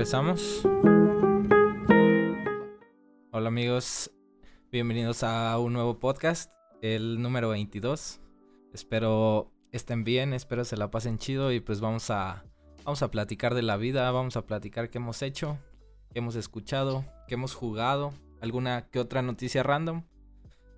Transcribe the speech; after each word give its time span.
empezamos. 0.00 0.62
Hola 3.32 3.48
amigos, 3.48 4.10
bienvenidos 4.72 5.22
a 5.22 5.58
un 5.58 5.74
nuevo 5.74 5.98
podcast, 5.98 6.50
el 6.80 7.20
número 7.20 7.50
22. 7.50 8.18
Espero 8.72 9.52
estén 9.72 10.02
bien, 10.02 10.32
espero 10.32 10.64
se 10.64 10.78
la 10.78 10.90
pasen 10.90 11.18
chido 11.18 11.52
y 11.52 11.60
pues 11.60 11.82
vamos 11.82 12.08
a 12.08 12.46
vamos 12.86 13.02
a 13.02 13.10
platicar 13.10 13.54
de 13.54 13.60
la 13.60 13.76
vida, 13.76 14.10
vamos 14.10 14.38
a 14.38 14.46
platicar 14.46 14.88
qué 14.88 14.96
hemos 14.96 15.20
hecho, 15.20 15.58
qué 16.14 16.20
hemos 16.20 16.34
escuchado, 16.34 17.04
qué 17.28 17.34
hemos 17.34 17.52
jugado, 17.54 18.14
alguna 18.40 18.86
que 18.90 19.00
otra 19.00 19.20
noticia 19.20 19.62
random. 19.62 20.04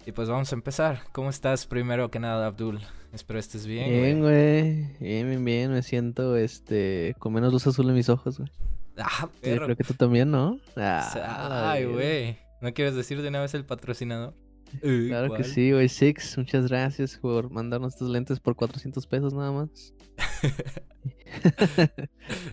Y 0.04 0.10
pues 0.10 0.28
vamos 0.28 0.50
a 0.50 0.56
empezar. 0.56 1.02
¿Cómo 1.12 1.30
estás 1.30 1.66
primero 1.66 2.10
que 2.10 2.18
nada, 2.18 2.48
Abdul? 2.48 2.80
Espero 3.12 3.38
estés 3.38 3.68
bien. 3.68 3.88
Bien, 3.88 4.20
güey. 4.20 4.96
Bien, 4.98 5.28
bien, 5.28 5.44
bien. 5.44 5.70
Me 5.70 5.82
siento 5.84 6.36
este 6.36 7.14
con 7.20 7.32
menos 7.32 7.52
luz 7.52 7.68
azul 7.68 7.88
en 7.88 7.94
mis 7.94 8.08
ojos, 8.08 8.38
güey. 8.38 8.50
Ah, 8.98 9.28
perro. 9.40 9.64
creo 9.66 9.76
que 9.76 9.84
tú 9.84 9.94
también, 9.94 10.30
¿no? 10.30 10.58
Ah, 10.76 11.70
Ay, 11.72 11.84
güey. 11.86 12.38
¿No 12.60 12.72
quieres 12.74 12.94
decir 12.94 13.22
de 13.22 13.28
una 13.28 13.40
vez 13.40 13.54
el 13.54 13.64
patrocinador? 13.64 14.34
Claro 14.80 15.34
que 15.34 15.44
sí, 15.44 15.72
güey. 15.72 15.88
Six, 15.88 16.38
muchas 16.38 16.68
gracias 16.68 17.18
por 17.18 17.50
mandarnos 17.50 17.94
estos 17.94 18.08
lentes 18.08 18.40
por 18.40 18.56
400 18.56 19.06
pesos 19.06 19.34
nada 19.34 19.52
más. 19.52 19.92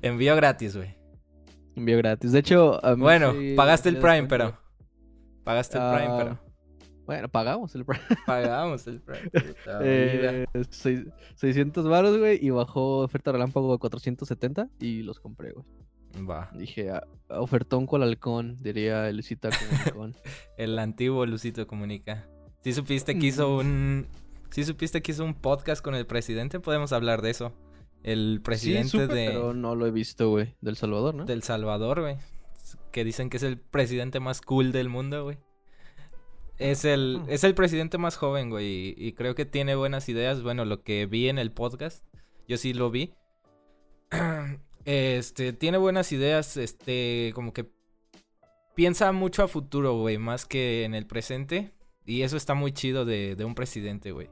Envío 0.02 0.36
gratis, 0.36 0.76
güey. 0.76 0.96
Envío 1.76 1.98
gratis. 1.98 2.32
De 2.32 2.40
hecho, 2.40 2.84
a 2.86 2.96
mí 2.96 3.02
Bueno, 3.02 3.34
sí 3.34 3.54
pagaste 3.56 3.90
el 3.90 3.96
me 3.96 4.02
Prime, 4.02 4.28
pero. 4.28 4.58
Pagaste 5.44 5.78
el 5.78 5.84
Prime, 5.84 6.08
Ah, 6.10 6.18
pero. 6.18 6.40
Bueno, 7.06 7.30
pagamos 7.30 7.74
el 7.76 7.86
Prime. 7.86 8.04
Pagamos 8.28 8.86
el 8.88 9.02
Prime. 9.02 9.32
Eh, 9.82 10.46
seis- 10.70 11.06
600 11.36 11.88
baros, 11.88 12.18
güey. 12.18 12.44
Y 12.46 12.50
bajó 12.52 13.00
oferta 13.00 13.32
relámpago 13.32 13.72
de 13.72 13.80
470 13.80 14.70
y 14.80 15.02
los 15.04 15.20
compré, 15.20 15.52
güey. 15.54 15.66
Va. 16.30 16.50
Dije, 16.54 16.90
"Ah, 16.92 17.04
ofertón 17.30 17.86
con 17.86 18.02
halcón, 18.04 18.58
diría 18.62 19.08
el 19.10 19.24
cita 19.24 19.50
con 19.94 20.16
El 20.58 20.78
antiguo 20.80 21.26
Lucito 21.26 21.68
Comunica. 21.68 22.28
¿Sí 22.64 22.74
supiste 22.74 23.18
que 23.18 23.28
hizo 23.28 23.56
un. 23.58 24.08
¿Sí 24.50 24.64
supiste 24.64 25.02
que 25.02 25.12
hizo 25.12 25.24
un 25.24 25.34
podcast 25.36 25.84
con 25.84 25.96
el 25.96 26.06
presidente? 26.06 26.60
Podemos 26.60 26.92
hablar 26.92 27.22
de 27.22 27.30
eso. 27.30 27.54
El 28.04 28.42
presidente 28.44 28.90
sí, 28.90 28.98
supe, 29.00 29.14
de. 29.14 29.28
pero 29.28 29.54
no 29.54 29.76
lo 29.76 29.86
he 29.86 29.92
visto, 29.92 30.30
güey. 30.30 30.56
Del 30.62 30.76
Salvador, 30.76 31.14
¿no? 31.16 31.26
del 31.26 31.44
Salvador, 31.44 32.02
güey. 32.02 32.18
Que 32.92 33.04
dicen 33.04 33.30
que 33.30 33.38
es 33.38 33.44
el 33.44 33.60
presidente 33.60 34.20
más 34.20 34.42
cool 34.42 34.72
del 34.72 34.90
mundo, 34.90 35.24
güey. 35.24 35.38
Es 36.58 36.84
el, 36.84 37.20
Ujú. 37.22 37.32
es 37.32 37.44
el 37.44 37.54
presidente 37.56 37.98
más 37.98 38.18
joven, 38.18 38.50
güey. 38.50 38.66
Y, 38.66 38.96
y 38.98 39.14
creo 39.14 39.36
que 39.36 39.46
tiene 39.46 39.76
buenas 39.76 40.10
ideas. 40.10 40.42
Bueno, 40.44 40.66
lo 40.66 40.82
que 40.84 41.06
vi 41.06 41.30
en 41.30 41.38
el 41.40 41.52
podcast, 41.52 42.04
yo 42.48 42.58
sí 42.58 42.74
lo 42.74 42.90
vi. 42.92 43.14
Este, 44.92 45.54
tiene 45.54 45.78
buenas 45.78 46.12
ideas, 46.12 46.58
este, 46.58 47.32
como 47.36 47.54
que 47.54 47.70
piensa 48.74 49.12
mucho 49.12 49.44
a 49.44 49.48
futuro, 49.48 50.00
güey, 50.00 50.18
más 50.18 50.48
que 50.48 50.84
en 50.84 50.96
el 50.96 51.06
presente. 51.06 51.76
Y 52.08 52.24
eso 52.24 52.36
está 52.36 52.56
muy 52.56 52.72
chido 52.72 53.06
de, 53.06 53.36
de 53.36 53.46
un 53.46 53.54
presidente, 53.54 54.12
güey. 54.12 54.32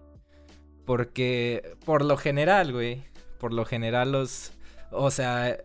Porque, 0.83 1.75
por 1.85 2.03
lo 2.03 2.17
general, 2.17 2.73
güey, 2.73 3.03
por 3.39 3.53
lo 3.53 3.65
general 3.65 4.11
los, 4.11 4.51
o 4.89 5.11
sea, 5.11 5.57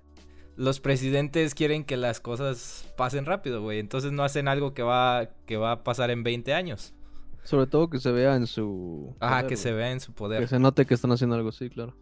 los 0.57 0.79
presidentes 0.81 1.55
quieren 1.55 1.85
que 1.85 1.97
las 1.97 2.21
cosas 2.21 2.87
pasen 2.95 3.25
rápido, 3.25 3.63
güey. 3.63 3.79
Entonces 3.79 4.13
no 4.13 4.25
hacen 4.25 4.47
algo 4.47 4.75
que 4.75 4.83
va, 4.83 5.31
que 5.47 5.57
va 5.57 5.73
a 5.73 5.85
pasar 5.85 6.11
en 6.11 6.23
20 6.23 6.53
años. 6.53 6.93
Sobre 7.45 7.67
todo 7.67 7.89
que 7.89 7.99
se 7.99 8.13
vea 8.13 8.37
en 8.37 8.47
su. 8.47 9.17
Ajá, 9.21 9.37
poder, 9.37 9.49
que 9.49 9.57
se 9.57 9.73
vea 9.73 9.91
en 9.91 10.01
su 10.01 10.13
Que 10.13 10.19
poder. 10.19 10.49
se 10.49 10.59
note 10.59 10.85
que 10.85 10.93
están 10.93 11.13
haciendo 11.13 11.35
algo 11.35 11.49
así, 11.49 11.71
claro. 11.71 11.97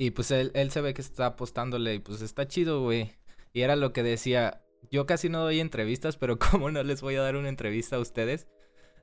Y 0.00 0.12
pues 0.12 0.30
él, 0.30 0.50
él 0.54 0.70
se 0.70 0.80
ve 0.80 0.94
que 0.94 1.02
está 1.02 1.26
apostándole 1.26 1.92
y 1.92 1.98
pues 1.98 2.22
está 2.22 2.48
chido, 2.48 2.80
güey. 2.82 3.12
Y 3.52 3.60
era 3.60 3.76
lo 3.76 3.92
que 3.92 4.02
decía, 4.02 4.64
yo 4.90 5.04
casi 5.04 5.28
no 5.28 5.40
doy 5.40 5.60
entrevistas, 5.60 6.16
pero 6.16 6.38
¿cómo 6.50 6.70
no 6.70 6.82
les 6.82 7.02
voy 7.02 7.16
a 7.16 7.20
dar 7.20 7.36
una 7.36 7.50
entrevista 7.50 7.96
a 7.96 8.00
ustedes? 8.00 8.48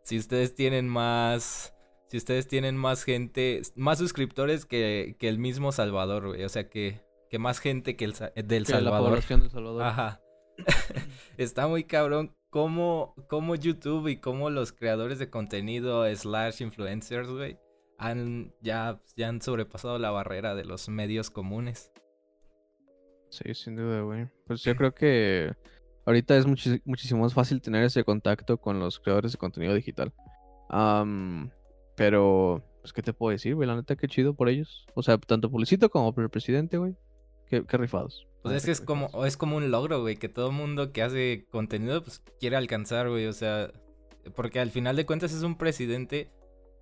Si 0.02 0.18
ustedes 0.18 0.56
tienen 0.56 0.88
más... 0.88 1.76
Si 2.08 2.18
ustedes 2.18 2.48
tienen 2.48 2.76
más 2.78 3.04
gente, 3.04 3.62
más 3.76 4.00
suscriptores 4.00 4.66
que, 4.66 5.16
que 5.20 5.30
el 5.30 5.38
mismo 5.38 5.72
Salvador, 5.72 6.30
güey. 6.30 6.44
O 6.44 6.50
sea, 6.50 6.68
que, 6.68 7.02
que 7.30 7.38
más 7.38 7.60
gente 7.60 7.96
que 7.96 8.06
el 8.06 8.14
del 8.48 8.66
Que 8.66 8.72
la 8.72 8.80
Salvador. 8.80 9.10
población 9.10 9.42
del 9.42 9.52
Salvador. 9.52 9.84
Ajá. 9.84 10.22
Está 11.38 11.68
muy 11.68 11.84
cabrón 11.84 12.36
cómo, 12.50 13.14
cómo 13.30 13.54
YouTube 13.54 14.08
y 14.08 14.18
cómo 14.18 14.50
los 14.50 14.72
creadores 14.72 15.20
de 15.20 15.30
contenido 15.30 16.08
slash 16.16 16.64
influencers, 16.64 17.30
güey, 17.30 17.60
han 17.98 18.54
ya, 18.62 19.02
ya 19.16 19.30
han 19.30 19.42
sobrepasado 19.42 19.98
la 20.00 20.12
barrera 20.12 20.56
de 20.56 20.66
los 20.66 20.88
medios 20.90 21.30
comunes. 21.30 21.92
Sí, 23.30 23.54
sin 23.54 23.76
duda, 23.76 24.02
güey. 24.02 24.28
Pues 24.46 24.62
yo 24.64 24.76
creo 24.76 24.94
que 24.94 25.52
ahorita 26.06 26.38
es 26.38 26.46
muchis- 26.48 26.82
muchísimo 26.86 27.22
más 27.24 27.34
fácil 27.34 27.62
tener 27.62 27.84
ese 27.84 28.04
contacto 28.04 28.58
con 28.58 28.80
los 28.80 29.00
creadores 29.00 29.32
de 29.34 29.38
contenido 29.38 29.74
digital. 29.74 30.14
Pero, 31.96 32.64
pues, 32.82 32.94
¿qué 32.94 33.02
te 33.02 33.14
puedo 33.14 33.32
decir, 33.32 33.56
güey? 33.56 33.68
La 33.68 33.76
neta, 33.76 33.96
qué 33.96 34.08
chido 34.08 34.34
por 34.36 34.50
ellos. 34.50 34.86
O 34.94 35.02
sea, 35.04 35.18
tanto 35.18 35.50
Publicito 35.50 35.90
como 35.90 36.14
por 36.14 36.24
el 36.24 36.30
presidente, 36.30 36.78
güey. 36.78 36.96
Qué, 37.48 37.66
qué 37.66 37.78
rifados. 37.78 38.28
Pues 38.44 38.56
es 38.56 38.66
que 38.66 38.72
es 38.72 38.82
como, 38.82 39.26
es 39.26 39.36
como 39.38 39.58
un 39.58 39.72
logro, 39.72 40.02
güey, 40.02 40.18
que 40.18 40.30
todo 40.30 40.52
mundo 40.52 40.92
que 40.92 41.02
hace 41.02 41.46
contenido, 41.50 42.04
pues 42.04 42.22
quiere 42.40 42.56
alcanzar, 42.56 43.10
güey. 43.10 43.26
O 43.26 43.34
sea, 43.34 43.72
porque 44.36 44.60
al 44.60 44.70
final 44.70 44.96
de 44.96 45.06
cuentas 45.06 45.34
es 45.34 45.44
un 45.44 45.58
presidente 45.58 46.30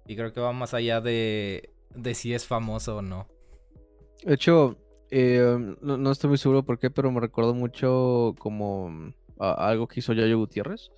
y 0.05 0.15
creo 0.15 0.33
que 0.33 0.41
va 0.41 0.53
más 0.53 0.73
allá 0.73 1.01
de, 1.01 1.69
de 1.95 2.13
si 2.15 2.33
es 2.33 2.45
famoso 2.45 2.97
o 2.97 3.01
no. 3.01 3.27
De 4.23 4.33
hecho, 4.35 4.77
eh, 5.11 5.75
no, 5.81 5.97
no 5.97 6.11
estoy 6.11 6.29
muy 6.29 6.37
seguro 6.37 6.63
por 6.63 6.79
qué, 6.79 6.89
pero 6.89 7.11
me 7.11 7.19
recuerdo 7.19 7.53
mucho 7.53 8.33
como 8.39 8.89
mm, 8.89 9.13
a- 9.39 9.67
algo 9.69 9.87
que 9.87 9.99
hizo 9.99 10.13
Yayo 10.13 10.37
Gutiérrez. 10.37 10.89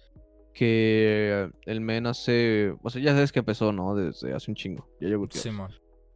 Que 0.54 1.50
el 1.66 1.82
men 1.82 2.08
hace. 2.08 2.74
O 2.82 2.90
sea, 2.90 3.00
ya 3.02 3.14
sabes 3.14 3.32
que 3.32 3.40
empezó, 3.40 3.72
¿no? 3.72 3.96
Desde 3.96 4.34
hace 4.34 4.50
un 4.50 4.56
chingo. 4.56 4.88
Yayo 5.00 5.20
Gutiérrez. 5.20 5.44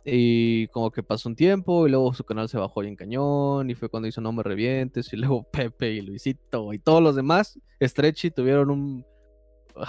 Y 0.04 0.66
como 0.70 0.90
que 0.90 1.04
pasó 1.04 1.30
un 1.30 1.36
tiempo 1.36 1.86
y 1.86 1.92
luego 1.92 2.12
su 2.16 2.24
canal 2.24 2.50
se 2.50 2.58
bajó 2.58 2.82
bien 2.82 2.96
cañón 2.96 3.70
y 3.70 3.76
fue 3.76 3.88
cuando 3.88 4.08
hizo 4.08 4.20
No 4.20 4.32
Me 4.34 4.42
Revientes 4.42 5.14
y 5.14 5.18
luego 5.18 5.44
Pepe 5.52 5.92
y 5.92 6.02
Luisito 6.02 6.74
y 6.74 6.80
todos 6.80 7.04
los 7.04 7.16
demás, 7.16 7.60
Stretchy, 7.80 8.32
tuvieron 8.32 8.72
un 8.72 9.06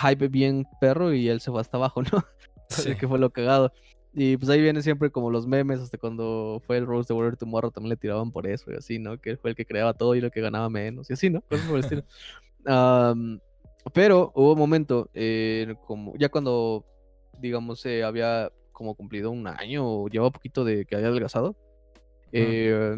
hype 0.07 0.29
bien 0.29 0.67
perro 0.83 1.15
y 1.15 1.31
él 1.31 1.41
se 1.41 1.51
fue 1.51 1.63
hasta 1.63 1.79
abajo, 1.79 2.03
¿no? 2.03 2.23
Sí. 2.69 2.95
que 2.97 3.09
fue 3.09 3.19
lo 3.19 3.31
cagado. 3.31 3.73
Y 4.15 4.37
pues 4.37 4.51
ahí 4.51 4.61
vienen 4.61 4.83
siempre 4.83 5.11
como 5.11 5.31
los 5.31 5.47
memes, 5.47 5.81
hasta 5.81 5.97
cuando 5.97 6.61
fue 6.67 6.77
el 6.77 6.85
Rose 6.87 7.09
de 7.09 7.15
Warrior 7.15 7.37
Tomorrow 7.39 7.71
también 7.71 7.91
le 7.91 7.97
tiraban 7.97 8.31
por 8.31 8.47
eso 8.47 8.71
y 8.71 8.75
así, 8.75 8.99
¿no? 8.99 9.19
Que 9.19 9.39
fue 9.39 9.51
el 9.51 9.57
que 9.57 9.65
creaba 9.65 9.95
todo 9.95 10.15
y 10.15 10.21
lo 10.21 10.31
que 10.31 10.43
ganaba 10.43 10.69
menos 10.69 11.09
y 11.09 11.15
así, 11.15 11.31
¿no? 11.31 11.41
Cosas 11.43 11.67
por 11.67 11.79
el 11.79 11.85
estilo. 11.85 12.05
Am, 12.67 13.41
pero 13.95 14.31
hubo 14.35 14.53
un 14.53 14.59
momento, 14.59 15.09
eh, 15.15 15.75
como 15.87 16.15
ya 16.19 16.29
cuando, 16.29 16.85
digamos, 17.41 17.81
se 17.81 18.05
había 18.05 18.53
como 18.71 18.95
cumplido 18.95 19.31
un 19.31 19.47
año 19.47 19.83
o 19.87 20.09
llevaba 20.09 20.31
poquito 20.31 20.63
de 20.65 20.85
que 20.85 20.95
había 20.95 21.09
adelgazado, 21.09 21.57
eh, 22.33 22.97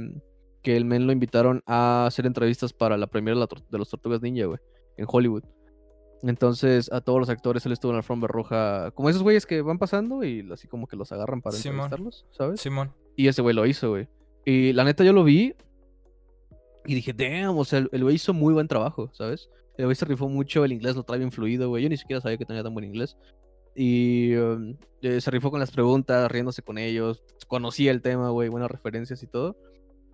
que 0.62 0.76
el 0.76 0.84
men 0.84 1.06
lo 1.06 1.12
invitaron 1.12 1.62
a 1.66 2.06
hacer 2.06 2.26
entrevistas 2.26 2.72
para 2.72 2.96
la 2.96 3.06
premiere 3.06 3.36
de, 3.36 3.40
la 3.40 3.46
tor- 3.48 3.66
de 3.68 3.78
los 3.78 3.88
Tortugas 3.88 4.20
Ninja, 4.22 4.46
güey, 4.46 4.58
en 4.96 5.06
Hollywood. 5.08 5.44
Entonces 6.26 6.90
a 6.90 7.00
todos 7.00 7.20
los 7.20 7.28
actores 7.28 7.66
él 7.66 7.72
estuvo 7.72 7.92
en 7.92 7.96
la 7.96 7.98
alfombra 7.98 8.28
roja, 8.28 8.90
como 8.92 9.10
esos 9.10 9.22
güeyes 9.22 9.44
que 9.46 9.60
van 9.60 9.78
pasando 9.78 10.24
y 10.24 10.48
así 10.52 10.66
como 10.68 10.86
que 10.86 10.96
los 10.96 11.12
agarran 11.12 11.42
para 11.42 11.56
Simón. 11.56 11.84
entrevistarlos, 11.84 12.26
¿sabes? 12.30 12.60
Simón. 12.60 12.92
Y 13.16 13.28
ese 13.28 13.42
güey 13.42 13.54
lo 13.54 13.66
hizo, 13.66 13.90
güey. 13.90 14.08
Y 14.44 14.72
la 14.72 14.84
neta 14.84 15.04
yo 15.04 15.12
lo 15.12 15.24
vi 15.24 15.54
y 16.86 16.94
dije, 16.94 17.12
damn, 17.12 17.58
o 17.58 17.64
sea, 17.64 17.86
el 17.90 18.02
güey 18.02 18.16
hizo 18.16 18.32
muy 18.32 18.54
buen 18.54 18.68
trabajo, 18.68 19.10
¿sabes? 19.12 19.50
El 19.76 19.86
güey 19.86 19.96
se 19.96 20.04
rifó 20.04 20.28
mucho, 20.28 20.64
el 20.64 20.72
inglés 20.72 20.96
lo 20.96 21.02
trae 21.02 21.18
bien 21.18 21.32
fluido, 21.32 21.68
güey. 21.68 21.82
Yo 21.82 21.88
ni 21.88 21.96
siquiera 21.96 22.20
sabía 22.20 22.38
que 22.38 22.44
tenía 22.44 22.62
tan 22.62 22.74
buen 22.74 22.86
inglés. 22.86 23.16
Y 23.74 24.34
um, 24.36 24.76
eh, 25.02 25.20
se 25.20 25.30
rifó 25.30 25.50
con 25.50 25.60
las 25.60 25.72
preguntas, 25.72 26.30
riéndose 26.30 26.62
con 26.62 26.78
ellos. 26.78 27.22
Conocía 27.48 27.90
el 27.90 28.00
tema, 28.02 28.30
güey, 28.30 28.48
buenas 28.48 28.70
referencias 28.70 29.22
y 29.22 29.26
todo. 29.26 29.56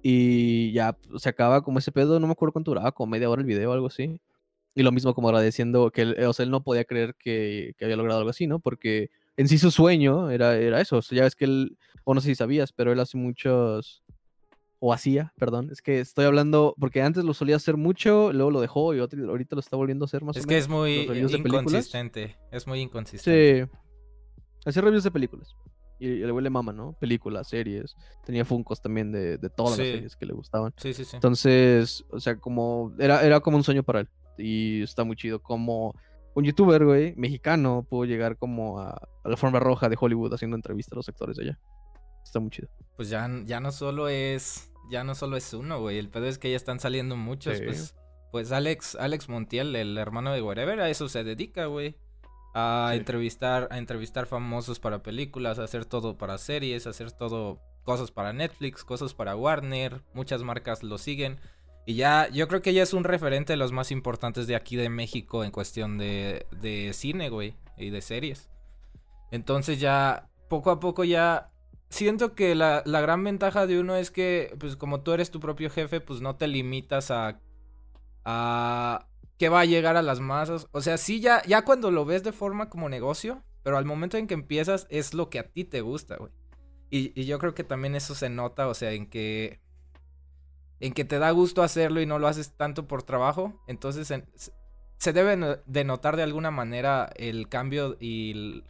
Y 0.02 0.72
ya 0.72 0.94
pues, 0.94 1.22
se 1.22 1.28
acaba 1.28 1.62
como 1.62 1.78
ese 1.78 1.92
pedo, 1.92 2.18
no 2.18 2.26
me 2.26 2.32
acuerdo 2.32 2.52
cuánto 2.52 2.70
duraba, 2.70 2.92
como 2.92 3.10
media 3.10 3.28
hora 3.28 3.42
el 3.42 3.46
video 3.46 3.70
o 3.70 3.74
algo 3.74 3.88
así. 3.88 4.20
Y 4.74 4.82
lo 4.82 4.92
mismo 4.92 5.14
como 5.14 5.28
agradeciendo 5.28 5.90
que, 5.90 6.02
él, 6.02 6.24
o 6.24 6.32
sea, 6.32 6.44
él 6.44 6.50
no 6.50 6.62
podía 6.62 6.84
creer 6.84 7.14
que, 7.16 7.74
que 7.76 7.84
había 7.84 7.96
logrado 7.96 8.18
algo 8.20 8.30
así, 8.30 8.46
¿no? 8.46 8.60
Porque 8.60 9.10
en 9.36 9.48
sí 9.48 9.58
su 9.58 9.70
sueño 9.70 10.30
era, 10.30 10.56
era 10.56 10.80
eso. 10.80 10.98
O 10.98 11.02
sea, 11.02 11.16
ya 11.18 11.24
ves 11.24 11.34
que 11.34 11.44
él, 11.46 11.76
o 12.04 12.14
no 12.14 12.20
sé 12.20 12.28
si 12.28 12.34
sabías, 12.36 12.72
pero 12.72 12.92
él 12.92 13.00
hace 13.00 13.16
muchos, 13.16 14.02
o 14.78 14.92
hacía, 14.94 15.32
perdón. 15.38 15.70
Es 15.72 15.82
que 15.82 15.98
estoy 16.00 16.24
hablando, 16.24 16.74
porque 16.78 17.02
antes 17.02 17.24
lo 17.24 17.34
solía 17.34 17.56
hacer 17.56 17.76
mucho, 17.76 18.32
luego 18.32 18.50
lo 18.52 18.60
dejó 18.60 18.94
y 18.94 19.00
otro- 19.00 19.28
ahorita 19.28 19.56
lo 19.56 19.60
está 19.60 19.76
volviendo 19.76 20.04
a 20.04 20.06
hacer 20.06 20.22
más 20.22 20.36
Es 20.36 20.44
o 20.44 20.46
que 20.46 20.54
menos. 20.54 20.64
es 20.64 20.70
muy 20.70 21.06
reviews 21.06 21.32
de 21.32 21.38
películas. 21.38 21.62
inconsistente. 21.72 22.36
Es 22.52 22.66
muy 22.66 22.80
inconsistente. 22.80 23.64
Sí. 23.66 23.70
Hacía 24.66 24.82
reviews 24.82 25.04
de 25.04 25.10
películas. 25.10 25.54
Y 25.98 26.22
el 26.22 26.32
güey 26.32 26.42
le 26.44 26.48
mama, 26.50 26.72
¿no? 26.72 26.94
Películas, 26.98 27.48
series. 27.48 27.94
Tenía 28.24 28.44
funcos 28.46 28.80
también 28.80 29.12
de, 29.12 29.36
de 29.36 29.50
todas 29.50 29.74
Sí. 29.76 29.82
las 29.82 29.90
series 29.92 30.16
que 30.16 30.26
le 30.26 30.32
gustaban. 30.32 30.72
Sí, 30.78 30.94
sí, 30.94 31.04
sí. 31.04 31.16
Entonces, 31.16 32.04
o 32.08 32.20
sea, 32.20 32.36
como 32.36 32.94
era, 32.98 33.22
era 33.22 33.40
como 33.40 33.56
un 33.58 33.64
sueño 33.64 33.82
para 33.82 34.00
él. 34.00 34.08
Y 34.38 34.82
está 34.82 35.04
muy 35.04 35.16
chido. 35.16 35.42
Como 35.42 35.94
un 36.34 36.44
youtuber, 36.44 36.84
güey, 36.84 37.14
mexicano, 37.16 37.86
pudo 37.88 38.04
llegar 38.04 38.36
como 38.36 38.80
a, 38.80 38.90
a 38.90 39.28
la 39.28 39.36
forma 39.36 39.60
roja 39.60 39.88
de 39.88 39.96
Hollywood 40.00 40.34
haciendo 40.34 40.56
entrevistas 40.56 40.92
a 40.92 40.96
los 40.96 41.08
actores 41.08 41.36
de 41.36 41.44
allá. 41.44 41.58
Está 42.22 42.40
muy 42.40 42.50
chido. 42.50 42.68
Pues 42.96 43.08
ya, 43.08 43.28
ya 43.44 43.60
no 43.60 43.72
solo 43.72 44.08
es. 44.08 44.72
Ya 44.90 45.04
no 45.04 45.14
solo 45.14 45.36
es 45.36 45.52
uno, 45.54 45.80
güey. 45.80 45.98
El 45.98 46.08
pedo 46.08 46.26
es 46.26 46.38
que 46.38 46.50
ya 46.50 46.56
están 46.56 46.80
saliendo 46.80 47.16
muchos. 47.16 47.58
Sí. 47.58 47.64
Pues 47.64 47.94
pues 48.30 48.52
Alex, 48.52 48.94
Alex 48.94 49.28
Montiel, 49.28 49.74
el 49.74 49.98
hermano 49.98 50.32
de 50.32 50.42
Wherever, 50.42 50.80
a 50.80 50.88
eso 50.88 51.08
se 51.08 51.24
dedica, 51.24 51.66
güey. 51.66 51.96
A 52.54 52.92
entrevistar, 52.94 53.68
a 53.70 53.78
entrevistar 53.78 54.26
famosos 54.26 54.80
para 54.80 55.02
películas, 55.02 55.58
a 55.58 55.64
hacer 55.64 55.84
todo 55.84 56.16
para 56.16 56.38
series, 56.38 56.86
a 56.86 56.90
hacer 56.90 57.12
todo 57.12 57.60
cosas 57.84 58.10
para 58.10 58.32
Netflix, 58.32 58.84
cosas 58.84 59.14
para 59.14 59.36
Warner, 59.36 60.02
muchas 60.14 60.42
marcas 60.42 60.82
lo 60.82 60.98
siguen. 60.98 61.38
Y 61.86 61.94
ya, 61.94 62.28
yo 62.28 62.46
creo 62.46 62.62
que 62.62 62.72
ya 62.74 62.82
es 62.82 62.92
un 62.92 63.04
referente 63.04 63.52
de 63.52 63.56
los 63.56 63.72
más 63.72 63.90
importantes 63.90 64.46
de 64.46 64.54
aquí 64.54 64.76
de 64.76 64.88
México 64.88 65.44
en 65.44 65.50
cuestión 65.50 65.98
de, 65.98 66.46
de 66.60 66.92
cine, 66.92 67.30
güey, 67.30 67.56
y 67.76 67.90
de 67.90 68.02
series. 68.02 68.50
Entonces 69.30 69.80
ya, 69.80 70.28
poco 70.48 70.70
a 70.70 70.80
poco 70.80 71.04
ya 71.04 71.50
siento 71.90 72.34
que 72.34 72.54
la, 72.54 72.82
la, 72.86 73.00
gran 73.00 73.22
ventaja 73.24 73.66
de 73.66 73.78
uno 73.78 73.96
es 73.96 74.10
que, 74.10 74.54
pues 74.58 74.76
como 74.76 75.02
tú 75.02 75.12
eres 75.12 75.30
tu 75.30 75.40
propio 75.40 75.70
jefe, 75.70 76.00
pues 76.00 76.20
no 76.20 76.36
te 76.36 76.46
limitas 76.46 77.10
a, 77.10 77.40
a 78.24 79.06
que 79.38 79.48
va 79.48 79.60
a 79.60 79.64
llegar 79.64 79.96
a 79.96 80.02
las 80.02 80.20
masas. 80.20 80.68
O 80.72 80.80
sea, 80.80 80.96
sí, 80.96 81.20
ya, 81.20 81.42
ya 81.46 81.64
cuando 81.64 81.90
lo 81.90 82.04
ves 82.04 82.22
de 82.22 82.32
forma 82.32 82.68
como 82.68 82.88
negocio, 82.88 83.42
pero 83.62 83.76
al 83.76 83.84
momento 83.84 84.16
en 84.16 84.26
que 84.26 84.34
empiezas 84.34 84.86
es 84.90 85.14
lo 85.14 85.30
que 85.30 85.38
a 85.38 85.48
ti 85.48 85.64
te 85.64 85.80
gusta, 85.80 86.16
güey. 86.16 86.32
Y, 86.90 87.18
y 87.20 87.26
yo 87.26 87.38
creo 87.38 87.54
que 87.54 87.64
también 87.64 87.94
eso 87.94 88.14
se 88.14 88.30
nota, 88.30 88.68
o 88.68 88.74
sea, 88.74 88.92
en 88.92 89.08
que... 89.08 89.60
En 90.80 90.92
que 90.92 91.04
te 91.04 91.18
da 91.18 91.30
gusto 91.30 91.62
hacerlo 91.62 92.00
y 92.00 92.06
no 92.06 92.18
lo 92.18 92.26
haces 92.26 92.56
tanto 92.56 92.88
por 92.88 93.02
trabajo. 93.02 93.62
Entonces 93.66 94.12
se 94.96 95.12
debe 95.12 95.60
de 95.66 95.84
notar 95.84 96.16
de 96.16 96.22
alguna 96.22 96.50
manera 96.50 97.10
el 97.16 97.48
cambio 97.48 97.96
y 98.00 98.32
el, 98.32 98.64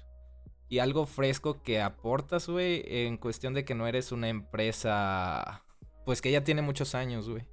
y 0.69 0.79
algo 0.79 1.05
fresco 1.05 1.63
que 1.63 1.81
aportas, 1.83 2.49
güey, 2.49 2.85
en 2.87 3.17
cuestión 3.17 3.55
de 3.55 3.65
que 3.65 3.75
no 3.75 3.89
eres 3.89 4.13
una 4.13 4.29
empresa, 4.29 5.65
pues 6.07 6.23
que 6.23 6.31
ya 6.31 6.45
tiene 6.45 6.63
muchos 6.63 6.95
años, 6.95 7.29
güey. 7.29 7.49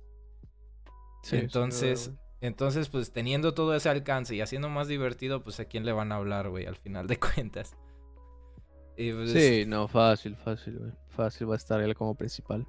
Sí, 1.24 1.38
entonces, 1.38 2.12
entonces, 2.42 2.90
pues 2.90 3.12
teniendo 3.12 3.56
todo 3.56 3.76
ese 3.76 3.90
alcance 3.90 4.36
y 4.36 4.42
haciendo 4.42 4.70
más 4.70 4.88
divertido, 4.88 5.44
pues 5.44 5.60
a 5.60 5.66
quién 5.66 5.84
le 5.84 5.92
van 5.92 6.12
a 6.12 6.18
hablar, 6.18 6.50
güey, 6.50 6.68
al 6.68 6.76
final 6.76 7.08
de 7.08 7.20
cuentas. 7.36 7.76
Pues, 8.96 9.32
sí, 9.32 9.66
no, 9.68 9.88
fácil, 9.88 10.36
fácil, 10.36 10.78
güey. 10.78 10.92
Fácil 11.10 11.50
va 11.50 11.56
a 11.56 11.58
estar 11.58 11.82
él 11.82 11.96
como 11.96 12.14
principal. 12.14 12.68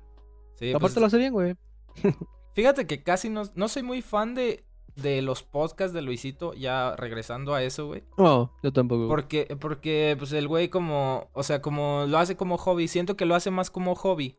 Sí, 0.55 0.70
Aparte 0.70 0.94
pues 0.94 0.96
lo 0.96 1.06
hace 1.06 1.19
bien, 1.19 1.32
güey. 1.35 1.55
Fíjate 2.55 2.87
que 2.87 3.03
casi 3.03 3.29
no, 3.29 3.43
no 3.55 3.69
soy 3.69 3.83
muy 3.83 4.03
fan 4.03 4.35
de, 4.35 4.65
de 4.97 5.23
los 5.23 5.43
podcasts 5.43 5.95
de 5.95 6.03
Luisito, 6.03 6.55
ya 6.55 6.97
regresando 6.97 7.55
a 7.55 7.62
eso, 7.62 7.87
güey. 7.87 8.03
No, 8.17 8.53
yo 8.62 8.73
tampoco. 8.73 9.09
Porque, 9.09 9.56
porque, 9.61 10.17
pues 10.19 10.33
el 10.33 10.49
güey 10.49 10.69
como, 10.69 11.31
o 11.33 11.43
sea, 11.43 11.62
como 11.62 12.05
lo 12.09 12.19
hace 12.19 12.37
como 12.37 12.59
hobby, 12.59 12.89
siento 12.89 13.17
que 13.17 13.27
lo 13.27 13.35
hace 13.35 13.50
más 13.50 13.71
como 13.71 13.95
hobby. 13.95 14.37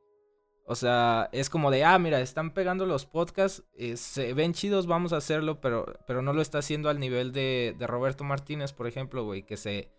O 0.66 0.76
sea, 0.76 1.30
es 1.32 1.50
como 1.50 1.72
de, 1.72 1.84
ah, 1.84 1.98
mira, 1.98 2.22
están 2.22 2.54
pegando 2.54 2.86
los 2.86 3.08
podcasts, 3.08 3.64
eh, 3.74 3.98
se 3.98 4.34
ven 4.34 4.54
chidos, 4.54 4.86
vamos 4.86 5.14
a 5.14 5.18
hacerlo, 5.18 5.62
pero, 5.62 5.86
pero 6.06 6.22
no 6.22 6.32
lo 6.32 6.44
está 6.44 6.60
haciendo 6.60 6.90
al 6.90 7.00
nivel 7.00 7.32
de, 7.32 7.76
de 7.80 7.88
Roberto 7.88 8.24
Martínez, 8.24 8.72
por 8.72 8.86
ejemplo, 8.86 9.24
güey, 9.24 9.44
que 9.44 9.58
se, 9.58 9.92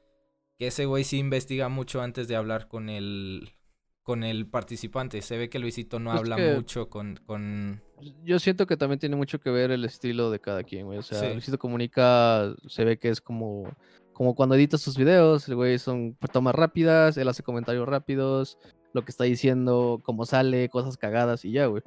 que 0.58 0.68
ese 0.68 0.84
güey 0.84 1.02
sí 1.02 1.18
investiga 1.18 1.68
mucho 1.68 2.02
antes 2.02 2.28
de 2.28 2.36
hablar 2.36 2.68
con 2.68 2.88
el, 2.88 3.50
con 4.02 4.24
el 4.24 4.46
participante. 4.46 5.22
Se 5.22 5.36
ve 5.36 5.48
que 5.48 5.58
Luisito 5.58 5.98
no 5.98 6.12
habla 6.12 6.36
mucho 6.36 6.88
con, 6.88 7.20
con, 7.26 7.82
Yo 8.24 8.38
siento 8.38 8.66
que 8.66 8.76
también 8.76 8.98
tiene 8.98 9.16
mucho 9.16 9.40
que 9.40 9.50
ver 9.50 9.70
el 9.70 9.84
estilo 9.84 10.30
de 10.30 10.40
cada 10.40 10.62
quien, 10.62 10.86
güey. 10.86 10.98
O 10.98 11.02
sea, 11.02 11.32
Luisito 11.32 11.58
comunica, 11.58 12.54
se 12.66 12.84
ve 12.84 12.98
que 12.98 13.10
es 13.10 13.20
como, 13.20 13.70
como 14.12 14.34
cuando 14.34 14.54
edita 14.54 14.78
sus 14.78 14.96
videos, 14.96 15.48
el 15.48 15.56
güey 15.56 15.78
son 15.78 16.16
tomas 16.32 16.54
rápidas, 16.54 17.16
él 17.16 17.28
hace 17.28 17.42
comentarios 17.42 17.88
rápidos, 17.88 18.58
lo 18.92 19.02
que 19.04 19.10
está 19.10 19.24
diciendo, 19.24 20.00
cómo 20.04 20.26
sale, 20.26 20.68
cosas 20.68 20.96
cagadas 20.96 21.44
y 21.44 21.52
ya, 21.52 21.66
güey. 21.66 21.82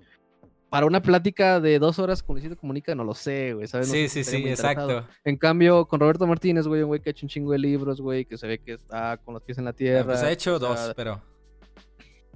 Para 0.69 0.87
una 0.87 1.03
plática 1.03 1.59
de 1.59 1.77
dos 1.77 1.99
horas 1.99 2.23
con 2.23 2.33
Luisito 2.35 2.57
Comunica, 2.57 2.95
no 2.95 3.03
lo 3.03 3.13
sé, 3.13 3.53
güey, 3.53 3.67
¿sabes? 3.67 3.89
sí, 3.89 4.09
sí, 4.09 4.23
sí, 4.23 4.47
exacto. 4.47 5.05
En 5.23 5.37
cambio, 5.37 5.85
con 5.85 5.99
Roberto 5.99 6.25
Martínez, 6.25 6.65
güey, 6.65 6.81
un 6.81 6.87
güey 6.87 6.99
que 6.99 7.09
ha 7.09 7.11
hecho 7.11 7.27
un 7.27 7.29
chingo 7.29 7.51
de 7.51 7.59
libros, 7.59 8.01
güey, 8.01 8.25
que 8.25 8.37
se 8.37 8.47
ve 8.47 8.57
que 8.57 8.73
está 8.73 9.17
con 9.17 9.35
los 9.35 9.43
pies 9.43 9.59
en 9.59 9.65
la 9.65 9.73
tierra. 9.73 10.05
pues 10.05 10.23
ha 10.23 10.31
hecho 10.31 10.57
dos, 10.57 10.93
pero... 10.95 11.32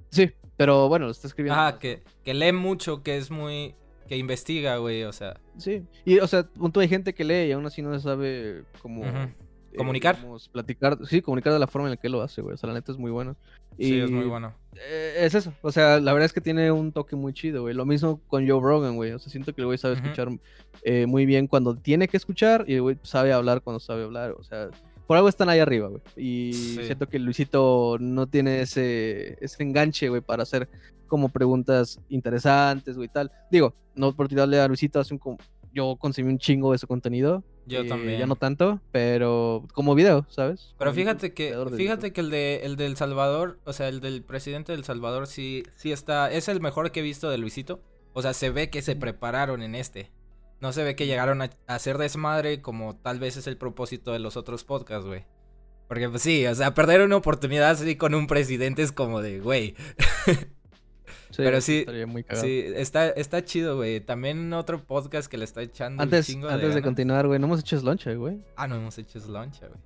Sí, 0.09 0.31
pero 0.55 0.87
bueno, 0.89 1.05
lo 1.05 1.11
está 1.11 1.27
escribiendo. 1.27 1.61
Ah, 1.61 1.77
que, 1.79 2.03
que 2.23 2.33
lee 2.33 2.51
mucho, 2.51 3.03
que 3.03 3.17
es 3.17 3.31
muy. 3.31 3.75
que 4.07 4.17
investiga, 4.17 4.77
güey, 4.77 5.03
o 5.03 5.13
sea. 5.13 5.39
Sí, 5.57 5.83
y 6.05 6.19
o 6.19 6.27
sea, 6.27 6.43
punto 6.43 6.79
hay 6.79 6.87
gente 6.87 7.13
que 7.13 7.23
lee 7.23 7.49
y 7.49 7.51
aún 7.51 7.65
así 7.65 7.81
no 7.81 7.97
sabe 7.99 8.63
cómo. 8.81 9.05
Eh, 9.05 9.33
comunicar. 9.77 10.17
platicar, 10.51 10.97
sí, 11.05 11.21
comunicar 11.21 11.53
de 11.53 11.59
la 11.59 11.67
forma 11.67 11.87
en 11.87 11.91
la 11.91 11.97
que 11.97 12.09
lo 12.09 12.21
hace, 12.21 12.41
güey. 12.41 12.55
O 12.55 12.57
sea, 12.57 12.67
la 12.67 12.73
neta 12.73 12.91
es 12.91 12.97
muy 12.97 13.11
bueno. 13.11 13.35
sí, 13.77 13.99
es 13.99 14.09
muy 14.09 14.25
bueno. 14.25 14.53
Eh, 14.75 15.15
es 15.19 15.35
eso. 15.35 15.53
O 15.61 15.71
sea, 15.71 15.99
la 15.99 16.13
verdad 16.13 16.25
es 16.25 16.33
que 16.33 16.41
tiene 16.41 16.71
un 16.71 16.91
toque 16.91 17.15
muy 17.15 17.33
chido, 17.33 17.61
güey. 17.61 17.73
Lo 17.73 17.85
mismo 17.85 18.19
con 18.27 18.47
Joe 18.47 18.61
Rogan, 18.61 18.95
güey. 18.95 19.11
O 19.11 19.19
sea, 19.19 19.31
siento 19.31 19.53
que 19.53 19.61
el 19.61 19.67
güey 19.67 19.77
sabe 19.77 19.95
escuchar 19.95 20.29
eh, 20.83 21.05
muy 21.05 21.25
bien 21.25 21.47
cuando 21.47 21.75
tiene 21.75 22.07
que 22.07 22.17
escuchar 22.17 22.65
y 22.67 22.75
el 22.75 22.81
güey 22.81 22.97
sabe 23.03 23.33
hablar 23.33 23.61
cuando 23.61 23.79
sabe 23.79 24.03
hablar. 24.03 24.31
O 24.31 24.43
sea, 24.43 24.69
por 25.07 25.17
algo 25.17 25.29
están 25.29 25.49
ahí 25.49 25.59
arriba, 25.59 25.87
güey. 25.87 26.01
Y 26.15 26.53
siento 26.53 27.07
que 27.07 27.17
Luisito 27.17 27.97
no 27.99 28.27
tiene 28.27 28.61
ese, 28.61 29.37
ese 29.43 29.63
enganche, 29.63 30.09
güey, 30.09 30.21
para 30.21 30.43
hacer 30.43 30.69
como 31.07 31.29
preguntas 31.29 31.99
interesantes, 32.09 32.97
güey, 32.97 33.07
tal. 33.07 33.31
Digo, 33.49 33.73
no 33.95 34.13
por 34.13 34.27
tirarle 34.27 34.59
a 34.59 34.67
Luisito, 34.67 34.99
hace 34.99 35.13
un, 35.13 35.37
yo 35.73 35.95
consumí 35.95 36.29
un 36.29 36.37
chingo 36.37 36.73
de 36.73 36.77
su 36.77 36.87
contenido. 36.87 37.43
Yo 37.65 37.81
eh, 37.81 37.87
también. 37.87 38.19
Ya 38.19 38.25
no 38.25 38.35
tanto, 38.35 38.81
pero 38.91 39.65
como 39.73 39.95
video, 39.95 40.25
¿sabes? 40.29 40.75
Pero 40.77 40.93
fíjate 40.93 41.33
que, 41.33 41.55
fíjate 41.75 42.13
que 42.13 42.21
el 42.21 42.29
de 42.29 42.61
el 42.63 42.75
del 42.77 42.95
Salvador, 42.97 43.59
o 43.65 43.73
sea, 43.73 43.87
el 43.89 43.99
del 43.99 44.23
presidente 44.23 44.71
del 44.71 44.83
Salvador 44.83 45.27
sí, 45.27 45.63
sí 45.75 45.91
está, 45.91 46.31
es 46.31 46.47
el 46.47 46.61
mejor 46.61 46.91
que 46.91 47.01
he 47.01 47.03
visto 47.03 47.29
de 47.29 47.37
Luisito. 47.37 47.81
O 48.13 48.21
sea, 48.21 48.33
se 48.33 48.49
ve 48.49 48.69
que 48.69 48.81
se 48.81 48.95
prepararon 48.95 49.61
en 49.61 49.75
este. 49.75 50.11
No 50.59 50.73
se 50.73 50.83
ve 50.83 50.95
que 50.95 51.05
llegaron 51.05 51.41
a, 51.41 51.49
hacer 51.67 51.97
desmadre 51.97 52.61
como 52.61 52.95
tal 52.95 53.19
vez 53.19 53.37
es 53.37 53.47
el 53.47 53.57
propósito 53.57 54.11
de 54.11 54.19
los 54.19 54.37
otros 54.37 54.63
podcasts, 54.63 55.05
güey. 55.05 55.25
Porque 55.87 56.09
pues 56.09 56.21
sí, 56.21 56.45
o 56.47 56.55
sea, 56.55 56.73
perder 56.73 57.01
una 57.01 57.15
oportunidad 57.15 57.71
así 57.71 57.95
con 57.95 58.13
un 58.13 58.27
presidente 58.27 58.81
es 58.81 58.91
como 58.91 59.21
de, 59.21 59.39
güey. 59.39 59.75
Sí, 61.29 61.43
Pero 61.43 61.59
sí, 61.59 61.85
muy 62.07 62.25
sí, 62.33 62.63
está, 62.75 63.09
está 63.09 63.43
chido, 63.43 63.75
güey. 63.75 63.99
También 63.99 64.53
otro 64.53 64.83
podcast 64.83 65.29
que 65.29 65.37
le 65.37 65.43
está 65.43 65.61
echando 65.61 66.01
antes, 66.01 66.29
un 66.29 66.35
chingo 66.35 66.49
Antes 66.49 66.73
de, 66.73 66.81
continuar, 66.81 67.27
güey, 67.27 67.37
no 67.37 67.47
hemos 67.47 67.59
hecho 67.59 67.77
sloncha, 67.77 68.13
güey. 68.13 68.41
Ah, 68.55 68.67
no 68.67 68.75
hemos 68.75 68.97
hecho 68.97 69.19
sloncha, 69.19 69.67
güey. 69.67 69.79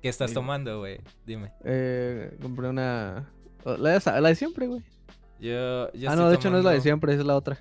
¿Qué 0.00 0.08
estás 0.08 0.32
tomando, 0.32 0.78
güey? 0.78 1.00
Dime. 1.26 1.52
Eh, 1.64 2.36
compré 2.40 2.68
una... 2.68 3.28
La 3.64 3.98
de, 3.98 4.20
la 4.20 4.28
de 4.28 4.34
siempre, 4.34 4.66
güey. 4.68 4.82
Yo, 5.40 5.92
yo 5.92 6.10
Ah, 6.10 6.16
no, 6.16 6.28
de 6.28 6.36
hecho 6.36 6.50
no 6.50 6.58
es 6.58 6.64
la 6.64 6.70
de 6.70 6.80
siempre, 6.80 7.14
es 7.14 7.24
la 7.24 7.34
otra. 7.36 7.58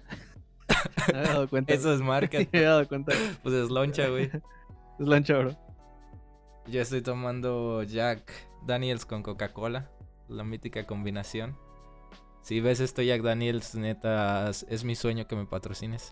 Me 1.14 1.20
he 1.20 1.24
dado 1.24 1.48
cuenta. 1.50 1.74
Eso 1.74 1.94
es 1.94 2.02
marca. 2.02 2.38
me 2.52 2.60
he 2.60 2.62
dado 2.62 2.88
cuenta. 2.88 3.14
Pues 3.42 3.56
es 3.56 3.70
loncha, 3.70 4.08
güey. 4.08 4.26
es 5.00 5.08
loncha, 5.08 5.38
bro. 5.38 5.58
Yo 6.68 6.82
estoy 6.82 7.02
tomando 7.02 7.84
Jack 7.84 8.32
Daniels 8.66 9.06
con 9.06 9.24
Coca-Cola. 9.24 9.90
La 10.30 10.44
mítica 10.44 10.86
combinación. 10.86 11.58
Si 12.42 12.60
ves 12.60 12.80
esto, 12.80 13.02
Jack 13.02 13.22
Daniels, 13.22 13.76
neta, 13.76 14.50
es 14.50 14.84
mi 14.84 14.96
sueño 14.96 15.28
que 15.28 15.36
me 15.36 15.46
patrocines. 15.46 16.12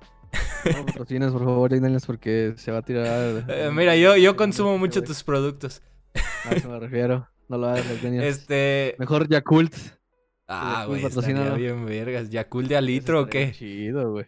No 0.66 0.86
patrocines, 0.86 1.32
por 1.32 1.44
favor, 1.44 1.72
Jack 1.72 1.82
Daniels, 1.82 2.06
porque 2.06 2.54
se 2.58 2.72
va 2.72 2.80
a 2.80 2.82
tirar. 2.82 3.46
Eh, 3.50 3.70
mira, 3.74 3.96
yo, 3.96 4.16
yo 4.16 4.36
consumo 4.36 4.78
mucho 4.78 5.04
tus 5.04 5.24
productos. 5.24 5.82
A 6.46 6.56
eso 6.56 6.70
me 6.70 6.80
refiero. 6.80 7.28
No 7.50 7.58
lo 7.58 7.68
hagas, 7.68 7.88
Jack 7.88 8.02
Daniels. 8.02 8.26
Este... 8.26 8.96
Mejor 9.00 9.28
Yakult. 9.28 9.76
Ah, 10.48 10.86
güey, 10.88 11.02
bien 11.58 11.86
vergas. 11.86 12.30
¿Yakult 12.30 12.68
de 12.68 12.76
a 12.76 12.82
litro 12.82 13.22
o 13.22 13.26
qué? 13.28 13.52
Chido, 13.54 14.12
güey. 14.12 14.26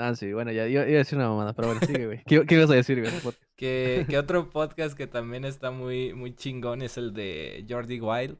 Ah, 0.00 0.14
sí, 0.14 0.32
bueno, 0.32 0.52
ya 0.52 0.68
iba, 0.68 0.82
a 0.82 0.84
decir 0.84 1.18
una 1.18 1.28
mamada, 1.28 1.52
pero 1.54 1.68
bueno, 1.68 1.84
sigue, 1.84 2.06
güey. 2.06 2.22
¿Qué, 2.24 2.46
¿Qué, 2.46 2.54
ibas 2.54 2.70
a 2.70 2.74
decir, 2.74 3.00
güey? 3.00 3.12
Que, 3.56 4.06
que, 4.08 4.16
otro 4.16 4.50
podcast 4.50 4.96
que 4.96 5.08
también 5.08 5.44
está 5.44 5.72
muy, 5.72 6.14
muy 6.14 6.32
chingón 6.32 6.80
es 6.80 6.96
el 6.96 7.12
de 7.12 7.66
Jordi 7.68 8.00
Wild, 8.00 8.38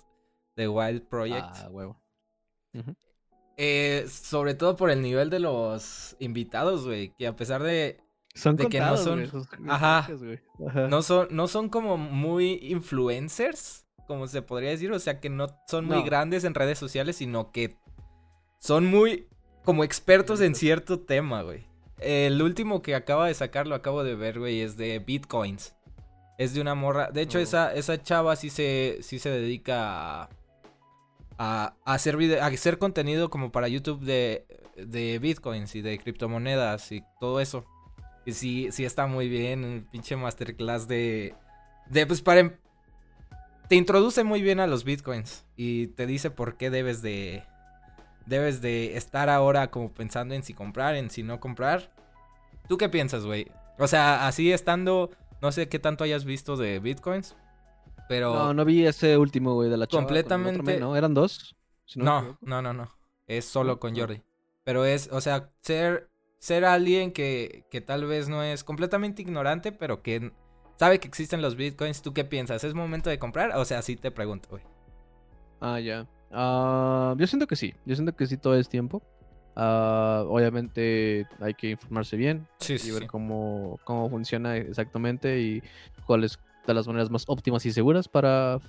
de 0.55 0.69
Wild 0.69 1.09
Project. 1.09 1.57
Ah, 1.57 1.69
huevo. 1.73 2.01
eh, 3.57 4.07
sobre 4.09 4.55
todo 4.55 4.77
por 4.77 4.91
el 4.91 5.03
nivel 5.03 5.29
de 5.29 5.41
los 5.41 6.15
invitados, 6.21 6.87
güey, 6.87 7.13
que 7.19 7.27
a 7.27 7.35
pesar 7.35 7.65
de, 7.65 8.01
son 8.37 8.55
de 8.55 8.69
que 8.69 8.79
no 8.79 8.97
son, 8.97 9.29
ajá, 9.69 10.09
no 10.89 11.03
son, 11.03 11.27
no 11.33 11.49
son 11.49 11.69
como 11.69 11.97
muy 11.97 12.61
influencers, 12.63 13.89
como 14.07 14.29
se 14.29 14.43
podría 14.43 14.71
decir, 14.71 14.93
o 14.93 14.99
sea 15.01 15.19
que 15.19 15.31
no 15.31 15.49
son 15.67 15.87
muy 15.87 16.05
grandes 16.05 16.45
en 16.45 16.55
redes 16.55 16.79
sociales, 16.79 17.17
sino 17.17 17.51
que 17.51 17.77
son 18.59 18.87
muy 18.87 19.27
como 19.65 19.85
expertos 19.85 20.41
en 20.41 20.55
cierto 20.55 21.01
tema, 21.01 21.43
güey. 21.43 21.67
El 21.99 22.41
último 22.43 22.81
que 22.81 22.95
acaba 22.95 23.27
de 23.27 23.35
sacar, 23.35 23.67
lo 23.67 23.75
acabo 23.75 24.05
de 24.05 24.15
ver, 24.15 24.39
güey, 24.39 24.61
es 24.61 24.77
de 24.77 24.99
bitcoins. 24.99 25.75
Es 26.39 26.55
de 26.55 26.61
una 26.61 26.75
morra. 26.75 27.11
De 27.11 27.23
hecho, 27.23 27.39
oh. 27.39 27.43
esa, 27.43 27.75
esa 27.75 28.01
chava 28.03 28.37
sí 28.37 28.51
se, 28.51 28.99
sí 29.03 29.19
se 29.19 29.31
dedica 29.31 30.23
a, 30.23 30.29
a, 31.37 31.75
hacer 31.85 32.17
a 32.41 32.47
hacer 32.47 32.79
contenido 32.79 33.31
como 33.31 33.51
para 33.51 33.69
YouTube 33.69 34.01
de, 34.01 34.47
de 34.77 35.19
bitcoins 35.19 35.75
y 35.75 35.83
de 35.83 35.99
criptomonedas 35.99 36.93
y 36.93 37.03
todo 37.21 37.41
eso. 37.41 37.65
Y 38.25 38.33
sí, 38.33 38.69
sí 38.71 38.85
está 38.85 39.07
muy 39.07 39.29
bien. 39.29 39.65
Un 39.65 39.89
pinche 39.91 40.17
masterclass 40.17 40.87
de. 40.87 41.35
De 41.89 42.07
pues 42.07 42.23
para. 42.23 42.41
Em, 42.41 42.53
te 43.69 43.75
introduce 43.75 44.23
muy 44.23 44.41
bien 44.41 44.61
a 44.61 44.67
los 44.67 44.85
bitcoins. 44.85 45.45
Y 45.57 45.89
te 45.89 46.07
dice 46.07 46.31
por 46.31 46.57
qué 46.57 46.71
debes 46.71 47.03
de 47.03 47.43
debes 48.29 48.61
de 48.61 48.97
estar 48.97 49.29
ahora 49.29 49.71
como 49.71 49.93
pensando 49.93 50.35
en 50.35 50.43
si 50.43 50.55
comprar, 50.55 50.95
en 50.95 51.11
si 51.11 51.23
no 51.23 51.41
comprar. 51.41 51.93
¿Tú 52.69 52.77
qué 52.77 52.89
piensas, 52.89 53.25
güey? 53.25 53.51
O 53.79 53.87
sea, 53.87 54.27
así 54.27 54.53
estando, 54.53 55.11
no 55.41 55.53
sé 55.53 55.69
qué 55.69 55.79
tanto 55.79 56.05
hayas 56.05 56.25
visto 56.25 56.57
de 56.57 56.79
bitcoins, 56.81 57.37
pero... 58.09 58.35
No, 58.35 58.55
no 58.55 58.65
vi 58.65 58.87
ese 58.87 59.17
último, 59.17 59.55
güey, 59.55 59.71
de 59.71 59.77
la 59.77 59.87
chava 59.87 60.03
Completamente- 60.05 60.63
men, 60.63 60.81
¿no? 60.81 60.97
¿Eran 60.97 61.15
dos? 61.15 61.57
Si 61.87 61.99
No, 61.99 62.39
no, 62.41 62.61
no, 62.63 62.73
no. 62.73 62.89
Es 63.27 63.45
solo 63.45 63.79
con 63.79 63.93
no. 63.95 64.01
Jordi. 64.01 64.23
Pero 64.65 64.85
es, 64.85 65.09
o 65.13 65.21
sea, 65.21 65.51
ser, 65.63 66.11
ser 66.39 66.65
alguien 66.65 67.13
que, 67.13 67.65
que 67.71 67.81
tal 67.81 68.05
vez 68.07 68.29
no 68.29 68.43
es 68.43 68.65
completamente 68.65 69.23
ignorante, 69.23 69.73
pero 69.73 70.03
que 70.03 70.33
sabe 70.79 71.01
que 71.01 71.09
existen 71.09 71.41
los 71.41 71.57
bitcoins. 71.57 72.03
¿Tú 72.03 72.13
qué 72.13 72.25
piensas? 72.25 72.65
¿Es 72.65 72.75
momento 72.75 73.09
de 73.09 73.19
comprar? 73.19 73.57
O 73.57 73.65
sea, 73.65 73.81
sí 73.81 73.97
te 73.97 74.11
pregunto, 74.11 74.49
güey. 74.51 74.63
Ah, 75.61 75.81
ya. 75.81 76.07
Ah, 76.31 77.15
yo 77.19 77.27
siento 77.27 77.47
que 77.47 77.57
sí. 77.57 77.75
Yo 77.85 77.95
siento 77.95 78.15
que 78.15 78.27
sí 78.27 78.37
todo 78.37 78.55
es 78.55 78.69
tiempo. 78.69 79.03
Ah, 79.57 80.25
obviamente 80.29 81.27
hay 81.41 81.55
que 81.55 81.71
informarse 81.71 82.17
bien 82.17 82.47
Sí, 82.61 82.77
y 82.85 82.91
ver 82.93 83.09
cómo, 83.09 83.81
cómo 83.83 84.09
funciona 84.09 84.57
exactamente 84.57 85.41
y 85.41 85.63
cuáles 86.07 86.39
de 86.65 86.75
las 86.75 86.87
maneras 86.87 87.11
más 87.11 87.25
óptimas 87.27 87.67
y 87.67 87.73
seguras 87.73 88.07
para, 88.07 88.61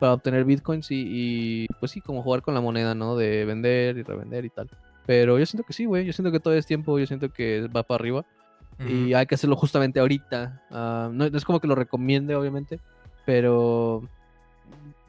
para 0.00 0.14
obtener 0.14 0.44
bitcoins 0.44 0.90
y, 0.90 1.04
y, 1.06 1.66
pues 1.80 1.92
sí, 1.92 2.00
como 2.00 2.22
jugar 2.22 2.40
con 2.40 2.54
la 2.54 2.62
moneda, 2.62 2.94
¿no? 2.94 3.16
De 3.16 3.44
vender 3.44 3.98
y 3.98 4.02
revender 4.02 4.44
y 4.46 4.50
tal. 4.50 4.70
Pero 5.04 5.38
yo 5.38 5.44
siento 5.44 5.66
que 5.66 5.72
sí, 5.72 5.84
güey. 5.84 6.06
Yo 6.06 6.12
siento 6.12 6.32
que 6.32 6.40
todo 6.40 6.54
es 6.54 6.66
tiempo. 6.66 6.98
Yo 6.98 7.06
siento 7.06 7.32
que 7.32 7.68
va 7.68 7.82
para 7.82 7.96
arriba. 7.96 8.24
Y 8.88 9.14
hay 9.14 9.26
que 9.26 9.36
hacerlo 9.36 9.54
justamente 9.54 10.00
ahorita. 10.00 10.62
Ah, 10.70 11.08
no, 11.12 11.28
no 11.28 11.36
es 11.36 11.44
como 11.44 11.60
que 11.60 11.68
lo 11.68 11.76
recomiende, 11.76 12.34
obviamente, 12.34 12.80
pero 13.24 14.02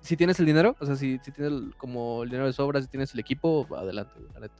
si 0.04 0.16
tienes 0.18 0.40
el 0.40 0.46
dinero, 0.46 0.76
o 0.80 0.86
sea, 0.86 0.96
si, 0.96 1.18
si 1.24 1.32
tienes 1.32 1.52
el- 1.54 1.76
como 1.78 2.24
el 2.24 2.30
dinero 2.30 2.46
de 2.46 2.54
sobra, 2.54 2.82
si 2.82 2.88
tienes 2.88 3.14
el 3.14 3.20
equipo, 3.20 3.68
adelante, 3.76 4.14
güey, 4.20 4.32
la 4.34 4.40
neta. 4.42 4.56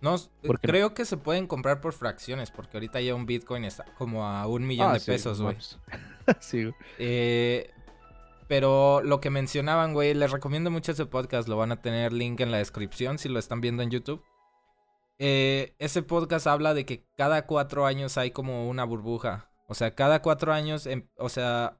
No, 0.00 0.16
creo 0.60 0.92
que 0.94 1.04
se 1.06 1.16
pueden 1.16 1.46
comprar 1.46 1.80
por 1.80 1.92
fracciones, 1.94 2.50
porque 2.50 2.76
ahorita 2.76 3.00
ya 3.00 3.14
un 3.14 3.24
bitcoin 3.26 3.64
está 3.64 3.84
como 3.96 4.26
a 4.26 4.46
un 4.46 4.66
millón 4.66 4.90
Ah, 4.90 4.94
de 4.94 5.00
sí, 5.00 5.10
pesos, 5.10 5.40
güey. 5.40 5.56
sí, 6.40 6.62
güey. 6.64 6.74
Eh, 6.98 7.70
pero 8.48 9.00
lo 9.02 9.20
que 9.20 9.30
mencionaban, 9.30 9.94
güey, 9.94 10.12
les 10.12 10.30
recomiendo 10.30 10.70
mucho 10.70 10.92
ese 10.92 11.06
podcast. 11.06 11.48
Lo 11.48 11.56
van 11.56 11.72
a 11.72 11.80
tener 11.80 12.12
link 12.12 12.40
en 12.40 12.50
la 12.50 12.58
descripción 12.58 13.16
si 13.18 13.30
lo 13.30 13.38
están 13.38 13.62
viendo 13.62 13.82
en 13.82 13.90
YouTube. 13.90 14.22
Eh, 15.18 15.74
ese 15.78 16.02
podcast 16.02 16.46
habla 16.48 16.74
de 16.74 16.84
que 16.84 17.06
cada 17.16 17.46
cuatro 17.46 17.86
años 17.86 18.18
hay 18.18 18.30
como 18.30 18.68
una 18.68 18.84
burbuja. 18.84 19.48
O 19.68 19.74
sea, 19.74 19.94
cada 19.94 20.20
cuatro 20.20 20.52
años, 20.52 20.86
em- 20.86 21.08
o 21.16 21.30
sea, 21.30 21.78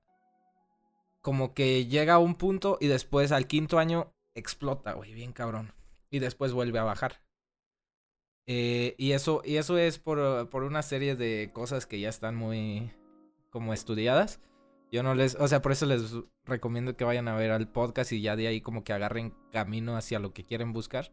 como 1.25 1.55
que 1.55 1.87
llega 1.87 2.15
a 2.15 2.19
un 2.19 2.35
punto 2.35 2.77
y 2.83 2.87
después 2.87 3.33
al 3.33 3.47
quinto 3.47 3.79
año 3.79 4.13
explota, 4.35 4.93
güey, 4.93 5.15
bien 5.15 5.33
cabrón. 5.33 5.73
Y 6.11 6.19
después 6.19 6.53
vuelve 6.53 6.79
a 6.79 6.85
bajar. 6.85 7.23
Eh, 8.47 8.95
y 8.99 9.13
eso, 9.13 9.41
y 9.43 9.57
eso 9.57 9.79
es 9.79 9.99
por, 9.99 10.51
por 10.51 10.65
una 10.65 10.83
serie 10.83 11.17
de 11.17 11.51
cosas 11.55 11.87
que 11.87 11.99
ya 11.99 12.11
están 12.11 12.37
muy 12.37 12.93
como 13.49 13.73
estudiadas. 13.73 14.43
Yo 14.93 15.03
no 15.03 15.15
les, 15.15 15.35
o 15.37 15.49
sea, 15.49 15.63
por 15.63 15.73
eso 15.73 15.87
les 15.87 16.15
recomiendo 16.45 16.95
que 16.95 17.05
vayan 17.05 17.27
a 17.29 17.37
ver 17.37 17.53
al 17.53 17.69
podcast 17.69 18.13
y 18.13 18.21
ya 18.21 18.37
de 18.37 18.47
ahí 18.47 18.61
como 18.61 18.85
que 18.85 18.93
agarren 18.93 19.35
camino 19.51 19.97
hacia 19.97 20.19
lo 20.19 20.35
que 20.35 20.45
quieren 20.45 20.75
buscar. 20.75 21.11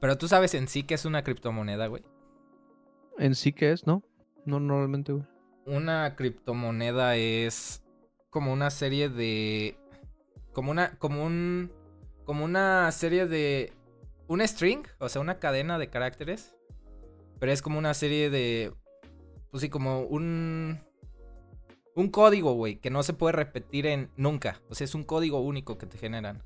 Pero 0.00 0.16
tú 0.16 0.28
sabes 0.28 0.54
en 0.54 0.68
sí 0.68 0.84
que 0.84 0.94
es 0.94 1.04
una 1.04 1.24
criptomoneda, 1.24 1.88
güey. 1.88 2.04
En 3.18 3.34
sí 3.34 3.52
que 3.52 3.72
es, 3.72 3.84
¿no? 3.84 4.04
No, 4.46 4.60
normalmente, 4.60 5.10
güey. 5.10 5.24
Una 5.66 6.14
criptomoneda 6.14 7.16
es 7.16 7.81
como 8.32 8.52
una 8.52 8.70
serie 8.70 9.08
de 9.08 9.76
como 10.52 10.72
una 10.72 10.98
como 10.98 11.24
un 11.24 11.70
como 12.24 12.44
una 12.44 12.90
serie 12.90 13.26
de 13.26 13.72
un 14.26 14.40
string, 14.48 14.82
o 14.98 15.08
sea, 15.08 15.20
una 15.20 15.38
cadena 15.38 15.78
de 15.78 15.90
caracteres, 15.90 16.56
pero 17.38 17.52
es 17.52 17.62
como 17.62 17.78
una 17.78 17.94
serie 17.94 18.30
de 18.30 18.72
pues 19.50 19.60
sí 19.60 19.68
como 19.68 20.00
un 20.00 20.80
un 21.94 22.08
código, 22.08 22.54
güey, 22.54 22.76
que 22.80 22.88
no 22.90 23.02
se 23.02 23.12
puede 23.12 23.32
repetir 23.34 23.86
en 23.86 24.10
nunca, 24.16 24.62
o 24.70 24.74
sea, 24.74 24.86
es 24.86 24.94
un 24.94 25.04
código 25.04 25.40
único 25.40 25.76
que 25.76 25.86
te 25.86 25.98
generan. 25.98 26.42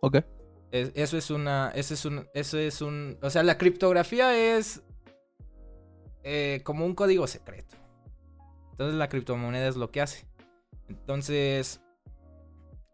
Ok. 0.00 0.18
Es- 0.70 0.92
eso 0.94 1.18
es 1.18 1.30
una. 1.30 1.70
Eso 1.74 1.94
es 1.94 2.04
un. 2.04 2.26
Eso 2.32 2.58
es 2.58 2.80
un. 2.80 3.18
O 3.22 3.28
sea, 3.28 3.42
la 3.42 3.58
criptografía 3.58 4.56
es. 4.56 4.82
eh, 6.22 6.60
como 6.64 6.86
un 6.86 6.94
código 6.94 7.26
secreto. 7.26 7.74
Entonces 8.70 8.94
la 8.96 9.08
criptomoneda 9.08 9.68
es 9.68 9.76
lo 9.76 9.90
que 9.90 10.00
hace. 10.00 10.26
Entonces. 10.88 11.80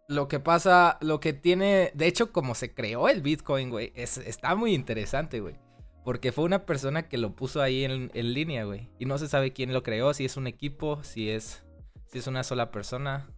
Lo 0.09 0.29
que 0.29 0.41
pasa. 0.41 0.99
Lo 1.01 1.21
que 1.21 1.33
tiene. 1.33 1.93
De 1.95 2.07
hecho, 2.07 2.33
como 2.33 2.55
se 2.55 2.75
creó 2.75 3.09
el 3.09 3.23
Bitcoin, 3.23 3.71
güey. 3.71 3.93
Es, 3.95 4.19
está 4.19 4.55
muy 4.55 4.75
interesante, 4.75 5.41
güey. 5.41 5.57
Porque 6.05 6.33
fue 6.33 6.45
una 6.45 6.65
persona 6.65 7.09
que 7.09 7.19
lo 7.19 7.37
puso 7.37 7.61
ahí 7.61 7.85
en, 7.85 8.11
línea, 8.15 8.65
güey. 8.65 8.89
Y 8.99 9.05
no 9.05 9.19
se 9.19 9.29
sabe 9.29 9.53
quién 9.53 9.73
lo 9.73 9.83
creó. 9.83 10.15
Si 10.15 10.25
es 10.25 10.37
un 10.37 10.47
equipo. 10.47 11.03
Si 11.03 11.31
es. 11.31 11.65
Si 12.07 12.19
es 12.19 12.27
una 12.27 12.45
sola 12.45 12.71
persona. 12.71 13.29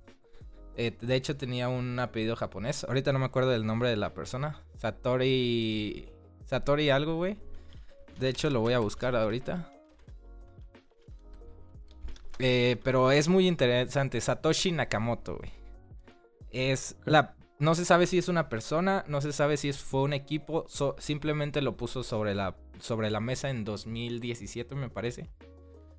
Eh, 0.77 0.97
de 1.01 1.15
hecho, 1.17 1.37
tenía 1.37 1.69
un 1.69 1.99
apellido 1.99 2.37
japonés. 2.37 2.85
Ahorita 2.85 3.13
no 3.13 3.19
me 3.19 3.25
acuerdo 3.27 3.51
del 3.51 3.67
nombre 3.67 3.89
de 3.91 3.97
la 3.97 4.15
persona. 4.15 4.63
Satori. 4.77 6.09
Satori 6.45 6.91
algo, 6.91 7.17
güey. 7.17 7.37
De 8.19 8.29
hecho, 8.29 8.51
lo 8.51 8.61
voy 8.61 8.75
a 8.75 8.79
buscar 8.79 9.17
ahorita. 9.17 9.73
Eh, 12.41 12.77
pero 12.83 13.11
es 13.13 13.29
muy 13.29 13.47
interesante. 13.47 14.21
Satoshi 14.21 14.73
Nakamoto, 14.73 15.37
güey. 15.39 15.51
Es 16.51 16.97
la. 17.05 17.37
No 17.59 17.75
se 17.75 17.85
sabe 17.85 18.07
si 18.07 18.17
es 18.17 18.29
una 18.29 18.49
persona, 18.49 19.05
no 19.07 19.21
se 19.21 19.33
sabe 19.33 19.57
si 19.59 19.73
fue 19.75 20.01
un 20.03 20.15
equipo. 20.15 20.65
so- 20.69 20.97
simplemente 20.99 21.61
lo 21.61 21.77
puso 21.77 22.03
sobre 22.03 22.35
la, 22.35 22.57
sobre 22.79 23.11
la 23.11 23.21
mesa 23.21 23.51
en 23.51 23.65
2017, 23.65 24.75
me 24.75 24.89
parece. 24.89 25.29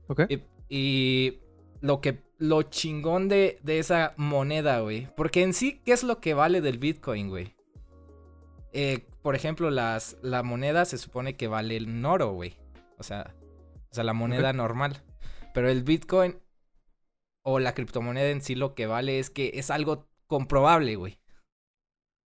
Ok. 0.08 0.22
Y, 0.30 0.40
y 0.70 1.40
lo 1.82 2.02
que 2.02 2.24
lo 2.40 2.64
chingón 2.64 3.30
de, 3.30 3.60
de 3.62 3.78
esa 3.78 4.14
moneda, 4.18 4.80
güey. 4.80 5.08
Porque 5.16 5.44
en 5.44 5.54
sí, 5.54 5.82
¿qué 5.86 5.92
es 5.94 6.04
lo 6.04 6.20
que 6.20 6.34
vale 6.34 6.62
del 6.62 6.80
Bitcoin, 6.80 7.30
güey? 7.30 7.54
Eh, 8.74 9.06
por 9.22 9.36
ejemplo, 9.36 9.70
las, 9.70 10.18
la 10.24 10.42
moneda 10.42 10.86
se 10.86 10.98
supone 10.98 11.36
que 11.36 11.48
vale 11.48 11.78
en 11.78 12.04
oro, 12.04 12.32
güey. 12.34 12.56
O 12.98 13.04
sea, 13.04 13.36
o 13.92 13.94
sea, 13.94 14.04
la 14.04 14.14
moneda 14.14 14.54
normal. 14.54 15.04
Pero 15.54 15.70
el 15.70 15.84
Bitcoin 15.84 16.40
o 17.44 17.60
la 17.60 17.74
criptomoneda 17.74 18.30
en 18.30 18.42
sí 18.42 18.56
lo 18.56 18.76
que 18.76 18.88
vale 18.88 19.20
es 19.20 19.30
que 19.30 19.52
es 19.56 19.72
algo 19.72 20.08
comprobable, 20.28 20.96
güey. 20.96 21.20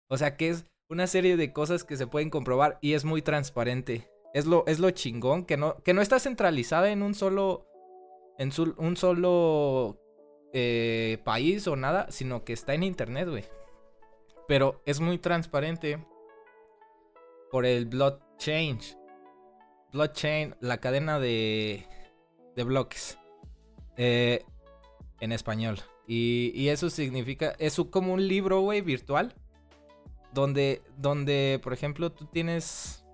O 0.08 0.16
sea, 0.16 0.36
que 0.36 0.50
es 0.50 0.66
una 0.88 1.06
serie 1.06 1.36
de 1.36 1.52
cosas 1.52 1.84
que 1.84 1.96
se 1.96 2.06
pueden 2.06 2.30
comprobar 2.30 2.78
y 2.80 2.94
es 2.94 3.04
muy 3.04 3.22
transparente. 3.22 4.10
Es 4.34 4.46
lo, 4.46 4.66
es 4.66 4.80
lo 4.80 4.90
chingón, 4.90 5.44
que 5.44 5.56
no, 5.56 5.82
que 5.82 5.94
no 5.94 6.02
está 6.02 6.18
centralizada 6.18 6.90
en 6.90 7.02
un 7.02 7.14
solo. 7.14 7.66
En 8.36 8.50
un 8.78 8.96
solo 8.96 10.00
eh, 10.52 11.18
país 11.24 11.68
o 11.68 11.76
nada, 11.76 12.10
sino 12.10 12.44
que 12.44 12.52
está 12.52 12.74
en 12.74 12.82
internet, 12.82 13.28
güey. 13.28 13.44
Pero 14.48 14.82
es 14.86 14.98
muy 15.00 15.18
transparente 15.18 16.04
por 17.50 17.64
el 17.64 17.86
blockchain. 17.86 18.80
Blockchain, 19.92 20.56
la 20.60 20.78
cadena 20.78 21.20
de, 21.20 21.86
de 22.56 22.62
bloques. 22.64 23.18
eh, 23.96 24.44
en 25.20 25.30
español. 25.32 25.78
Y, 26.06 26.50
y 26.54 26.68
eso 26.68 26.90
significa, 26.90 27.54
es 27.58 27.80
como 27.90 28.12
un 28.12 28.26
libro, 28.28 28.60
güey, 28.60 28.80
virtual. 28.82 29.32
Donde, 30.32 30.82
donde, 30.98 31.60
por 31.62 31.72
ejemplo, 31.72 32.10
tú 32.10 32.26
tienes, 32.26 33.04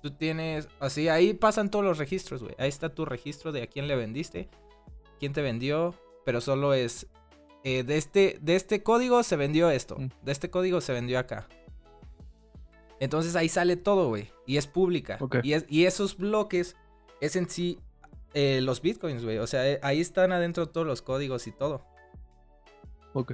tú 0.00 0.12
tienes, 0.12 0.68
así, 0.78 1.08
ahí 1.08 1.34
pasan 1.34 1.70
todos 1.70 1.84
los 1.84 1.98
registros, 1.98 2.42
güey. 2.42 2.54
Ahí 2.58 2.68
está 2.68 2.94
tu 2.94 3.04
registro 3.04 3.50
de 3.50 3.62
a 3.62 3.66
quién 3.66 3.88
le 3.88 3.96
vendiste, 3.96 4.48
quién 5.18 5.32
te 5.32 5.42
vendió, 5.42 5.94
pero 6.24 6.40
solo 6.40 6.72
es, 6.72 7.08
eh, 7.64 7.82
de, 7.82 7.96
este, 7.98 8.38
de 8.40 8.54
este 8.54 8.84
código 8.84 9.24
se 9.24 9.34
vendió 9.36 9.68
esto, 9.70 9.96
Mm. 9.98 10.10
de 10.22 10.32
este 10.32 10.50
código 10.50 10.80
se 10.80 10.92
vendió 10.92 11.18
acá. 11.18 11.48
Entonces 13.00 13.36
ahí 13.36 13.48
sale 13.48 13.76
todo, 13.76 14.08
güey. 14.08 14.30
Y 14.46 14.56
es 14.56 14.66
pública. 14.68 15.18
Y, 15.42 15.52
es- 15.54 15.66
y 15.68 15.84
esos 15.84 16.16
bloques 16.16 16.76
es 17.20 17.36
en 17.36 17.48
sí 17.48 17.80
eh, 18.40 18.60
los 18.60 18.80
bitcoins, 18.82 19.24
güey. 19.24 19.38
O 19.38 19.48
sea, 19.48 19.68
eh, 19.68 19.80
ahí 19.82 20.00
están 20.00 20.30
adentro 20.30 20.68
todos 20.68 20.86
los 20.86 21.02
códigos 21.02 21.48
y 21.48 21.50
todo. 21.50 21.84
Ok. 23.12 23.32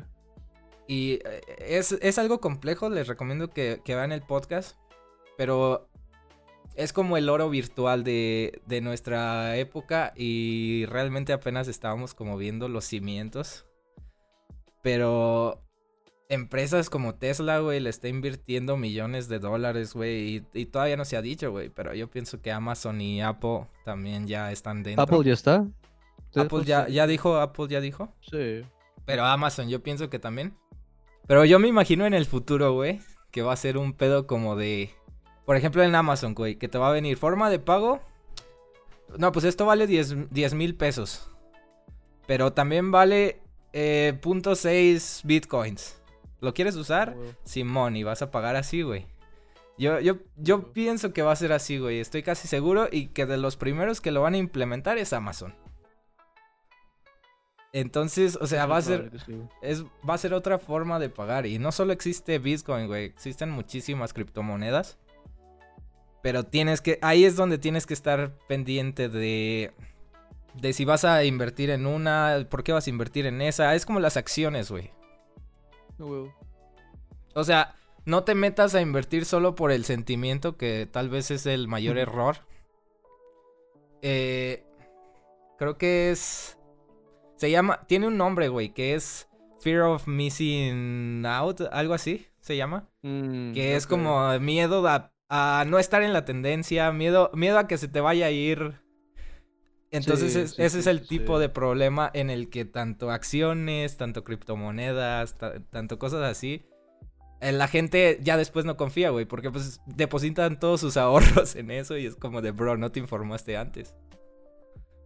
Y 0.89 1.19
eh, 1.27 1.43
es, 1.59 1.93
es 1.93 2.17
algo 2.17 2.41
complejo, 2.41 2.89
les 2.89 3.07
recomiendo 3.07 3.51
que, 3.51 3.83
que 3.85 3.95
vean 3.95 4.13
el 4.13 4.23
podcast. 4.23 4.79
Pero 5.37 5.91
es 6.75 6.95
como 6.95 7.19
el 7.19 7.29
oro 7.29 7.51
virtual 7.51 8.03
de, 8.03 8.63
de 8.65 8.81
nuestra 8.81 9.59
época 9.59 10.15
y 10.17 10.87
realmente 10.87 11.35
apenas 11.35 11.69
estábamos 11.69 12.15
como 12.15 12.39
viendo 12.39 12.69
los 12.69 12.87
cimientos. 12.87 13.67
Pero 14.81 15.61
empresas 16.29 16.91
como 16.91 17.15
Tesla, 17.15 17.59
güey, 17.61 17.81
le 17.81 17.91
está 17.91 18.09
invirtiendo 18.09 18.77
millones 18.77 19.29
de 19.29 19.39
dólares, 19.39 19.95
güey. 19.95 20.37
Y, 20.37 20.47
y 20.55 20.67
todavía 20.67 20.97
no 20.97 21.05
se 21.05 21.17
ha 21.17 21.23
dicho, 21.23 21.51
güey. 21.51 21.69
Pero 21.69 21.95
yo 21.95 22.11
pienso 22.11 22.41
que 22.41 22.53
Amazon 22.53 23.01
y 23.01 23.23
Apple 23.23 23.67
también 23.85 24.27
ya 24.27 24.53
están 24.53 24.83
dentro. 24.83 25.03
Apple 25.03 25.25
ya 25.25 25.33
está. 25.33 25.67
Apple 26.35 26.65
ya, 26.65 26.89
ya 26.89 27.07
dijo, 27.07 27.37
Apple 27.37 27.67
ya 27.69 27.81
dijo. 27.81 28.13
Sí. 28.21 28.63
Pero 29.05 29.25
Amazon, 29.25 29.69
yo 29.69 29.83
pienso 29.83 30.11
que 30.11 30.19
también. 30.19 30.57
Pero 31.27 31.45
yo 31.45 31.59
me 31.59 31.69
imagino 31.69 32.07
en 32.07 32.15
el 32.15 32.27
futuro, 32.27 32.73
güey, 32.73 33.01
que 33.31 33.43
va 33.43 33.53
a 33.53 33.57
ser 33.57 33.79
un 33.79 33.93
pedo 33.93 34.27
como 34.27 34.57
de 34.57 34.91
por 35.45 35.57
ejemplo, 35.57 35.83
en 35.83 35.95
Amazon, 35.95 36.35
güey, 36.35 36.57
que 36.57 36.69
te 36.69 36.79
va 36.79 36.89
a 36.89 36.93
venir 36.93 37.17
forma 37.19 37.51
de 37.51 37.59
pago. 37.59 38.01
No, 39.19 39.31
pues 39.33 39.45
esto 39.45 39.67
vale 39.67 39.87
10 39.87 40.55
mil 40.55 40.75
pesos. 40.75 41.31
Pero 42.27 42.53
también 42.53 42.91
vale 42.91 43.43
eh, 43.73 44.19
.6 44.23 45.21
bitcoins. 45.25 46.01
¿Lo 46.45 46.55
quieres 46.55 46.77
usar? 46.77 47.17
Simón, 47.45 47.97
y 47.97 48.05
vas 48.05 48.23
a 48.23 48.31
pagar 48.31 48.55
así, 48.55 48.83
güey. 48.83 49.07
Yo, 49.77 49.99
yo, 49.99 50.19
yo 50.37 50.73
pienso 50.73 51.13
que 51.13 51.23
va 51.23 51.33
a 51.33 51.37
ser 51.37 51.53
así, 51.53 51.79
güey. 51.79 51.99
Estoy 51.99 52.23
casi 52.23 52.47
seguro. 52.47 52.89
Y 52.91 53.09
que 53.09 53.27
de 53.27 53.39
los 53.39 53.57
primeros 53.57 54.01
que 54.01 54.13
lo 54.13 54.23
van 54.23 54.35
a 54.35 54.39
implementar 54.39 54.99
es 54.99 55.13
Amazon. 55.13 55.55
Entonces, 57.73 58.39
o 58.41 58.47
sea, 58.47 58.67
va 58.67 58.77
a 58.77 58.83
ser. 58.83 59.11
Es, 59.61 59.85
va 60.09 60.15
a 60.15 60.19
ser 60.19 60.33
otra 60.33 60.59
forma 60.59 61.01
de 61.01 61.09
pagar. 61.09 61.47
Y 61.47 61.59
no 61.59 61.73
solo 61.73 61.93
existe 61.93 62.39
Bitcoin, 62.39 62.87
güey. 62.87 63.07
Existen 63.07 63.51
muchísimas 63.51 64.13
criptomonedas. 64.13 64.97
Pero 66.23 66.45
tienes 66.45 66.81
que. 66.81 67.01
Ahí 67.03 67.25
es 67.25 67.35
donde 67.35 67.59
tienes 67.59 67.87
que 67.87 67.95
estar 67.95 68.39
pendiente 68.47 69.09
de. 69.09 69.73
De 70.55 70.73
si 70.73 70.85
vas 70.85 71.05
a 71.05 71.25
invertir 71.25 71.71
en 71.71 71.87
una. 71.87 72.47
¿Por 72.49 72.63
qué 72.63 72.73
vas 72.73 72.87
a 72.87 72.91
invertir 72.91 73.27
en 73.27 73.43
esa? 73.43 73.75
Es 73.75 73.87
como 73.87 73.99
las 73.99 74.17
acciones, 74.17 74.71
güey. 74.71 74.93
O 77.35 77.45
sea, 77.45 77.75
no 78.05 78.25
te 78.25 78.35
metas 78.35 78.75
a 78.75 78.81
invertir 78.81 79.25
solo 79.25 79.55
por 79.55 79.73
el 79.73 79.85
sentimiento, 79.85 80.57
que 80.57 80.89
tal 80.91 81.09
vez 81.09 81.31
es 81.31 81.47
el 81.47 81.69
mayor 81.69 81.99
error. 81.99 82.39
Eh, 84.03 84.65
creo 85.59 85.79
que 85.79 86.11
es 86.11 86.59
se 87.37 87.51
llama, 87.51 87.81
tiene 87.87 88.07
un 88.07 88.17
nombre, 88.17 88.49
güey, 88.49 88.73
que 88.73 88.95
es 88.95 89.29
Fear 89.61 89.83
of 89.83 90.07
Missing 90.07 91.25
Out, 91.27 91.63
algo 91.73 91.95
así 91.95 92.27
se 92.41 92.57
llama. 92.57 92.89
Mm, 93.03 93.53
que 93.53 93.77
es 93.77 93.87
como 93.87 94.39
miedo 94.39 94.85
a, 94.87 95.65
no 95.67 95.79
estar 95.79 96.03
en 96.03 96.13
la 96.13 96.25
tendencia, 96.25 96.93
miedo, 96.93 97.31
miedo 97.35 97.59
a 97.59 97.67
que 97.67 97.79
se 97.79 97.89
te 97.89 98.01
vaya 98.01 98.27
a 98.27 98.31
ir. 98.31 98.81
Entonces 99.95 100.57
ese 100.59 100.79
es 100.81 100.87
el 100.89 101.07
tipo 101.07 101.39
de 101.39 101.49
problema 101.49 102.11
en 102.15 102.29
el 102.29 102.51
que 102.51 102.65
tanto 102.65 103.13
acciones, 103.13 103.97
tanto 103.97 104.25
criptomonedas, 104.25 105.37
tanto 105.71 105.99
cosas 106.01 106.23
así, 106.23 106.67
eh, 107.41 107.53
la 107.53 107.69
gente 107.69 108.19
ya 108.23 108.37
después 108.37 108.65
no 108.65 108.77
confía, 108.77 109.11
güey, 109.11 109.25
porque 109.25 109.51
pues 109.51 109.81
depositan 109.87 110.59
todos 110.59 110.81
sus 110.81 110.97
ahorros 110.97 111.55
en 111.57 111.71
eso 111.71 111.97
y 111.97 112.07
es 112.07 112.17
como 112.17 112.43
de, 112.43 112.51
bro, 112.51 112.77
no 112.77 112.91
te 112.91 113.01
informaste 113.01 113.57
antes. 113.57 113.95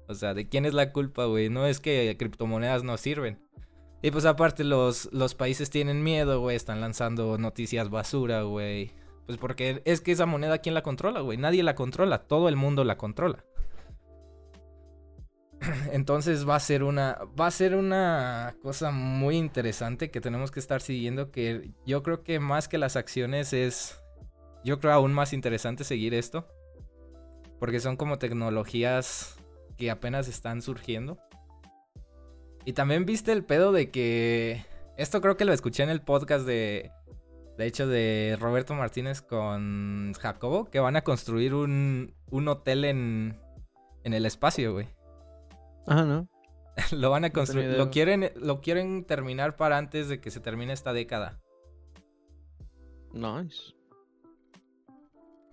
O 0.07 0.15
sea, 0.15 0.33
¿de 0.33 0.49
quién 0.49 0.65
es 0.65 0.73
la 0.73 0.93
culpa, 0.93 1.27
güey? 1.27 1.51
No 1.51 1.67
es 1.67 1.81
que 1.81 2.17
criptomonedas 2.19 2.83
no 2.83 2.97
sirven. 2.97 3.47
Y 4.01 4.11
pues 4.11 4.25
aparte 4.25 4.65
los, 4.65 5.13
los 5.13 5.35
países 5.35 5.69
tienen 5.69 6.03
miedo, 6.03 6.41
güey, 6.41 6.57
están 6.57 6.81
lanzando 6.81 7.37
noticias 7.37 7.91
basura, 7.91 8.43
güey. 8.43 8.93
Pues 9.27 9.37
porque 9.37 9.83
es 9.85 10.01
que 10.01 10.13
esa 10.13 10.25
moneda, 10.25 10.59
¿quién 10.59 10.75
la 10.75 10.83
controla, 10.83 11.21
güey? 11.21 11.37
Nadie 11.37 11.63
la 11.63 11.75
controla, 11.75 12.27
todo 12.27 12.49
el 12.49 12.57
mundo 12.57 12.85
la 12.85 12.97
controla. 12.97 13.45
Entonces 15.93 16.49
va 16.49 16.57
a 16.57 16.61
ser 16.61 16.83
una 16.83 17.19
va 17.39 17.47
a 17.47 17.51
ser 17.51 17.75
una 17.75 18.55
cosa 18.63 18.91
muy 18.91 19.37
interesante 19.37 20.11
que 20.11 20.21
tenemos 20.21 20.51
que 20.51 20.61
estar 20.61 20.81
siguiendo 20.81 21.31
que 21.31 21.71
yo 21.85 22.03
creo 22.03 22.23
que 22.23 22.41
más 22.41 22.69
que 22.69 22.79
las 22.79 22.97
acciones 22.97 23.53
es 23.53 24.01
yo 24.65 24.79
creo 24.81 24.93
aún 24.93 25.13
más 25.13 25.33
interesante 25.33 25.85
seguir 25.85 26.15
esto 26.15 26.47
porque 27.59 27.81
son 27.81 27.97
como 27.97 28.19
tecnologías 28.19 29.37
que 29.77 29.91
apenas 29.91 30.29
están 30.29 30.63
surgiendo. 30.63 31.19
Y 32.65 32.75
también 32.75 33.07
viste 33.07 33.33
el 33.33 33.45
pedo 33.45 33.73
de 33.73 33.91
que. 33.91 34.65
Esto 34.97 35.21
creo 35.21 35.37
que 35.37 35.45
lo 35.45 35.53
escuché 35.53 35.83
en 35.83 35.91
el 35.91 36.03
podcast 36.03 36.45
de. 36.47 36.91
De 37.57 37.67
hecho, 37.67 37.89
de 37.89 38.37
Roberto 38.39 38.75
Martínez 38.75 39.21
con 39.21 40.13
Jacobo, 40.21 40.71
que 40.71 40.79
van 40.79 40.97
a 40.97 41.03
construir 41.03 41.55
un, 41.55 42.15
un 42.31 42.47
hotel 42.47 42.85
en, 42.85 43.41
en 44.05 44.15
el 44.15 44.27
espacio, 44.27 44.73
güey. 44.73 44.87
Ajá, 45.89 46.05
¿no? 46.05 46.29
lo 46.93 47.11
van 47.11 47.25
a 47.25 47.31
construir. 47.31 47.77
lo, 47.77 47.91
quieren, 47.91 48.31
lo 48.37 48.61
quieren 48.61 49.05
terminar 49.05 49.57
para 49.57 49.79
antes 49.79 50.09
de 50.09 50.21
que 50.21 50.31
se 50.31 50.41
termine 50.41 50.73
esta 50.73 50.93
década. 50.93 51.41
Nice. 53.13 53.75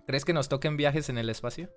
¿Crees 0.06 0.24
que 0.24 0.32
nos 0.32 0.48
toquen 0.48 0.76
viajes 0.76 1.08
en 1.08 1.18
el 1.18 1.28
espacio? 1.30 1.70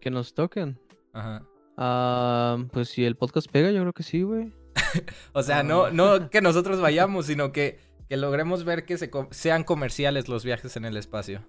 Que 0.00 0.10
nos 0.10 0.34
toquen. 0.34 0.78
Ajá. 1.12 1.44
Ah, 1.76 2.58
pues 2.72 2.90
si 2.90 3.04
el 3.04 3.16
podcast 3.16 3.50
pega, 3.50 3.70
yo 3.70 3.80
creo 3.80 3.92
que 3.92 4.02
sí, 4.02 4.22
güey. 4.22 4.52
o 5.32 5.42
sea, 5.42 5.62
no, 5.62 5.86
ah. 5.86 5.90
no 5.90 6.30
que 6.30 6.40
nosotros 6.40 6.80
vayamos, 6.80 7.26
sino 7.26 7.52
que, 7.52 7.80
que 8.08 8.16
logremos 8.16 8.64
ver 8.64 8.84
que 8.84 8.98
se 8.98 9.10
sean 9.30 9.64
comerciales 9.64 10.28
los 10.28 10.44
viajes 10.44 10.76
en 10.76 10.84
el 10.84 10.96
espacio. 10.96 11.48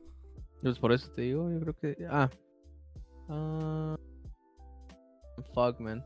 Pues 0.61 0.79
por 0.79 0.93
eso 0.93 1.11
te 1.11 1.23
digo, 1.23 1.49
yo 1.51 1.59
creo 1.59 1.73
que. 1.75 2.07
Ah. 2.09 2.29
ah 3.29 3.97
fuck, 5.53 5.79
man. 5.79 6.05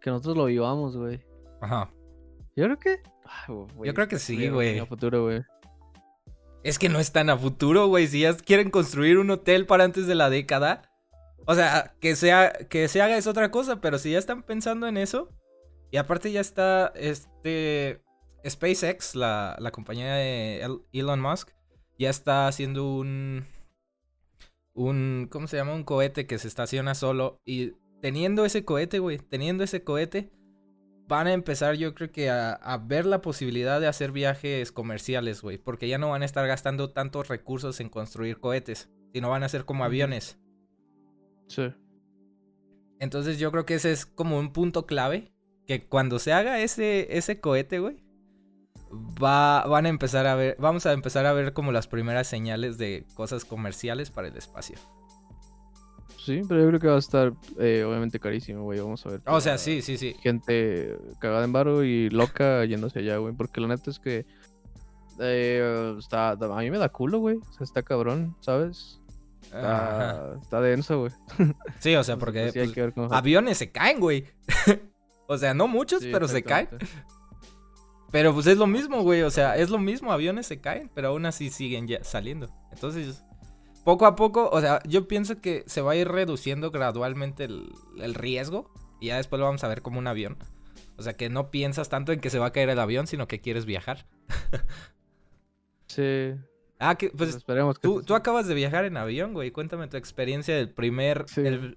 Que 0.00 0.10
nosotros 0.10 0.36
lo 0.36 0.44
vivamos, 0.46 0.96
güey. 0.96 1.20
Ajá. 1.60 1.90
Yo 2.56 2.64
creo 2.64 2.78
que. 2.78 3.02
yo 3.48 3.94
creo 3.94 4.08
que 4.08 4.18
sí, 4.18 4.48
güey. 4.48 4.78
A 4.78 4.86
futuro, 4.86 5.24
güey. 5.24 5.42
Es 6.64 6.78
que 6.78 6.88
no 6.88 6.98
es 6.98 7.12
tan 7.12 7.30
a 7.30 7.38
futuro, 7.38 7.86
güey. 7.86 8.06
Si 8.06 8.20
ya 8.20 8.36
quieren 8.36 8.70
construir 8.70 9.18
un 9.18 9.30
hotel 9.30 9.66
para 9.66 9.84
antes 9.84 10.06
de 10.06 10.14
la 10.14 10.28
década, 10.28 10.82
o 11.46 11.54
sea, 11.54 11.94
que, 12.00 12.16
sea, 12.16 12.52
que 12.68 12.88
se 12.88 13.00
haga 13.00 13.16
es 13.16 13.26
otra 13.26 13.50
cosa, 13.50 13.80
pero 13.80 13.98
si 13.98 14.10
ya 14.10 14.18
están 14.18 14.42
pensando 14.42 14.86
en 14.86 14.96
eso, 14.96 15.30
y 15.90 15.96
aparte 15.96 16.30
ya 16.30 16.40
está 16.40 16.92
este 16.94 18.02
SpaceX, 18.46 19.14
la, 19.14 19.56
la 19.58 19.70
compañía 19.70 20.14
de 20.14 20.80
Elon 20.92 21.20
Musk, 21.20 21.50
ya 21.98 22.10
está 22.10 22.48
haciendo 22.48 22.92
un, 22.92 23.46
un, 24.74 25.28
¿cómo 25.30 25.46
se 25.46 25.56
llama? 25.56 25.74
Un 25.74 25.84
cohete 25.84 26.26
que 26.26 26.38
se 26.38 26.48
estaciona 26.48 26.94
solo. 26.94 27.40
Y 27.44 27.74
teniendo 28.00 28.44
ese 28.44 28.64
cohete, 28.64 28.98
güey, 28.98 29.18
teniendo 29.18 29.64
ese 29.64 29.82
cohete, 29.82 30.30
van 31.08 31.26
a 31.26 31.32
empezar 31.32 31.74
yo 31.76 31.94
creo 31.94 32.12
que 32.12 32.30
a, 32.30 32.52
a 32.52 32.76
ver 32.78 33.06
la 33.06 33.22
posibilidad 33.22 33.80
de 33.80 33.86
hacer 33.86 34.12
viajes 34.12 34.72
comerciales, 34.72 35.42
güey. 35.42 35.58
Porque 35.58 35.88
ya 35.88 35.98
no 35.98 36.10
van 36.10 36.22
a 36.22 36.26
estar 36.26 36.46
gastando 36.46 36.90
tantos 36.90 37.28
recursos 37.28 37.80
en 37.80 37.88
construir 37.88 38.38
cohetes, 38.38 38.90
sino 39.12 39.30
van 39.30 39.42
a 39.42 39.48
ser 39.48 39.64
como 39.64 39.84
aviones. 39.84 40.38
Sí. 41.48 41.72
Entonces 43.00 43.38
yo 43.38 43.50
creo 43.50 43.64
que 43.64 43.74
ese 43.74 43.92
es 43.92 44.06
como 44.06 44.38
un 44.38 44.52
punto 44.52 44.86
clave. 44.86 45.32
Que 45.66 45.86
cuando 45.86 46.18
se 46.18 46.32
haga 46.32 46.60
ese, 46.60 47.16
ese 47.16 47.40
cohete, 47.40 47.78
güey. 47.78 48.02
Va, 49.22 49.66
van 49.66 49.86
a 49.86 49.90
empezar 49.90 50.26
a 50.26 50.34
ver. 50.34 50.56
Vamos 50.58 50.86
a 50.86 50.92
empezar 50.92 51.26
a 51.26 51.32
ver 51.32 51.52
como 51.52 51.72
las 51.72 51.86
primeras 51.86 52.26
señales 52.26 52.78
de 52.78 53.04
cosas 53.14 53.44
comerciales 53.44 54.10
para 54.10 54.28
el 54.28 54.36
espacio. 54.36 54.78
Sí, 56.28 56.42
pero 56.46 56.60
yo 56.60 56.68
creo 56.68 56.80
que 56.80 56.88
va 56.88 56.96
a 56.96 56.98
estar 56.98 57.32
eh, 57.58 57.82
obviamente 57.88 58.20
carísimo, 58.20 58.64
güey. 58.64 58.78
Vamos 58.78 59.06
a 59.06 59.08
ver. 59.08 59.22
O 59.24 59.40
sea, 59.40 59.56
sí, 59.56 59.80
sí, 59.80 59.96
sí. 59.96 60.14
Gente 60.20 60.94
cagada 61.20 61.42
en 61.42 61.54
barro 61.54 61.82
y 61.84 62.10
loca 62.10 62.66
yéndose 62.66 62.98
allá, 62.98 63.16
güey. 63.16 63.32
Porque 63.32 63.62
la 63.62 63.68
neta 63.68 63.90
es 63.90 63.98
que. 63.98 64.26
Eh, 65.20 65.96
está, 65.98 66.32
a 66.32 66.60
mí 66.60 66.70
me 66.70 66.76
da 66.76 66.90
culo, 66.90 67.18
güey. 67.20 67.38
O 67.38 67.52
sea, 67.54 67.64
está 67.64 67.82
cabrón, 67.82 68.36
¿sabes? 68.40 69.00
Está, 69.42 70.60
denso, 70.60 71.00
güey. 71.00 71.12
Sí, 71.78 71.96
o 71.96 72.04
sea, 72.04 72.18
porque 72.18 72.50
pues, 72.52 73.10
aviones 73.10 73.56
se 73.56 73.72
caen, 73.72 73.98
güey. 73.98 74.26
o 75.28 75.38
sea, 75.38 75.54
no 75.54 75.66
muchos, 75.66 76.04
pero 76.12 76.28
se 76.28 76.42
caen. 76.42 76.68
Pero 78.10 78.34
pues 78.34 78.46
es 78.48 78.58
lo 78.58 78.66
mismo, 78.66 79.02
güey. 79.02 79.22
O 79.22 79.30
sea, 79.30 79.56
es 79.56 79.70
lo 79.70 79.78
mismo, 79.78 80.12
aviones 80.12 80.46
se 80.46 80.60
caen, 80.60 80.90
pero 80.94 81.08
aún 81.08 81.24
así 81.24 81.48
siguen 81.48 81.88
ya 81.88 82.04
saliendo. 82.04 82.50
Entonces, 82.70 83.24
poco 83.88 84.04
a 84.04 84.16
poco, 84.16 84.50
o 84.52 84.60
sea, 84.60 84.82
yo 84.86 85.08
pienso 85.08 85.40
que 85.40 85.64
se 85.66 85.80
va 85.80 85.92
a 85.92 85.96
ir 85.96 86.06
reduciendo 86.06 86.70
gradualmente 86.70 87.44
el, 87.44 87.72
el 87.98 88.12
riesgo. 88.12 88.70
Y 89.00 89.06
ya 89.06 89.16
después 89.16 89.40
lo 89.40 89.46
vamos 89.46 89.64
a 89.64 89.68
ver 89.68 89.80
como 89.80 89.98
un 89.98 90.06
avión. 90.06 90.36
O 90.98 91.02
sea, 91.02 91.14
que 91.14 91.30
no 91.30 91.50
piensas 91.50 91.88
tanto 91.88 92.12
en 92.12 92.20
que 92.20 92.28
se 92.28 92.38
va 92.38 92.48
a 92.48 92.52
caer 92.52 92.68
el 92.68 92.80
avión, 92.80 93.06
sino 93.06 93.26
que 93.26 93.40
quieres 93.40 93.64
viajar. 93.64 94.04
sí. 95.86 96.34
Ah, 96.78 96.96
que, 96.96 97.08
pues, 97.08 97.34
esperemos 97.34 97.78
que 97.78 97.88
tú, 97.88 98.02
tú, 98.02 98.14
acabas 98.14 98.46
de 98.46 98.52
viajar 98.52 98.84
en 98.84 98.98
avión, 98.98 99.32
güey. 99.32 99.52
Cuéntame 99.52 99.88
tu 99.88 99.96
experiencia 99.96 100.54
del 100.54 100.68
primer, 100.68 101.24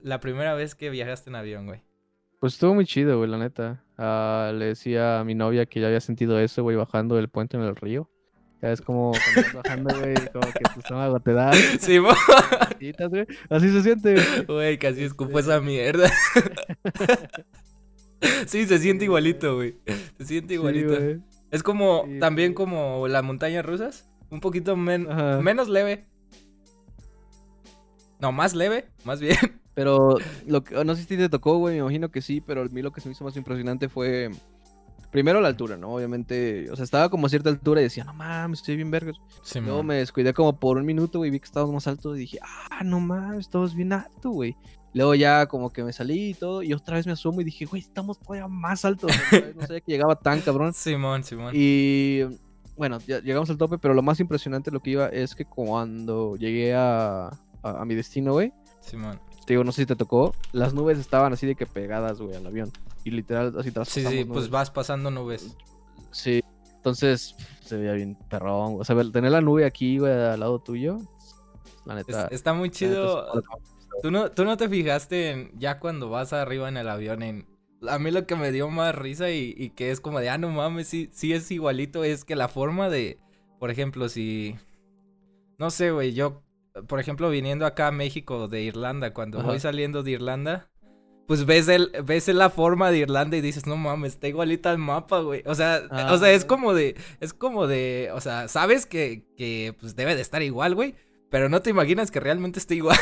la 0.01 0.19
primera 0.19 0.53
vez 0.53 0.75
que 0.75 0.89
viajaste 0.89 1.29
en 1.29 1.37
avión, 1.37 1.65
güey. 1.65 1.81
Pues 2.41 2.55
estuvo 2.55 2.75
muy 2.75 2.85
chido, 2.85 3.19
güey, 3.19 3.29
la 3.29 3.37
neta. 3.37 3.85
Ah, 3.97 4.51
le 4.53 4.65
decía 4.65 5.21
a 5.21 5.23
mi 5.23 5.33
novia 5.33 5.65
que 5.65 5.79
ya 5.79 5.87
había 5.87 6.01
sentido 6.01 6.37
eso, 6.39 6.61
güey, 6.61 6.75
bajando 6.75 7.15
del 7.15 7.29
puente 7.29 7.55
en 7.55 7.63
el 7.63 7.77
río. 7.77 8.10
Ya 8.61 8.71
es 8.71 8.81
como 8.81 9.11
cuando 9.11 9.41
vas 9.41 9.63
bajando, 9.63 9.99
güey, 9.99 10.13
como 10.31 10.53
que 10.53 10.63
tu 10.73 10.79
estómago 10.81 11.19
te 11.19 11.33
da. 11.33 11.51
Sí, 11.79 11.97
güey. 11.97 12.13
Así 13.49 13.69
se 13.69 13.81
siente, 13.81 14.15
güey. 14.47 14.77
casi 14.77 15.03
escupo 15.03 15.39
esa 15.39 15.59
mierda. 15.61 16.11
sí, 18.45 18.67
se 18.67 18.77
siente 18.77 19.05
igualito, 19.05 19.55
güey. 19.55 19.77
Se 20.19 20.25
siente 20.25 20.53
igualito. 20.53 20.95
es 21.49 21.63
como, 21.63 22.05
también 22.19 22.53
como 22.53 23.07
las 23.07 23.23
montañas 23.23 23.65
rusas. 23.65 24.07
Un 24.29 24.39
poquito 24.39 24.75
menos 24.75 25.67
leve. 25.67 26.07
No, 28.19 28.31
más 28.31 28.53
leve, 28.53 28.85
más 29.03 29.19
bien. 29.19 29.37
Pero 29.73 30.17
lo 30.45 30.63
que, 30.63 30.85
no 30.85 30.95
sé 30.95 31.03
si 31.03 31.17
te 31.17 31.29
tocó, 31.29 31.57
güey, 31.57 31.75
me 31.75 31.79
imagino 31.81 32.11
que 32.11 32.21
sí, 32.21 32.41
pero 32.41 32.61
a 32.61 32.65
mí 32.65 32.81
lo 32.83 32.91
que 32.91 33.01
se 33.01 33.09
me 33.09 33.13
hizo 33.13 33.23
más 33.23 33.35
impresionante 33.35 33.89
fue 33.89 34.29
primero 35.11 35.41
la 35.41 35.49
altura, 35.49 35.77
¿no? 35.77 35.93
Obviamente, 35.93 36.69
o 36.71 36.75
sea, 36.75 36.83
estaba 36.83 37.09
como 37.09 37.27
a 37.27 37.29
cierta 37.29 37.49
altura 37.49 37.81
y 37.81 37.83
decía, 37.85 38.03
no 38.03 38.13
mames, 38.13 38.59
estoy 38.59 38.77
bien 38.77 38.89
vergas. 38.89 39.17
Simón. 39.43 39.67
Luego 39.67 39.83
me 39.83 39.95
descuidé 39.95 40.33
como 40.33 40.59
por 40.59 40.77
un 40.77 40.85
minuto, 40.85 41.19
güey, 41.19 41.29
vi 41.29 41.39
que 41.39 41.45
estábamos 41.45 41.73
más 41.73 41.87
alto 41.87 42.15
y 42.15 42.19
dije, 42.19 42.39
ah, 42.41 42.83
no 42.83 42.99
mames, 42.99 43.41
estamos 43.41 43.75
bien 43.75 43.93
alto, 43.93 44.31
güey. 44.31 44.55
Luego 44.93 45.15
ya 45.15 45.45
como 45.45 45.69
que 45.71 45.83
me 45.83 45.93
salí 45.93 46.31
y 46.31 46.33
todo, 46.33 46.63
y 46.63 46.73
otra 46.73 46.95
vez 46.97 47.05
me 47.05 47.13
asomo 47.13 47.39
y 47.41 47.43
dije, 47.43 47.65
güey, 47.65 47.81
estamos 47.81 48.19
todavía 48.19 48.47
más 48.47 48.83
altos. 48.83 49.11
No 49.55 49.61
sabía 49.67 49.81
que 49.81 49.91
llegaba 49.91 50.15
tan 50.15 50.41
cabrón. 50.41 50.73
Simón, 50.75 51.23
Simón. 51.23 51.53
Y 51.55 52.23
bueno, 52.75 52.99
ya 53.05 53.19
llegamos 53.19 53.49
al 53.49 53.57
tope, 53.57 53.77
pero 53.77 53.93
lo 53.93 54.01
más 54.01 54.19
impresionante 54.19 54.71
lo 54.71 54.81
que 54.81 54.91
iba 54.91 55.07
es 55.07 55.35
que 55.35 55.45
cuando 55.45 56.35
llegué 56.35 56.73
a, 56.73 57.27
a, 57.27 57.31
a 57.63 57.85
mi 57.85 57.95
destino, 57.95 58.33
güey, 58.33 58.53
Simón. 58.81 59.19
te 59.45 59.53
digo, 59.53 59.63
no 59.63 59.71
sé 59.71 59.83
si 59.83 59.85
te 59.85 59.95
tocó, 59.95 60.33
las 60.51 60.73
nubes 60.73 60.97
estaban 60.99 61.31
así 61.31 61.47
de 61.47 61.55
que 61.55 61.65
pegadas, 61.65 62.19
güey, 62.19 62.35
al 62.35 62.47
avión. 62.47 62.71
Y 63.03 63.11
literal, 63.11 63.53
así 63.57 63.71
Sí, 63.83 64.05
sí, 64.07 64.25
pues 64.25 64.49
nubes. 64.49 64.49
vas 64.49 64.71
pasando 64.71 65.11
nubes. 65.11 65.57
Sí, 66.11 66.41
entonces 66.75 67.35
se 67.61 67.77
veía 67.77 67.93
bien 67.93 68.15
perrón. 68.29 68.77
O 68.79 68.83
sea, 68.83 68.95
tener 69.11 69.31
la 69.31 69.41
nube 69.41 69.65
aquí, 69.65 69.97
güey, 69.99 70.11
al 70.13 70.39
lado 70.39 70.59
tuyo, 70.59 70.97
la 71.85 71.95
Es- 72.05 72.05
neta. 72.07 72.27
está 72.29 72.53
muy 72.53 72.71
neta 72.79 73.07
es 73.07 73.17
chido. 73.19 73.41
¿Tú 74.01 74.11
no, 74.11 74.31
¿Tú 74.31 74.45
no 74.45 74.57
te 74.57 74.69
fijaste 74.69 75.31
en 75.31 75.51
ya 75.59 75.79
cuando 75.79 76.09
vas 76.09 76.33
arriba 76.33 76.69
en 76.69 76.77
el 76.77 76.89
avión 76.89 77.21
en... 77.23 77.47
A 77.87 77.99
mí 77.99 78.11
lo 78.11 78.25
que 78.27 78.35
me 78.35 78.51
dio 78.51 78.69
más 78.69 78.95
risa 78.95 79.31
y, 79.31 79.53
y 79.57 79.71
que 79.71 79.91
es 79.91 80.01
como 80.01 80.19
de, 80.19 80.29
ah, 80.29 80.37
no 80.37 80.49
mames, 80.49 80.87
sí, 80.87 81.09
sí 81.13 81.33
es 81.33 81.49
igualito, 81.51 82.03
es 82.03 82.25
que 82.25 82.35
la 82.35 82.47
forma 82.47 82.89
de, 82.89 83.19
por 83.59 83.71
ejemplo, 83.71 84.09
si... 84.09 84.55
No 85.57 85.69
sé, 85.69 85.91
güey, 85.91 86.13
yo, 86.13 86.43
por 86.87 86.99
ejemplo, 86.99 87.29
viniendo 87.29 87.65
acá 87.65 87.87
a 87.87 87.91
México 87.91 88.47
de 88.47 88.63
Irlanda, 88.63 89.13
cuando 89.13 89.39
Ajá. 89.39 89.47
voy 89.47 89.59
saliendo 89.59 90.03
de 90.03 90.11
Irlanda, 90.11 90.70
pues 91.31 91.45
ves 91.45 91.69
el, 91.69 91.91
ves 92.03 92.27
la 92.27 92.49
forma 92.49 92.91
de 92.91 92.97
Irlanda 92.97 93.37
y 93.37 93.41
dices, 93.41 93.65
no 93.65 93.77
mames, 93.77 94.15
está 94.15 94.27
igualita 94.27 94.69
al 94.69 94.79
mapa, 94.79 95.21
güey. 95.21 95.43
O 95.45 95.55
sea, 95.55 95.79
Ah, 95.89 96.09
o 96.11 96.17
sea, 96.17 96.29
es 96.33 96.43
como 96.43 96.73
de, 96.73 96.97
es 97.21 97.33
como 97.33 97.67
de, 97.67 98.09
o 98.13 98.19
sea, 98.19 98.49
sabes 98.49 98.85
que, 98.85 99.23
que 99.37 99.73
pues 99.79 99.95
debe 99.95 100.13
de 100.13 100.21
estar 100.21 100.41
igual, 100.41 100.75
güey, 100.75 100.93
pero 101.29 101.47
no 101.47 101.61
te 101.61 101.69
imaginas 101.69 102.11
que 102.11 102.19
realmente 102.19 102.59
esté 102.59 102.75
igual. 102.75 102.97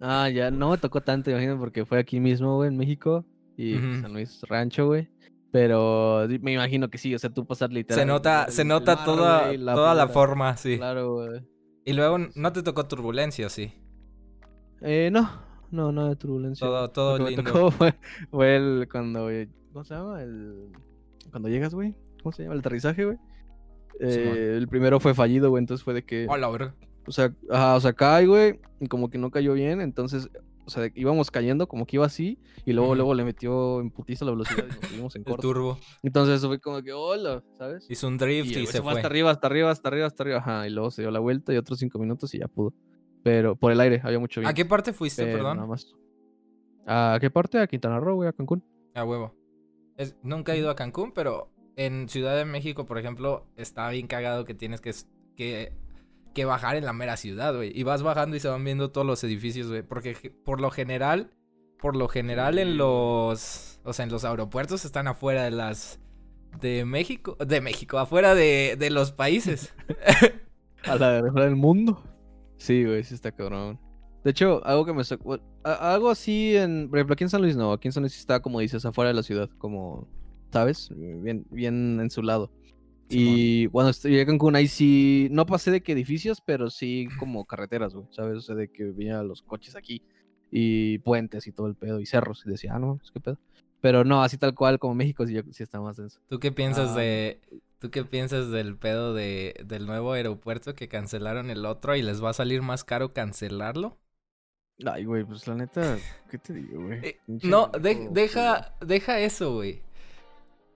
Ah, 0.00 0.30
ya 0.30 0.50
no 0.50 0.70
me 0.70 0.78
tocó 0.78 1.02
tanto, 1.02 1.30
imagino, 1.30 1.58
porque 1.58 1.84
fue 1.84 1.98
aquí 1.98 2.18
mismo, 2.18 2.56
güey, 2.56 2.68
en 2.70 2.78
México. 2.78 3.26
Y 3.58 3.76
pues. 3.76 4.00
San 4.00 4.12
Luis 4.14 4.40
Rancho, 4.48 4.86
güey. 4.86 5.10
Pero 5.52 6.26
me 6.40 6.52
imagino 6.54 6.88
que 6.88 6.96
sí, 6.96 7.14
o 7.14 7.18
sea, 7.18 7.28
tú 7.28 7.46
pasar 7.46 7.70
literal. 7.72 8.00
Se 8.00 8.06
nota, 8.06 8.44
el- 8.44 8.52
se 8.52 8.64
nota 8.64 8.96
mar, 8.96 9.04
toda, 9.04 9.44
güey, 9.48 9.58
toda 9.66 9.94
la 9.94 10.08
forma, 10.08 10.56
sí. 10.56 10.78
Claro, 10.78 11.12
güey. 11.14 11.42
Y 11.84 11.92
luego 11.92 12.16
no 12.34 12.52
te 12.54 12.62
tocó 12.62 12.86
turbulencia, 12.86 13.50
sí. 13.50 13.72
Eh, 14.80 15.10
no, 15.12 15.28
no, 15.70 15.92
no 15.92 16.08
de 16.08 16.16
turbulencia. 16.16 16.66
Todo, 16.66 16.88
todo 16.90 17.18
Lo 17.18 17.24
que 17.26 17.30
lindo. 17.32 17.42
me 17.44 17.50
tocó 17.52 17.70
fue, 17.72 17.94
fue 18.30 18.56
el 18.56 18.88
cuando, 18.90 19.28
¿cómo 19.72 19.84
se 19.84 19.94
llama? 19.94 20.22
El, 20.22 20.68
cuando 21.30 21.48
llegas, 21.48 21.74
güey. 21.74 21.94
¿Cómo 22.22 22.32
se 22.32 22.42
llama? 22.42 22.54
El 22.54 22.60
aterrizaje, 22.60 23.04
güey. 23.04 23.18
Eh, 24.00 24.54
el 24.56 24.68
primero 24.68 25.00
fue 25.00 25.14
fallido, 25.14 25.50
güey, 25.50 25.60
entonces 25.62 25.82
fue 25.84 25.92
de 25.94 26.04
que, 26.04 26.26
Hola, 26.28 26.48
verga. 26.50 26.74
o 27.06 27.10
sea, 27.12 27.34
ajá, 27.50 27.74
o 27.76 27.80
sea, 27.80 27.92
cae, 27.92 28.26
güey, 28.26 28.60
y 28.80 28.86
como 28.86 29.10
que 29.10 29.18
no 29.18 29.30
cayó 29.32 29.54
bien, 29.54 29.80
entonces, 29.80 30.28
o 30.66 30.70
sea, 30.70 30.88
íbamos 30.94 31.32
cayendo 31.32 31.66
como 31.66 31.84
que 31.84 31.96
iba 31.96 32.06
así, 32.06 32.38
y 32.64 32.74
luego, 32.74 32.94
luego 32.94 33.14
le 33.14 33.24
metió 33.24 33.80
en 33.80 33.90
putiza 33.90 34.24
la 34.24 34.30
velocidad 34.32 34.66
y 34.66 34.68
nos 34.68 34.88
seguimos 34.88 35.16
en 35.16 35.22
El 35.22 35.26
corto. 35.26 35.42
turbo. 35.48 35.78
Entonces 36.04 36.36
eso 36.36 36.46
fue 36.46 36.60
como 36.60 36.80
que, 36.82 36.92
hola, 36.92 37.42
¿sabes? 37.56 37.86
Hizo 37.90 38.06
un 38.06 38.18
drift 38.18 38.50
Y 38.50 38.54
y, 38.54 38.58
el 38.60 38.66
se 38.68 38.82
fue. 38.82 38.92
hasta 38.92 39.06
arriba, 39.08 39.30
hasta 39.32 39.46
arriba, 39.48 39.70
hasta 39.72 39.88
arriba, 39.88 40.06
hasta 40.06 40.22
arriba, 40.22 40.38
ajá, 40.38 40.68
y 40.68 40.70
luego 40.70 40.92
se 40.92 41.02
dio 41.02 41.10
la 41.10 41.18
vuelta 41.18 41.52
y 41.52 41.56
otros 41.56 41.80
cinco 41.80 41.98
minutos 41.98 42.32
y 42.34 42.38
ya 42.38 42.46
pudo. 42.46 42.74
Pero 43.28 43.56
por 43.56 43.72
el 43.72 43.80
aire, 43.80 44.00
había 44.02 44.18
mucho 44.18 44.40
¿A 44.40 44.42
viento. 44.42 44.54
qué 44.56 44.64
parte 44.64 44.92
fuiste, 44.92 45.24
pero 45.24 45.38
nada 45.38 45.54
perdón? 45.54 45.68
más. 45.70 45.94
¿A 46.86 47.18
qué 47.20 47.30
parte? 47.30 47.58
A 47.60 47.66
Quintana 47.66 48.00
Roo, 48.00 48.16
güey, 48.16 48.28
a 48.28 48.32
Cancún. 48.32 48.64
A 48.94 49.04
huevo. 49.04 49.34
Es- 49.96 50.16
nunca 50.22 50.54
he 50.54 50.58
ido 50.58 50.70
a 50.70 50.76
Cancún, 50.76 51.12
pero 51.12 51.50
en 51.76 52.08
Ciudad 52.08 52.36
de 52.36 52.44
México, 52.44 52.86
por 52.86 52.98
ejemplo, 52.98 53.46
está 53.56 53.88
bien 53.90 54.06
cagado 54.06 54.44
que 54.44 54.54
tienes 54.54 54.80
que, 54.80 54.92
que, 55.36 55.72
que 56.34 56.44
bajar 56.44 56.76
en 56.76 56.84
la 56.84 56.92
mera 56.92 57.16
ciudad, 57.16 57.54
güey. 57.54 57.70
Y 57.78 57.82
vas 57.82 58.02
bajando 58.02 58.36
y 58.36 58.40
se 58.40 58.48
van 58.48 58.64
viendo 58.64 58.90
todos 58.90 59.06
los 59.06 59.22
edificios, 59.24 59.68
güey. 59.68 59.82
Porque 59.82 60.32
por 60.44 60.60
lo 60.60 60.70
general, 60.70 61.30
por 61.78 61.94
lo 61.94 62.08
general 62.08 62.58
en 62.58 62.76
los, 62.78 63.80
o 63.84 63.92
sea, 63.92 64.04
en 64.04 64.10
los 64.10 64.24
aeropuertos 64.24 64.84
están 64.84 65.06
afuera 65.08 65.44
de 65.44 65.50
las, 65.50 66.00
de 66.60 66.84
México, 66.84 67.36
de 67.44 67.60
México, 67.60 67.98
afuera 67.98 68.34
de, 68.34 68.76
de 68.78 68.90
los 68.90 69.12
países. 69.12 69.74
A 70.84 70.94
la 70.96 71.20
de 71.22 71.30
del 71.30 71.56
mundo. 71.56 72.02
Sí, 72.58 72.84
güey, 72.84 73.02
sí 73.04 73.14
está 73.14 73.32
cabrón. 73.32 73.78
De 74.24 74.32
hecho, 74.32 74.64
algo 74.66 74.84
que 74.84 74.92
me 74.92 75.04
sacó. 75.04 75.38
Algo 75.62 76.10
así 76.10 76.56
en. 76.56 76.88
Por 76.90 76.98
ejemplo, 76.98 77.14
aquí 77.14 77.24
en 77.24 77.30
San 77.30 77.40
Luis 77.40 77.56
no. 77.56 77.72
Aquí 77.72 77.88
en 77.88 77.92
San 77.92 78.02
Luis 78.02 78.18
está, 78.18 78.40
como 78.40 78.60
dices, 78.60 78.84
afuera 78.84 79.08
de 79.08 79.14
la 79.14 79.22
ciudad. 79.22 79.48
Como. 79.58 80.06
¿Sabes? 80.52 80.90
Bien, 80.94 81.46
bien 81.50 82.00
en 82.00 82.10
su 82.10 82.22
lado. 82.22 82.50
Y 83.10 83.68
cuando 83.68 83.90
estoy 83.90 84.18
a 84.20 84.26
Cancún, 84.26 84.56
ahí 84.56 84.66
sí. 84.68 85.28
No 85.30 85.46
pasé 85.46 85.70
de 85.70 85.82
que 85.82 85.92
edificios, 85.92 86.42
pero 86.44 86.68
sí 86.68 87.08
como 87.18 87.44
carreteras, 87.46 87.94
güey. 87.94 88.06
¿Sabes? 88.10 88.36
O 88.38 88.40
sea, 88.40 88.54
de 88.54 88.68
que 88.68 88.84
veía 88.84 89.22
los 89.22 89.40
coches 89.42 89.76
aquí. 89.76 90.02
Y 90.50 90.98
puentes 90.98 91.46
y 91.46 91.52
todo 91.52 91.68
el 91.68 91.74
pedo. 91.74 92.00
Y 92.00 92.06
cerros. 92.06 92.42
Y 92.44 92.50
decía, 92.50 92.74
ah, 92.74 92.78
no, 92.78 92.98
es 93.02 93.10
que 93.10 93.20
pedo. 93.20 93.38
Pero 93.80 94.04
no, 94.04 94.22
así 94.22 94.36
tal 94.36 94.54
cual 94.54 94.78
como 94.80 94.94
México 94.94 95.24
sí, 95.26 95.40
sí 95.52 95.62
está 95.62 95.80
más 95.80 95.96
denso. 95.96 96.20
¿Tú 96.28 96.40
qué 96.40 96.50
piensas 96.50 96.90
Ah. 96.90 96.98
de... 96.98 97.40
¿Tú 97.78 97.90
qué 97.90 98.04
piensas 98.04 98.50
del 98.50 98.76
pedo 98.76 99.14
de, 99.14 99.54
del 99.64 99.86
nuevo 99.86 100.12
aeropuerto 100.12 100.74
que 100.74 100.88
cancelaron 100.88 101.50
el 101.50 101.64
otro 101.64 101.94
y 101.94 102.02
les 102.02 102.22
va 102.22 102.30
a 102.30 102.34
salir 102.34 102.62
más 102.62 102.84
caro 102.84 103.12
cancelarlo? 103.12 103.98
Ay, 104.84 105.04
güey, 105.04 105.24
pues 105.24 105.46
la 105.46 105.54
neta, 105.54 105.98
¿qué 106.30 106.38
te 106.38 106.52
digo, 106.54 106.82
güey? 106.84 106.98
Eh, 107.02 107.20
no, 107.26 107.68
de- 107.68 108.08
deja, 108.10 108.74
deja 108.80 109.20
eso, 109.20 109.54
güey. 109.54 109.82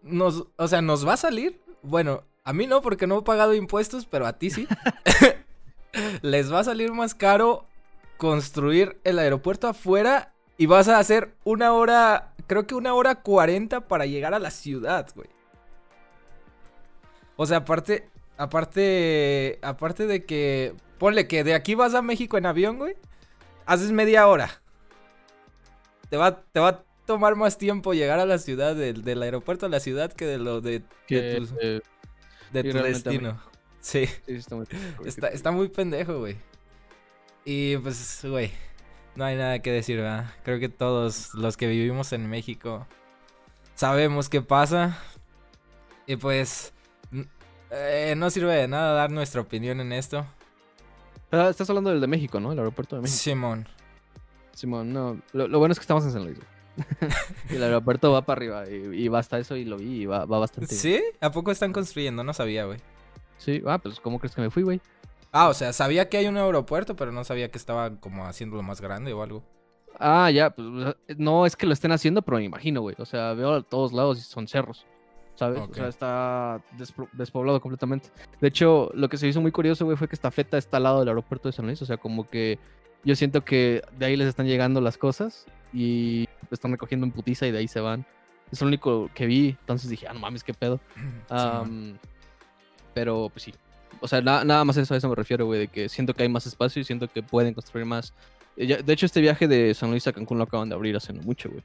Nos, 0.02 0.46
o 0.56 0.68
sea, 0.68 0.82
¿nos 0.82 1.06
va 1.06 1.14
a 1.14 1.16
salir? 1.16 1.60
Bueno, 1.82 2.24
a 2.44 2.52
mí 2.52 2.66
no, 2.66 2.82
porque 2.82 3.06
no 3.06 3.18
he 3.18 3.22
pagado 3.22 3.54
impuestos, 3.54 4.06
pero 4.06 4.26
a 4.26 4.38
ti 4.38 4.50
sí. 4.50 4.66
Les 6.22 6.52
va 6.52 6.60
a 6.60 6.64
salir 6.64 6.92
más 6.92 7.14
caro 7.14 7.66
construir 8.16 9.00
el 9.04 9.18
aeropuerto 9.18 9.68
afuera 9.68 10.32
y 10.56 10.66
vas 10.66 10.88
a 10.88 10.98
hacer 10.98 11.34
una 11.44 11.72
hora, 11.72 12.34
creo 12.46 12.66
que 12.66 12.74
una 12.74 12.94
hora 12.94 13.16
cuarenta 13.22 13.88
para 13.88 14.06
llegar 14.06 14.34
a 14.34 14.38
la 14.38 14.50
ciudad, 14.50 15.08
güey. 15.14 15.28
O 17.42 17.46
sea, 17.46 17.56
aparte, 17.56 18.08
aparte, 18.36 19.58
aparte 19.62 20.06
de 20.06 20.24
que, 20.24 20.74
ponle 20.98 21.26
que 21.26 21.42
de 21.42 21.54
aquí 21.54 21.74
vas 21.74 21.92
a 21.92 22.00
México 22.00 22.38
en 22.38 22.46
avión, 22.46 22.78
güey, 22.78 22.94
haces 23.66 23.90
media 23.90 24.28
hora. 24.28 24.62
Te 26.08 26.16
va, 26.16 26.40
te 26.40 26.60
va 26.60 26.68
a 26.68 26.84
tomar 27.04 27.34
más 27.34 27.58
tiempo 27.58 27.94
llegar 27.94 28.20
a 28.20 28.26
la 28.26 28.38
ciudad, 28.38 28.76
del, 28.76 29.02
del 29.02 29.20
aeropuerto 29.24 29.66
a 29.66 29.68
la 29.68 29.80
ciudad 29.80 30.12
que 30.12 30.24
de 30.24 30.38
lo 30.38 30.60
de, 30.60 30.70
de 30.70 30.84
Que, 31.08 31.40
tu, 31.40 31.58
eh, 31.60 31.80
de 32.52 32.62
tu 32.62 32.78
destino. 32.78 33.42
Sí, 33.80 34.06
sí, 34.06 34.20
sí 34.24 34.34
está 34.34 34.54
muy 34.54 34.66
está, 35.04 35.26
¿qué 35.26 35.30
te 35.32 35.34
está 35.34 35.50
muy 35.50 35.68
pendejo, 35.68 36.20
güey. 36.20 36.36
Y 37.44 37.76
pues, 37.78 38.20
güey, 38.22 38.52
no 39.16 39.24
hay 39.24 39.34
nada 39.34 39.58
que 39.58 39.72
decir, 39.72 39.96
¿verdad? 39.96 40.32
Creo 40.44 40.60
que 40.60 40.68
todos 40.68 41.34
los 41.34 41.56
que 41.56 41.66
vivimos 41.66 42.12
en 42.12 42.30
México 42.30 42.86
sabemos 43.74 44.28
qué 44.28 44.42
pasa. 44.42 44.96
Y 46.06 46.14
pues, 46.14 46.72
eh, 47.72 48.14
no 48.16 48.30
sirve 48.30 48.54
de 48.54 48.68
nada 48.68 48.92
dar 48.92 49.10
nuestra 49.10 49.40
opinión 49.40 49.80
en 49.80 49.92
esto. 49.92 50.26
Ah, 51.30 51.48
estás 51.48 51.68
hablando 51.70 51.90
del 51.90 52.00
de 52.00 52.06
México, 52.06 52.40
¿no? 52.40 52.52
El 52.52 52.58
aeropuerto 52.58 52.96
de 52.96 53.02
México. 53.02 53.18
Simón. 53.18 53.66
Simón, 54.54 54.92
no. 54.92 55.20
Lo, 55.32 55.48
lo 55.48 55.58
bueno 55.58 55.72
es 55.72 55.78
que 55.78 55.82
estamos 55.82 56.04
en 56.04 56.12
San 56.12 56.24
Luis. 56.24 56.38
y 57.50 57.56
el 57.56 57.62
aeropuerto 57.62 58.12
va 58.12 58.22
para 58.22 58.38
arriba. 58.38 58.64
Y, 58.68 59.04
y 59.04 59.08
va 59.08 59.18
hasta 59.18 59.38
eso 59.38 59.56
y 59.56 59.64
lo 59.64 59.78
vi 59.78 60.02
y 60.02 60.06
va, 60.06 60.26
va 60.26 60.38
bastante 60.38 60.74
bien. 60.74 60.80
¿Sí? 60.80 61.02
¿A 61.20 61.30
poco 61.32 61.50
están 61.50 61.72
construyendo? 61.72 62.22
No 62.22 62.34
sabía, 62.34 62.66
güey. 62.66 62.78
Sí, 63.38 63.62
ah, 63.66 63.78
pues 63.78 63.98
¿cómo 64.00 64.18
crees 64.18 64.34
que 64.34 64.42
me 64.42 64.50
fui, 64.50 64.62
güey? 64.62 64.80
Ah, 65.32 65.48
o 65.48 65.54
sea, 65.54 65.72
sabía 65.72 66.08
que 66.08 66.18
hay 66.18 66.26
un 66.26 66.36
aeropuerto, 66.36 66.94
pero 66.94 67.10
no 67.10 67.24
sabía 67.24 67.50
que 67.50 67.58
estaba 67.58 67.96
como 67.98 68.26
haciéndolo 68.26 68.62
más 68.62 68.80
grande 68.80 69.12
o 69.14 69.22
algo. 69.22 69.42
Ah, 69.98 70.30
ya, 70.30 70.50
pues 70.50 70.94
no 71.16 71.46
es 71.46 71.56
que 71.56 71.66
lo 71.66 71.72
estén 71.72 71.92
haciendo, 71.92 72.22
pero 72.22 72.36
me 72.36 72.44
imagino, 72.44 72.82
güey. 72.82 72.96
O 72.98 73.06
sea, 73.06 73.32
veo 73.32 73.54
a 73.54 73.62
todos 73.62 73.92
lados 73.92 74.18
y 74.18 74.22
son 74.22 74.46
cerros. 74.46 74.86
¿Sabes? 75.34 75.60
O 75.60 75.74
sea, 75.74 75.88
está 75.88 76.60
despoblado 77.12 77.60
completamente. 77.60 78.10
De 78.40 78.48
hecho, 78.48 78.90
lo 78.94 79.08
que 79.08 79.16
se 79.16 79.26
hizo 79.26 79.40
muy 79.40 79.50
curioso, 79.50 79.84
güey, 79.84 79.96
fue 79.96 80.06
que 80.08 80.14
esta 80.14 80.30
feta 80.30 80.58
está 80.58 80.76
al 80.76 80.82
lado 80.84 81.00
del 81.00 81.08
aeropuerto 81.08 81.48
de 81.48 81.52
San 81.52 81.66
Luis. 81.66 81.80
O 81.82 81.86
sea, 81.86 81.96
como 81.96 82.28
que 82.28 82.58
yo 83.04 83.16
siento 83.16 83.44
que 83.44 83.82
de 83.98 84.06
ahí 84.06 84.16
les 84.16 84.28
están 84.28 84.46
llegando 84.46 84.80
las 84.80 84.98
cosas 84.98 85.46
y 85.72 86.28
están 86.50 86.70
recogiendo 86.72 87.06
en 87.06 87.12
putiza 87.12 87.46
y 87.46 87.50
de 87.50 87.58
ahí 87.58 87.66
se 87.68 87.80
van. 87.80 88.04
Es 88.52 88.60
lo 88.60 88.66
único 88.68 89.08
que 89.14 89.26
vi. 89.26 89.56
Entonces 89.60 89.88
dije, 89.90 90.06
ah, 90.06 90.12
no 90.12 90.20
mames, 90.20 90.44
qué 90.44 90.52
pedo. 90.54 90.80
Am, 91.30 91.98
pero, 92.94 93.30
pues 93.32 93.44
sí. 93.44 93.54
O 94.00 94.08
sea, 94.08 94.20
na- 94.20 94.44
nada 94.44 94.64
más 94.64 94.76
eso, 94.76 94.92
a 94.94 94.96
eso 94.98 95.08
me 95.08 95.14
refiero, 95.14 95.46
güey, 95.46 95.60
de 95.60 95.68
que 95.68 95.88
siento 95.88 96.12
que 96.14 96.22
hay 96.24 96.28
más 96.28 96.46
espacio 96.46 96.80
y 96.80 96.84
siento 96.84 97.08
que 97.08 97.22
pueden 97.22 97.54
construir 97.54 97.86
más. 97.86 98.12
Eh, 98.56 98.82
De 98.82 98.92
hecho, 98.92 99.06
este 99.06 99.20
viaje 99.20 99.48
de 99.48 99.72
San 99.74 99.90
Luis 99.90 100.06
a 100.06 100.12
Cancún 100.12 100.38
lo 100.38 100.44
acaban 100.44 100.68
de 100.68 100.74
abrir 100.74 100.94
hace 100.96 101.12
no 101.12 101.22
mucho, 101.22 101.48
güey. 101.48 101.62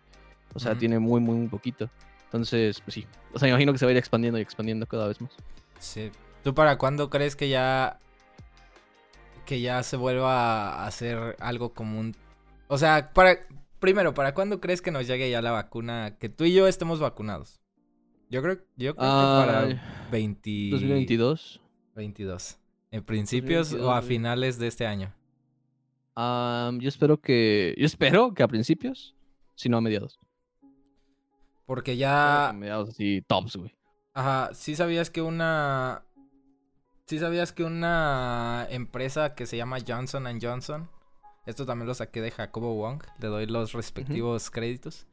O 0.53 0.60
sea, 0.60 0.73
tiene 0.75 0.99
muy, 0.99 1.19
muy, 1.19 1.36
muy 1.36 1.47
poquito. 1.47 1.89
Entonces, 2.28 2.82
pues 2.82 2.94
sí. 2.94 3.08
O 3.34 3.40
sea, 3.40 3.48
me 3.48 3.52
imagino 3.52 3.72
que 3.72 3.80
se 3.80 3.86
va 3.86 3.90
a 3.90 3.94
ir 3.94 3.98
expandiendo 3.98 4.38
y 4.38 4.42
expandiendo 4.42 4.86
cada 4.86 5.08
vez 5.08 5.22
más. 5.22 5.32
Sí. 5.80 6.12
¿Tú 6.44 6.54
para 6.54 6.78
cuándo 6.78 7.10
crees 7.10 7.36
que 7.36 7.50
ya 7.50 8.00
que 9.46 9.62
ya 9.62 9.82
se 9.84 9.96
vuelva 9.96 10.74
a 10.74 10.88
hacer 10.88 11.38
algo 11.40 11.74
común? 11.74 12.16
O 12.68 12.78
sea, 12.78 13.12
para 13.13 13.40
primero, 13.80 14.13
¿para 14.13 14.34
cuándo 14.34 14.60
crees 14.60 14.82
que 14.82 14.92
nos 14.92 15.08
llegue 15.08 15.30
ya 15.30 15.42
la 15.42 15.52
vacuna? 15.52 16.18
Que 16.20 16.30
tú 16.30 16.44
y 16.44 16.54
yo 16.54 16.68
estemos 16.68 17.00
vacunados. 17.00 17.60
Yo 18.30 18.42
creo, 18.42 18.56
yo 18.76 18.94
creo 18.94 19.10
que 19.10 19.46
para 19.46 20.08
20... 20.12 20.70
2022. 20.72 21.62
22. 21.96 22.60
¿En 22.92 23.04
principios 23.04 23.74
o 23.74 23.78
2022, 23.78 23.98
a 23.98 24.02
finales 24.02 24.60
de 24.60 24.68
este 24.68 24.86
año? 24.86 25.13
Am, 26.16 26.80
yo 26.80 26.90
espero 26.90 27.22
que. 27.22 27.76
Yo 27.78 27.86
espero 27.86 28.34
que 28.34 28.44
a 28.44 28.48
principios, 28.48 29.16
si 29.56 29.70
no 29.70 29.78
a 29.78 29.82
mediados. 29.82 30.20
Porque 31.67 31.97
ya... 31.97 32.53
mediados 32.56 32.89
así, 32.89 33.21
tops, 33.27 33.58
güey. 33.58 33.75
Ajá, 34.13 34.49
sí 34.53 34.75
sabías 34.75 35.12
que 35.12 35.21
una... 35.21 36.03
Sí 37.06 37.19
sabías 37.19 37.51
que 37.51 37.63
una 37.63 38.65
empresa 38.69 39.36
que 39.36 39.45
se 39.45 39.58
llama 39.58 39.77
Johnson 39.86 40.25
Johnson, 40.41 40.89
esto 41.45 41.65
también 41.65 41.88
lo 41.88 41.93
saqué 41.93 42.21
de 42.21 42.32
Jacobo 42.32 42.73
Wong, 42.75 43.03
le 43.19 43.27
doy 43.27 43.45
los 43.45 43.71
respectivos 43.73 44.49
créditos, 44.49 45.08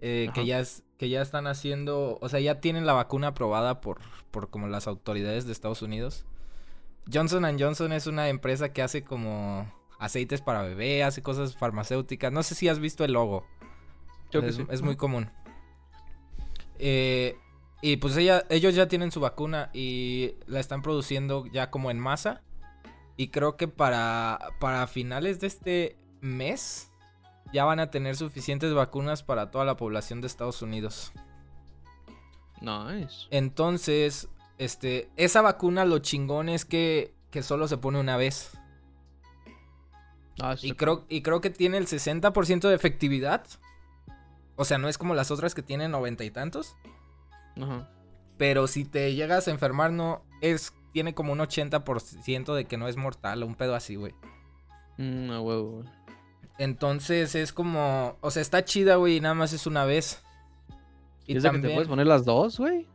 eh, 0.00 0.30
que, 0.34 0.44
ya 0.44 0.58
es, 0.58 0.82
que 0.98 1.08
ya 1.08 1.22
están 1.22 1.46
haciendo, 1.46 2.18
o 2.20 2.28
sea, 2.28 2.40
ya 2.40 2.60
tienen 2.60 2.84
la 2.84 2.94
vacuna 2.94 3.28
aprobada 3.28 3.80
por, 3.80 4.00
por 4.32 4.50
como 4.50 4.66
las 4.66 4.88
autoridades 4.88 5.46
de 5.46 5.52
Estados 5.52 5.82
Unidos. 5.82 6.24
Johnson 7.12 7.44
Johnson 7.58 7.92
es 7.92 8.08
una 8.08 8.28
empresa 8.28 8.72
que 8.72 8.82
hace 8.82 9.04
como 9.04 9.72
aceites 10.00 10.42
para 10.42 10.62
bebé, 10.62 11.04
hace 11.04 11.22
cosas 11.22 11.56
farmacéuticas, 11.56 12.32
no 12.32 12.42
sé 12.42 12.56
si 12.56 12.68
has 12.68 12.80
visto 12.80 13.04
el 13.04 13.12
logo. 13.12 13.44
Que 14.32 14.38
es, 14.38 14.56
sí. 14.56 14.66
es 14.68 14.82
muy 14.82 14.96
común. 14.96 15.30
Eh, 16.78 17.36
y 17.82 17.96
pues 17.96 18.16
ella, 18.16 18.44
ellos 18.48 18.74
ya 18.74 18.88
tienen 18.88 19.12
su 19.12 19.20
vacuna 19.20 19.70
y 19.72 20.34
la 20.46 20.60
están 20.60 20.82
produciendo 20.82 21.46
ya 21.46 21.70
como 21.70 21.90
en 21.90 21.98
masa. 21.98 22.42
Y 23.16 23.28
creo 23.28 23.56
que 23.56 23.68
para, 23.68 24.38
para 24.60 24.86
finales 24.86 25.40
de 25.40 25.46
este 25.46 25.96
mes 26.20 26.90
ya 27.52 27.64
van 27.64 27.80
a 27.80 27.90
tener 27.90 28.16
suficientes 28.16 28.74
vacunas 28.74 29.22
para 29.22 29.50
toda 29.50 29.64
la 29.64 29.76
población 29.76 30.20
de 30.20 30.26
Estados 30.26 30.62
Unidos. 30.62 31.12
Nice. 32.60 33.26
Entonces, 33.30 34.28
este, 34.58 35.10
esa 35.16 35.42
vacuna 35.42 35.84
lo 35.84 35.98
chingón 35.98 36.48
es 36.48 36.64
que, 36.64 37.14
que 37.30 37.42
solo 37.42 37.68
se 37.68 37.78
pone 37.78 38.00
una 38.00 38.16
vez. 38.16 38.52
Ah, 40.40 40.56
Y 40.60 40.72
creo, 40.72 41.06
y 41.08 41.22
creo 41.22 41.40
que 41.40 41.50
tiene 41.50 41.78
el 41.78 41.86
60% 41.86 42.68
de 42.68 42.74
efectividad. 42.74 43.46
O 44.56 44.64
sea, 44.64 44.78
no 44.78 44.88
es 44.88 44.98
como 44.98 45.14
las 45.14 45.30
otras 45.30 45.54
que 45.54 45.62
tienen 45.62 45.90
noventa 45.90 46.24
y 46.24 46.30
tantos. 46.30 46.76
Ajá. 47.60 47.88
Pero 48.38 48.66
si 48.66 48.84
te 48.84 49.14
llegas 49.14 49.48
a 49.48 49.50
enfermar, 49.50 49.92
no 49.92 50.22
es. 50.40 50.72
Tiene 50.92 51.14
como 51.14 51.32
un 51.32 51.38
80% 51.40 52.54
de 52.54 52.64
que 52.64 52.76
no 52.78 52.88
es 52.88 52.96
mortal 52.96 53.42
o 53.42 53.46
un 53.46 53.54
pedo 53.54 53.74
así, 53.74 53.96
güey. 53.96 54.14
Mm, 54.98 55.30
a 55.30 55.40
huevo, 55.40 55.70
güey. 55.82 55.88
Entonces 56.58 57.34
es 57.34 57.52
como. 57.52 58.16
O 58.20 58.30
sea, 58.30 58.42
está 58.42 58.64
chida, 58.64 58.96
güey, 58.96 59.16
y 59.16 59.20
nada 59.20 59.34
más 59.34 59.52
es 59.52 59.66
una 59.66 59.84
vez. 59.84 60.22
Y 61.26 61.36
¿Es 61.36 61.42
de 61.42 61.50
que 61.50 61.58
te 61.58 61.68
puedes 61.70 61.88
poner 61.88 62.06
las 62.06 62.24
dos, 62.24 62.58
güey? 62.58 62.86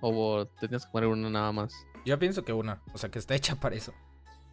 ¿O 0.00 0.46
te 0.46 0.68
tienes 0.68 0.86
que 0.86 0.92
poner 0.92 1.08
una 1.08 1.28
nada 1.28 1.52
más? 1.52 1.74
Yo 2.06 2.18
pienso 2.18 2.44
que 2.44 2.52
una. 2.52 2.80
O 2.94 2.98
sea, 2.98 3.10
que 3.10 3.18
está 3.18 3.34
hecha 3.34 3.56
para 3.60 3.76
eso. 3.76 3.92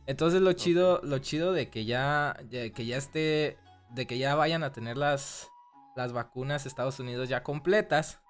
Entonces 0.06 0.42
lo 0.42 0.54
chido, 0.54 1.00
lo 1.04 1.20
chido 1.20 1.52
de 1.54 1.70
que 1.70 1.86
ya, 1.86 2.38
ya- 2.50 2.70
que 2.72 2.86
ya 2.86 2.98
esté. 2.98 3.58
De 3.92 4.06
que 4.06 4.18
ya 4.18 4.36
vayan 4.36 4.64
a 4.64 4.72
tener 4.74 4.98
las. 4.98 5.50
Las 5.98 6.14
vacunas 6.14 6.68
Estados 6.68 7.00
Unidos 7.00 7.28
ya 7.28 7.42
completas. 7.44 8.22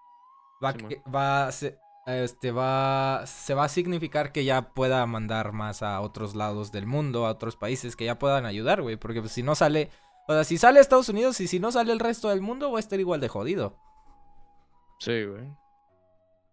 Va, 0.64 0.72
que- 0.74 1.02
va, 1.14 1.52
se, 1.52 1.78
este, 2.06 2.52
va, 2.52 3.24
se 3.28 3.54
va 3.54 3.66
a 3.66 3.70
significar 3.70 4.32
que 4.32 4.46
ya 4.46 4.74
pueda 4.74 5.06
mandar 5.06 5.52
más 5.52 5.84
a 5.84 6.00
otros 6.00 6.34
lados 6.34 6.72
del 6.72 6.88
mundo, 6.88 7.26
a 7.28 7.32
otros 7.32 7.58
países 7.58 7.98
que 7.98 8.06
ya 8.06 8.18
puedan 8.18 8.46
ayudar, 8.46 8.82
güey. 8.82 8.96
Porque 8.96 9.20
pues, 9.20 9.34
si 9.34 9.44
no 9.44 9.54
sale, 9.54 9.92
o 10.30 10.34
sea, 10.34 10.46
si 10.46 10.58
sale 10.58 10.80
Estados 10.80 11.10
Unidos 11.10 11.42
y 11.42 11.48
si 11.48 11.60
no 11.60 11.74
sale 11.74 11.92
el 11.92 12.00
resto 12.00 12.30
del 12.30 12.40
mundo, 12.42 12.72
va 12.72 12.78
a 12.78 12.80
estar 12.80 13.00
igual 13.02 13.20
de 13.20 13.28
jodido. 13.28 13.78
Sí, 15.00 15.26
güey. 15.26 15.44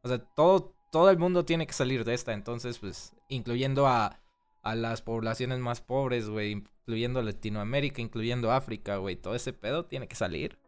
O 0.02 0.08
sea, 0.08 0.18
todo, 0.18 0.74
todo 0.90 1.10
el 1.10 1.18
mundo 1.18 1.44
tiene 1.44 1.66
que 1.66 1.72
salir 1.72 2.04
de 2.04 2.14
esta, 2.14 2.32
entonces, 2.32 2.78
pues, 2.80 3.14
incluyendo 3.28 3.86
a, 3.86 4.18
a 4.62 4.74
las 4.74 5.00
poblaciones 5.00 5.60
más 5.60 5.80
pobres, 5.80 6.28
güey, 6.28 6.50
incluyendo 6.52 7.22
Latinoamérica, 7.22 8.02
incluyendo 8.02 8.50
África, 8.52 8.96
güey, 8.96 9.14
todo 9.16 9.34
ese 9.36 9.52
pedo 9.52 9.86
tiene 9.86 10.08
que 10.08 10.16
salir. 10.16 10.58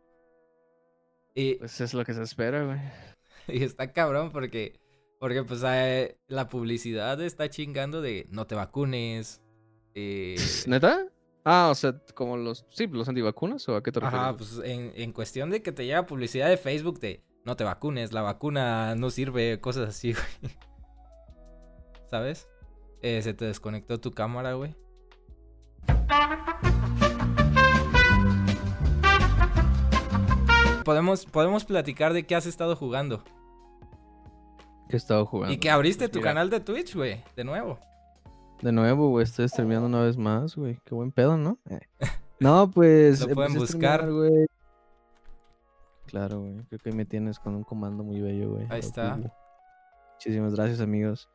Y, 1.37 1.55
Pues 1.57 1.81
es 1.81 1.95
lo 1.95 2.05
que 2.05 2.15
se 2.15 2.23
espera, 2.23 2.65
güey. 2.65 2.79
y 3.49 3.63
está 3.63 3.93
cabrón 3.93 4.33
porque, 4.33 4.81
porque 5.21 5.45
pues, 5.45 5.63
eh, 5.65 6.17
la 6.27 6.49
publicidad 6.49 7.21
está 7.21 7.49
chingando 7.49 8.01
de 8.01 8.27
no 8.31 8.47
te 8.47 8.55
vacunes. 8.55 9.43
eh, 9.95 10.37
¿Neta? 10.67 11.07
Ah, 11.45 11.69
o 11.71 11.75
sea, 11.77 11.97
como 12.15 12.37
los. 12.37 12.67
Sí, 12.71 12.89
los 12.89 13.09
antivacunas 13.09 13.69
o 13.69 13.77
a 13.77 13.83
qué 13.83 13.93
te 13.93 14.01
refieres? 14.01 14.21
Ajá, 14.21 14.37
pues 14.37 14.61
en, 14.65 14.93
en 14.97 15.13
cuestión 15.13 15.51
de 15.51 15.63
que 15.63 15.71
te 15.71 15.85
llega 15.85 16.05
publicidad 16.07 16.49
de 16.49 16.57
Facebook 16.57 16.99
de 16.99 17.23
no 17.45 17.55
te 17.55 17.63
vacunes, 17.63 18.13
la 18.13 18.23
vacuna 18.23 18.97
no 18.97 19.11
sirve, 19.11 19.61
cosas 19.61 19.91
así, 19.91 20.13
güey. 20.41 20.57
¿Sabes? 22.11 22.49
Eh, 23.03 23.23
se 23.23 23.35
te 23.35 23.45
desconectó 23.45 24.01
tu 24.01 24.11
cámara, 24.11 24.55
güey. 24.55 24.75
Podemos, 30.87 31.27
podemos 31.27 31.65
platicar 31.65 32.13
de 32.13 32.25
qué 32.25 32.37
has 32.37 32.47
estado 32.47 32.77
jugando. 32.77 33.25
Que 34.89 34.95
he 34.95 34.97
estado 34.97 35.27
jugando. 35.27 35.53
y 35.53 35.59
que 35.59 35.69
abriste 35.69 36.05
Pues 36.05 36.13
tu 36.13 36.19
mira, 36.21 36.31
canal 36.31 36.49
de 36.49 36.61
Twitch, 36.61 36.95
güey. 36.95 37.25
De 37.35 37.43
nuevo. 37.43 37.81
De 38.63 38.71
nuevo, 38.71 39.09
güey, 39.09 39.25
estoy 39.25 39.49
streameando 39.49 39.89
una 39.89 40.03
vez 40.03 40.17
más, 40.17 40.55
güey. 40.55 40.79
Qué 40.85 40.95
buen 40.95 41.11
pedo, 41.11 41.37
¿no? 41.37 41.59
Eh. 41.69 41.81
No, 42.39 42.71
pues. 42.71 43.27
Lo 43.27 43.35
pueden 43.35 43.55
buscar. 43.55 44.09
güey. 44.13 44.47
Claro, 46.07 46.43
güey. 46.43 46.55
Creo 46.69 46.79
que 46.79 46.91
ahí 46.91 46.95
me 46.95 47.05
tienes 47.07 47.41
con 47.41 47.57
un 47.57 47.65
comando 47.65 48.05
muy 48.05 48.21
bello, 48.21 48.51
güey. 48.51 48.67
Ahí 48.69 48.81
está. 48.81 49.19
Muchísimas 50.15 50.55
gracias, 50.55 50.81
amigos. 50.81 51.29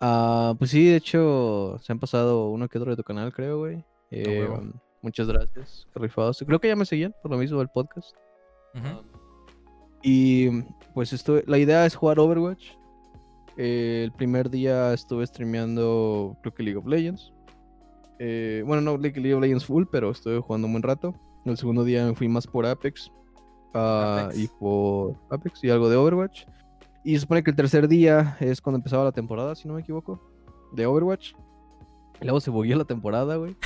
Ah, 0.00 0.54
pues 0.58 0.72
sí, 0.72 0.84
de 0.84 0.96
hecho, 0.96 1.78
se 1.80 1.92
han 1.92 1.98
pasado 2.00 2.50
uno 2.50 2.68
que 2.68 2.76
otro 2.76 2.90
de 2.90 2.96
tu 2.96 3.04
canal, 3.04 3.32
creo, 3.32 3.58
güey. 3.60 3.84
Eh, 4.10 4.48
um, 4.50 4.72
muchas 5.00 5.28
gracias. 5.28 5.86
Rifados. 5.94 6.44
Creo 6.44 6.60
que 6.60 6.68
ya 6.68 6.76
me 6.76 6.84
seguían 6.84 7.14
por 7.22 7.30
lo 7.30 7.38
mismo 7.38 7.58
del 7.60 7.68
podcast. 7.68 8.14
Y 10.02 10.62
pues 10.94 11.12
esto, 11.12 11.40
la 11.46 11.58
idea 11.58 11.86
es 11.86 11.94
jugar 11.94 12.18
Overwatch. 12.18 12.70
Eh, 13.56 14.02
el 14.04 14.12
primer 14.12 14.48
día 14.50 14.92
estuve 14.94 15.26
streameando, 15.26 16.36
creo 16.42 16.54
que 16.54 16.62
League 16.62 16.78
of 16.78 16.86
Legends. 16.86 17.32
Eh, 18.20 18.62
bueno, 18.66 18.82
no 18.82 18.96
League, 18.96 19.20
League 19.20 19.34
of 19.34 19.40
Legends 19.40 19.64
full, 19.64 19.84
pero 19.90 20.10
estuve 20.10 20.40
jugando 20.40 20.66
un 20.66 20.74
buen 20.74 20.82
rato. 20.82 21.14
El 21.44 21.56
segundo 21.56 21.84
día 21.84 22.06
me 22.06 22.14
fui 22.14 22.28
más 22.28 22.46
por 22.46 22.66
Apex. 22.66 23.10
ah, 23.74 24.24
Apex. 24.24 24.38
Y 24.38 24.48
por 24.60 25.16
Apex 25.30 25.64
y 25.64 25.70
algo 25.70 25.88
de 25.88 25.96
Overwatch. 25.96 26.44
Y 27.04 27.14
se 27.14 27.20
supone 27.20 27.42
que 27.42 27.50
el 27.50 27.56
tercer 27.56 27.88
día 27.88 28.36
es 28.40 28.60
cuando 28.60 28.76
empezaba 28.76 29.04
la 29.04 29.12
temporada, 29.12 29.54
si 29.54 29.66
no 29.66 29.74
me 29.74 29.80
equivoco, 29.80 30.20
de 30.72 30.86
Overwatch. 30.86 31.32
Y 32.20 32.24
luego 32.24 32.40
se 32.40 32.50
bugueó 32.50 32.76
la 32.76 32.84
temporada, 32.84 33.36
güey. 33.36 33.56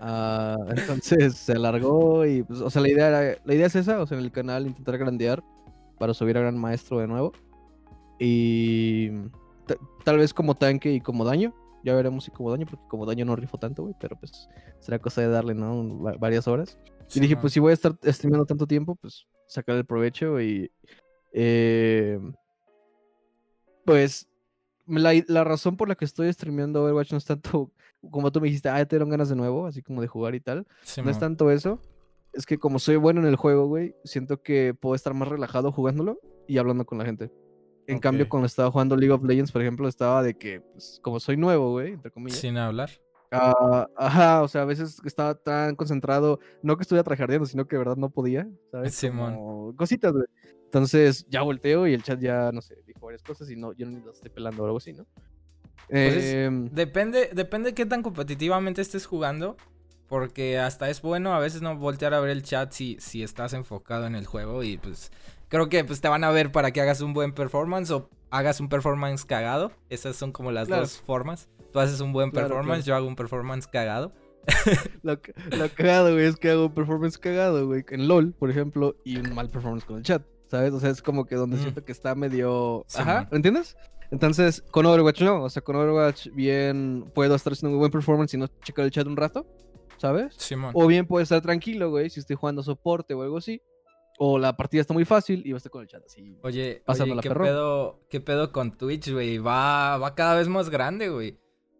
Ah, 0.00 0.56
entonces 0.76 1.36
se 1.36 1.52
alargó 1.52 2.26
y, 2.26 2.42
pues, 2.42 2.60
o 2.60 2.68
sea, 2.70 2.82
la 2.82 2.88
idea, 2.90 3.08
era- 3.08 3.38
la 3.44 3.54
idea 3.54 3.66
es 3.66 3.76
esa, 3.76 4.00
o 4.00 4.06
sea, 4.06 4.18
en 4.18 4.24
el 4.24 4.30
canal 4.32 4.66
intentar 4.66 4.98
grandear 4.98 5.42
para 5.98 6.12
subir 6.14 6.36
a 6.36 6.40
Gran 6.40 6.58
Maestro 6.58 6.98
de 6.98 7.06
nuevo. 7.06 7.32
Y 8.18 9.10
ta- 9.66 9.78
tal 10.04 10.18
vez 10.18 10.34
como 10.34 10.54
tanque 10.54 10.92
y 10.92 11.00
como 11.00 11.24
daño. 11.24 11.54
Ya 11.82 11.94
veremos 11.94 12.24
si 12.24 12.30
como 12.30 12.50
daño, 12.50 12.66
porque 12.66 12.84
como 12.88 13.04
daño 13.06 13.24
no 13.26 13.36
rifo 13.36 13.58
tanto, 13.58 13.82
güey, 13.82 13.94
pero 14.00 14.16
pues 14.18 14.48
será 14.80 14.98
cosa 14.98 15.20
de 15.20 15.28
darle, 15.28 15.54
¿no? 15.54 15.74
Un- 15.78 16.02
varias 16.18 16.48
horas. 16.48 16.78
Y 17.14 17.20
dije, 17.20 17.36
pues 17.36 17.52
si 17.52 17.60
voy 17.60 17.70
a 17.72 17.74
estar 17.74 17.94
streamando 18.04 18.46
tanto 18.46 18.66
tiempo, 18.66 18.94
pues 18.96 19.26
sacar 19.46 19.76
el 19.76 19.84
provecho 19.84 20.40
y... 20.40 20.70
eh, 21.32 22.18
pues 23.84 24.28
la, 24.86 25.12
la 25.28 25.44
razón 25.44 25.76
por 25.76 25.88
la 25.88 25.94
que 25.94 26.04
estoy 26.04 26.32
streameando 26.32 26.82
Overwatch 26.82 27.12
no 27.12 27.18
es 27.18 27.24
tanto 27.24 27.70
como 28.10 28.30
tú 28.32 28.40
me 28.40 28.46
dijiste, 28.48 28.68
ah, 28.68 28.84
te 28.84 28.96
dieron 28.96 29.08
ganas 29.10 29.28
de 29.28 29.36
nuevo, 29.36 29.66
así 29.66 29.82
como 29.82 30.00
de 30.00 30.06
jugar 30.08 30.34
y 30.34 30.40
tal. 30.40 30.58
No 30.58 30.64
Simón. 30.82 31.10
es 31.10 31.18
tanto 31.18 31.50
eso, 31.50 31.80
es 32.32 32.46
que 32.46 32.58
como 32.58 32.78
soy 32.78 32.96
bueno 32.96 33.20
en 33.20 33.26
el 33.26 33.36
juego, 33.36 33.66
güey, 33.66 33.94
siento 34.04 34.42
que 34.42 34.74
puedo 34.74 34.94
estar 34.94 35.14
más 35.14 35.28
relajado 35.28 35.72
jugándolo 35.72 36.18
y 36.46 36.58
hablando 36.58 36.84
con 36.84 36.98
la 36.98 37.04
gente. 37.04 37.30
En 37.86 37.98
cambio, 37.98 38.24
Ok. 38.24 38.30
cuando 38.30 38.46
estaba 38.46 38.70
jugando 38.70 38.96
League 38.96 39.12
of 39.12 39.22
Legends, 39.24 39.52
por 39.52 39.60
ejemplo, 39.60 39.86
estaba 39.88 40.22
de 40.22 40.34
que, 40.34 40.60
pues, 40.60 40.98
como 41.02 41.20
soy 41.20 41.36
nuevo, 41.36 41.70
güey, 41.72 41.92
entre 41.92 42.10
comillas. 42.10 42.38
Sin 42.38 42.56
hablar. 42.56 42.90
Ah, 43.30 43.88
ajá, 43.96 44.42
o 44.42 44.48
sea, 44.48 44.62
a 44.62 44.64
veces 44.64 45.00
estaba 45.04 45.34
tan 45.34 45.74
concentrado, 45.74 46.38
no 46.62 46.76
que 46.76 46.82
estuviera 46.82 47.02
trajardeando, 47.02 47.46
sino 47.46 47.66
que 47.66 47.74
de 47.74 47.78
verdad 47.80 47.96
no 47.96 48.08
podía, 48.08 48.48
¿sabes? 48.70 48.94
Simón. 48.94 49.34
Como 49.34 49.76
cositas, 49.76 50.12
güey. 50.12 50.24
Entonces 50.66 51.26
ya 51.28 51.42
volteo 51.42 51.86
y 51.86 51.94
el 51.94 52.02
chat 52.02 52.18
ya, 52.20 52.50
no 52.52 52.62
sé, 52.62 52.76
dijo 52.86 53.00
varias 53.06 53.22
cosas 53.22 53.50
y 53.50 53.56
no, 53.56 53.72
yo 53.74 53.86
no 53.86 53.98
las 54.06 54.16
estoy 54.16 54.30
pelando 54.30 54.62
o 54.62 54.66
algo 54.66 54.78
así, 54.78 54.92
¿no? 54.92 55.04
Pues 55.88 56.14
es- 56.14 56.34
Em, 56.34 56.68
Depende, 56.70 57.30
depende 57.32 57.74
qué 57.74 57.86
tan 57.86 58.02
competitivamente 58.02 58.80
estés 58.82 59.06
jugando. 59.06 59.56
Porque 60.08 60.58
hasta 60.58 60.90
es 60.90 61.00
bueno 61.00 61.34
a 61.34 61.38
veces 61.38 61.62
no 61.62 61.76
voltear 61.76 62.12
a 62.12 62.20
ver 62.20 62.30
el 62.30 62.42
chat 62.42 62.70
si, 62.72 62.98
si 63.00 63.22
estás 63.22 63.54
enfocado 63.54 64.06
en 64.06 64.14
el 64.14 64.26
juego. 64.26 64.62
Y 64.62 64.76
pues 64.76 65.10
creo 65.48 65.68
que 65.70 65.82
pues 65.84 66.00
te 66.02 66.08
van 66.08 66.24
a 66.24 66.30
ver 66.30 66.52
para 66.52 66.72
que 66.72 66.80
hagas 66.82 67.00
un 67.00 67.14
buen 67.14 67.32
performance 67.32 67.90
o 67.90 68.10
hagas 68.30 68.60
un 68.60 68.68
performance 68.68 69.24
cagado. 69.24 69.72
Esas 69.88 70.14
son 70.16 70.30
como 70.30 70.52
las 70.52 70.68
Claro. 70.68 70.82
dos 70.82 70.98
formas. 71.00 71.48
Tú 71.72 71.80
haces 71.80 72.00
un 72.00 72.12
buen 72.12 72.30
Claro, 72.30 72.48
performance, 72.48 72.84
claro. 72.84 72.86
yo 72.86 72.96
hago 72.96 73.08
un 73.08 73.16
performance 73.16 73.66
cagado. 73.66 74.12
Lo, 75.02 75.18
lo 75.56 75.68
cagado, 75.74 76.12
güey, 76.12 76.26
es 76.26 76.36
que 76.36 76.50
hago 76.50 76.66
un 76.66 76.74
performance 76.74 77.16
cagado, 77.16 77.66
güey, 77.66 77.82
en 77.88 78.06
LOL, 78.06 78.34
por 78.34 78.50
ejemplo, 78.50 78.94
y 79.04 79.16
un 79.16 79.34
mal 79.34 79.48
performance 79.48 79.86
con 79.86 79.96
el 79.96 80.02
chat, 80.02 80.22
¿sabes? 80.48 80.72
O 80.74 80.80
sea, 80.80 80.90
es 80.90 81.00
como 81.00 81.24
que 81.24 81.34
donde 81.34 81.56
Mm. 81.56 81.60
siento 81.60 81.84
que 81.84 81.92
está 81.92 82.14
medio... 82.14 82.84
Sí, 82.88 82.98
Ajá, 83.00 83.14
man. 83.14 83.28
¿me 83.30 83.36
entiendes? 83.38 83.74
Entonces, 84.14 84.62
con 84.70 84.86
Overwatch 84.86 85.22
no, 85.22 85.42
o 85.42 85.50
sea, 85.50 85.60
con 85.60 85.74
Overwatch 85.74 86.28
bien 86.32 87.10
puedo 87.14 87.34
estar 87.34 87.52
haciendo 87.52 87.74
un 87.76 87.80
buen 87.80 87.90
performance 87.90 88.32
y 88.34 88.38
no 88.38 88.46
checar 88.62 88.84
el 88.84 88.92
chat 88.92 89.06
un 89.08 89.16
rato, 89.16 89.44
¿sabes? 89.98 90.34
Simón. 90.38 90.70
O 90.74 90.86
bien 90.86 91.04
puedo 91.06 91.20
estar 91.22 91.40
tranquilo, 91.42 91.90
güey, 91.90 92.08
si 92.10 92.20
estoy 92.20 92.36
jugando 92.36 92.62
soporte 92.62 93.12
o 93.14 93.22
algo 93.22 93.38
así. 93.38 93.60
O 94.18 94.38
la 94.38 94.56
partida 94.56 94.80
está 94.80 94.94
muy 94.94 95.04
fácil 95.04 95.42
y 95.44 95.50
va 95.50 95.56
a 95.56 95.58
estar 95.58 95.72
con 95.72 95.82
el 95.82 95.88
chat 95.88 96.04
así. 96.06 96.38
Oye, 96.44 96.80
Pásame 96.86 97.10
oye, 97.10 97.16
la 97.16 97.22
¿qué 97.22 97.28
perro. 97.30 97.44
pedo, 97.44 98.00
¿qué 98.08 98.20
pedo 98.20 98.52
con 98.52 98.76
Twitch, 98.78 99.10
güey? 99.10 99.38
Va, 99.38 99.98
va 99.98 100.14
cada 100.14 100.36
vez 100.36 100.46
más 100.46 100.70
grande, 100.70 101.08
güey. 101.08 101.36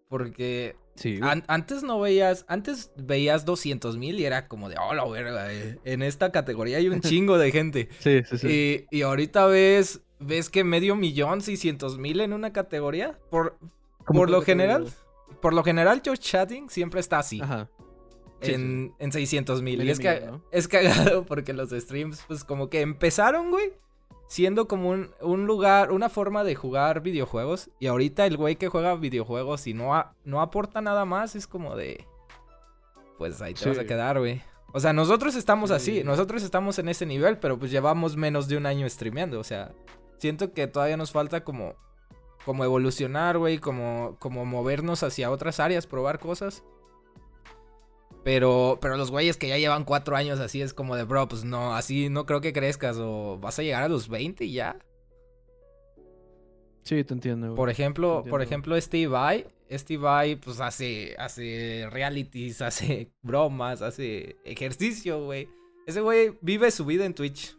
Porque 0.09 0.77
Sí, 0.97 1.19
an- 1.23 1.45
antes 1.49 1.83
no 1.83 1.99
veías, 2.01 2.45
antes 2.49 2.93
veías 2.97 3.45
200 3.45 3.97
mil 3.97 4.19
y 4.21 4.25
era 4.25 4.47
como 4.49 4.69
de, 4.69 4.77
oh, 4.81 4.95
la 4.95 5.05
verga, 5.07 5.53
eh, 5.53 5.79
en 5.85 6.03
esta 6.03 6.31
categoría 6.31 6.79
hay 6.79 6.89
un 6.89 7.01
chingo 7.01 7.39
de 7.39 7.51
gente. 7.53 7.89
sí, 8.01 8.23
sí. 8.29 8.39
sí. 8.39 8.87
Y, 8.91 8.99
y 8.99 9.03
ahorita 9.03 9.47
ves, 9.47 10.03
ves 10.27 10.51
que 10.51 10.65
medio 10.65 10.97
millón, 10.97 11.41
600 11.43 11.99
mil 11.99 12.21
en 12.21 12.33
una 12.33 12.53
categoría. 12.53 13.19
Por, 13.31 13.57
¿Cómo 14.05 14.21
por 14.21 14.31
lo 14.31 14.43
general, 14.43 14.87
por 15.41 15.53
lo 15.55 15.63
general, 15.65 16.03
Josh 16.05 16.19
Chatting 16.19 16.69
siempre 16.71 17.01
está 17.01 17.19
así. 17.19 17.41
Ajá. 17.41 17.69
Sí, 18.41 18.51
sí. 18.51 18.53
en, 18.55 18.95
en 18.99 19.13
600 19.13 19.63
mil. 19.63 19.83
Y 19.83 19.91
es, 19.91 19.99
que, 20.01 20.11
millón, 20.11 20.31
¿no? 20.33 20.43
es 20.51 20.69
cagado 20.69 21.25
porque 21.27 21.53
los 21.53 21.71
streams, 21.71 22.25
pues 22.27 22.45
como 22.45 22.69
que 22.69 22.81
empezaron, 22.83 23.51
güey, 23.51 23.73
siendo 24.29 24.69
como 24.69 24.91
un, 24.91 25.11
un 25.21 25.47
lugar, 25.47 25.93
una 25.93 26.09
forma 26.11 26.45
de 26.45 26.55
jugar 26.55 27.01
videojuegos. 27.01 27.71
Y 27.79 27.87
ahorita 27.87 28.27
el 28.27 28.37
güey 28.37 28.57
que 28.57 28.69
juega 28.69 28.95
videojuegos 28.97 29.67
y 29.67 29.73
no, 29.75 29.95
a- 29.95 30.15
no 30.25 30.41
aporta 30.43 30.81
nada 30.83 31.05
más, 31.05 31.37
es 31.37 31.47
como 31.47 31.75
de. 31.77 32.05
Pues 33.19 33.41
ahí 33.41 33.55
te 33.55 33.69
vas 33.69 33.79
a 33.79 33.83
Sí. 33.83 33.87
quedar, 33.87 34.19
güey. 34.19 34.43
O 34.73 34.81
sea, 34.81 34.93
nosotros 34.93 35.37
estamos 35.37 35.71
así, 35.71 35.99
Sí. 35.99 36.05
nosotros 36.05 36.43
estamos 36.43 36.79
en 36.81 36.89
ese 36.89 37.07
nivel, 37.07 37.39
pero 37.39 37.59
pues 37.59 37.71
llevamos 37.71 38.17
menos 38.17 38.49
de 38.49 38.57
un 38.57 38.67
año 38.67 38.89
streameando. 38.91 39.39
O 39.39 39.45
sea, 39.45 39.73
siento 40.19 40.53
que 40.53 40.67
todavía 40.67 40.97
nos 40.97 41.13
falta 41.13 41.45
como. 41.45 41.75
Como 42.45 42.63
evolucionar, 42.63 43.39
güey, 43.39 43.57
como, 43.57 44.19
como 44.19 44.45
movernos 44.45 45.03
hacia 45.03 45.31
otras 45.31 45.61
áreas, 45.61 45.87
probar 45.87 46.19
cosas. 46.19 46.63
Pero, 48.23 48.79
pero 48.81 48.97
los 48.97 49.11
güeyes 49.11 49.37
que 49.37 49.49
ya 49.49 49.59
llevan 49.59 49.85
cuatro 49.85 50.17
años 50.17 50.41
así 50.41 50.63
es 50.63 50.75
como 50.75 50.97
de, 50.97 51.05
bro, 51.05 51.29
pues 51.29 51.45
no, 51.45 51.75
así 51.75 52.09
no 52.09 52.27
creo 52.27 52.41
que 52.41 52.53
crezcas 52.53 52.97
o 52.99 53.39
vas 53.39 53.59
a 53.59 53.63
llegar 53.63 53.83
a 53.83 53.89
los 53.89 54.09
20 54.09 54.45
y 54.45 54.53
ya. 54.53 54.79
Sí, 56.85 57.05
te 57.05 57.15
entiendo. 57.15 57.49
güey. 57.49 57.57
Por 57.57 57.71
ejemplo, 57.71 58.23
por 58.29 58.43
ejemplo, 58.43 58.77
este 58.77 58.99
Ibai, 58.99 59.47
este 59.69 59.95
Ibai, 59.95 60.37
pues 60.37 60.61
hace, 60.61 61.15
hace 61.19 61.87
realities, 61.91 62.63
hace 62.63 63.11
bromas, 63.23 63.83
hace 63.83 64.37
ejercicio, 64.45 65.25
güey. 65.25 65.49
Ese 65.87 66.01
güey 66.01 66.33
vive 66.41 66.71
su 66.71 66.87
vida 66.87 67.05
en 67.05 67.15
Twitch. 67.15 67.57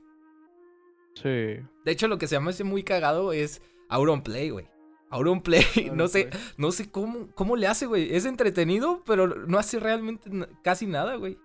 Sí. 1.15 1.30
De 1.30 1.91
hecho, 1.91 2.08
lo 2.08 2.17
que 2.17 2.28
se 2.28 2.36
llama 2.36 2.51
ese 2.51 2.63
muy 2.63 2.84
cagado 2.84 3.34
es 3.34 3.62
Auronplay, 3.89 4.49
güey. 4.51 4.67
Auronplay, 5.10 5.63
no 5.93 6.08
sé, 6.08 6.30
no 6.58 6.71
sé 6.71 6.89
cómo, 6.91 7.28
cómo 7.36 7.56
le 7.56 7.67
hace, 7.67 7.86
güey. 7.86 8.13
Es 8.15 8.25
entretenido, 8.25 9.04
pero 9.06 9.28
no 9.28 9.58
hace 9.58 9.80
realmente 9.80 10.30
casi 10.63 10.86
nada, 10.88 11.15
güey. 11.15 11.38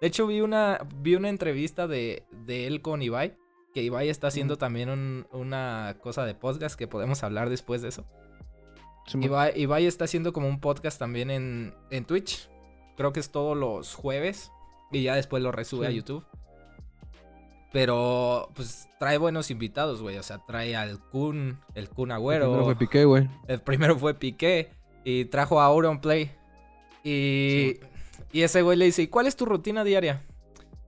De 0.00 0.08
hecho, 0.08 0.26
vi 0.26 0.40
una, 0.40 0.86
vi 0.96 1.14
una 1.16 1.28
entrevista 1.30 1.86
de, 1.88 2.24
de 2.30 2.66
él 2.66 2.82
con 2.82 3.02
Ibai. 3.02 3.36
Que 3.72 3.82
Ibai 3.82 4.08
está 4.08 4.28
haciendo 4.28 4.56
también 4.56 4.88
un- 4.88 5.26
una 5.32 5.96
cosa 6.00 6.24
de 6.24 6.34
podcast 6.34 6.78
que 6.78 6.86
podemos 6.86 7.22
hablar 7.24 7.50
después 7.50 7.82
de 7.82 7.88
eso. 7.88 8.04
Sí, 9.06 9.18
Ibai, 9.20 9.52
Ibai 9.60 9.86
está 9.86 10.04
haciendo 10.04 10.32
como 10.32 10.48
un 10.48 10.60
podcast 10.60 10.98
también 10.98 11.30
en, 11.30 11.74
en 11.90 12.04
Twitch. 12.04 12.48
Creo 12.96 13.12
que 13.12 13.20
es 13.20 13.30
todos 13.30 13.56
los 13.56 13.94
jueves. 13.94 14.50
Y 14.92 15.02
ya 15.02 15.16
después 15.16 15.42
lo 15.42 15.50
resube 15.50 15.86
a. 15.86 15.90
YouTube. 15.90 16.24
Pero, 17.74 18.50
pues, 18.54 18.88
trae 19.00 19.18
buenos 19.18 19.50
invitados, 19.50 20.00
güey. 20.00 20.16
O 20.16 20.22
sea, 20.22 20.38
trae 20.38 20.76
al 20.76 21.00
Kun, 21.10 21.58
el 21.74 21.88
Kun 21.88 22.12
el 22.12 22.16
Agüero. 22.18 22.44
primero 22.46 22.64
fue 22.64 22.76
Piqué, 22.76 23.04
güey. 23.04 23.28
El 23.48 23.60
primero 23.62 23.98
fue 23.98 24.14
Piqué. 24.14 24.70
Y 25.02 25.24
trajo 25.24 25.60
a 25.60 25.64
Auronplay. 25.64 26.30
Y, 27.02 27.80
y 28.30 28.42
ese 28.42 28.62
güey 28.62 28.78
le 28.78 28.84
dice, 28.84 29.02
¿y 29.02 29.08
cuál 29.08 29.26
es 29.26 29.34
tu 29.34 29.44
rutina 29.44 29.82
diaria? 29.82 30.22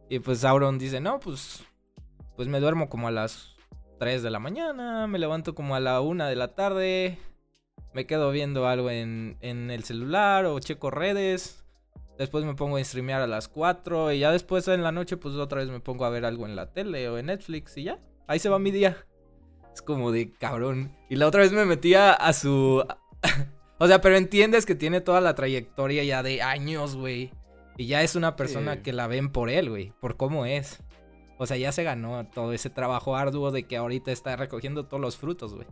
Y 0.08 0.20
pues 0.20 0.44
Auron 0.44 0.78
dice, 0.78 1.00
no, 1.00 1.18
pues, 1.18 1.64
pues 2.36 2.46
me 2.46 2.60
duermo 2.60 2.88
como 2.88 3.08
a 3.08 3.10
las 3.10 3.56
3 3.98 4.22
de 4.22 4.30
la 4.30 4.38
mañana, 4.38 5.08
me 5.08 5.18
levanto 5.18 5.56
como 5.56 5.74
a 5.74 5.80
la 5.80 6.00
1 6.00 6.26
de 6.26 6.36
la 6.36 6.54
tarde, 6.54 7.18
me 7.94 8.06
quedo 8.06 8.30
viendo 8.30 8.68
algo 8.68 8.90
en, 8.90 9.38
en 9.40 9.72
el 9.72 9.82
celular 9.82 10.46
o 10.46 10.60
checo 10.60 10.92
redes. 10.92 11.65
Después 12.18 12.44
me 12.44 12.54
pongo 12.54 12.76
a 12.78 12.84
streamear 12.84 13.20
a 13.20 13.26
las 13.26 13.48
4 13.48 14.12
y 14.12 14.20
ya 14.20 14.32
después 14.32 14.66
en 14.68 14.82
la 14.82 14.92
noche 14.92 15.16
pues 15.16 15.34
otra 15.34 15.60
vez 15.60 15.68
me 15.68 15.80
pongo 15.80 16.04
a 16.04 16.10
ver 16.10 16.24
algo 16.24 16.46
en 16.46 16.56
la 16.56 16.72
tele 16.72 17.08
o 17.08 17.18
en 17.18 17.26
Netflix 17.26 17.76
y 17.76 17.84
ya. 17.84 17.98
Ahí 18.26 18.38
se 18.38 18.48
va 18.48 18.58
mi 18.58 18.70
día. 18.70 18.96
Es 19.74 19.82
como 19.82 20.10
de 20.12 20.32
cabrón. 20.32 20.96
Y 21.10 21.16
la 21.16 21.26
otra 21.26 21.42
vez 21.42 21.52
me 21.52 21.66
metía 21.66 22.12
a 22.12 22.32
su... 22.32 22.82
o 23.78 23.86
sea, 23.86 24.00
pero 24.00 24.16
entiendes 24.16 24.64
que 24.64 24.74
tiene 24.74 25.02
toda 25.02 25.20
la 25.20 25.34
trayectoria 25.34 26.02
ya 26.04 26.22
de 26.22 26.40
años, 26.40 26.96
güey. 26.96 27.32
Y 27.76 27.86
ya 27.86 28.02
es 28.02 28.16
una 28.16 28.36
persona 28.36 28.76
Sí. 28.76 28.80
que 28.80 28.92
la 28.94 29.06
ven 29.06 29.30
por 29.30 29.50
él, 29.50 29.68
güey. 29.68 29.92
Por 30.00 30.16
cómo 30.16 30.46
es. 30.46 30.82
O 31.36 31.44
sea, 31.44 31.58
ya 31.58 31.70
se 31.72 31.82
ganó 31.84 32.26
todo 32.32 32.54
ese 32.54 32.70
trabajo 32.70 33.14
arduo 33.16 33.50
de 33.50 33.64
que 33.64 33.76
ahorita 33.76 34.10
está 34.10 34.34
recogiendo 34.36 34.86
todos 34.86 35.02
los 35.02 35.18
frutos, 35.18 35.54
güey. 35.54 35.66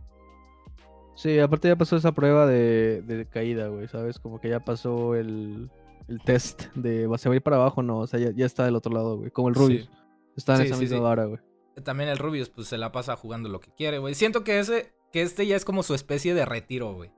Sí, 1.15 1.39
aparte 1.39 1.69
ya 1.69 1.75
pasó 1.75 1.95
esa 1.95 2.11
prueba 2.11 2.45
de, 2.45 3.01
de 3.01 3.25
caída, 3.25 3.69
güey, 3.69 3.87
¿sabes? 3.87 4.19
Como 4.19 4.39
que 4.39 4.49
ya 4.49 4.59
pasó 4.59 5.15
el, 5.15 5.71
el 6.07 6.21
test 6.21 6.65
de 6.75 7.07
¿se 7.17 7.29
va 7.29 7.33
a 7.33 7.35
ir 7.35 7.41
para 7.41 7.55
abajo? 7.57 7.81
No, 7.83 7.99
o 7.99 8.07
sea, 8.07 8.19
ya, 8.19 8.31
ya 8.31 8.45
está 8.45 8.65
del 8.65 8.75
otro 8.75 8.93
lado, 8.93 9.17
güey. 9.17 9.31
Como 9.31 9.49
el 9.49 9.55
Sí. 9.55 9.61
Rubius. 9.61 9.89
Está 10.35 10.53
en 10.55 10.61
Sí, 10.61 10.65
esa 10.67 10.75
sí, 10.75 10.81
misma 10.81 10.99
vara, 10.99 11.25
güey. 11.25 11.39
También 11.83 12.09
el 12.09 12.17
Rubius, 12.17 12.49
pues 12.49 12.67
se 12.67 12.77
la 12.77 12.91
pasa 12.91 13.15
jugando 13.15 13.49
lo 13.49 13.59
que 13.59 13.71
quiere, 13.73 13.97
güey. 13.99 14.15
Siento 14.15 14.43
que 14.43 14.59
ese, 14.59 14.93
que 15.11 15.21
este 15.21 15.45
ya 15.47 15.55
es 15.55 15.65
como 15.65 15.83
su 15.83 15.93
especie 15.93 16.33
de 16.33 16.45
retiro, 16.45 16.93
güey. 16.93 17.11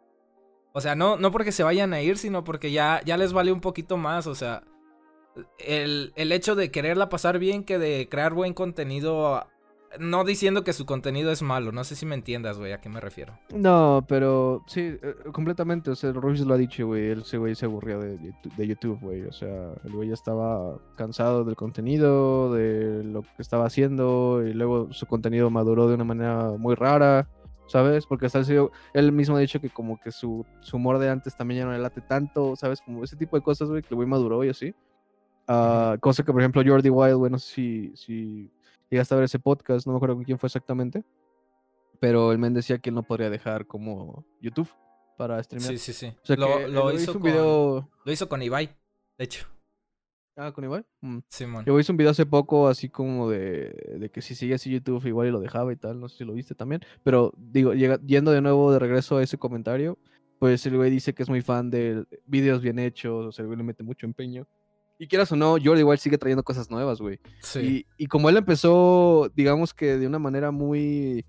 O 0.74 0.82
sea, 0.82 0.96
no, 0.96 1.18
no 1.18 1.32
porque 1.32 1.52
se 1.52 1.64
vayan 1.64 1.94
a 1.94 2.02
ir, 2.02 2.18
sino 2.18 2.44
porque 2.44 2.72
ya, 2.72 3.02
ya 3.06 3.18
les 3.18 3.34
vale 3.34 3.52
un 3.52 3.62
poquito 3.62 3.98
más. 3.98 4.28
O 4.28 4.36
sea, 4.36 4.64
el, 5.60 6.14
el 6.16 6.32
hecho 6.32 6.56
de 6.56 6.72
quererla 6.72 7.10
pasar 7.10 7.40
bien 7.40 7.64
que 7.64 7.78
de 7.80 8.08
crear 8.10 8.34
buen 8.34 8.54
contenido. 8.54 9.48
No 10.00 10.24
diciendo 10.24 10.64
que 10.64 10.74
su 10.74 10.86
contenido 10.86 11.32
es 11.32 11.42
malo, 11.42 11.72
no 11.72 11.84
sé 11.84 11.96
si 11.96 12.06
me 12.06 12.16
entiendas, 12.16 12.58
güey, 12.58 12.74
a 12.74 12.82
qué 12.82 12.90
me 12.90 13.00
refiero. 13.00 13.38
No, 13.54 14.06
pero 14.08 14.64
sí, 14.68 14.98
eh, 15.02 15.16
completamente. 15.32 15.90
O 15.92 15.96
sea, 15.96 16.12
Rubius 16.12 16.42
lo 16.42 16.54
ha 16.54 16.58
dicho, 16.58 16.88
güey. 16.88 17.08
Él, 17.10 17.22
ese 17.22 17.38
güey 17.38 17.56
se 17.56 17.66
aburrió 17.66 18.00
de, 18.00 18.18
de 18.18 18.68
YouTube, 18.68 19.00
güey. 19.02 19.24
O 19.24 19.32
sea, 19.32 19.74
el 19.84 19.92
güey 19.92 20.10
ya 20.10 20.14
estaba 20.14 20.78
cansado 20.96 21.44
del 21.44 21.56
contenido, 21.56 22.54
de 22.54 23.04
lo 23.04 23.22
que 23.22 23.42
estaba 23.42 23.66
haciendo. 23.66 24.44
Y 24.46 24.54
luego 24.54 24.92
su 24.92 25.06
contenido 25.06 25.50
maduró 25.50 25.88
de 25.88 25.96
una 25.96 26.04
manera 26.04 26.52
muy 26.58 26.76
rara, 26.76 27.28
¿sabes? 27.68 28.06
Porque 28.06 28.26
hasta 28.26 28.42
él, 28.94 29.12
mismo 29.12 29.38
ha 29.38 29.40
dicho 29.40 29.62
que 29.62 29.70
como 29.70 30.00
que 30.00 30.12
su, 30.12 30.46
su 30.62 30.78
humor 30.78 31.00
de 31.00 31.10
antes 31.10 31.36
también 31.36 31.60
ya 31.62 31.66
no 31.66 31.72
le 31.72 31.80
late 31.80 32.02
tanto, 32.02 32.56
¿sabes? 32.56 32.82
Como 32.82 33.04
ese 33.04 33.16
tipo 33.16 33.38
de 33.38 33.44
cosas, 33.44 33.70
güey, 33.70 33.82
que 33.82 33.90
el 33.92 33.96
güey 33.96 34.08
maduró 34.08 34.44
y 34.44 34.50
así. 34.50 34.74
Ah, 35.48 35.96
Cosa 36.02 36.24
que, 36.24 36.34
por 36.34 36.42
ejemplo, 36.42 36.62
Jordi 36.66 36.90
Wild, 36.90 37.16
güey, 37.16 37.32
no 37.32 37.40
sé 37.40 37.54
si, 37.54 37.92
si 37.96 38.52
llegaste 38.90 39.14
a 39.14 39.18
ver 39.18 39.26
ese 39.26 39.40
podcast, 39.40 39.86
no 39.86 39.94
me 39.94 39.98
acuerdo 39.98 40.16
con 40.16 40.24
quién 40.24 40.40
fue 40.40 40.48
exactamente. 40.48 41.04
Pero 42.00 42.32
el 42.32 42.38
men 42.38 42.54
decía 42.54 42.78
que 42.78 42.90
él 42.90 42.96
no 42.96 43.04
podría 43.04 43.30
dejar 43.30 43.66
como 43.66 44.24
YouTube 44.42 44.70
para 45.18 45.42
streamear. 45.42 45.72
Sí, 45.74 45.78
sí, 45.80 45.94
sí. 45.94 46.16
O 46.22 46.26
sea, 46.26 46.36
lo, 46.36 46.58
que 46.58 46.68
lo 46.68 46.92
hizo 46.94 47.12
un 47.14 47.20
con, 47.20 47.24
video. 47.24 47.90
lo 48.06 48.12
hizo 48.12 48.30
con 48.30 48.42
Ibai, 48.44 48.68
de 49.18 49.24
hecho. 49.26 49.48
Ah, 50.36 50.52
con 50.52 50.64
Ibai. 50.64 50.86
Mm. 51.02 51.18
Simón. 51.28 51.66
Yo 51.66 51.80
hice 51.80 51.92
un 51.92 51.98
video 51.98 52.12
hace 52.12 52.28
poco 52.28 52.68
así 52.68 52.90
como 52.90 53.28
de, 53.32 53.98
de 54.00 54.12
que 54.12 54.22
si 54.22 54.36
sigue 54.36 54.54
así 54.54 54.70
YouTube 54.70 55.04
igual 55.08 55.28
y 55.28 55.32
lo 55.32 55.40
dejaba 55.40 55.74
y 55.74 55.76
tal, 55.76 56.00
no 56.00 56.08
sé 56.08 56.18
si 56.20 56.26
lo 56.26 56.34
viste 56.34 56.54
también, 56.54 56.82
pero 57.02 57.34
digo, 57.36 57.74
llega- 57.74 58.00
yendo 58.06 58.30
de 58.30 58.42
nuevo 58.42 58.72
de 58.72 58.78
regreso 58.78 59.18
a 59.18 59.24
ese 59.24 59.40
comentario, 59.40 59.98
pues 60.38 60.64
el 60.68 60.78
güey 60.78 60.92
dice 60.92 61.16
que 61.16 61.24
es 61.24 61.30
muy 61.30 61.42
fan 61.42 61.72
de 61.72 62.06
videos 62.28 62.62
bien 62.62 62.78
hechos, 62.78 63.26
o 63.26 63.32
sea, 63.32 63.42
el 63.42 63.48
güey 63.48 63.58
le 63.58 63.64
mete 63.64 63.82
mucho 63.82 64.06
empeño. 64.06 64.48
Y 65.00 65.08
quieras 65.08 65.32
o 65.32 65.36
no, 65.36 65.58
Jordi 65.64 65.82
igual 65.82 66.00
sigue 66.00 66.18
trayendo 66.18 66.44
cosas 66.44 66.72
nuevas, 66.72 67.00
güey. 67.00 67.20
Sí. 67.42 67.86
Y, 67.98 68.04
y 68.04 68.08
como 68.08 68.30
él 68.30 68.38
empezó, 68.38 69.32
digamos 69.36 69.74
que 69.74 69.98
de 69.98 70.08
una 70.08 70.18
manera 70.18 70.50
muy, 70.50 71.24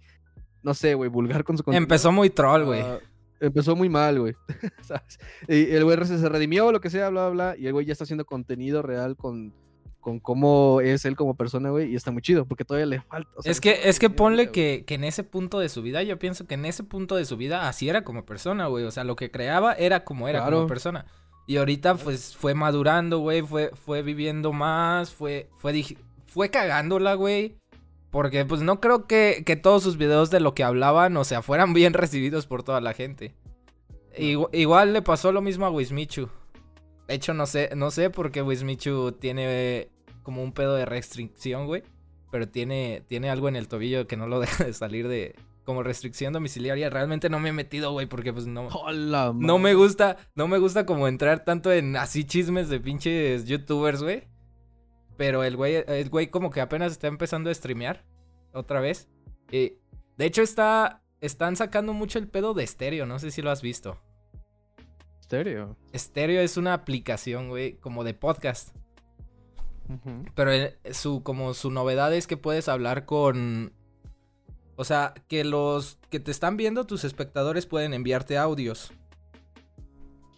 no 0.62 0.72
sé, 0.74 0.94
güey, 0.94 1.10
vulgar 1.10 1.44
con 1.44 1.56
su 1.56 1.64
contenido. 1.64 1.84
Empezó 1.84 2.10
muy 2.10 2.30
troll, 2.30 2.64
güey. 2.64 2.80
Ah, 2.80 2.98
empezó 3.40 3.76
muy 3.76 3.88
mal, 3.88 4.18
güey. 4.20 4.34
¿Sabes? 4.82 5.18
Y 5.46 5.70
el 5.74 5.84
güey 5.84 5.98
se 6.06 6.18
se 6.18 6.28
redimió, 6.28 6.72
lo 6.72 6.80
que 6.80 6.90
sea, 6.90 7.10
bla, 7.10 7.28
bla, 7.28 7.52
bla. 7.52 7.56
Y 7.58 7.66
el 7.66 7.72
güey 7.72 7.84
ya 7.84 7.92
está 7.92 8.04
haciendo 8.04 8.24
contenido 8.24 8.80
real 8.80 9.16
con, 9.16 9.52
con 10.00 10.18
cómo 10.18 10.80
es 10.80 11.04
él 11.04 11.14
como 11.14 11.36
persona, 11.36 11.68
güey. 11.68 11.92
Y 11.92 11.94
está 11.94 12.10
muy 12.10 12.22
chido, 12.22 12.46
porque 12.46 12.64
todavía 12.64 12.86
le 12.86 13.00
falta. 13.02 13.30
o 13.36 13.42
sea, 13.42 13.52
es 13.52 13.60
que, 13.60 13.80
es 13.84 13.98
que 13.98 14.08
ponle 14.08 14.50
que, 14.50 14.84
que 14.86 14.94
en 14.94 15.04
ese 15.04 15.24
punto 15.24 15.58
de 15.58 15.68
su 15.68 15.82
vida, 15.82 16.02
yo 16.02 16.18
pienso 16.18 16.46
que 16.46 16.54
en 16.54 16.64
ese 16.64 16.84
punto 16.84 17.16
de 17.16 17.26
su 17.26 17.36
vida 17.36 17.68
así 17.68 17.88
era 17.88 18.02
como 18.02 18.24
persona, 18.24 18.66
güey. 18.66 18.84
O 18.84 18.90
sea, 18.90 19.04
lo 19.04 19.14
que 19.14 19.30
creaba 19.30 19.74
era 19.74 20.04
como 20.04 20.26
era 20.26 20.44
como 20.44 20.66
persona. 20.66 21.04
Y 21.48 21.56
ahorita, 21.56 21.96
pues, 21.96 22.36
fue 22.36 22.54
madurando, 22.54 23.18
güey. 23.18 23.42
Fue, 23.42 23.70
fue 23.74 24.02
viviendo 24.02 24.52
más. 24.52 25.12
Fue, 25.12 25.48
fue, 25.56 25.82
fue 26.26 26.50
cagándola, 26.50 27.14
güey. 27.14 27.56
Porque, 28.10 28.44
pues, 28.44 28.60
no 28.62 28.80
creo 28.80 29.06
que, 29.06 29.42
que 29.44 29.56
todos 29.56 29.82
sus 29.82 29.96
videos 29.96 30.30
de 30.30 30.40
lo 30.40 30.54
que 30.54 30.62
hablaban, 30.62 31.16
o 31.16 31.24
sea, 31.24 31.42
fueran 31.42 31.72
bien 31.72 31.92
recibidos 31.94 32.46
por 32.46 32.62
toda 32.62 32.80
la 32.80 32.92
gente. 32.92 33.34
Igu- 34.16 34.50
igual 34.52 34.92
le 34.92 35.02
pasó 35.02 35.32
lo 35.32 35.40
mismo 35.42 35.66
a 35.66 35.70
Wismichu. 35.70 36.28
De 37.08 37.14
hecho, 37.14 37.32
no 37.34 37.46
sé, 37.46 37.70
no 37.74 37.90
sé 37.90 38.10
por 38.10 38.30
qué 38.30 38.42
Wismichu 38.42 39.12
tiene 39.12 39.88
como 40.22 40.42
un 40.42 40.52
pedo 40.52 40.74
de 40.74 40.84
restricción, 40.84 41.66
güey. 41.66 41.82
pero 42.30 42.46
tiene, 42.46 43.02
tiene 43.08 43.30
algo 43.30 43.48
en 43.48 43.56
el 43.56 43.68
tobillo 43.68 44.06
que 44.06 44.18
no 44.18 44.26
lo 44.26 44.38
deja 44.40 44.64
de 44.64 44.74
salir 44.74 45.08
de 45.08 45.34
como 45.68 45.82
restricción 45.82 46.32
domiciliaria. 46.32 46.88
Realmente 46.88 47.28
no 47.28 47.40
me 47.40 47.50
he 47.50 47.52
metido, 47.52 47.92
güey, 47.92 48.06
porque 48.06 48.32
pues 48.32 48.46
no. 48.46 48.68
Hola, 48.68 49.34
No 49.36 49.58
me 49.58 49.74
gusta, 49.74 50.16
no 50.34 50.48
me 50.48 50.56
gusta 50.56 50.86
como 50.86 51.08
entrar 51.08 51.44
tanto 51.44 51.70
en 51.70 51.94
así 51.94 52.24
chismes 52.24 52.70
de 52.70 52.80
pinches 52.80 53.44
youtubers, 53.44 54.02
güey. 54.02 54.28
Pero 55.18 55.44
el 55.44 55.56
güey, 55.56 55.84
el 55.86 56.08
güey 56.08 56.28
como 56.28 56.48
que 56.48 56.62
apenas 56.62 56.92
está 56.92 57.08
empezando 57.08 57.50
a 57.50 57.54
streamear 57.54 58.06
otra 58.54 58.80
vez. 58.80 59.10
Y 59.50 59.74
de 60.16 60.24
hecho 60.24 60.40
está, 60.40 61.02
están 61.20 61.54
sacando 61.54 61.92
mucho 61.92 62.18
el 62.18 62.28
pedo 62.28 62.54
de 62.54 62.64
estéreo, 62.64 63.04
no 63.04 63.18
sé 63.18 63.30
si 63.30 63.42
lo 63.42 63.50
has 63.50 63.60
visto. 63.60 64.00
¿Estéreo? 65.20 65.76
Estéreo 65.92 66.40
es 66.40 66.56
una 66.56 66.72
aplicación, 66.72 67.50
güey, 67.50 67.74
como 67.74 68.04
de 68.04 68.14
podcast. 68.14 68.74
Pero 70.34 70.50
eh, 70.50 70.78
su, 70.92 71.22
como 71.22 71.52
su 71.52 71.70
novedad 71.70 72.14
es 72.14 72.26
que 72.26 72.38
puedes 72.38 72.70
hablar 72.70 73.04
con. 73.04 73.74
O 74.80 74.84
sea, 74.84 75.12
que 75.26 75.42
los 75.42 75.98
que 76.08 76.20
te 76.20 76.30
están 76.30 76.56
viendo, 76.56 76.86
tus 76.86 77.02
espectadores 77.02 77.66
pueden 77.66 77.94
enviarte 77.94 78.38
audios. 78.38 78.92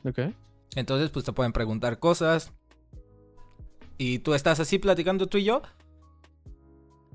Ok. 0.02 0.32
Entonces, 0.76 1.10
pues 1.10 1.26
te 1.26 1.32
pueden 1.34 1.52
preguntar 1.52 1.98
cosas. 1.98 2.50
Y 3.98 4.20
tú 4.20 4.32
estás 4.32 4.58
así 4.58 4.78
platicando 4.78 5.26
tú 5.26 5.36
y 5.36 5.44
yo. 5.44 5.60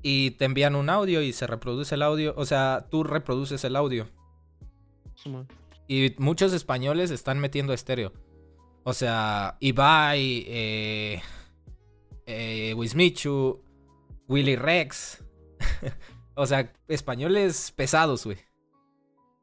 Y 0.02 0.30
te 0.32 0.44
envían 0.44 0.76
un 0.76 0.88
audio 0.88 1.20
y 1.20 1.32
se 1.32 1.48
reproduce 1.48 1.96
el 1.96 2.02
audio. 2.02 2.32
O 2.36 2.46
sea, 2.46 2.86
tú 2.92 3.02
reproduces 3.02 3.64
el 3.64 3.74
audio. 3.74 4.08
Y 5.88 6.14
muchos 6.18 6.52
españoles 6.52 7.10
están 7.10 7.40
metiendo 7.40 7.72
estéreo. 7.72 8.12
O 8.84 8.92
sea, 8.92 9.56
Ibai, 9.58 10.44
eh, 10.46 11.22
eh, 12.24 12.72
Wismichu, 12.76 13.64
Willy 14.28 14.54
Rex. 14.54 15.24
o 16.36 16.46
sea, 16.46 16.72
españoles 16.86 17.72
pesados, 17.72 18.24
güey. 18.24 18.38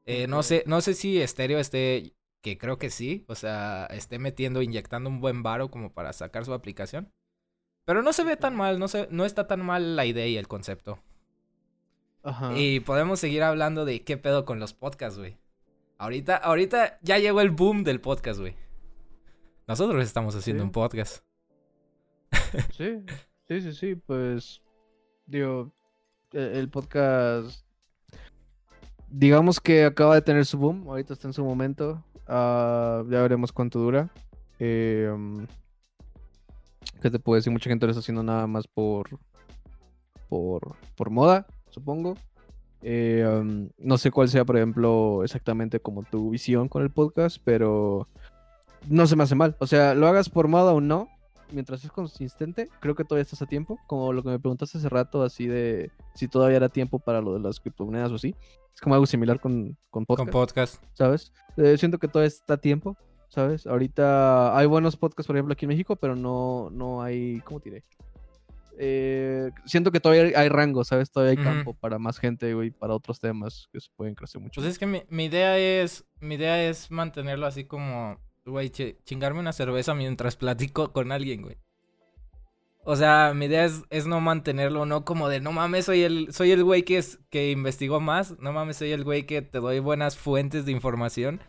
Eh, 0.05 0.27
no, 0.27 0.43
sé, 0.43 0.63
no 0.67 0.79
sé 0.81 0.93
si 0.93 1.21
estéreo 1.21 1.59
esté, 1.59 2.13
que 2.41 2.57
creo 2.57 2.77
que 2.77 2.89
sí. 2.89 3.25
O 3.27 3.35
sea, 3.35 3.85
esté 3.87 4.19
metiendo, 4.19 4.61
inyectando 4.61 5.09
un 5.09 5.19
buen 5.19 5.43
varo 5.43 5.69
como 5.69 5.91
para 5.91 6.13
sacar 6.13 6.45
su 6.45 6.53
aplicación. 6.53 7.11
Pero 7.85 8.01
no 8.01 8.13
se 8.13 8.23
ve 8.23 8.37
tan 8.37 8.55
mal, 8.55 8.79
no, 8.79 8.87
se, 8.87 9.07
no 9.11 9.25
está 9.25 9.47
tan 9.47 9.65
mal 9.65 9.95
la 9.97 10.05
idea 10.05 10.25
y 10.27 10.37
el 10.37 10.47
concepto. 10.47 10.99
Ajá. 12.23 12.57
Y 12.57 12.79
podemos 12.79 13.19
seguir 13.19 13.43
hablando 13.43 13.83
de 13.83 14.03
qué 14.03 14.15
pedo 14.17 14.45
con 14.45 14.59
los 14.59 14.73
podcasts, 14.73 15.19
güey. 15.19 15.37
Ahorita, 15.97 16.37
ahorita 16.37 16.99
ya 17.01 17.17
llegó 17.19 17.41
el 17.41 17.51
boom 17.51 17.83
del 17.83 17.99
podcast, 17.99 18.39
güey. 18.39 18.55
Nosotros 19.67 20.03
estamos 20.03 20.35
haciendo 20.35 20.63
Sí. 20.63 20.65
un 20.67 20.71
podcast. 20.71 21.23
Sí, 22.71 23.03
sí, 23.47 23.61
sí, 23.61 23.73
sí, 23.73 23.95
pues 23.95 24.61
digo, 25.25 25.73
el 26.33 26.69
podcast, 26.69 27.63
digamos 29.09 29.59
que 29.59 29.85
acaba 29.85 30.15
de 30.15 30.21
tener 30.21 30.45
su 30.45 30.57
boom, 30.57 30.87
ahorita 30.87 31.13
está 31.13 31.27
en 31.27 31.33
su 31.33 31.45
momento, 31.45 32.03
ah, 32.27 33.03
ya 33.09 33.21
veremos 33.21 33.51
cuánto 33.51 33.79
dura. 33.79 34.09
Eh, 34.59 35.09
um, 35.13 35.45
¿Qué 37.01 37.11
te 37.11 37.19
puedo 37.19 37.35
decir? 37.35 37.51
Mucha 37.51 37.69
gente 37.69 37.85
lo 37.85 37.91
está 37.91 37.99
haciendo 37.99 38.23
nada 38.23 38.47
más 38.47 38.67
por, 38.67 39.07
por, 40.29 40.75
por 40.95 41.09
moda, 41.09 41.45
supongo. 41.69 42.15
Eh, 42.81 43.25
um, 43.25 43.69
no 43.77 43.97
sé 43.97 44.11
cuál 44.11 44.27
sea, 44.27 44.45
por 44.45 44.57
ejemplo, 44.57 45.23
exactamente 45.23 45.79
como 45.79 46.03
tu 46.03 46.31
visión 46.31 46.67
con 46.67 46.81
el 46.81 46.89
podcast, 46.89 47.37
pero 47.43 48.07
no 48.89 49.07
se 49.07 49.15
me 49.15 49.23
hace 49.23 49.35
mal. 49.35 49.55
O 49.59 49.67
sea, 49.67 49.93
lo 49.93 50.07
hagas 50.07 50.29
por 50.29 50.47
moda 50.47 50.73
o 50.73 50.81
no, 50.81 51.07
mientras 51.53 51.83
es 51.85 51.91
consistente, 51.91 52.69
creo 52.81 52.95
que 52.95 53.03
todavía 53.05 53.23
estás 53.23 53.41
a 53.41 53.45
tiempo. 53.45 53.79
Como 53.87 54.11
lo 54.11 54.21
que 54.23 54.29
me 54.29 54.39
preguntaste 54.39 54.77
hace 54.77 54.89
rato, 54.89 55.23
así 55.23 55.47
de 55.47 55.91
si 56.15 56.27
todavía 56.27 56.57
era 56.57 56.69
tiempo 56.69 56.99
para 56.99 57.21
lo 57.21 57.33
de 57.33 57.39
las 57.39 57.59
criptomonedas 57.59 58.11
o 58.11 58.15
así. 58.15 58.35
Es 58.73 58.81
como 58.81 58.95
algo 58.95 59.05
similar 59.05 59.39
con, 59.39 59.77
con 59.89 60.05
podcast, 60.05 60.25
Con 60.25 60.31
podcast. 60.31 60.83
¿sabes? 60.93 61.31
Eh, 61.57 61.77
siento 61.77 61.99
que 61.99 62.07
todavía 62.07 62.27
está 62.27 62.55
a 62.55 62.57
tiempo, 62.57 62.97
¿sabes? 63.29 63.67
Ahorita 63.67 64.57
hay 64.57 64.65
buenos 64.65 64.97
podcasts, 64.97 65.27
por 65.27 65.35
ejemplo, 65.35 65.53
aquí 65.53 65.65
en 65.65 65.69
México, 65.69 65.95
pero 65.95 66.15
no, 66.15 66.69
no 66.71 67.01
hay, 67.03 67.39
¿cómo 67.41 67.59
diré? 67.59 67.83
Eh, 68.79 69.51
siento 69.65 69.91
que 69.91 69.99
todavía 69.99 70.39
hay- 70.39 70.49
rango, 70.49 70.83
¿sabes? 70.83 71.11
Todavía 71.11 71.37
hay 71.37 71.43
campo 71.45 71.75
para 71.75 71.99
más 71.99 72.17
gente, 72.17 72.53
güey, 72.55 72.71
para 72.71 72.95
otros 72.95 73.19
temas 73.19 73.67
que 73.71 73.79
se 73.79 73.89
pueden 73.95 74.15
crecer 74.15 74.41
mucho. 74.41 74.59
Pues 74.61 74.71
es 74.71 74.79
que 74.79 74.87
mi, 74.87 75.03
mi 75.09 75.25
idea 75.25 75.57
es. 75.59 76.03
Mi 76.19 76.35
idea 76.35 76.67
es 76.67 76.89
mantenerlo 76.89 77.45
así 77.45 77.65
como. 77.65 78.17
Güey, 78.45 78.69
chi- 78.69 78.97
chingarme 79.05 79.39
una 79.39 79.53
cerveza 79.53 79.93
mientras 79.93 80.35
platico 80.35 80.91
con 80.91 81.11
alguien, 81.11 81.41
güey. 81.43 81.57
O 82.85 82.97
sea, 82.97 83.31
mi 83.33 83.45
idea 83.45 83.63
es, 83.63 83.83
es 83.89 84.05
no 84.07 84.19
mantenerlo, 84.19 84.85
no 84.85 85.05
como 85.05 85.29
de 85.29 85.39
no 85.39 85.53
mames, 85.53 85.85
soy 85.85 86.01
el, 86.03 86.33
soy 86.33 86.51
el 86.51 86.65
güey 86.65 86.83
que 86.83 86.97
es, 86.97 87.19
que 87.29 87.49
investigó 87.51 88.01
más, 88.01 88.37
no 88.39 88.51
mames, 88.51 88.75
soy 88.75 88.91
el 88.91 89.05
güey 89.05 89.25
que 89.25 89.41
te 89.41 89.59
doy 89.59 89.79
buenas 89.79 90.17
fuentes 90.17 90.65
de 90.65 90.73
información. 90.73 91.39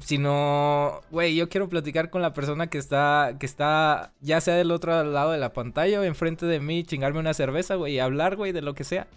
Sino, 0.00 1.00
güey, 1.10 1.34
yo 1.34 1.48
quiero 1.50 1.68
platicar 1.68 2.08
con 2.10 2.22
la 2.22 2.32
persona 2.32 2.68
que 2.68 2.78
está, 2.78 3.36
que 3.38 3.44
está, 3.46 4.12
ya 4.20 4.40
sea 4.40 4.54
del 4.54 4.70
otro 4.70 5.04
lado 5.04 5.32
de 5.32 5.38
la 5.38 5.52
pantalla 5.52 6.00
o 6.00 6.02
enfrente 6.04 6.46
de 6.46 6.58
mí, 6.60 6.84
chingarme 6.84 7.20
una 7.20 7.34
cerveza, 7.34 7.74
güey, 7.74 7.94
y 7.94 7.98
hablar, 7.98 8.36
güey, 8.36 8.52
de 8.52 8.62
lo 8.62 8.74
que 8.74 8.84
sea. 8.84 9.08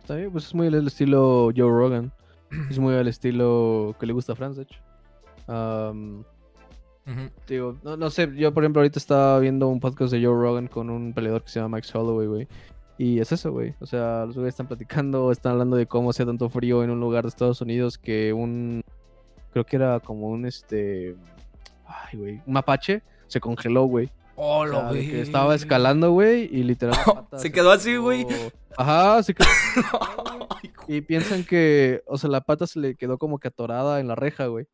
Está 0.00 0.14
bien, 0.14 0.30
pues 0.30 0.46
es 0.46 0.54
muy 0.54 0.68
el 0.68 0.86
estilo 0.86 1.50
Joe 1.56 1.68
Rogan. 1.70 2.12
Es 2.70 2.78
muy 2.78 2.94
al 2.94 3.08
estilo 3.08 3.94
que 4.00 4.06
le 4.06 4.12
gusta 4.12 4.32
a 4.32 4.36
Franz, 4.36 4.56
de 4.56 4.62
hecho. 4.62 4.80
Ujú. 5.48 7.30
digo, 7.46 7.76
no, 7.82 7.96
no 7.96 8.10
sé, 8.10 8.30
yo 8.36 8.52
por 8.52 8.62
ejemplo 8.62 8.80
ahorita 8.80 8.98
estaba 8.98 9.38
viendo 9.38 9.68
un 9.68 9.80
podcast 9.80 10.12
de 10.12 10.22
Joe 10.22 10.34
Rogan 10.34 10.68
con 10.68 10.90
un 10.90 11.14
peleador 11.14 11.42
que 11.42 11.48
se 11.48 11.58
llama 11.58 11.76
Max 11.76 11.94
Holloway, 11.94 12.26
güey. 12.26 12.48
Y 12.98 13.20
es 13.20 13.32
eso, 13.32 13.52
güey. 13.52 13.74
O 13.80 13.86
sea, 13.86 14.26
los 14.26 14.34
güeyes 14.34 14.52
están 14.52 14.66
platicando, 14.66 15.30
están 15.32 15.52
hablando 15.52 15.76
de 15.76 15.86
cómo 15.86 16.10
hacía 16.10 16.26
tanto 16.26 16.48
frío 16.50 16.82
en 16.82 16.90
un 16.90 17.00
lugar 17.00 17.22
de 17.22 17.28
Estados 17.28 17.60
Unidos 17.60 17.96
que 17.96 18.32
un... 18.32 18.82
Creo 19.52 19.64
que 19.64 19.76
era 19.76 20.00
como 20.00 20.28
un, 20.28 20.44
este... 20.44 21.16
Ay, 21.86 22.18
güey. 22.18 22.42
Un 22.46 22.52
mapache 22.52 23.02
se 23.28 23.40
congeló, 23.40 23.84
güey. 23.84 24.10
Oh, 24.34 24.60
O 24.60 24.68
sea, 24.68 24.90
que 24.90 25.20
estaba 25.20 25.54
escalando, 25.54 26.12
güey, 26.12 26.48
y 26.52 26.62
literal... 26.62 26.96
pata 27.06 27.38
Se 27.38 27.50
quedó 27.50 27.70
así, 27.70 27.96
güey. 27.96 28.26
Ajá, 28.76 29.22
se 29.22 29.34
quedó... 29.34 29.46
Y 30.88 31.02
piensan 31.02 31.44
que, 31.44 32.02
o 32.06 32.16
sea, 32.16 32.30
la 32.30 32.40
pata 32.40 32.66
se 32.66 32.80
le 32.80 32.94
quedó 32.94 33.18
como 33.18 33.38
que 33.38 33.48
atorada 33.48 34.00
en 34.00 34.08
la 34.08 34.14
reja, 34.14 34.46
güey. 34.46 34.66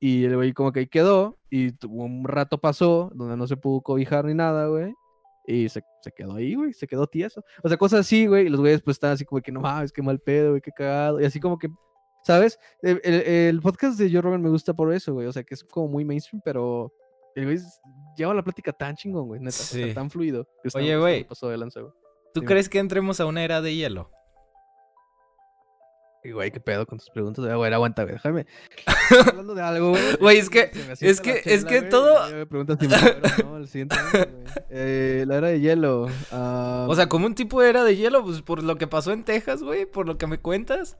Y 0.00 0.24
el 0.24 0.36
güey 0.36 0.52
como 0.52 0.72
que 0.72 0.80
ahí 0.80 0.86
quedó. 0.86 1.38
Y 1.50 1.70
un 1.86 2.24
rato 2.24 2.58
pasó 2.58 3.10
donde 3.14 3.36
no 3.36 3.46
se 3.46 3.56
pudo 3.56 3.80
cobijar 3.80 4.24
ni 4.24 4.34
nada, 4.34 4.66
güey. 4.66 4.92
Y 5.46 5.68
se, 5.70 5.82
se 6.02 6.12
quedó 6.12 6.34
ahí, 6.34 6.54
güey. 6.54 6.72
Se 6.72 6.86
quedó 6.86 7.06
tieso. 7.06 7.42
O 7.62 7.68
sea, 7.68 7.78
cosas 7.78 8.00
así, 8.00 8.26
güey. 8.26 8.46
Y 8.46 8.48
los 8.50 8.60
güeyes 8.60 8.82
pues 8.82 8.96
están 8.96 9.12
así 9.12 9.24
como 9.24 9.40
que 9.40 9.50
no 9.50 9.60
mames, 9.60 9.92
qué 9.92 10.02
mal 10.02 10.20
pedo, 10.20 10.50
güey, 10.50 10.60
qué 10.60 10.70
cagado. 10.72 11.20
Y 11.20 11.24
así 11.24 11.40
como 11.40 11.58
que, 11.58 11.68
¿sabes? 12.22 12.58
El, 12.82 13.00
el- 13.02 13.22
el 13.22 13.60
podcast 13.62 13.98
de 13.98 14.10
Joe 14.12 14.20
Rogan 14.20 14.42
me 14.42 14.50
gusta 14.50 14.74
por 14.74 14.92
eso, 14.92 15.14
güey. 15.14 15.26
O 15.26 15.32
sea, 15.32 15.42
que 15.42 15.54
es 15.54 15.64
como 15.64 15.88
muy 15.88 16.04
mainstream, 16.04 16.42
pero 16.44 16.92
el 17.34 17.44
güey 17.46 17.58
lleva 18.16 18.34
la 18.34 18.42
plática 18.44 18.72
tan 18.72 18.94
chingón, 18.94 19.26
güey. 19.26 19.40
Neta. 19.40 19.50
O 19.50 19.52
sea, 19.52 19.86
Sí. 19.86 19.94
tan 19.94 20.10
fluido. 20.10 20.46
que 20.62 20.68
Oye, 20.78 20.98
güey. 20.98 21.24
pasado 21.24 21.50
de 21.50 21.58
lanza, 21.58 21.80
güey. 21.80 21.92
¿Tú 22.34 22.40
Dime. 22.40 22.46
crees 22.52 22.68
que 22.68 22.78
entremos 22.78 23.18
a 23.20 23.26
una 23.26 23.42
era 23.42 23.62
de 23.62 23.74
hielo? 23.74 24.10
Y, 26.24 26.32
güey, 26.32 26.50
qué 26.50 26.58
pedo 26.60 26.84
con 26.84 26.98
tus 26.98 27.08
preguntas. 27.10 27.44
güey, 27.44 27.56
Güey, 27.56 27.72
aguanta, 27.72 28.02
güey. 28.02 28.14
Déjame. 28.16 28.46
Hablando 29.28 29.54
de 29.54 29.62
algo, 29.62 29.90
güey. 29.90 30.16
Güey, 30.20 30.38
es 30.38 30.50
que- 30.50 30.70
es 31.00 31.20
que- 31.20 31.42
es 31.44 31.64
que 31.64 31.78
güey, 31.80 31.88
todo- 31.90 32.26
y 32.26 32.30
ya 32.30 32.36
me 32.36 32.46
preguntas 32.46 32.76
si 32.80 32.88
me 32.88 32.96
muero 32.98 33.20
o 33.38 33.42
no 33.50 33.56
el 33.58 33.68
siguiente 33.68 33.96
año, 33.96 34.08
güey. 34.12 34.24
Eh, 34.70 35.24
la 35.28 35.36
era 35.36 35.48
de 35.48 35.60
hielo. 35.60 36.08
ah, 36.32 36.86
O 36.88 36.94
sea, 36.96 37.08
como 37.08 37.26
un 37.26 37.34
tipo 37.34 37.60
de 37.62 37.70
era 37.70 37.84
de 37.84 37.96
hielo, 37.96 38.24
pues 38.24 38.42
por 38.42 38.62
lo 38.64 38.76
que 38.76 38.86
pasó 38.88 39.12
en 39.12 39.24
Texas, 39.24 39.62
güey, 39.62 39.86
por 39.86 40.06
lo 40.06 40.18
que 40.18 40.26
me 40.26 40.38
cuentas. 40.38 40.98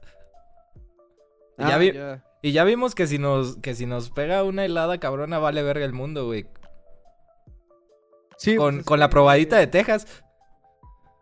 ah, 1.57 1.69
ya 1.69 1.77
vi- 1.77 1.93
ya. 1.93 2.23
Y 2.41 2.53
ya 2.53 2.63
vimos 2.63 2.95
que 2.95 3.05
si 3.05 3.17
nos, 3.17 3.57
que 3.57 3.75
si 3.75 3.85
nos 3.85 4.11
pega 4.11 4.43
una 4.45 4.63
helada 4.63 4.97
cabrona, 4.99 5.39
vale 5.39 5.61
verga 5.63 5.83
el 5.83 5.91
mundo, 5.91 6.25
güey. 6.25 6.47
Sí, 8.37 8.55
Con, 8.55 8.75
pues, 8.75 8.79
es 8.79 8.85
con 8.85 8.99
la 9.01 9.09
probadita 9.09 9.57
de 9.57 9.67
Texas. 9.67 10.07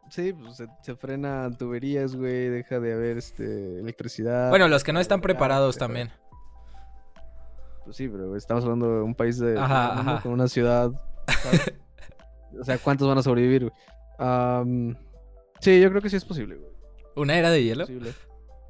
Sí, 0.10 0.34
pues 0.34 0.56
se, 0.58 0.68
se 0.82 0.96
frenan 0.96 1.58
tuberías, 1.58 2.16
güey. 2.16 2.50
Deja 2.50 2.80
de 2.80 2.94
haber 2.94 3.18
este, 3.18 3.80
electricidad. 3.80 4.50
Bueno, 4.50 4.68
los 4.68 4.84
que 4.84 4.94
no 4.94 5.00
están 5.00 5.22
preparados 5.22 5.78
también. 5.78 6.10
Pues 7.84 7.96
sí, 7.98 8.08
pero 8.10 8.36
estamos 8.36 8.64
hablando 8.64 8.98
de 8.98 9.02
un 9.02 9.16
país 9.16 9.38
de 9.40 9.58
Ajá, 9.58 10.00
ajá. 10.00 10.22
con 10.22 10.32
una 10.34 10.48
ciudad. 10.48 10.92
¿sabes? 11.42 11.74
o 12.60 12.64
sea, 12.64 12.78
¿cuántos 12.78 13.08
van 13.08 13.18
a 13.18 13.24
sobrevivir, 13.24 13.64
güey? 13.70 13.74
Sí, 15.60 15.82
yo 15.82 15.90
creo 15.90 16.02
que 16.02 16.10
sí 16.10 16.16
es 16.16 16.26
posible, 16.26 16.56
güey. 16.56 16.72
¿Una 17.16 17.38
era 17.38 17.50
de 17.50 17.64
hielo? 17.64 17.82
posible. 17.86 18.12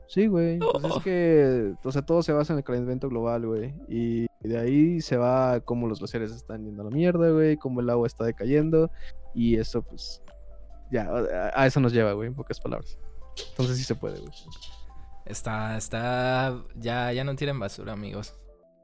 Sí, 0.07 0.27
güey. 0.27 0.57
Pues 0.59 0.71
Oh. 0.83 0.97
es 0.97 1.03
que, 1.03 1.73
o 1.83 1.91
sea, 1.91 2.01
todo 2.01 2.23
se 2.23 2.31
basa 2.31 2.53
en 2.53 2.59
el 2.59 2.63
calentamiento 2.63 3.09
global, 3.09 3.45
güey. 3.45 3.73
Y 3.89 4.25
de 4.39 4.57
ahí 4.57 5.01
se 5.01 5.17
va 5.17 5.59
cómo 5.59 5.88
los 5.88 5.99
glaciares 5.99 6.31
están 6.31 6.63
yendo 6.63 6.81
a 6.81 6.85
la 6.85 6.91
mierda, 6.91 7.29
güey, 7.31 7.57
cómo 7.57 7.81
el 7.81 7.89
agua 7.89 8.07
está 8.07 8.23
decayendo. 8.23 8.89
Y 9.33 9.57
eso, 9.57 9.81
pues, 9.81 10.21
ya, 10.91 11.09
a, 11.09 11.61
a 11.61 11.67
eso 11.67 11.79
nos 11.79 11.93
lleva, 11.93 12.13
güey, 12.13 12.27
en 12.27 12.35
pocas 12.35 12.59
palabras. 12.59 12.97
Entonces 13.49 13.77
sí 13.77 13.83
se 13.83 13.95
puede, 13.95 14.19
güey. 14.19 14.31
Está, 15.25 15.77
está. 15.77 16.61
Ya, 16.75 17.11
ya 17.11 17.23
no 17.23 17.35
tiren 17.35 17.59
basura, 17.59 17.93
amigos. 17.93 18.35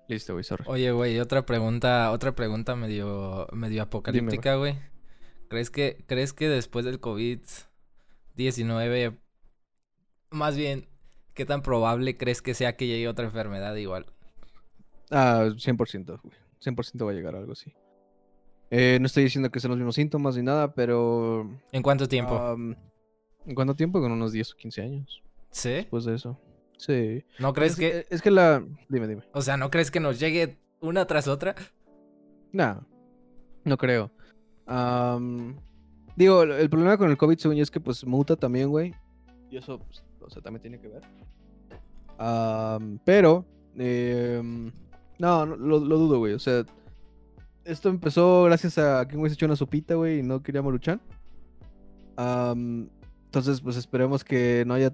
Listo, 0.07 0.33
güey, 0.33 0.43
sorry. 0.43 0.63
Oye, 0.67 0.91
güey, 0.91 1.19
otra 1.19 1.45
pregunta, 1.45 2.11
otra 2.11 2.33
pregunta 2.35 2.75
medio, 2.75 3.47
medio 3.53 3.83
apocalíptica, 3.83 4.55
güey. 4.55 4.75
¿Crees 5.47 5.69
que, 5.69 6.03
¿Crees 6.07 6.33
que 6.33 6.49
después 6.49 6.83
del 6.83 6.99
COVID-19, 6.99 9.17
más 10.31 10.57
bien, 10.57 10.89
qué 11.33 11.45
tan 11.45 11.61
probable 11.61 12.17
crees 12.17 12.41
que 12.41 12.53
sea 12.53 12.75
que 12.75 12.87
llegue 12.87 13.07
otra 13.07 13.23
enfermedad 13.25 13.73
igual? 13.75 14.07
Ah, 15.11 15.45
100%, 15.45 16.19
güey. 16.21 16.35
100% 16.59 17.05
va 17.05 17.11
a 17.11 17.13
llegar 17.13 17.35
algo 17.35 17.53
así. 17.53 17.71
Eh, 18.69 18.97
no 18.99 19.05
estoy 19.05 19.23
diciendo 19.23 19.51
que 19.51 19.59
sean 19.59 19.71
los 19.71 19.77
mismos 19.77 19.95
síntomas 19.95 20.35
ni 20.35 20.43
nada, 20.43 20.73
pero... 20.73 21.49
¿En 21.71 21.83
cuánto 21.83 22.07
tiempo? 22.07 22.55
¿En 23.45 23.55
cuánto 23.55 23.75
tiempo? 23.75 24.01
Con 24.01 24.11
unos 24.11 24.31
10 24.31 24.53
o 24.53 24.55
15 24.55 24.81
años. 24.81 25.23
¿Sí? 25.51 25.69
Después 25.69 26.05
de 26.05 26.15
eso. 26.15 26.39
Sí. 26.77 27.23
¿No 27.39 27.53
crees 27.53 27.73
es 27.73 27.77
que, 27.77 28.05
Es 28.09 28.21
que 28.21 28.31
la... 28.31 28.65
Dime, 28.89 29.07
dime. 29.07 29.23
o 29.31 29.41
sea, 29.41 29.57
no 29.57 29.69
crees 29.69 29.91
que 29.91 29.99
nos 29.99 30.19
llegue 30.19 30.57
una 30.81 31.05
tras 31.05 31.27
otra? 31.27 31.55
Nah, 32.51 32.81
no 33.63 33.77
creo. 33.77 34.11
Am, 34.65 35.57
digo, 36.15 36.43
el, 36.43 36.69
problema 36.69 36.97
con 36.97 37.09
el 37.09 37.17
COVID, 37.17 37.37
según 37.37 37.57
yo, 37.57 37.63
es 37.63 37.71
que 37.71 37.79
pues 37.79 38.05
muta 38.05 38.35
también, 38.35 38.69
güey. 38.69 38.93
Y 39.49 39.57
eso, 39.57 39.79
pues, 39.79 40.03
o 40.19 40.29
sea, 40.29 40.41
también 40.41 40.61
tiene 40.61 40.79
que 40.79 40.87
ver. 40.87 41.03
Am, 42.17 42.99
pero, 43.03 43.45
em, 43.75 44.71
no, 45.19 45.45
no, 45.45 45.55
lo, 45.55 45.79
lo 45.79 45.97
dudo, 45.97 46.19
güey. 46.19 46.33
O 46.33 46.39
sea, 46.39 46.65
esto 47.65 47.89
empezó 47.89 48.43
gracias 48.43 48.77
a 48.77 49.07
que 49.07 49.15
se 49.29 49.33
echó 49.35 49.45
una 49.45 49.55
sopita, 49.55 49.95
güey, 49.95 50.19
y 50.19 50.23
no 50.23 50.41
quería 50.43 50.61
maruchan. 50.61 51.01
Am, 52.15 52.89
entonces, 53.25 53.61
pues 53.61 53.77
esperemos 53.77 54.23
que 54.23 54.63
no 54.67 54.73
haya... 54.75 54.93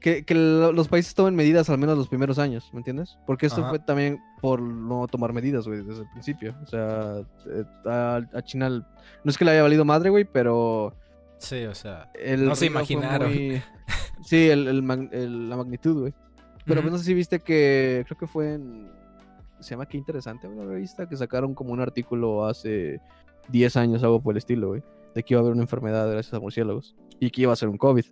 Que, 0.00 0.24
que 0.24 0.34
lo- 0.34 0.72
los 0.72 0.88
países 0.88 1.14
tomen 1.14 1.36
medidas 1.36 1.70
al 1.70 1.78
menos 1.78 1.96
los 1.96 2.08
primeros 2.08 2.40
años, 2.40 2.68
¿me 2.72 2.78
entiendes? 2.80 3.16
Porque 3.24 3.46
esto 3.46 3.60
Ajá. 3.60 3.70
fue 3.70 3.78
también 3.78 4.18
por 4.40 4.60
no 4.60 5.06
tomar 5.06 5.32
medidas, 5.32 5.68
güey, 5.68 5.84
desde 5.84 6.02
el 6.02 6.10
principio. 6.10 6.56
O 6.60 6.66
sea, 6.66 7.20
eh, 7.46 7.64
a, 7.86 8.20
a 8.34 8.42
China 8.42 8.68
no 8.70 9.30
es 9.30 9.38
que 9.38 9.44
le 9.44 9.52
haya 9.52 9.62
valido 9.62 9.84
madre, 9.84 10.10
güey, 10.10 10.24
pero 10.24 10.92
Sí, 11.38 11.64
o 11.66 11.74
sea. 11.76 12.10
el 12.14 12.46
No 12.46 12.56
se 12.56 12.66
imaginaron. 12.66 13.28
muy- 13.32 13.62
Sí, 14.24 14.48
el, 14.50 14.66
el 14.66 15.08
el- 15.12 15.48
la 15.48 15.56
magnitud, 15.56 16.00
güey. 16.00 16.14
Pero 16.64 16.80
pues 16.80 16.90
no 16.92 16.98
sé 16.98 17.04
si 17.04 17.14
viste 17.14 17.38
que 17.40 18.02
creo 18.06 18.18
que 18.18 18.26
fue 18.26 18.54
en 18.54 18.90
se 19.62 19.70
llama 19.70 19.86
Qué 19.86 19.96
interesante, 19.98 20.46
una 20.48 20.64
revista 20.64 21.08
que 21.08 21.16
sacaron 21.16 21.54
como 21.54 21.72
un 21.72 21.80
artículo 21.80 22.44
hace 22.46 23.00
10 23.48 23.76
años 23.76 24.02
algo 24.02 24.20
por 24.22 24.34
el 24.34 24.38
estilo, 24.38 24.68
güey, 24.68 24.82
de 25.14 25.22
que 25.22 25.34
iba 25.34 25.40
a 25.40 25.42
haber 25.42 25.52
una 25.54 25.62
enfermedad 25.62 26.10
gracias 26.10 26.34
a 26.34 26.40
murciélagos 26.40 26.96
y 27.20 27.30
que 27.30 27.42
iba 27.42 27.52
a 27.52 27.56
ser 27.56 27.68
un 27.68 27.78
COVID. 27.78 28.04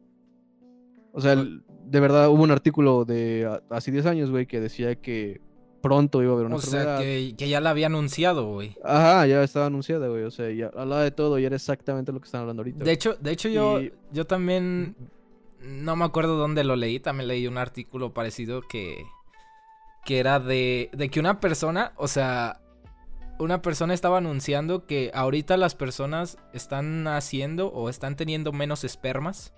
O 1.12 1.20
sea, 1.20 1.32
el- 1.32 1.62
de 1.86 2.00
verdad 2.00 2.28
hubo 2.30 2.42
un 2.42 2.50
artículo 2.50 3.04
de 3.04 3.46
a- 3.46 3.74
hace 3.74 3.90
10 3.90 4.06
años, 4.06 4.30
güey, 4.30 4.46
que 4.46 4.60
decía 4.60 4.94
que 4.94 5.40
pronto 5.82 6.22
iba 6.22 6.30
a 6.32 6.34
haber 6.34 6.46
una 6.46 6.56
O 6.56 6.60
sea, 6.60 6.80
enfermedad. 6.80 7.00
que, 7.00 7.34
que 7.36 7.48
ya 7.48 7.60
la 7.60 7.70
había 7.70 7.86
anunciado, 7.86 8.52
güey. 8.52 8.76
Ajá, 8.84 9.26
ya 9.26 9.42
estaba 9.42 9.66
anunciada, 9.66 10.08
güey. 10.08 10.22
O 10.24 10.30
sea, 10.30 10.50
ya 10.50 10.66
hablaba 10.76 11.02
de 11.02 11.10
todo 11.10 11.38
y 11.38 11.44
era 11.44 11.56
exactamente 11.56 12.12
lo 12.12 12.20
que 12.20 12.26
están 12.26 12.42
hablando 12.42 12.60
ahorita. 12.60 12.84
De 12.84 12.92
hecho, 12.92 13.14
de 13.14 13.30
hecho 13.32 13.48
yo, 13.48 13.80
Y- 13.80 13.92
yo 14.12 14.26
también 14.26 14.94
no 15.62 15.96
me 15.96 16.04
acuerdo 16.04 16.36
dónde 16.36 16.64
lo 16.64 16.76
leí, 16.76 17.00
también 17.00 17.28
leí 17.28 17.46
un 17.46 17.58
artículo 17.58 18.12
parecido 18.14 18.60
que 18.62 19.04
que 20.04 20.18
era 20.18 20.40
de 20.40 20.90
de 20.92 21.08
que 21.10 21.20
una 21.20 21.40
persona, 21.40 21.92
o 21.96 22.08
sea, 22.08 22.60
una 23.38 23.62
persona 23.62 23.94
estaba 23.94 24.18
anunciando 24.18 24.86
que 24.86 25.10
ahorita 25.14 25.56
las 25.56 25.74
personas 25.74 26.36
están 26.52 27.06
haciendo 27.08 27.68
o 27.68 27.88
están 27.88 28.16
teniendo 28.16 28.52
menos 28.52 28.84
espermas. 28.84 29.54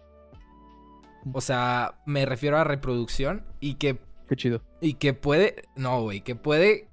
O 1.32 1.40
sea, 1.40 2.00
me 2.06 2.26
refiero 2.26 2.58
a 2.58 2.64
reproducción 2.64 3.44
y 3.60 3.74
que 3.74 3.98
Qué 4.28 4.36
chido. 4.36 4.62
y 4.80 4.94
que 4.94 5.14
puede, 5.14 5.64
no, 5.76 6.00
güey, 6.02 6.20
que 6.22 6.34
puede, 6.34 6.88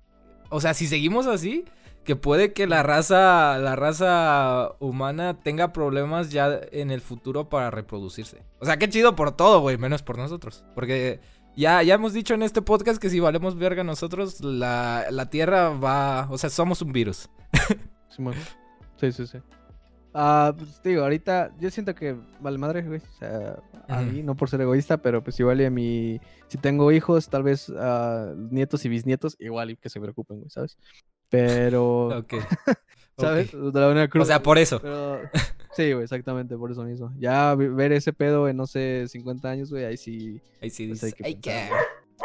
o 0.49 0.61
sea, 0.61 0.73
si 0.73 0.87
seguimos 0.87 1.25
así, 1.27 1.65
que 2.03 2.15
puede 2.15 2.53
que 2.53 2.65
la 2.67 2.81
raza, 2.83 3.57
la 3.59 3.75
raza 3.75 4.71
humana 4.79 5.39
tenga 5.41 5.73
problemas 5.73 6.31
ya 6.31 6.59
en 6.71 6.89
el 6.91 7.01
futuro 7.01 7.49
para 7.49 7.71
reproducirse. 7.71 8.43
O 8.59 8.65
sea, 8.65 8.77
qué 8.77 8.89
chido 8.89 9.15
por 9.15 9.35
todo, 9.35 9.61
güey, 9.61 9.77
menos 9.77 10.01
por 10.01 10.17
nosotros. 10.17 10.63
Porque 10.75 11.19
ya, 11.59 11.83
ya 11.83 11.95
hemos 11.95 12.13
dicho 12.13 12.33
en 12.33 12.41
este 12.41 12.61
podcast 12.61 13.01
que 13.01 13.09
si 13.09 13.19
valemos 13.19 13.57
verga 13.57 13.83
nosotros, 13.83 14.41
la, 14.41 15.07
la 15.11 15.29
Tierra 15.29 15.69
va, 15.69 16.27
o 16.29 16.37
sea, 16.37 16.49
somos 16.49 16.81
un 16.81 16.93
virus. 16.93 17.29
Simón. 18.09 18.35
Sí, 18.95 19.11
sí, 19.11 19.27
sí. 19.27 19.39
Ah, 20.13 20.53
pues 20.57 20.81
digo, 20.81 21.03
ahorita 21.03 21.51
yo 21.59 21.69
siento 21.69 21.93
que 21.93 22.15
vale 22.39 22.57
madre, 22.57 22.81
güey. 22.83 22.99
O 22.99 23.17
sea, 23.19 23.59
a 23.89 24.01
mí, 24.01 24.23
no 24.23 24.35
por 24.35 24.49
ser 24.49 24.61
egoísta, 24.61 24.97
pero 24.97 25.21
pues 25.21 25.37
igual 25.39 25.59
y 25.59 25.65
a 25.65 25.69
mi. 25.69 26.21
Si 26.47 26.57
tengo 26.57 26.93
hijos, 26.93 27.27
tal 27.29 27.43
vez 27.43 27.71
ah, 27.77 28.33
nietos 28.37 28.85
y 28.85 28.89
bisnietos, 28.89 29.35
igual 29.37 29.71
y 29.71 29.75
que 29.75 29.89
se 29.89 29.99
preocupen, 29.99 30.37
güey, 30.39 30.49
¿sabes? 30.49 30.77
Pero. 31.29 32.07
Ok. 32.19 32.35
¿Sabes? 33.17 33.53
ok. 33.53 33.73
De 33.73 33.79
la 33.81 33.87
manera 33.87 34.09
O 34.17 34.25
sea, 34.25 34.41
por 34.41 34.57
eso. 34.57 34.79
Pero, 34.81 35.19
sí, 35.79 35.93
güey, 35.93 36.03
exactamente, 36.03 36.57
por 36.57 36.71
eso 36.71 36.83
mismo. 36.83 37.13
Ya 37.17 37.55
ver 37.55 37.93
ese 37.93 38.11
pedo 38.11 38.49
en, 38.49 38.57
no 38.57 38.67
sé, 38.67 39.07
50 39.07 39.49
años, 39.49 39.69
güey, 39.71 39.85
ahí 39.85 39.95
sí. 39.95 40.41
Ahí 40.61 40.69
sí 40.69 40.87
pues 40.87 41.03
hay 41.03 41.35
dices. 41.35 41.69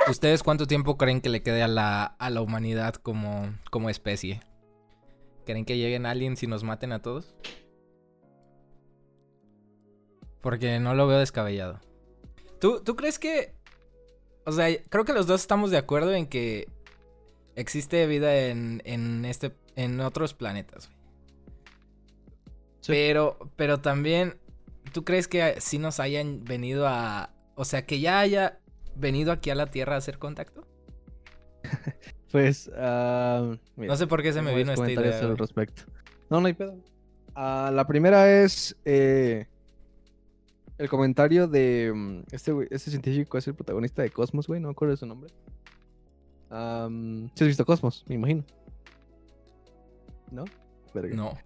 ¿Ustedes 0.08 0.42
cuánto 0.42 0.66
tiempo 0.66 0.98
creen 0.98 1.20
que 1.20 1.28
le 1.28 1.42
quede 1.42 1.62
a 1.62 1.68
la, 1.68 2.04
a 2.04 2.30
la 2.30 2.42
humanidad 2.42 2.94
como, 2.94 3.54
como 3.70 3.90
especie? 3.90 4.40
¿Creen 5.46 5.64
que 5.64 5.78
lleguen 5.78 6.04
aliens 6.04 6.42
y 6.42 6.48
nos 6.48 6.64
maten 6.64 6.90
a 6.92 7.00
todos? 7.00 7.36
Porque 10.40 10.80
no 10.80 10.94
lo 10.94 11.06
veo 11.06 11.20
descabellado. 11.20 11.80
¿Tú, 12.60 12.82
¿Tú 12.82 12.96
crees 12.96 13.20
que... 13.20 13.54
O 14.46 14.52
sea, 14.52 14.66
creo 14.88 15.04
que 15.04 15.12
los 15.12 15.26
dos 15.26 15.40
estamos 15.40 15.70
de 15.70 15.78
acuerdo 15.78 16.12
en 16.12 16.26
que 16.26 16.66
existe 17.54 18.06
vida 18.08 18.36
en, 18.36 18.82
en, 18.84 19.24
este, 19.24 19.54
en 19.76 20.00
otros 20.00 20.34
planetas. 20.34 20.90
Sí. 22.84 22.92
Pero, 22.92 23.38
pero 23.56 23.80
también, 23.80 24.36
¿tú 24.92 25.04
crees 25.04 25.26
que 25.26 25.58
sí 25.58 25.78
nos 25.78 26.00
hayan 26.00 26.44
venido 26.44 26.86
a... 26.86 27.30
O 27.54 27.64
sea, 27.64 27.86
que 27.86 27.98
ya 27.98 28.18
haya 28.20 28.58
venido 28.94 29.32
aquí 29.32 29.48
a 29.48 29.54
la 29.54 29.70
Tierra 29.70 29.94
a 29.94 29.98
hacer 29.98 30.18
contacto? 30.18 30.66
Pues, 32.30 32.68
ah, 32.76 33.54
mira, 33.76 33.92
No 33.92 33.96
sé 33.96 34.08
por 34.08 34.20
qué 34.20 34.32
se 34.32 34.42
me 34.42 34.52
vino 34.56 34.72
esta 34.72 34.90
idea. 34.90 35.20
al 35.20 35.38
respecto. 35.38 35.84
No, 36.28 36.40
no 36.40 36.48
hay 36.48 36.52
pedo. 36.52 36.76
Ah, 37.36 37.70
la 37.72 37.86
primera 37.86 38.42
es 38.42 38.76
eh, 38.84 39.46
el 40.76 40.88
comentario 40.88 41.46
de 41.46 41.92
mm, 41.94 42.22
este, 42.32 42.52
este 42.72 42.90
científico, 42.90 43.38
es 43.38 43.46
el 43.46 43.54
protagonista 43.54 44.02
de 44.02 44.10
Cosmos, 44.10 44.48
güey, 44.48 44.58
no 44.58 44.66
me 44.66 44.72
acuerdo 44.72 44.90
de 44.90 44.96
su 44.96 45.06
nombre. 45.06 45.32
si 46.50 47.44
has 47.44 47.48
visto 47.48 47.64
Cosmos, 47.64 48.04
me 48.08 48.16
imagino. 48.16 48.44
¿No? 50.32 50.44
Verga. 50.92 51.14
No. 51.14 51.38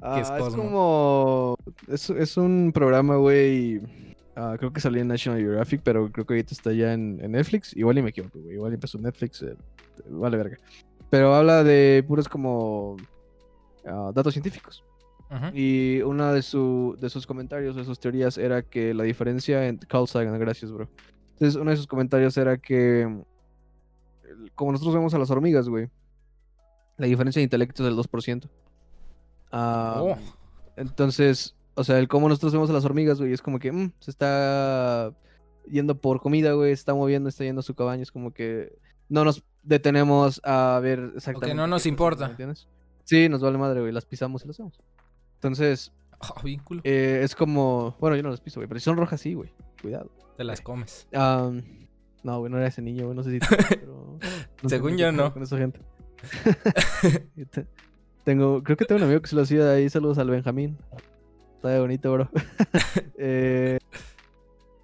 Ah, 0.00 0.20
es 0.20 0.28
es 0.30 0.38
Cosmos? 0.38 0.64
como. 0.64 1.56
Es, 1.88 2.10
es 2.10 2.36
un 2.36 2.70
programa, 2.74 3.16
güey. 3.16 3.80
ah, 4.36 4.56
creo 4.58 4.72
que 4.72 4.80
salía 4.80 5.02
en 5.02 5.08
National 5.08 5.40
Geographic, 5.40 5.80
pero 5.82 6.10
creo 6.12 6.26
que 6.26 6.34
ahorita 6.34 6.52
está 6.54 6.72
ya 6.72 6.92
en, 6.92 7.18
en 7.22 7.32
Netflix. 7.32 7.74
Igual 7.76 7.98
y 7.98 8.02
me 8.02 8.10
equivoco, 8.10 8.38
güey. 8.40 8.54
Igual 8.56 8.74
empezó 8.74 8.98
en 8.98 9.04
Netflix. 9.04 9.42
eh, 9.42 9.56
vale, 10.10 10.36
verga. 10.36 10.58
Pero 11.10 11.34
habla 11.34 11.64
de 11.64 12.04
puros 12.06 12.28
como. 12.28 12.96
ah, 13.86 14.10
datos 14.14 14.34
científicos. 14.34 14.84
Y 15.52 16.02
una 16.02 16.32
de, 16.32 16.40
su, 16.40 16.96
de 17.00 17.10
sus 17.10 17.26
comentarios, 17.26 17.74
de 17.74 17.84
sus 17.84 17.98
teorías, 17.98 18.38
era 18.38 18.62
que 18.62 18.94
la 18.94 19.02
diferencia 19.02 19.66
entre. 19.66 19.88
Carl 19.88 20.06
Sagan, 20.06 20.38
gracias, 20.38 20.70
bro. 20.70 20.88
Entonces, 21.32 21.56
uno 21.60 21.70
de 21.72 21.76
sus 21.76 21.86
comentarios 21.88 22.36
era 22.36 22.56
que. 22.58 23.22
Como 24.54 24.70
nosotros 24.72 24.94
vemos 24.94 25.14
a 25.14 25.18
las 25.18 25.30
hormigas, 25.30 25.68
güey. 25.68 25.88
La 26.96 27.06
diferencia 27.06 27.40
de 27.40 27.44
intelecto 27.44 27.82
es 27.82 27.88
del 27.88 27.98
2%. 27.98 28.48
Oh. 29.52 30.16
entonces, 30.76 31.56
o 31.74 31.84
sea, 31.84 31.98
el 31.98 32.08
cómo 32.08 32.28
nosotros 32.28 32.52
vemos 32.52 32.70
a 32.70 32.72
las 32.72 32.84
hormigas, 32.84 33.18
güey, 33.18 33.32
es 33.32 33.42
como 33.42 33.58
que 33.58 33.72
mm, 33.72 33.92
se 34.00 34.10
está 34.10 35.12
yendo 35.68 36.00
por 36.00 36.20
comida, 36.20 36.52
güey, 36.52 36.70
se 36.70 36.80
está 36.80 36.94
moviendo, 36.94 37.28
está 37.28 37.44
yendo 37.44 37.60
a 37.60 37.62
su 37.62 37.74
cabaña, 37.74 38.02
es 38.02 38.12
como 38.12 38.32
que 38.32 38.78
no 39.08 39.24
nos 39.24 39.44
detenemos 39.62 40.40
a 40.44 40.80
ver 40.82 41.12
exactamente. 41.16 41.54
no 41.54 41.64
qué 41.64 41.70
nos 41.70 41.86
importa. 41.86 42.24
¿me 42.26 42.30
entiendes? 42.32 42.68
Sí, 43.04 43.28
nos 43.28 43.40
vale 43.40 43.58
madre, 43.58 43.80
güey, 43.80 43.92
las 43.92 44.04
pisamos 44.04 44.44
y 44.44 44.48
las 44.48 44.56
hacemos. 44.56 44.80
Entonces, 45.34 45.92
eh, 46.82 47.20
es 47.22 47.34
como, 47.34 47.94
bueno, 48.00 48.16
yo 48.16 48.22
no 48.22 48.30
las 48.30 48.40
piso, 48.40 48.60
güey, 48.60 48.68
pero 48.68 48.80
si 48.80 48.84
son 48.84 48.96
rojas, 48.96 49.20
sí, 49.20 49.34
güey, 49.34 49.52
cuidado. 49.80 50.10
Te 50.36 50.44
las 50.44 50.60
comes. 50.60 51.06
No, 51.12 52.40
güey, 52.40 52.50
no 52.50 52.58
era 52.58 52.66
ese 52.66 52.82
niño, 52.82 53.04
güey, 53.04 53.16
no 53.16 53.22
sé 53.22 53.30
si... 53.30 53.38
pero 53.68 54.18
no 54.62 54.68
sé 54.68 54.76
Según 54.76 54.96
yo, 54.96 55.12
no. 55.12 55.32
Con 55.32 55.44
esa 55.44 55.56
gente. 55.58 55.80
Tengo, 58.26 58.60
creo 58.64 58.76
que 58.76 58.84
tengo 58.84 58.98
un 58.98 59.04
amigo 59.04 59.22
que 59.22 59.28
se 59.28 59.36
lo 59.36 59.42
hacía 59.42 59.70
ahí, 59.70 59.88
saludos 59.88 60.18
al 60.18 60.28
Benjamín. 60.28 60.76
Está 61.54 61.68
de 61.68 61.78
bonito, 61.78 62.12
bro. 62.12 62.28
Eh, 63.18 63.78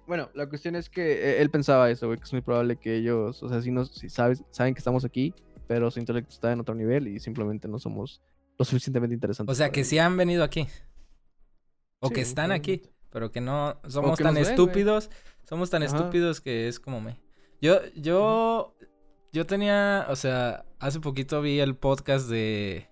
bueno, 0.07 0.29
la 0.33 0.47
cuestión 0.47 0.75
es 0.75 0.89
que 0.89 1.11
eh, 1.11 1.41
él 1.41 1.49
pensaba 1.49 1.91
eso, 1.91 2.07
güey, 2.07 2.17
que 2.17 2.23
es 2.23 2.31
muy 2.31 2.41
probable 2.41 2.77
que 2.77 2.95
ellos, 2.95 3.43
o 3.43 3.49
sea, 3.49 3.61
sí, 3.61 3.69
nos, 3.69 3.91
sí 3.91 4.09
sabes, 4.09 4.43
saben 4.49 4.73
que 4.73 4.79
estamos 4.79 5.03
aquí, 5.03 5.35
pero 5.67 5.91
su 5.91 5.99
intelecto 5.99 6.31
está 6.31 6.53
en 6.53 6.61
otro 6.61 6.73
nivel 6.73 7.09
y 7.09 7.19
simplemente 7.19 7.67
no 7.67 7.79
somos 7.79 8.21
lo 8.57 8.63
suficientemente 8.63 9.13
interesantes. 9.13 9.51
O 9.51 9.55
sea, 9.55 9.71
que 9.71 9.83
sí 9.83 9.99
han 9.99 10.15
venido 10.15 10.43
aquí. 10.43 10.65
O 11.99 12.07
Sí, 12.07 12.13
que 12.13 12.21
están 12.21 12.53
aquí. 12.53 12.81
Pero 13.11 13.31
que 13.31 13.41
no 13.41 13.77
somos 13.87 14.17
que 14.17 14.23
tan 14.23 14.35
ven, 14.35 14.43
estúpidos. 14.43 15.09
Somos 15.43 15.69
tan 15.69 15.83
Ajá. 15.83 15.97
estúpidos 15.97 16.39
que 16.39 16.69
es 16.69 16.79
como 16.79 17.01
me. 17.01 17.19
Yo, 17.61 17.81
yo, 17.93 18.73
yo 19.33 19.45
tenía, 19.45 20.07
o 20.09 20.15
sea, 20.15 20.65
hace 20.79 21.01
poquito 21.01 21.41
vi 21.41 21.59
el 21.59 21.75
podcast 21.75 22.29
de, 22.29 22.87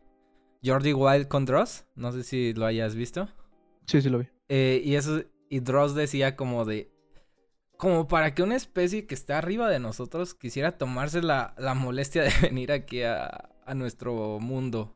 Jordi 0.64 0.94
Wild 0.94 1.28
con 1.28 1.46
Dross. 1.46 1.86
No 1.96 2.12
sé 2.12 2.24
si 2.24 2.54
lo 2.54 2.66
hayas 2.66 2.96
visto. 2.96 3.28
Sí, 3.88 4.02
sí 4.02 4.10
lo 4.10 4.20
vi. 4.20 4.28
Eh, 4.50 4.82
y 4.84 4.96
eso, 4.96 5.24
y 5.50 5.60
Dross 5.60 5.96
decía 5.96 6.36
como 6.36 6.66
de, 6.66 6.92
como 7.78 8.08
para 8.08 8.36
que 8.36 8.44
una 8.44 8.56
especie 8.56 9.08
que 9.08 9.16
está 9.16 9.38
arriba 9.38 9.70
de 9.70 9.80
nosotros 9.80 10.36
quisiera 10.36 10.78
tomarse 10.78 11.22
la, 11.22 11.54
la 11.58 11.74
molestia 11.74 12.24
de 12.24 12.32
venir 12.42 12.72
aquí 12.72 13.04
a, 13.04 13.50
a 13.66 13.74
nuestro 13.74 14.40
mundo. 14.40 14.96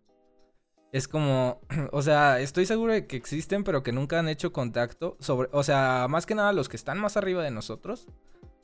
Es 0.92 1.08
como, 1.08 1.62
o 1.92 2.02
sea, 2.02 2.40
estoy 2.40 2.66
seguro 2.66 2.94
de 2.94 3.08
que 3.08 3.18
existen, 3.18 3.64
pero 3.64 3.84
que 3.84 3.92
nunca 3.92 4.20
han 4.20 4.30
hecho 4.30 4.54
contacto 4.54 5.18
sobre, 5.20 5.50
o 5.52 5.64
sea, 5.64 6.08
más 6.10 6.26
que 6.26 6.36
nada 6.36 6.54
los 6.54 6.70
que 6.70 6.78
están 6.78 7.00
más 7.00 7.18
arriba 7.18 7.44
de 7.44 7.52
nosotros, 7.52 8.08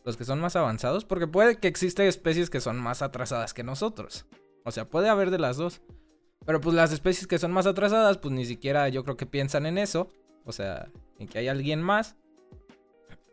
los 0.06 0.18
que 0.18 0.26
son 0.26 0.40
más 0.40 0.56
avanzados, 0.56 1.06
porque 1.06 1.28
puede 1.28 1.58
que 1.58 1.68
existen 1.68 2.08
especies 2.08 2.50
que 2.50 2.62
son 2.62 2.80
más 2.80 3.02
atrasadas 3.02 3.54
que 3.54 3.64
nosotros. 3.64 4.28
O 4.64 4.72
sea, 4.72 4.90
puede 4.90 5.10
haber 5.10 5.32
de 5.32 5.40
las 5.40 5.58
dos. 5.58 5.82
Pero 6.46 6.60
pues 6.60 6.76
las 6.76 6.92
especies 6.92 7.28
que 7.28 7.40
son 7.40 7.52
más 7.52 7.68
atrasadas, 7.68 8.18
pues 8.18 8.34
ni 8.34 8.46
siquiera 8.46 8.90
yo 8.90 9.04
creo 9.04 9.18
que 9.18 9.26
piensan 9.26 9.66
en 9.66 9.78
eso. 9.78 10.10
O 10.46 10.52
sea, 10.52 10.90
en 11.20 11.28
que 11.28 11.40
hay 11.40 11.48
alguien 11.48 11.82
más. 11.82 12.16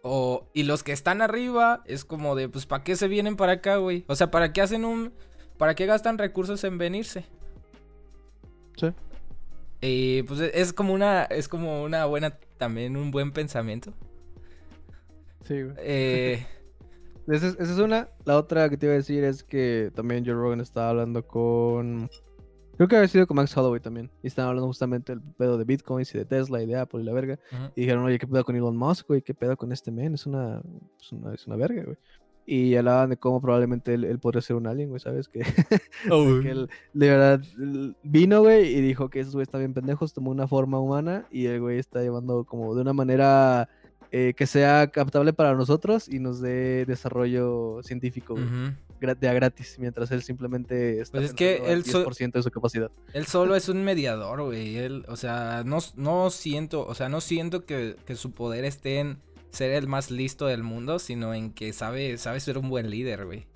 O, 0.02 0.46
y 0.52 0.62
los 0.64 0.82
que 0.82 0.92
están 0.92 1.22
arriba 1.22 1.82
es 1.86 2.04
como 2.04 2.36
de, 2.36 2.48
pues, 2.48 2.66
¿para 2.66 2.84
qué 2.84 2.96
se 2.96 3.08
vienen 3.08 3.36
para 3.36 3.52
acá, 3.52 3.76
güey? 3.76 4.04
O 4.06 4.14
sea, 4.14 4.30
¿para 4.30 4.52
qué 4.52 4.60
hacen 4.60 4.84
un... 4.84 5.12
¿Para 5.56 5.74
qué 5.74 5.86
gastan 5.86 6.18
recursos 6.18 6.62
en 6.64 6.78
venirse? 6.78 7.24
Sí. 8.76 8.92
Y 9.80 10.22
pues 10.22 10.40
es 10.40 10.72
como 10.72 10.94
una, 10.94 11.24
es 11.24 11.48
como 11.48 11.82
una 11.82 12.04
buena, 12.04 12.38
también 12.58 12.96
un 12.96 13.10
buen 13.10 13.32
pensamiento. 13.32 13.92
Sí, 15.44 15.62
güey. 15.62 15.74
Eh, 15.78 16.46
Esa 17.28 17.48
es, 17.48 17.54
esa 17.58 17.72
es 17.72 17.78
una. 17.78 18.08
La 18.24 18.38
otra 18.38 18.70
que 18.70 18.78
te 18.78 18.86
iba 18.86 18.94
a 18.94 18.96
decir 18.96 19.22
es 19.22 19.42
que 19.42 19.90
también 19.94 20.24
Joe 20.24 20.34
Rogan 20.34 20.60
estaba 20.60 20.90
hablando 20.90 21.26
con. 21.26 22.10
Creo 22.78 22.88
que 22.88 22.96
había 22.96 23.08
sido 23.08 23.26
con 23.26 23.36
Max 23.36 23.54
Holloway 23.54 23.80
también. 23.80 24.08
Y 24.22 24.28
estaban 24.28 24.48
hablando 24.48 24.68
justamente 24.68 25.12
del 25.12 25.20
pedo 25.20 25.58
de 25.58 25.64
bitcoins 25.64 26.14
y 26.14 26.18
de 26.18 26.24
Tesla 26.24 26.62
y 26.62 26.66
de 26.66 26.76
Apple 26.78 27.02
y 27.02 27.04
la 27.04 27.12
verga. 27.12 27.38
ujú. 27.52 27.64
Y 27.76 27.80
dijeron, 27.82 28.04
oye, 28.04 28.18
¿qué 28.18 28.26
pedo 28.26 28.44
con 28.44 28.56
Elon 28.56 28.76
Musk, 28.76 29.08
güey? 29.08 29.20
¿Qué 29.20 29.34
pedo 29.34 29.56
con 29.56 29.70
este 29.72 29.90
men? 29.90 30.14
Es 30.14 30.24
una, 30.24 30.62
es 31.00 31.12
una, 31.12 31.34
es 31.34 31.46
una 31.46 31.56
verga, 31.56 31.82
güey. 31.84 31.96
Y 32.50 32.76
hablaban 32.76 33.10
de 33.10 33.18
cómo 33.18 33.42
probablemente 33.42 33.92
él, 33.92 34.04
él 34.04 34.18
podría 34.18 34.40
ser 34.40 34.56
un 34.56 34.66
alien, 34.66 34.88
güey, 34.88 35.00
¿sabes? 35.00 35.28
Que, 35.32 35.40
que 36.42 36.50
él, 36.50 36.70
de 36.94 37.08
verdad, 37.10 37.42
vino, 38.02 38.40
güey, 38.40 38.74
y 38.74 38.80
dijo 38.80 39.10
que 39.10 39.20
esos 39.20 39.34
güey 39.34 39.42
están 39.42 39.60
bien 39.60 39.74
pendejos, 39.74 40.14
tomó 40.14 40.30
una 40.30 40.46
forma 40.48 40.78
humana 40.80 41.26
y 41.30 41.44
el 41.46 41.60
güey 41.60 41.78
está 41.78 42.00
llevando 42.00 42.44
como 42.44 42.74
de 42.74 42.80
una 42.80 42.94
manera 42.94 43.68
eh, 44.12 44.32
que 44.34 44.46
sea 44.46 44.86
captable 44.86 45.34
para 45.34 45.54
nosotros 45.54 46.08
y 46.08 46.20
nos 46.20 46.40
dé 46.40 46.86
desarrollo 46.86 47.82
científico, 47.82 48.32
güey, 48.34 48.46
Ujú. 48.46 48.54
gra- 48.54 48.76
de 48.98 49.28
a 49.28 49.32
gratis, 49.32 49.76
mientras 49.78 50.10
él 50.10 50.22
simplemente 50.22 51.00
está 51.00 51.18
Pues 51.18 51.30
es 51.30 51.34
que 51.34 51.62
él 51.72 51.84
so- 51.84 52.04
10% 52.04 52.32
de 52.38 52.42
su 52.42 52.50
capacidad. 52.50 52.90
Él 53.12 53.26
solo 53.26 53.54
es 53.56 53.68
un 53.68 53.84
mediador, 53.84 54.42
güey. 54.42 54.76
Él, 54.76 55.04
o 55.08 55.16
sea, 55.16 55.62
no, 55.64 55.78
no 55.96 56.30
siento, 56.30 56.86
o 56.86 56.94
sea, 56.94 57.08
no 57.08 57.20
siento 57.20 57.64
que, 57.64 57.96
que 58.06 58.16
su 58.16 58.32
poder 58.32 58.64
esté 58.64 58.98
en 59.00 59.18
ser 59.50 59.72
el 59.72 59.86
más 59.88 60.10
listo 60.10 60.46
del 60.46 60.62
mundo, 60.62 60.98
sino 60.98 61.32
en 61.34 61.52
que 61.52 61.72
sabe, 61.72 62.18
sabe 62.18 62.40
ser 62.40 62.58
un 62.58 62.68
buen 62.68 62.90
líder, 62.90 63.24
güey. 63.24 63.46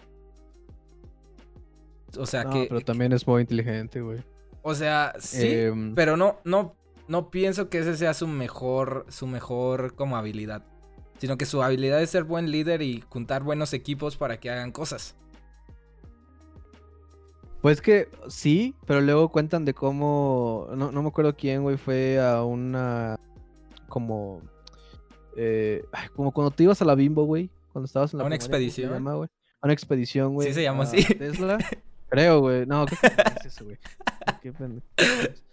O 2.17 2.27
sea 2.27 2.45
No, 2.45 2.51
que, 2.51 2.67
pero 2.69 2.81
también 2.83 3.13
es 3.13 3.27
muy 3.27 3.41
inteligente, 3.43 4.01
güey. 4.01 4.21
o 4.63 4.75
sea, 4.75 5.15
sí, 5.19 5.49
Em, 5.49 5.95
pero 5.95 6.17
no, 6.17 6.39
no, 6.45 6.77
no 7.09 7.31
pienso 7.31 7.69
que 7.71 7.79
ese 7.79 7.97
sea 7.97 8.13
su 8.15 8.27
mejor, 8.27 9.07
su 9.09 9.27
mejor 9.27 9.95
como 9.95 10.17
habilidad. 10.17 10.63
Sino 11.19 11.39
que 11.39 11.47
su 11.47 11.63
habilidad 11.63 12.03
es 12.03 12.11
ser 12.11 12.25
buen 12.25 12.51
líder 12.51 12.83
y 12.83 13.03
juntar 13.09 13.43
buenos 13.45 13.73
equipos 13.73 14.17
para 14.17 14.41
que 14.41 14.51
hagan 14.51 14.73
cosas. 14.73 15.15
Pues 17.63 17.81
que 17.81 18.09
sí, 18.29 18.75
pero 18.87 19.01
luego 19.01 19.31
cuentan 19.31 19.65
de 19.65 19.73
cómo. 19.73 20.67
No, 20.77 20.91
no 20.93 21.03
me 21.03 21.09
acuerdo 21.09 21.35
quién, 21.37 21.63
güey, 21.63 21.77
fue 21.77 22.21
a 22.21 22.43
una. 22.45 23.19
Como. 23.89 24.43
eh, 25.37 25.85
como 26.15 26.33
cuando 26.33 26.51
te 26.51 26.65
ibas 26.65 26.83
a 26.83 26.85
la 26.85 26.95
Bimbo, 26.95 27.25
güey. 27.25 27.51
Cuando 27.73 27.87
estabas 27.87 28.13
en 28.13 28.19
la. 28.19 28.25
¿A 28.25 28.27
una 28.27 28.37
primaria, 28.37 28.49
¿cómo 28.49 28.59
se 28.61 28.67
expedición? 28.67 28.93
llama, 28.93 29.15
güey? 29.15 29.29
A 29.61 29.67
una 29.67 29.73
expedición, 29.73 30.35
güey. 30.35 30.49
Sí 30.49 30.55
se 30.55 30.63
llama 30.65 30.83
así. 30.83 31.05
Tesla. 31.15 31.59
Creo, 32.09 32.41
güey. 32.41 32.67
No, 32.67 32.85
¿qué 32.87 32.97
es 33.41 33.47
eso, 33.47 33.65
güey? 33.65 33.79
Qué 34.43 34.53
pendejo. 34.53 34.85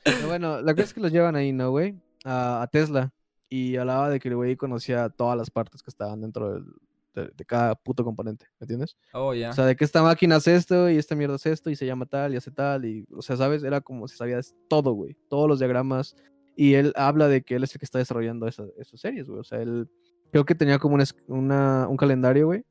Pero 0.04 0.28
bueno, 0.28 0.62
la 0.62 0.74
cosa 0.74 0.84
es 0.86 0.94
que 0.94 1.00
los 1.00 1.12
llevan 1.12 1.36
ahí, 1.36 1.54
¿no, 1.54 1.70
güey? 1.70 1.96
A, 2.26 2.62
a 2.64 2.68
Tesla. 2.68 3.14
Y 3.50 3.78
hablaba 3.78 4.10
de 4.10 4.20
que 4.20 4.30
el 4.30 4.36
güey 4.36 4.56
conocía 4.58 5.10
todas 5.10 5.38
las 5.38 5.50
partes 5.52 5.82
que 5.84 5.90
estaban 5.90 6.22
dentro 6.22 6.54
del- 6.56 6.66
de, 7.14 7.30
de 7.36 7.46
cada 7.46 7.76
puto 7.76 8.04
componente, 8.04 8.46
¿me 8.60 8.66
entiendes? 8.66 8.98
Oh, 9.14 9.34
ya. 9.34 9.50
O 9.50 9.54
sea, 9.54 9.66
de 9.66 9.76
que 9.76 9.84
esta 9.84 10.02
máquina 10.04 10.36
hace 10.38 10.56
esto 10.56 10.90
y 10.90 10.98
esta 10.98 11.16
mierda 11.16 11.36
hace 11.36 11.52
esto 11.52 11.70
y 11.70 11.76
se 11.76 11.86
llama 11.86 12.06
tal 12.06 12.34
y 12.34 12.38
hace 12.38 12.52
tal 12.52 12.86
y, 12.86 13.06
o 13.16 13.22
sea, 13.22 13.38
¿sabes? 13.38 13.64
Era 13.64 13.82
como 13.82 14.08
si 14.08 14.16
sabías 14.18 14.56
todo, 14.70 14.94
güey, 14.94 15.16
todos 15.30 15.48
los 15.48 15.60
diagramas 15.60 16.16
y 16.56 16.74
él 16.74 16.94
habla 16.96 17.28
de 17.28 17.42
que 17.42 17.56
él 17.56 17.64
es 17.64 17.74
el 17.74 17.80
que 17.80 17.86
está 17.86 18.00
desarrollando 18.00 18.48
esa- 18.48 18.66
esas 18.78 19.00
series, 19.00 19.28
güey, 19.28 19.40
o 19.40 19.44
sea, 19.44 19.62
él 19.62 19.88
creo 20.32 20.46
que 20.46 20.56
tenía 20.56 20.78
como 20.80 20.96
un, 20.96 21.02
es- 21.02 21.16
una- 21.28 21.88
un 21.88 21.98
calendario, 21.98 22.48
güey. 22.48 22.64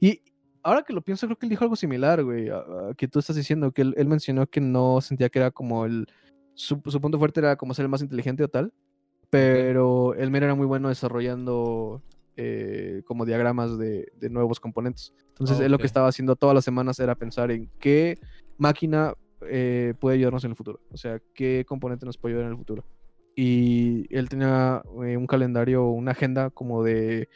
Y 0.00 0.20
ahora 0.62 0.82
que 0.82 0.92
lo 0.92 1.00
pienso, 1.00 1.26
creo 1.26 1.36
que 1.38 1.46
él 1.46 1.50
dijo 1.50 1.64
algo 1.64 1.76
similar, 1.76 2.22
güey, 2.24 2.48
a, 2.50 2.56
a 2.58 2.94
que 2.96 3.08
tú 3.08 3.18
estás 3.20 3.36
diciendo, 3.36 3.70
que 3.72 3.82
él, 3.82 3.94
él 3.96 4.08
mencionó 4.08 4.46
que 4.46 4.60
no 4.60 5.00
sentía 5.00 5.28
que 5.30 5.38
era 5.38 5.50
como 5.50 5.86
el, 5.86 6.06
su, 6.54 6.82
su 6.86 7.00
punto 7.00 7.18
fuerte 7.18 7.40
era 7.40 7.56
como 7.56 7.72
ser 7.72 7.84
el 7.84 7.88
más 7.88 8.02
inteligente 8.02 8.42
o 8.44 8.48
tal, 8.48 8.72
pero 9.30 10.14
el 10.14 10.30
men 10.30 10.42
era 10.44 10.54
muy 10.54 10.66
bueno 10.66 10.88
desarrollando 10.88 12.02
eh, 12.36 13.02
como 13.06 13.24
diagramas 13.24 13.78
de, 13.78 14.12
de 14.16 14.30
nuevos 14.30 14.60
componentes. 14.60 15.14
Entonces, 15.30 15.60
él 15.60 15.70
lo 15.72 15.78
que 15.78 15.86
estaba 15.86 16.08
haciendo 16.08 16.36
todas 16.36 16.54
las 16.54 16.64
semanas 16.64 16.98
era 16.98 17.14
pensar 17.14 17.50
en 17.50 17.70
qué 17.78 18.18
máquina 18.58 19.14
eh, 19.42 19.92
puede 20.00 20.16
ayudarnos 20.16 20.44
en 20.44 20.50
el 20.52 20.56
futuro. 20.56 20.80
O 20.90 20.96
sea, 20.96 21.20
qué 21.34 21.64
componente 21.68 22.06
nos 22.06 22.16
puede 22.16 22.34
ayudar 22.34 22.46
en 22.46 22.52
el 22.52 22.58
futuro. 22.58 22.84
Y 23.34 24.06
él 24.16 24.28
tenía 24.30 24.82
eh, 25.04 25.16
un 25.16 25.26
calendario, 25.26 25.84
una 25.90 26.12
agenda 26.12 26.48
como 26.48 26.82
de, 26.82 27.28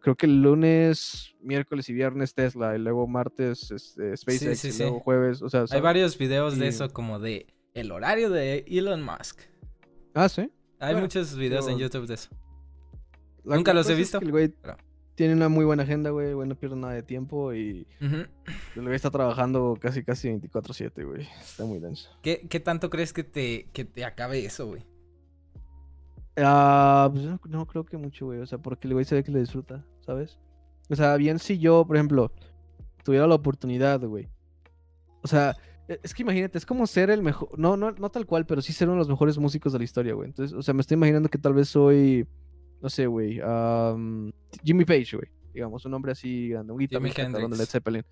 creo 0.00 0.14
que 0.16 0.24
el 0.24 0.40
lunes, 0.40 1.34
miércoles 1.42 1.90
y 1.90 1.92
viernes 1.92 2.34
Tesla, 2.34 2.74
y 2.74 2.78
luego 2.78 3.06
martes 3.06 3.70
este, 3.70 4.16
SpaceX, 4.16 4.58
sí, 4.60 4.68
y 4.68 4.72
sí. 4.72 4.82
luego 4.82 5.00
jueves, 5.00 5.42
o 5.42 5.50
sea, 5.50 5.60
Hay 5.62 5.66
¿sabes? 5.68 5.82
varios 5.82 6.16
videos 6.16 6.58
de 6.58 6.68
eso, 6.68 6.90
como 6.90 7.18
de 7.18 7.46
el 7.74 7.92
horario 7.92 8.30
de 8.30 8.64
Elon 8.66 9.02
Musk. 9.02 9.40
Ah, 10.14 10.28
sí. 10.30 10.50
Hay 10.78 10.94
muchos 10.96 11.36
videos 11.36 11.68
en 11.68 11.74
yo- 11.74 11.86
YouTube 11.86 12.06
de 12.06 12.14
eso. 12.14 12.30
La- 13.44 13.56
Nunca 13.56 13.72
los 13.74 13.86
he 13.86 13.90
cosa 13.90 13.92
es 13.92 13.98
visto, 13.98 14.18
que 14.20 14.24
el 14.26 14.30
güey 14.30 14.48
pero- 14.48 14.76
tiene 15.14 15.34
una 15.34 15.48
muy 15.48 15.64
buena 15.64 15.82
agenda, 15.82 16.10
güey, 16.10 16.32
güey 16.32 16.48
no 16.48 16.54
pierde 16.54 16.76
nada 16.76 16.94
de 16.94 17.02
tiempo 17.02 17.52
y 17.52 17.86
el 18.00 18.82
güey 18.82 18.94
está 18.94 19.10
trabajando 19.10 19.76
casi 19.80 20.02
casi 20.04 20.28
24/7, 20.28 21.04
güey. 21.04 21.28
Está 21.40 21.64
muy 21.64 21.78
denso. 21.80 22.10
¿Qué, 22.22 22.46
qué 22.48 22.60
tanto 22.60 22.88
crees 22.90 23.12
que 23.12 23.24
te, 23.24 23.68
que 23.72 23.84
te 23.84 24.04
acabe 24.04 24.44
eso, 24.44 24.66
güey? 24.66 24.84
Ah, 26.36 27.10
pues 27.12 27.24
no, 27.24 27.38
no 27.48 27.66
creo 27.66 27.84
que 27.84 27.96
mucho, 27.96 28.26
güey. 28.26 28.40
O 28.40 28.46
sea, 28.46 28.58
porque 28.58 28.88
el 28.88 28.94
güey 28.94 29.04
se 29.04 29.14
ve 29.14 29.22
que 29.22 29.30
lo 29.30 29.38
disfruta, 29.38 29.84
¿sabes? 30.00 30.38
O 30.88 30.96
sea, 30.96 31.16
bien 31.16 31.38
si 31.38 31.58
yo, 31.58 31.84
por 31.86 31.96
ejemplo, 31.96 32.32
tuviera 33.04 33.26
la 33.26 33.34
oportunidad, 33.34 34.00
güey. 34.00 34.28
O 35.22 35.28
sea, 35.28 35.56
e- 35.88 36.00
es 36.02 36.14
que 36.14 36.22
imagínate, 36.22 36.56
es 36.58 36.64
como 36.66 36.86
ser 36.86 37.10
el 37.10 37.22
mejor, 37.22 37.50
no, 37.58 37.76
no, 37.76 37.92
no 37.92 38.10
tal 38.10 38.24
cual, 38.26 38.46
pero 38.46 38.62
sí 38.62 38.72
ser 38.72 38.88
uno 38.88 38.94
de 38.94 39.00
los 39.00 39.08
mejores 39.10 39.36
músicos 39.38 39.72
de 39.74 39.78
la 39.78 39.84
historia, 39.84 40.14
güey. 40.14 40.28
Entonces, 40.30 40.56
o 40.56 40.62
sea, 40.62 40.72
me 40.74 40.80
estoy 40.80 40.96
imaginando 40.96 41.28
que 41.28 41.38
tal 41.38 41.52
vez 41.54 41.68
soy, 41.68 42.26
no 42.82 42.90
sé, 42.90 43.06
güey, 43.06 43.40
am, 43.40 44.32
Jimmy 44.64 44.84
Page, 44.84 45.16
güey. 45.16 45.28
Digamos, 45.54 45.84
un 45.84 45.94
hombre 45.94 46.12
así 46.12 46.48
grande, 46.48 46.72
un 46.72 46.78
guitarrista 46.78 47.28
de. 47.28 47.48
Led 47.48 47.66
Zeppelin. 47.66 48.04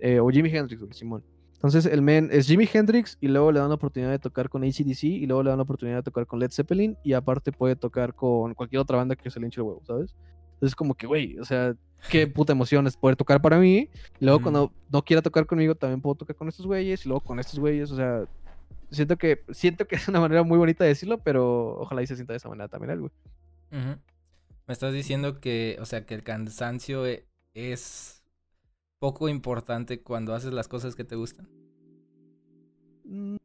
Eh, 0.00 0.20
o 0.20 0.28
Jimi 0.28 0.48
Hendrix, 0.48 0.80
güey, 0.80 0.92
Simón. 0.92 1.24
Entonces, 1.54 1.86
el 1.86 2.02
men 2.02 2.28
es 2.32 2.46
Jimi 2.46 2.68
Hendrix 2.72 3.18
y 3.20 3.28
luego 3.28 3.50
le 3.50 3.58
dan 3.58 3.68
la 3.68 3.74
oportunidad 3.74 4.10
de 4.10 4.18
tocar 4.20 4.48
con 4.48 4.62
ACDC 4.62 5.02
y 5.04 5.26
luego 5.26 5.42
le 5.42 5.50
dan 5.50 5.58
la 5.58 5.64
oportunidad 5.64 5.98
de 5.98 6.02
tocar 6.04 6.26
con 6.26 6.38
Led 6.38 6.50
Zeppelin 6.52 6.96
y 7.02 7.14
aparte 7.14 7.50
puede 7.50 7.74
tocar 7.74 8.14
con 8.14 8.54
cualquier 8.54 8.80
otra 8.80 8.96
banda 8.96 9.16
que 9.16 9.28
se 9.28 9.40
le 9.40 9.46
hinche 9.46 9.60
el 9.60 9.66
huevo, 9.66 9.82
¿sabes? 9.84 10.14
Entonces, 10.54 10.76
como 10.76 10.94
que, 10.94 11.06
güey, 11.06 11.36
o 11.38 11.44
sea, 11.44 11.74
qué 12.10 12.26
puta 12.28 12.52
emoción 12.52 12.86
es 12.86 12.96
poder 12.96 13.16
tocar 13.16 13.42
para 13.42 13.58
mí. 13.58 13.88
Y 14.20 14.24
luego, 14.24 14.40
cuando 14.40 14.72
no 14.90 15.02
quiera 15.02 15.20
tocar 15.20 15.46
conmigo, 15.46 15.74
también 15.74 16.00
puedo 16.00 16.14
tocar 16.14 16.36
con 16.36 16.48
estos 16.48 16.66
güeyes 16.66 17.04
y 17.04 17.08
luego 17.08 17.20
con 17.22 17.40
estos 17.40 17.58
güeyes, 17.58 17.90
o 17.90 17.96
sea, 17.96 18.24
siento 18.90 19.16
que, 19.16 19.42
siento 19.50 19.86
que 19.86 19.96
es 19.96 20.08
una 20.08 20.20
manera 20.20 20.44
muy 20.44 20.58
bonita 20.58 20.84
de 20.84 20.90
decirlo, 20.90 21.18
pero 21.18 21.78
ojalá 21.80 22.02
y 22.02 22.06
se 22.06 22.14
sienta 22.14 22.32
de 22.32 22.38
esa 22.38 22.48
manera 22.48 22.68
también 22.68 22.92
él, 22.92 23.10
Me 23.70 24.72
estás 24.72 24.92
diciendo 24.92 25.40
que, 25.40 25.76
o 25.80 25.86
sea, 25.86 26.04
que 26.04 26.14
el 26.14 26.22
cansancio 26.22 27.06
e- 27.06 27.26
es 27.54 28.22
poco 28.98 29.28
importante 29.28 30.02
cuando 30.02 30.34
haces 30.34 30.52
las 30.52 30.68
cosas 30.68 30.94
que 30.94 31.04
te 31.04 31.16
gustan. 31.16 31.48
Mm, 33.04 33.36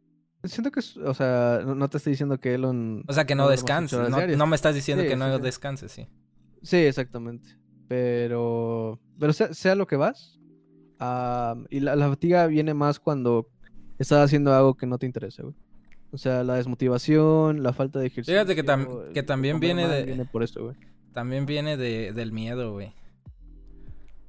Siento 0.45 0.71
que, 0.71 0.81
es- 0.81 0.97
o 0.97 1.13
sea, 1.13 1.61
no, 1.65 1.73
no 1.73 1.89
te 1.89 1.95
estoy 1.97 2.11
diciendo 2.11 2.37
que 2.37 2.53
Elon... 2.55 3.05
O 3.07 3.13
sea, 3.13 3.25
que 3.25 3.33
no 3.33 3.43
sus 3.45 3.51
descanses. 3.51 4.09
No, 4.09 4.27
no 4.27 4.47
me 4.47 4.55
estás 4.57 4.75
diciendo 4.75 5.03
Sí, 5.03 5.09
que 5.09 5.15
no 5.15 5.33
sí. 5.37 5.41
descanses, 5.41 5.91
sí. 5.91 6.07
Sí, 6.61 6.77
exactamente. 6.77 7.47
Pero, 7.87 8.99
pero 9.17 9.31
sea, 9.31 9.53
sea 9.53 9.75
lo 9.75 9.87
que 9.87 9.95
vas. 9.95 10.37
y 11.69 11.79
la, 11.79 11.95
la 11.95 12.09
fatiga 12.09 12.47
viene 12.47 12.73
más 12.73 12.99
cuando 12.99 13.49
estás 13.99 14.25
haciendo 14.25 14.53
algo 14.53 14.75
que 14.75 14.85
no 14.85 14.97
te 14.97 15.05
interesa, 15.05 15.43
güey. 15.43 15.55
O 16.13 16.17
sea, 16.17 16.43
la 16.43 16.55
desmotivación, 16.55 17.63
la 17.63 17.73
falta 17.73 17.99
de 17.99 18.07
ejercicio. 18.07 18.35
Fíjate 18.39 18.55
que 18.55 18.63
tam- 18.63 19.07
el- 19.07 19.13
que 19.13 19.23
también 19.23 19.59
viene 19.59 19.87
de- 19.87 20.03
Viene 20.03 20.25
por 20.25 20.43
esto, 20.43 20.63
güey. 20.63 20.75
También 21.11 21.45
viene 21.45 21.75
de, 21.75 22.13
del 22.13 22.31
miedo, 22.31 22.71
güey. 22.71 22.93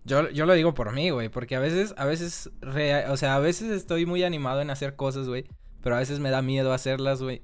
Yo, 0.04 0.28
yo 0.30 0.44
lo 0.44 0.52
digo 0.52 0.74
por 0.74 0.92
mí, 0.92 1.10
güey, 1.10 1.30
porque 1.30 1.56
a 1.56 1.60
veces, 1.60 1.94
a 1.96 2.04
veces, 2.04 2.50
rea- 2.60 3.10
o 3.10 3.16
sea, 3.16 3.36
a 3.36 3.38
veces 3.38 3.70
estoy 3.70 4.04
muy 4.04 4.22
animado 4.22 4.60
en 4.60 4.70
hacer 4.70 4.96
cosas, 4.96 5.28
güey, 5.28 5.44
pero 5.82 5.96
a 5.96 5.98
veces 5.98 6.20
me 6.20 6.30
da 6.30 6.42
miedo 6.42 6.72
hacerlas, 6.74 7.22
güey. 7.22 7.40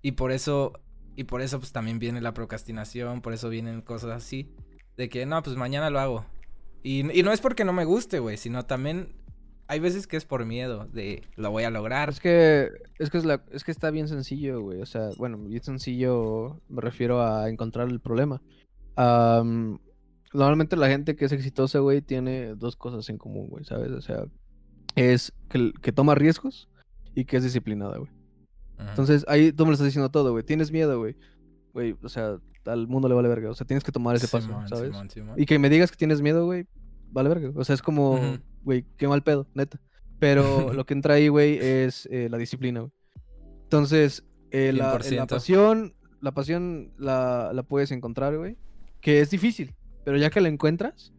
Y 0.00 0.12
por 0.12 0.30
eso, 0.30 0.72
y 1.16 1.24
por 1.24 1.40
eso 1.40 1.58
pues 1.58 1.72
también 1.72 1.98
viene 1.98 2.20
la 2.20 2.34
procrastinación, 2.34 3.20
por 3.20 3.32
eso 3.32 3.48
vienen 3.48 3.80
cosas 3.82 4.10
así, 4.10 4.48
de 4.96 5.08
que 5.08 5.26
no, 5.26 5.42
pues 5.42 5.56
mañana 5.56 5.90
lo 5.90 5.98
hago. 5.98 6.24
Y, 6.84 7.18
y 7.18 7.22
no 7.24 7.32
es 7.32 7.40
porque 7.40 7.64
no 7.64 7.72
me 7.72 7.84
guste, 7.84 8.20
güey, 8.20 8.36
sino 8.36 8.64
también 8.64 9.12
hay 9.68 9.80
veces 9.80 10.06
que 10.06 10.16
es 10.16 10.24
por 10.24 10.46
miedo 10.46 10.88
de 10.92 11.22
lo 11.36 11.50
voy 11.50 11.64
a 11.64 11.70
lograr. 11.70 12.08
Es 12.08 12.20
que 12.20 12.70
es 12.98 13.10
que 13.10 13.18
es, 13.18 13.24
la, 13.26 13.42
es 13.52 13.64
que 13.64 13.70
está 13.70 13.90
bien 13.90 14.08
sencillo, 14.08 14.62
güey. 14.62 14.80
O 14.80 14.86
sea, 14.86 15.10
bueno, 15.18 15.36
bien 15.38 15.62
sencillo 15.62 16.60
me 16.68 16.80
refiero 16.80 17.22
a 17.22 17.50
encontrar 17.50 17.88
el 17.88 18.00
problema. 18.00 18.40
Am, 18.96 19.78
normalmente 20.32 20.76
la 20.76 20.88
gente 20.88 21.16
que 21.16 21.26
es 21.26 21.32
exitosa, 21.32 21.80
güey, 21.80 22.00
tiene 22.00 22.54
dos 22.54 22.76
cosas 22.76 23.08
en 23.10 23.18
común, 23.18 23.48
güey, 23.48 23.64
¿sabes? 23.64 23.90
O 23.92 24.00
sea, 24.00 24.24
es 24.96 25.32
que, 25.50 25.72
que 25.82 25.92
toma 25.92 26.14
riesgos 26.14 26.68
y 27.14 27.26
que 27.26 27.36
es 27.36 27.44
disciplinada, 27.44 27.98
güey. 27.98 28.10
Ajá. 28.78 28.90
Entonces, 28.90 29.26
ahí 29.28 29.52
tú 29.52 29.64
me 29.64 29.70
lo 29.70 29.74
estás 29.74 29.86
diciendo 29.86 30.10
todo, 30.10 30.32
güey. 30.32 30.44
Tienes 30.44 30.72
miedo, 30.72 30.98
güey. 30.98 31.14
Güey, 31.74 31.94
o 32.02 32.08
sea, 32.08 32.38
al 32.64 32.88
mundo 32.88 33.06
le 33.08 33.14
vale 33.14 33.28
verga. 33.28 33.50
O 33.50 33.54
sea, 33.54 33.66
tienes 33.66 33.84
que 33.84 33.92
tomar 33.92 34.16
ese 34.16 34.28
paso, 34.28 34.46
Simón, 34.46 34.68
¿sabes? 34.68 34.92
Simón, 34.92 35.10
Simón. 35.10 35.34
Y 35.36 35.44
que 35.44 35.58
me 35.58 35.68
digas 35.68 35.90
que 35.90 35.96
tienes 35.96 36.22
miedo, 36.22 36.46
güey, 36.46 36.66
vale 37.10 37.28
verga. 37.28 37.52
O 37.54 37.64
sea, 37.64 37.74
es 37.74 37.82
como. 37.82 38.38
Güey, 38.68 38.84
qué 38.98 39.08
mal 39.08 39.22
pedo, 39.22 39.48
neta. 39.54 39.80
Pero 40.18 40.72
lo 40.74 40.84
que 40.84 40.92
entra 40.92 41.14
ahí, 41.14 41.28
güey, 41.28 41.56
es 41.58 42.06
eh, 42.12 42.28
la 42.30 42.36
disciplina, 42.36 42.80
güey. 42.80 42.92
Entonces, 43.62 44.24
eh, 44.50 44.72
la, 44.74 44.94
eh, 44.96 45.10
la 45.16 45.24
100%. 45.24 45.26
pasión, 45.26 45.94
la 46.20 46.32
pasión 46.32 46.92
la, 46.98 47.50
la 47.54 47.62
puedes 47.62 47.90
encontrar, 47.92 48.36
güey. 48.36 48.58
Que 49.00 49.20
es 49.20 49.30
difícil, 49.30 49.74
pero 50.04 50.18
ya 50.18 50.28
que 50.28 50.40
la 50.42 50.48
encuentras, 50.48 51.14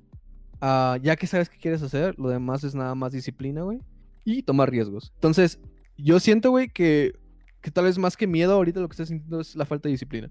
ah, 0.61 0.97
ya 1.01 1.15
que 1.15 1.25
sabes 1.25 1.49
qué 1.49 1.57
quieres 1.57 1.81
hacer, 1.81 2.13
lo 2.19 2.29
demás 2.29 2.63
es 2.63 2.75
nada 2.75 2.93
más 2.93 3.11
disciplina, 3.13 3.63
güey. 3.63 3.79
Y 4.25 4.43
tomar 4.43 4.69
riesgos. 4.69 5.11
Entonces, 5.15 5.59
yo 5.97 6.19
siento, 6.19 6.51
güey, 6.51 6.69
que, 6.69 7.13
que 7.61 7.71
tal 7.71 7.85
vez 7.85 7.97
más 7.97 8.15
que 8.15 8.27
miedo 8.27 8.53
ahorita 8.53 8.79
lo 8.79 8.87
que 8.87 8.93
estás 8.93 9.07
sintiendo 9.07 9.39
es 9.39 9.55
la 9.55 9.65
falta 9.65 9.89
de 9.89 9.93
disciplina. 9.93 10.29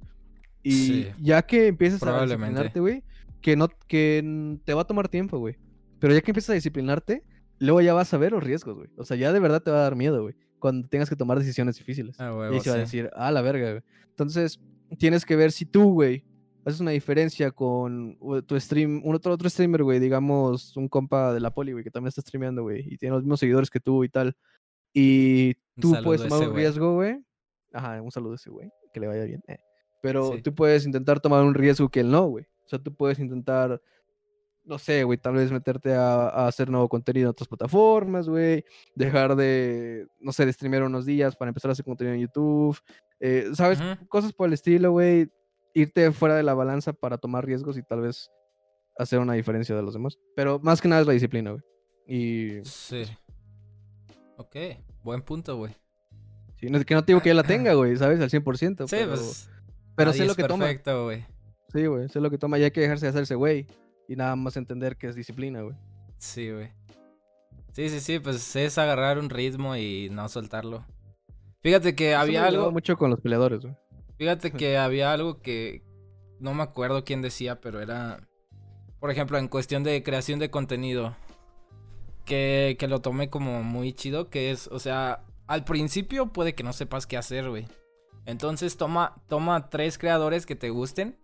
Y 0.62 0.72
Sí. 0.72 1.06
ya 1.20 1.42
que 1.42 1.66
empiezas 1.68 2.02
a 2.02 2.22
disciplinarte, 2.22 2.80
güey, 2.80 3.02
que 3.40 3.56
no, 3.56 3.68
que 3.86 4.58
te 4.64 4.74
va 4.74 4.82
a 4.82 4.86
tomar 4.86 5.08
tiempo, 5.08 5.38
güey. 5.38 5.56
Pero 6.00 6.14
ya 6.14 6.20
que 6.20 6.30
empiezas 6.30 6.50
a 6.50 6.54
disciplinarte, 6.54 7.24
luego 7.58 7.80
ya 7.80 7.94
vas 7.94 8.12
a 8.14 8.18
ver 8.18 8.32
los 8.32 8.42
riesgos, 8.42 8.76
güey. 8.76 8.88
O 8.96 9.04
sea, 9.04 9.16
ya 9.16 9.32
de 9.32 9.40
verdad 9.40 9.62
te 9.62 9.70
va 9.70 9.78
a 9.78 9.82
dar 9.82 9.96
miedo, 9.96 10.22
güey. 10.22 10.34
Cuando 10.58 10.88
tengas 10.88 11.08
que 11.08 11.16
tomar 11.16 11.38
decisiones 11.38 11.76
difíciles. 11.76 12.18
Ah, 12.20 12.30
y 12.32 12.36
huevo, 12.36 12.54
ahí 12.54 12.60
se 12.60 12.70
va 12.70 12.76
a 12.76 12.78
sí. 12.78 12.82
decir, 12.98 13.10
ah, 13.14 13.30
la 13.30 13.42
verga, 13.42 13.70
güey. 13.70 13.82
Entonces, 14.10 14.60
tienes 14.98 15.24
que 15.24 15.36
ver 15.36 15.52
si 15.52 15.66
tú, 15.66 15.92
güey, 15.92 16.24
haces 16.64 16.80
una 16.80 16.90
diferencia 16.90 17.50
con 17.52 18.18
tu 18.46 18.58
stream, 18.60 19.00
un 19.04 19.14
otro, 19.14 19.32
otro 19.32 19.48
streamer, 19.48 19.82
güey, 19.84 19.98
digamos, 20.00 20.76
un 20.76 20.88
compa 20.88 21.32
de 21.32 21.40
la 21.40 21.50
poli, 21.52 21.72
güey, 21.72 21.84
que 21.84 21.90
también 21.90 22.08
está 22.08 22.20
streameando, 22.20 22.62
güey, 22.62 22.82
y 22.92 22.98
tiene 22.98 23.14
los 23.14 23.22
mismos 23.22 23.40
seguidores 23.40 23.70
que 23.70 23.80
tú 23.80 24.04
y 24.04 24.08
tal. 24.08 24.36
Y 24.92 25.54
tú 25.80 25.94
puedes 26.02 26.22
tomar 26.22 26.40
ese 26.40 26.50
un 26.50 26.56
riesgo, 26.56 26.94
güey. 26.94 27.24
Ajá, 27.72 28.00
un 28.02 28.10
saludo 28.10 28.32
a 28.32 28.36
ese 28.36 28.50
güey, 28.50 28.70
que 28.92 29.00
le 29.00 29.06
vaya 29.06 29.24
bien. 29.24 29.42
eh. 29.48 29.58
Pero 30.02 30.32
Sí. 30.34 30.42
tú 30.42 30.54
puedes 30.54 30.86
intentar 30.86 31.20
tomar 31.20 31.44
un 31.44 31.54
riesgo 31.54 31.88
que 31.88 32.00
él 32.00 32.10
no, 32.10 32.26
güey. 32.26 32.44
O 32.64 32.68
sea, 32.68 32.78
tú 32.78 32.94
puedes 32.94 33.18
intentar, 33.18 33.80
no 34.68 34.78
sé, 34.78 35.02
güey, 35.04 35.18
tal 35.18 35.34
vez 35.34 35.50
meterte 35.50 35.94
a, 35.94 36.28
a 36.28 36.46
hacer 36.46 36.68
nuevo 36.70 36.88
contenido 36.88 37.26
en 37.26 37.30
otras 37.30 37.48
plataformas, 37.48 38.28
güey. 38.28 38.64
Dejar 38.94 39.34
de, 39.34 40.06
no 40.20 40.30
sé, 40.32 40.44
de 40.46 40.52
streamear 40.52 40.82
unos 40.84 41.06
días 41.06 41.34
para 41.36 41.48
empezar 41.48 41.70
a 41.70 41.72
hacer 41.72 41.84
contenido 41.84 42.14
en 42.14 42.20
YouTube. 42.20 42.78
eh, 43.20 43.48
¿Sabes? 43.54 43.78
Cosas 44.08 44.32
por 44.32 44.46
el 44.48 44.52
estilo, 44.52 44.92
güey. 44.92 45.30
Irte 45.74 46.12
fuera 46.12 46.34
de 46.36 46.42
la 46.42 46.54
balanza 46.54 46.92
para 46.92 47.18
tomar 47.18 47.44
riesgos 47.46 47.76
y 47.78 47.82
tal 47.82 48.02
vez 48.02 48.30
hacer 48.98 49.18
una 49.20 49.32
diferencia 49.34 49.74
de 49.74 49.82
los 49.82 49.94
demás. 49.94 50.18
Pero 50.36 50.58
más 50.62 50.80
que 50.80 50.88
nada 50.88 51.00
es 51.00 51.06
la 51.06 51.12
disciplina, 51.14 51.50
güey. 51.52 51.62
Y 52.06 52.64
Sí. 52.64 53.04
Ok, 54.36 54.56
buen 55.02 55.22
punto, 55.22 55.56
güey. 55.56 55.74
sí, 56.56 56.66
no, 56.70 56.80
que 56.84 56.94
no 56.94 57.02
te 57.04 57.12
digo 57.12 57.20
que 57.20 57.28
yo 57.30 57.34
la 57.34 57.42
tenga, 57.42 57.72
güey, 57.74 57.96
¿sabes? 57.96 58.20
Al 58.20 58.30
100%. 58.30 58.86
Sí, 58.88 58.96
pero, 58.96 59.08
pues. 59.10 59.50
pero 59.96 60.12
sé 60.12 60.24
lo 60.26 60.34
que 60.34 60.44
toma. 60.44 60.66
perfecto, 60.66 61.04
güey. 61.04 61.24
Sí, 61.72 61.86
güey, 61.86 62.08
sé 62.08 62.20
lo 62.20 62.30
que 62.30 62.38
toma 62.38 62.58
y 62.58 62.64
hay 62.64 62.70
que 62.70 62.80
dejarse 62.80 63.06
de 63.06 63.10
hacerse, 63.10 63.34
güey. 63.34 63.66
Y 64.08 64.16
nada 64.16 64.34
más 64.34 64.56
entender 64.56 64.96
que 64.96 65.06
es 65.06 65.14
disciplina, 65.14 65.60
güey. 65.60 65.76
Sí, 66.16 66.50
güey. 66.50 66.72
Sí, 67.72 67.88
sí, 67.90 68.00
sí, 68.00 68.18
pues 68.18 68.56
es 68.56 68.78
agarrar 68.78 69.18
un 69.18 69.30
ritmo 69.30 69.76
y 69.76 70.08
no 70.10 70.28
soltarlo. 70.28 70.84
Fíjate 71.62 71.94
que 71.94 72.12
Eso 72.12 72.20
había 72.20 72.40
me 72.42 72.48
algo, 72.48 72.72
mucho 72.72 72.96
con 72.96 73.10
los 73.10 73.20
peleadores, 73.20 73.60
güey. 73.60 73.76
fíjate 74.16 74.50
que 74.52 74.78
había 74.78 75.12
algo 75.12 75.40
que 75.40 75.84
no 76.40 76.54
me 76.54 76.62
acuerdo 76.62 77.04
quién 77.04 77.22
decía, 77.22 77.60
pero 77.60 77.80
era, 77.80 78.26
por 78.98 79.10
ejemplo, 79.10 79.38
en 79.38 79.48
cuestión 79.48 79.84
de 79.84 80.02
creación 80.02 80.38
de 80.40 80.50
contenido, 80.50 81.14
que, 82.24 82.76
que 82.78 82.88
lo 82.88 83.00
tomé 83.00 83.28
como 83.30 83.62
muy 83.62 83.92
chido, 83.92 84.28
que 84.30 84.50
es, 84.50 84.68
o 84.68 84.78
sea, 84.78 85.24
al 85.46 85.64
principio 85.64 86.32
puede 86.32 86.54
que 86.54 86.62
no 86.64 86.72
sepas 86.72 87.06
qué 87.06 87.16
hacer, 87.16 87.48
güey. 87.48 87.66
Entonces 88.26 88.76
toma, 88.76 89.22
toma 89.28 89.70
tres 89.70 89.98
creadores 89.98 90.46
que 90.46 90.56
te 90.56 90.70
gusten 90.70 91.16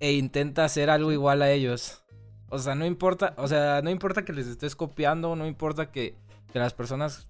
e 0.00 0.12
intenta 0.12 0.64
hacer 0.64 0.90
algo 0.90 1.12
igual 1.12 1.42
a 1.42 1.50
ellos. 1.50 2.02
O 2.50 2.58
sea, 2.58 2.74
no 2.74 2.86
importa, 2.86 3.34
o 3.36 3.46
sea, 3.46 3.82
no 3.82 3.90
importa 3.90 4.24
que 4.24 4.32
les 4.32 4.46
estés 4.46 4.74
copiando, 4.74 5.36
no 5.36 5.46
importa 5.46 5.90
que, 5.90 6.16
que 6.52 6.58
las 6.58 6.72
personas 6.72 7.26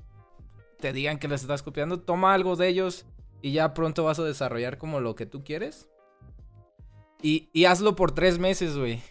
te 0.78 0.92
digan 0.92 1.18
que 1.18 1.28
les 1.28 1.42
estás 1.42 1.62
copiando, 1.62 2.00
toma 2.00 2.34
algo 2.34 2.54
de 2.56 2.68
ellos 2.68 3.04
y 3.42 3.52
ya 3.52 3.74
pronto 3.74 4.04
vas 4.04 4.18
a 4.18 4.24
desarrollar 4.24 4.78
como 4.78 5.00
lo 5.00 5.14
que 5.14 5.26
tú 5.26 5.42
quieres. 5.42 5.88
Y, 7.20 7.48
y 7.52 7.64
hazlo 7.64 7.96
por 7.96 8.12
tres 8.12 8.38
meses, 8.38 8.76
güey. 8.76 9.02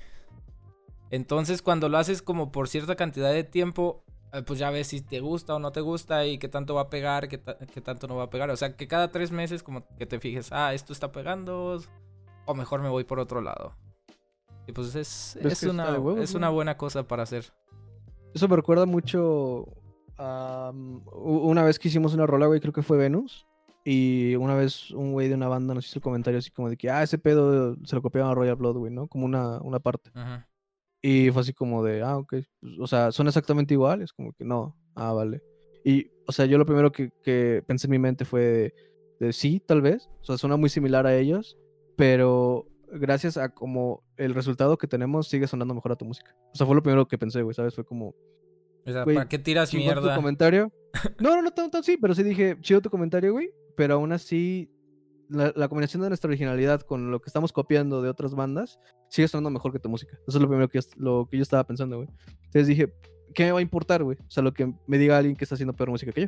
Entonces, 1.10 1.62
cuando 1.62 1.90
lo 1.90 1.98
haces 1.98 2.22
como 2.22 2.52
por 2.52 2.70
cierta 2.70 2.96
cantidad 2.96 3.32
de 3.32 3.44
tiempo, 3.44 4.04
eh, 4.34 4.42
pues 4.44 4.60
ya 4.60 4.70
ves 4.70 4.88
si 4.88 5.02
te 5.02 5.20
gusta 5.20 5.56
o 5.56 5.60
no 5.60 5.72
te 5.72 5.82
gusta 5.82 6.26
y 6.26 6.38
qué 6.38 6.48
tanto 6.48 6.76
va 6.76 6.82
a 6.82 6.90
pegar, 6.90 7.28
qué, 7.28 7.42
qué 7.74 7.82
tanto 7.82 8.08
no 8.08 8.16
va 8.16 8.24
a 8.24 8.30
pegar. 8.30 8.50
O 8.50 8.58
sea, 8.58 8.76
que 8.76 8.88
cada 8.88 9.12
tres 9.12 9.32
meses 9.32 9.64
como 9.64 9.86
que 9.98 10.06
te 10.06 10.20
fijes, 10.20 10.52
ah, 10.52 10.74
esto 10.74 10.94
está 10.94 11.12
pegando, 11.12 11.82
o 12.48 12.56
mejor 12.56 12.82
me 12.82 12.90
voy 12.90 13.04
por 13.04 13.20
otro 13.20 13.42
lado. 13.42 13.76
Y 14.68 14.72
pues 14.72 14.96
es, 14.96 15.36
es 15.38 15.64
una, 15.64 15.92
huevos, 16.00 16.20
es 16.20 16.34
una 16.34 16.50
buena 16.50 16.76
cosa 16.78 17.08
para 17.08 17.24
hacer. 17.24 17.46
Eso 18.34 18.48
me 18.48 18.56
recuerda 18.56 18.86
mucho 18.86 19.68
a 20.18 20.72
um, 20.74 21.02
una 21.14 21.64
vez 21.64 21.78
que 21.78 21.88
hicimos 21.88 22.14
una 22.14 22.26
rola, 22.26 22.48
güey, 22.48 22.60
creo 22.60 22.74
que 22.74 22.82
fue 22.82 22.98
Venus. 22.98 23.46
Y 23.86 24.36
una 24.36 24.56
vez 24.56 24.92
un 24.92 25.14
güey 25.14 25.30
de 25.30 25.36
una 25.36 25.48
banda 25.48 25.74
nos 25.74 25.88
hizo 25.88 26.00
el 26.00 26.04
comentario 26.04 26.40
así 26.40 26.52
como 26.52 26.70
de 26.70 26.76
que, 26.76 26.90
ah, 26.90 27.04
ese 27.04 27.18
pedo 27.18 27.78
se 27.86 27.96
lo 27.96 28.02
copiaban 28.02 28.32
a 28.32 28.36
Royal 28.36 28.58
Blood, 28.58 28.78
güey, 28.78 28.92
¿no? 28.92 29.08
Como 29.08 29.26
una, 29.26 29.62
una 29.62 29.80
parte. 29.80 30.12
Ajá. 30.14 30.46
Y 31.02 31.32
fue 31.32 31.42
así 31.42 31.54
como 31.54 31.84
de, 31.84 32.02
ah, 32.02 32.18
ok. 32.18 32.30
pues, 32.60 32.80
o 32.80 32.88
sea, 32.88 33.14
son 33.14 33.28
exactamente 33.28 33.74
iguales, 33.74 34.12
como 34.12 34.34
que 34.34 34.44
no. 34.44 34.76
Ah, 34.96 35.14
vale. 35.14 35.42
Y, 35.86 36.12
o 36.28 36.34
sea, 36.34 36.46
yo 36.46 36.58
lo 36.58 36.66
primero 36.66 36.92
que, 36.92 37.12
que 37.24 37.64
pensé 37.66 37.88
en 37.88 37.92
mi 37.92 38.00
mente 38.00 38.26
fue 38.26 38.42
de, 38.42 38.74
de 39.20 39.32
sí, 39.32 39.62
tal 39.66 39.82
vez. 39.82 40.10
O 40.22 40.26
sea, 40.26 40.38
suena 40.38 40.58
muy 40.58 40.70
similar 40.70 41.08
a 41.08 41.16
ellos, 41.16 41.58
pero 41.98 42.66
gracias 42.90 43.36
a 43.36 43.50
como 43.50 44.04
el 44.16 44.34
resultado 44.34 44.78
que 44.78 44.88
tenemos 44.88 45.28
sigue 45.28 45.48
sonando 45.48 45.74
mejor 45.74 45.92
a 45.92 45.96
tu 45.98 46.06
música. 46.06 46.34
O 46.54 46.56
sea, 46.56 46.66
fue 46.66 46.76
lo 46.76 46.82
primero 46.82 47.08
que 47.08 47.18
pensé, 47.18 47.42
güey, 47.42 47.54
¿sabes? 47.54 47.76
Fue 47.76 47.84
como, 47.86 48.10
O 48.10 48.16
sea, 48.92 49.04
Güey, 49.04 49.18
¿para 49.18 49.28
qué 49.28 49.38
tiras 49.40 49.70
chingón 49.70 49.96
tu 49.96 50.02
mierda? 50.02 50.16
comentario. 50.16 50.72
No, 51.20 51.36
no, 51.36 51.42
no 51.42 51.52
tanto 51.52 51.78
así, 51.78 51.98
pero 51.98 52.16
sí 52.16 52.24
dije, 52.24 52.58
chido 52.62 52.82
tu 52.82 52.90
comentario, 52.90 53.34
güey. 53.34 53.52
Pero 53.76 53.96
aún 53.96 54.12
así, 54.14 54.72
la, 55.30 55.52
la 55.56 55.68
combinación 55.68 56.02
de 56.02 56.08
nuestra 56.08 56.30
originalidad 56.30 56.82
con 56.82 57.12
lo 57.12 57.20
que 57.20 57.28
estamos 57.28 57.52
copiando 57.52 58.02
de 58.02 58.10
otras 58.10 58.34
bandas 58.34 58.80
sigue 59.10 59.28
sonando 59.28 59.50
mejor 59.50 59.74
que 59.74 59.80
tu 59.80 59.90
música. 59.90 60.18
Eso 60.28 60.38
es 60.38 60.42
lo 60.42 60.48
primero 60.48 60.70
que, 60.70 60.80
lo 60.96 61.28
que 61.30 61.38
yo 61.38 61.44
estaba 61.44 61.66
pensando, 61.66 61.98
güey. 61.98 62.10
Entonces 62.46 62.68
dije, 62.68 62.94
¿qué 63.36 63.46
me 63.46 63.52
va 63.52 63.60
a 63.60 63.62
importar, 63.62 64.04
güey? 64.04 64.18
O 64.20 64.32
sea, 64.32 64.42
lo 64.42 64.54
que 64.54 64.74
me 64.88 64.98
diga 64.98 65.18
alguien 65.18 65.36
que 65.36 65.44
está 65.46 65.56
haciendo 65.56 65.76
peor 65.76 65.90
música 65.90 66.12
que 66.12 66.22
yo. 66.22 66.28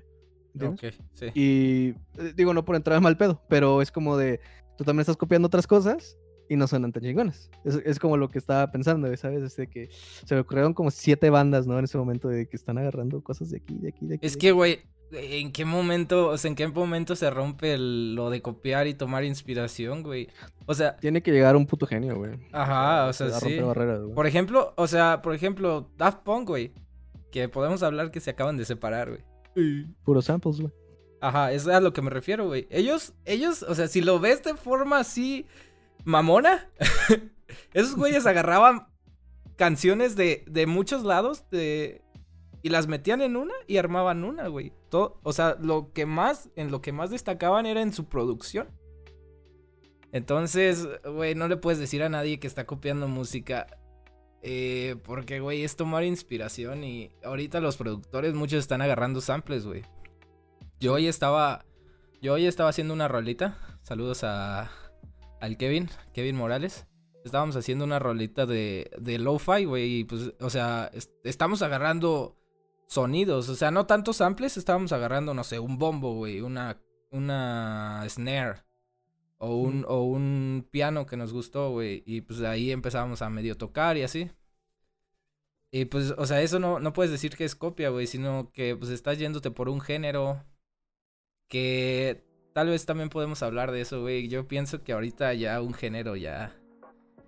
¿entiendes? 0.53 0.99
Ok, 0.99 1.05
sí. 1.13 1.26
Y 1.34 1.89
eh, 2.22 2.34
digo, 2.36 2.53
no 2.53 2.65
por 2.65 2.76
entrar 2.76 2.97
en 2.97 3.03
mal 3.03 3.17
pedo, 3.17 3.41
pero 3.47 3.82
es 3.82 3.91
como 3.91 4.17
de, 4.17 4.39
tú 4.80 4.86
también 4.86 5.01
estás 5.01 5.17
copiando 5.17 5.47
otras 5.47 5.67
cosas 5.67 6.17
y 6.47 6.55
no 6.55 6.65
suenan 6.67 6.93
tan 6.93 7.03
chingonas. 7.03 7.49
Es, 7.65 7.75
es 7.86 7.99
como 7.99 8.15
lo 8.15 8.30
que 8.30 8.38
estaba 8.39 8.71
pensando, 8.71 9.13
¿sabes? 9.17 9.43
Es 9.43 9.57
de 9.57 9.67
que 9.67 9.89
se 9.91 10.34
me 10.36 10.39
ocurrieron 10.41 10.73
como 10.73 10.89
siete 10.89 11.30
bandas, 11.30 11.67
¿no? 11.67 11.77
En 11.77 11.84
ese 11.84 11.97
momento 11.97 12.30
de 12.30 12.47
que 12.47 12.55
están 12.55 12.77
agarrando 12.77 13.21
cosas 13.21 13.49
de 13.51 13.57
aquí, 13.57 13.77
de 13.77 13.89
aquí, 13.89 14.05
de 14.07 14.15
aquí. 14.15 14.25
Es 14.25 14.38
que, 14.38 14.53
güey, 14.53 14.80
¿en 15.11 15.51
qué 15.51 15.65
momento, 15.65 16.30
o 16.30 16.38
sea, 16.38 16.47
en 16.47 16.55
qué 16.55 16.65
momento 16.69 17.17
se 17.17 17.30
rompe 17.30 17.73
el- 17.73 18.15
lo 18.15 18.30
de 18.30 18.41
copiar 18.41 18.88
y 18.88 18.93
tomar 18.93 19.25
inspiración, 19.25 20.01
güey? 20.01 20.30
O 20.65 20.73
sea, 20.73 20.95
Tiene 20.95 21.21
que 21.21 21.32
llegar 21.34 21.57
un 21.57 21.65
puto 21.67 21.86
genio, 21.86 22.15
güey. 22.15 22.32
Ajá, 22.53 23.07
o 23.07 23.11
sea, 23.13 23.27
a 23.27 23.32
romper 23.41 23.59
sí. 23.59 23.59
barreras, 23.59 24.01
güey. 24.03 24.15
por 24.15 24.25
ejemplo, 24.27 24.73
o 24.77 24.88
sea, 24.88 25.21
por 25.21 25.36
ejemplo, 25.36 25.91
Daft 25.97 26.23
Punk, 26.23 26.47
güey, 26.47 26.71
que 27.32 27.49
podemos 27.49 27.84
hablar 27.84 28.11
que 28.11 28.21
se 28.21 28.30
acaban 28.30 28.55
de 28.55 28.63
separar, 28.63 29.09
güey. 29.09 29.23
Puros 30.05 30.23
samples, 30.25 30.61
güey. 30.61 30.71
Ajá, 31.22 31.51
es 31.51 31.67
a 31.67 31.82
lo 31.82 31.93
que 31.93 32.01
me 32.01 32.09
refiero, 32.09 32.47
güey. 32.47 32.67
Ellos, 32.70 33.13
ellos, 33.26 33.63
o 33.63 33.76
sea, 33.76 33.88
si 33.88 34.01
lo 34.01 34.20
ves 34.20 34.41
de 34.43 34.55
forma 34.55 34.99
así 34.99 35.45
mamona, 36.05 36.70
esos 37.74 37.95
güeyes 37.95 38.26
agarraban 38.26 38.88
canciones 39.57 40.15
de, 40.15 40.43
de 40.47 40.65
muchos 40.65 41.03
lados 41.03 41.49
de, 41.49 42.01
y 42.61 42.70
las 42.70 42.88
metían 42.88 43.22
en 43.22 43.36
una 43.36 43.53
y 43.67 43.78
armaban 43.78 44.24
una, 44.24 44.47
güey. 44.47 44.72
Todo, 44.89 45.20
o 45.24 45.34
sea, 45.34 45.57
lo 45.59 45.91
que 45.93 46.05
más, 46.05 46.49
en 46.55 46.72
lo 46.72 46.82
que 46.82 46.91
más 46.93 47.09
destacaban 47.09 47.65
era 47.65 47.82
en 47.82 47.93
su 47.93 48.05
producción. 48.05 48.70
Entonces, 50.11 50.88
güey, 51.03 51.36
no 51.36 51.47
le 51.47 51.57
puedes 51.57 51.80
decir 51.80 52.01
a 52.03 52.09
nadie 52.09 52.39
que 52.39 52.47
está 52.47 52.65
copiando 52.65 53.07
música. 53.07 53.67
eh, 54.41 54.95
porque, 55.03 55.39
güey, 55.41 55.63
es 55.63 55.76
tomar 55.76 56.03
inspiración 56.05 56.84
y 56.84 57.11
ahorita 57.24 57.59
los 57.59 57.78
productores 57.78 58.34
muchos 58.34 58.59
están 58.59 58.82
agarrando 58.82 59.22
samples, 59.22 59.65
güey. 59.65 59.84
Yo 60.80 60.93
hoy 60.93 61.07
estaba. 61.07 61.65
Yo 62.21 62.34
hoy 62.34 62.45
estaba 62.45 62.69
haciendo 62.69 62.93
una 62.93 63.09
rolita. 63.09 63.57
Saludos 63.84 64.23
a. 64.23 64.71
al 65.41 65.57
Kevin, 65.57 65.89
Kevin 66.13 66.38
Morales. 66.38 66.88
Estábamos 67.25 67.57
haciendo 67.57 67.84
una 67.84 67.99
rolita 67.99 68.45
de, 68.45 68.89
de 68.97 69.19
lo-fi, 69.19 69.65
güey. 69.65 69.99
Y 69.99 70.03
pues, 70.05 70.34
o 70.39 70.49
sea, 70.49 70.89
estamos 71.25 71.61
agarrando 71.61 72.38
sonidos. 72.88 73.49
O 73.49 73.55
sea, 73.55 73.71
no 73.71 73.88
tantos 73.88 74.17
samples, 74.17 74.55
estábamos 74.55 74.93
agarrando, 74.93 75.34
no 75.34 75.43
sé, 75.43 75.59
un 75.59 75.77
bombo, 75.77 76.13
güey. 76.15 76.39
Una. 76.39 76.82
Una 77.11 78.05
snare. 78.07 78.63
O 79.38 79.55
un, 79.55 79.86
o 79.88 80.03
un 80.03 80.67
piano 80.71 81.05
que 81.05 81.17
nos 81.17 81.34
gustó, 81.34 81.71
güey. 81.71 82.03
Y 82.05 82.21
pues 82.21 82.41
ahí 82.41 82.71
empezábamos 82.71 83.21
a 83.21 83.30
medio 83.30 83.57
tocar 83.57 83.97
y 83.97 84.03
así. 84.03 84.32
Y 85.71 85.86
pues, 85.86 86.13
o 86.17 86.25
sea, 86.25 86.41
eso 86.41 86.57
no, 86.59 86.80
no 86.80 86.93
puedes 86.93 87.11
decir 87.11 87.36
que 87.36 87.43
es 87.45 87.55
copia, 87.55 87.89
güey, 87.89 88.07
sino 88.07 88.51
que 88.53 88.75
pues 88.75 88.91
estás 88.91 89.19
yéndote 89.19 89.51
por 89.51 89.69
un 89.69 89.82
género 89.82 90.43
que 91.49 92.23
tal 92.53 92.69
vez 92.69 92.85
también 92.85 93.09
podemos 93.09 93.43
hablar 93.43 93.71
de 93.71 93.81
eso, 93.81 94.01
güey. 94.01 94.29
Yo 94.29 94.47
pienso 94.47 94.83
que 94.83 94.93
ahorita 94.93 95.33
ya 95.33 95.61
un 95.61 95.73
género 95.73 96.15
ya... 96.15 96.55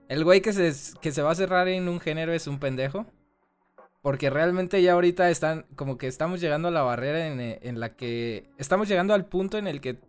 El 0.07 0.24
güey 0.24 0.41
que 0.41 0.53
se, 0.53 0.72
que 0.99 1.11
se 1.11 1.22
va 1.22 1.32
a 1.32 1.36
cerrar 1.36 1.67
en 1.67 1.89
un 1.89 1.99
género 1.99 2.34
es 2.34 2.47
un 2.47 2.59
pendejo. 2.59 3.05
Porque 4.01 4.30
realmente 4.30 4.82
ya 4.82 4.93
ahorita 4.93 5.30
están, 5.30 5.65
como 5.76 5.97
que 5.97 6.07
estamos 6.07 6.41
llegando 6.41 6.69
a 6.69 6.72
la 6.72 6.82
barrera 6.82 7.28
en, 7.28 7.39
en 7.39 7.80
la 7.80 7.95
que... 7.95 8.49
Estamos 8.57 8.88
llegando 8.88 9.13
al 9.13 9.26
punto 9.26 9.57
en 9.57 9.67
el 9.67 9.82
que 9.82 9.99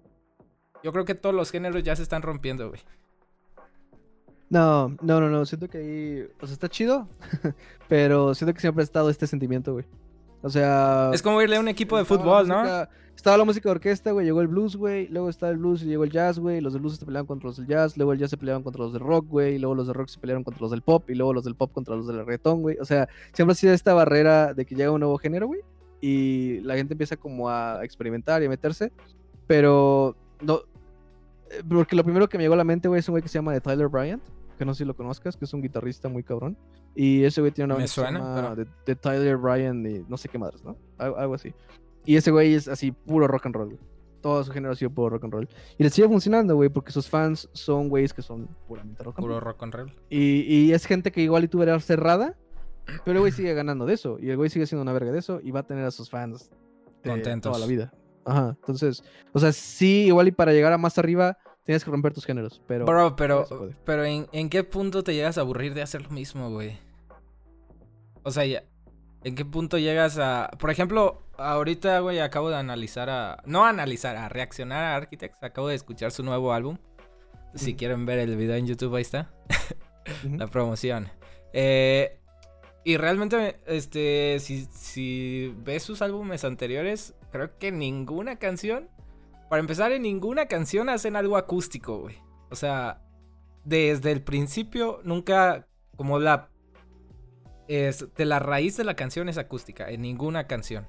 yo 0.83 0.93
creo 0.93 1.05
que 1.05 1.15
todos 1.15 1.35
los 1.35 1.51
géneros 1.51 1.83
ya 1.83 1.95
se 1.95 2.03
están 2.03 2.23
rompiendo, 2.23 2.69
güey. 2.69 2.81
No, 4.51 4.89
no, 5.01 5.21
no, 5.21 5.29
no. 5.29 5.47
Siento 5.47 5.69
que 5.69 5.79
ahí. 5.79 6.29
O 6.41 6.47
sea, 6.47 6.55
está 6.55 6.69
chido. 6.69 7.09
pero 7.89 8.35
siento 8.35 8.53
que 8.53 8.61
siempre 8.61 8.83
ha 8.83 8.85
estado 8.85 9.09
este 9.09 9.27
sentimiento, 9.27 9.73
güey. 9.73 9.87
O 10.43 10.51
sea. 10.51 11.11
Es 11.13 11.23
como 11.23 11.41
irle 11.41 11.57
a 11.57 11.61
un 11.61 11.69
equipo 11.69 11.97
de 11.97 12.05
fútbol, 12.05 12.49
¿no? 12.49 12.87
Estaba 13.15 13.37
la 13.37 13.45
música 13.45 13.69
de 13.69 13.73
orquesta, 13.73 14.11
güey. 14.11 14.27
Llegó 14.27 14.41
el 14.41 14.49
blues, 14.49 14.75
güey. 14.75 15.07
Luego 15.09 15.29
está 15.29 15.49
el 15.49 15.59
blues 15.59 15.83
y 15.83 15.87
llegó 15.87 16.03
el 16.03 16.11
jazz, 16.11 16.39
güey. 16.39 16.61
Los 16.61 16.73
del 16.73 16.81
blues 16.81 16.97
se 16.97 17.05
peleaban 17.05 17.27
contra 17.27 17.47
los 17.47 17.57
del 17.57 17.67
jazz. 17.67 17.97
Luego 17.97 18.13
el 18.13 18.19
jazz 18.19 18.31
se 18.31 18.37
peleaban 18.37 18.63
contra 18.63 18.83
los 18.83 18.93
del 18.93 19.03
rock, 19.03 19.27
güey. 19.29 19.59
Luego 19.59 19.75
los 19.75 19.87
del 19.87 19.95
rock 19.95 20.09
se 20.09 20.19
pelearon 20.19 20.43
contra 20.43 20.61
los 20.63 20.71
del 20.71 20.83
pop. 20.83 21.09
Y 21.09 21.15
luego 21.15 21.33
los 21.33 21.45
del 21.45 21.55
pop 21.55 21.71
contra 21.73 21.95
los 21.95 22.07
del 22.07 22.19
reggaetón, 22.19 22.63
güey. 22.63 22.79
O 22.81 22.85
sea, 22.85 23.09
siempre 23.33 23.53
ha 23.53 23.55
sido 23.55 23.75
esta 23.75 23.95
barrera 23.95 24.55
de 24.55 24.65
que 24.65 24.75
llega 24.75 24.91
un 24.91 25.01
nuevo 25.01 25.19
género, 25.19 25.47
güey. 25.47 25.61
Y 26.01 26.61
la 26.61 26.75
gente 26.75 26.95
empieza 26.95 27.17
como 27.17 27.49
a 27.49 27.85
experimentar 27.85 28.43
y 28.43 28.47
a 28.47 28.49
meterse. 28.49 28.91
Pero 29.47 30.17
no, 30.41 30.63
eh, 31.53 31.63
porque 31.69 31.97
lo 31.97 32.05
primero 32.05 32.29
que 32.29 32.39
me 32.39 32.45
llegó 32.45 32.55
a 32.55 32.59
la 32.59 32.65
mente, 32.65 32.89
güey, 32.89 33.01
es 33.01 33.09
un 33.09 33.13
güey 33.13 33.23
que 33.23 33.29
se 33.29 33.35
llama 33.35 33.53
de 33.53 33.61
Tyler 33.61 33.89
Bryant, 33.89 34.23
que 34.63 34.67
no 34.67 34.75
sé 34.75 34.79
si 34.79 34.85
lo 34.85 34.95
conozcas, 34.95 35.37
que 35.37 35.45
es 35.45 35.53
un 35.55 35.61
guitarrista 35.61 36.09
muy 36.09 36.23
cabrón. 36.23 36.57
Y 36.95 37.25
ese 37.25 37.41
güey 37.41 37.51
tiene 37.51 37.75
una 37.75 37.83
me 37.83 37.89
suena, 37.89 38.55
de, 38.55 38.95
Tyler 38.95 39.37
Bryant 39.37 39.85
y 39.85 40.05
no 40.09 40.17
sé 40.17 40.29
qué 40.29 40.39
madres, 40.39 40.63
¿no? 40.63 40.77
Algo, 40.99 41.35
así. 41.35 41.53
Y 42.05 42.15
ese 42.15 42.31
güey 42.31 42.55
es 42.55 42.69
así, 42.69 42.93
puro 42.93 43.27
rock 43.27 43.47
and 43.47 43.57
roll, 43.57 43.69
güey. 43.71 43.81
Toda 44.21 44.45
su 44.45 44.53
generación 44.53 44.95
puro 44.95 45.11
rock 45.11 45.25
and 45.25 45.33
roll. 45.33 45.49
Y 45.79 45.83
le 45.83 45.91
sigue 45.91 46.07
funcionando, 46.07 46.55
güey, 46.55 46.69
porque 46.69 46.93
sus 46.93 47.09
fans 47.09 47.49
son 47.55 47.89
güeyes 47.89 48.15
que 48.15 48.23
son 48.23 48.49
puramente 48.69 49.03
rock 49.03 49.19
and 49.19 49.27
roll. 49.27 49.41
Puro 49.41 49.41
rock 49.41 49.63
and 49.65 49.75
roll. 49.75 49.93
Y, 50.09 50.43
y 50.43 50.73
es 50.73 50.87
gente 50.87 51.11
que 51.11 51.23
igual 51.23 51.43
y 51.43 51.49
tú 51.49 51.59
verás 51.59 51.85
cerrada, 51.85 52.39
pero 53.05 53.17
el 53.17 53.21
güey 53.23 53.33
sigue 53.33 53.53
ganando 53.55 53.85
de 53.85 53.95
eso. 53.95 54.17
Y 54.21 54.31
el 54.31 54.37
güey 54.37 54.49
sigue 54.49 54.67
siendo 54.67 54.83
una 54.83 54.93
verga 54.93 55.11
de 55.11 55.19
eso 55.19 55.41
y 55.43 55.51
va 55.51 55.61
a 55.61 55.67
tener 55.67 55.85
a 55.85 55.91
sus 55.91 56.09
fans 56.09 56.53
contentos 57.03 57.51
toda 57.51 57.59
la 57.59 57.67
vida. 57.67 57.93
Ajá. 58.25 58.57
Entonces, 58.61 59.03
o 59.33 59.41
sea, 59.41 59.51
sí, 59.51 60.05
igual 60.07 60.29
y 60.29 60.31
para 60.31 60.53
llegar 60.53 60.73
a 60.73 60.79
más 60.79 60.99
arriba 60.99 61.37
Tienes 61.65 61.85
que 61.85 61.91
romper 61.91 62.13
tus 62.13 62.25
géneros, 62.27 62.61
pero... 62.67 62.85
Bro, 62.85 63.15
pero, 63.15 63.47
pero 63.85 64.05
¿en, 64.05 64.27
¿en, 64.33 64.51
qué 64.51 64.65
punto 64.65 65.05
te 65.05 65.15
llegas 65.15 65.39
a 65.39 65.43
aburrir 65.43 65.75
de 65.75 65.83
hacer 65.83 66.03
lo 66.03 66.11
mismo, 66.11 66.51
güey? 66.51 66.79
O 68.25 68.33
sea, 68.33 68.45
ya, 68.45 68.65
¿en 69.23 69.37
qué 69.37 69.45
punto 69.45 69.79
llegas 69.79 70.19
a... 70.19 70.51
Por 70.59 70.71
ejemplo, 70.71 71.23
ahorita, 71.39 72.01
güey, 72.01 72.19
acabo 72.19 72.51
de 72.51 72.57
analizar 72.57 73.11
a... 73.11 73.43
No 73.47 73.65
analizar, 73.65 74.17
a 74.17 74.29
reaccionar 74.29 74.85
a 74.85 74.97
Architects. 74.97 75.43
Acabo 75.43 75.69
de 75.69 75.77
escuchar 75.77 76.11
su 76.11 76.25
nuevo 76.25 76.53
álbum. 76.53 76.79
Si 77.55 77.75
quieren 77.75 78.07
ver 78.07 78.19
el 78.19 78.37
video 78.37 78.57
en 78.57 78.67
YouTube, 78.67 78.97
ahí 78.97 79.03
está. 79.03 79.31
La 80.37 80.49
promoción. 80.49 81.11
Eh, 81.53 82.19
y 82.83 82.97
realmente, 82.97 83.61
este, 83.67 84.39
si, 84.41 84.65
si 84.73 85.55
ves 85.59 85.85
sus 85.85 86.03
álbumes 86.03 86.45
anteriores, 86.45 87.15
creo 87.31 87.57
que 87.59 87.71
ninguna 87.71 88.37
canción 88.37 88.89
para 89.53 89.61
empezar, 89.61 89.93
en 89.93 90.01
ninguna 90.01 90.47
canción 90.47 90.89
hacen 90.89 91.15
algo 91.15 91.37
acústico, 91.37 91.99
güey. 91.99 92.17
O 92.51 92.57
sea, 92.57 93.03
desde 93.67 94.11
el 94.11 94.23
principio 94.23 95.03
nunca 95.05 95.69
como 95.95 96.19
la 96.19 96.49
es 97.69 98.07
de 98.15 98.25
la 98.25 98.39
raíz 98.39 98.79
de 98.79 98.85
la 98.85 98.97
canción 98.97 99.29
es 99.29 99.37
acústica 99.37 99.91
en 99.91 100.01
ninguna 100.01 100.47
canción. 100.47 100.89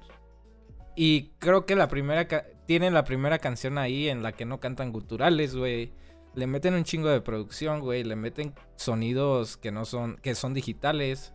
Y 0.96 1.32
creo 1.40 1.66
que 1.66 1.76
la 1.76 1.90
primera 1.90 2.26
tienen 2.66 2.94
la 2.94 3.04
primera 3.04 3.38
canción 3.38 3.78
ahí 3.78 4.08
en 4.08 4.24
la 4.24 4.32
que 4.32 4.46
no 4.46 4.62
cantan 4.62 4.94
guturales, 4.94 5.58
güey. 5.58 5.92
Le 6.34 6.48
meten 6.48 6.74
un 6.74 6.86
chingo 6.86 7.10
de 7.10 7.20
producción, 7.20 7.82
güey, 7.82 8.06
le 8.06 8.16
meten 8.16 8.56
sonidos 8.78 9.58
que 9.58 9.74
no 9.74 9.84
son 9.84 10.16
que 10.22 10.36
son 10.36 10.54
digitales. 10.54 11.34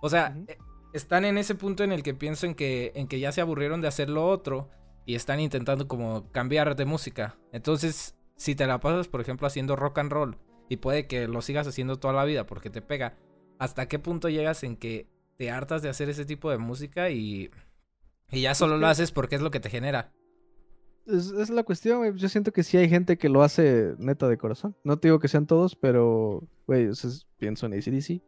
O 0.00 0.08
sea, 0.08 0.38
eh, 0.46 0.56
están 0.92 1.24
en 1.24 1.38
ese 1.38 1.56
punto 1.56 1.82
en 1.82 1.90
el 1.90 2.04
que 2.04 2.14
pienso 2.14 2.46
en 2.46 2.54
que 2.54 2.92
en 2.94 3.08
que 3.08 3.18
ya 3.18 3.32
se 3.32 3.40
aburrieron 3.40 3.80
de 3.80 3.88
hacer 3.88 4.08
lo 4.08 4.28
otro 4.28 4.70
y 5.08 5.14
están 5.14 5.40
intentando 5.40 5.88
como 5.88 6.30
cambiar 6.32 6.76
de 6.76 6.84
música. 6.84 7.38
Entonces, 7.50 8.14
si 8.36 8.54
te 8.54 8.66
la 8.66 8.78
pasas, 8.78 9.08
por 9.08 9.22
ejemplo, 9.22 9.46
haciendo 9.46 9.74
rock 9.74 10.00
and 10.00 10.12
roll 10.12 10.36
y 10.68 10.76
puede 10.76 11.06
que 11.06 11.26
lo 11.26 11.40
sigas 11.40 11.66
haciendo 11.66 11.98
toda 11.98 12.12
la 12.12 12.26
vida 12.26 12.44
porque 12.44 12.68
te 12.68 12.82
pega, 12.82 13.16
¿hasta 13.58 13.88
qué 13.88 13.98
punto 13.98 14.28
llegas 14.28 14.64
en 14.64 14.76
que 14.76 15.08
te 15.38 15.50
hartas 15.50 15.80
de 15.80 15.88
hacer 15.88 16.10
ese 16.10 16.26
tipo 16.26 16.50
de 16.50 16.58
música 16.58 17.08
y, 17.08 17.50
y 18.30 18.42
ya 18.42 18.54
solo 18.54 18.76
lo 18.76 18.86
haces 18.86 19.10
porque 19.10 19.36
es 19.36 19.40
lo 19.40 19.50
que 19.50 19.60
te 19.60 19.70
genera? 19.70 20.12
Es, 21.06 21.48
la 21.48 21.62
cuestión, 21.62 22.14
Yo 22.18 22.28
siento 22.28 22.52
que 22.52 22.62
sí 22.62 22.76
hay 22.76 22.90
gente 22.90 23.16
que 23.16 23.30
lo 23.30 23.42
hace 23.42 23.94
neta 23.96 24.28
de 24.28 24.36
corazón. 24.36 24.76
No 24.84 24.98
te 24.98 25.08
digo 25.08 25.20
que 25.20 25.28
sean 25.28 25.46
todos, 25.46 25.74
pero, 25.74 26.46
güey, 26.66 26.90
pienso 27.38 27.64
en 27.64 27.72
ACDC. 27.72 28.20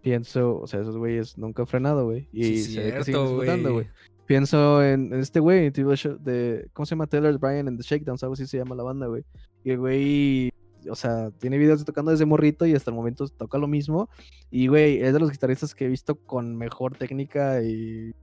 Pienso, 0.00 0.58
o 0.58 0.66
sea, 0.66 0.80
esos 0.80 0.96
güeyes 0.96 1.38
nunca 1.38 1.62
han 1.62 1.68
frenado, 1.68 2.06
güey. 2.06 2.28
Y 2.32 2.58
se 2.58 2.82
ve 2.82 2.92
que 2.98 3.04
siguen 3.04 3.22
disfrutando, 3.22 3.72
güey. 3.74 3.86
Pienso 4.32 4.82
en, 4.82 5.12
este 5.12 5.40
güey, 5.40 5.68
de. 5.68 6.70
¿Cómo 6.72 6.86
se 6.86 6.94
llama? 6.94 7.06
Taylor 7.06 7.38
Bryan 7.38 7.68
en 7.68 7.76
The 7.76 7.82
Shakedowns, 7.82 8.22
algo 8.22 8.32
así 8.32 8.46
se 8.46 8.56
llama 8.56 8.74
la 8.74 8.82
banda, 8.82 9.06
güey. 9.06 9.26
Y 9.62 9.72
el 9.72 9.78
güey. 9.78 10.50
O 10.88 10.94
sea, 10.94 11.30
tiene 11.32 11.58
videos 11.58 11.80
de 11.80 11.84
tocando 11.84 12.12
desde 12.12 12.24
morrito 12.24 12.64
y 12.64 12.74
hasta 12.74 12.90
el 12.90 12.96
momento 12.96 13.28
toca 13.28 13.58
lo 13.58 13.66
mismo. 13.66 14.08
Y, 14.50 14.68
güey, 14.68 15.02
es 15.02 15.12
de 15.12 15.20
los 15.20 15.30
guitarristas 15.30 15.74
que 15.74 15.84
he 15.84 15.88
visto 15.88 16.14
con 16.14 16.56
mejor 16.56 16.96
técnica 16.96 17.62
y 17.62 18.14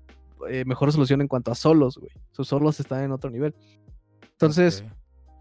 eh, 0.49 0.65
mejor 0.65 0.91
solución 0.91 1.21
en 1.21 1.27
cuanto 1.27 1.51
a 1.51 1.55
solos, 1.55 1.99
güey. 1.99 2.11
Sus 2.31 2.47
solos 2.47 2.79
están 2.79 3.03
en 3.03 3.11
otro 3.11 3.29
nivel. 3.29 3.53
Entonces, 4.31 4.83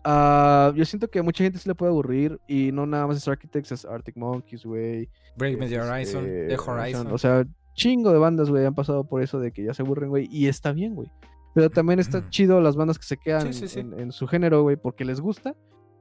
ah, 0.04 0.70
yo 0.76 0.84
siento 0.84 1.08
que 1.08 1.20
a 1.20 1.22
mucha 1.22 1.44
gente 1.44 1.58
se 1.58 1.70
le 1.70 1.76
puede 1.76 1.92
aburrir 1.92 2.38
y 2.46 2.72
no 2.72 2.84
nada 2.84 3.06
más 3.06 3.16
es 3.16 3.26
Architects, 3.26 3.72
es 3.72 3.86
Arctic 3.86 4.18
Monkeys, 4.18 4.66
güey. 4.66 5.08
Break 5.38 5.58
Me 5.58 5.66
the 5.66 5.80
Horizon, 5.80 6.24
The 6.26 6.52
este, 6.52 6.70
Horizon. 6.70 7.06
O 7.06 7.16
sea, 7.16 7.46
chingo 7.78 8.12
de 8.12 8.18
bandas, 8.18 8.50
güey, 8.50 8.66
han 8.66 8.74
pasado 8.74 9.04
por 9.04 9.22
eso 9.22 9.38
de 9.38 9.52
que 9.52 9.64
ya 9.64 9.72
se 9.72 9.82
aburren, 9.82 10.10
güey, 10.10 10.28
y 10.30 10.48
está 10.48 10.72
bien, 10.72 10.94
güey. 10.94 11.10
Pero 11.54 11.70
también 11.70 11.98
está 11.98 12.28
chido 12.28 12.60
las 12.60 12.76
bandas 12.76 12.98
que 12.98 13.06
se 13.06 13.16
quedan 13.16 13.46
En, 13.46 14.12
su 14.12 14.26
género, 14.26 14.62
güey, 14.62 14.76
porque 14.76 15.04
les 15.04 15.20
gusta, 15.20 15.54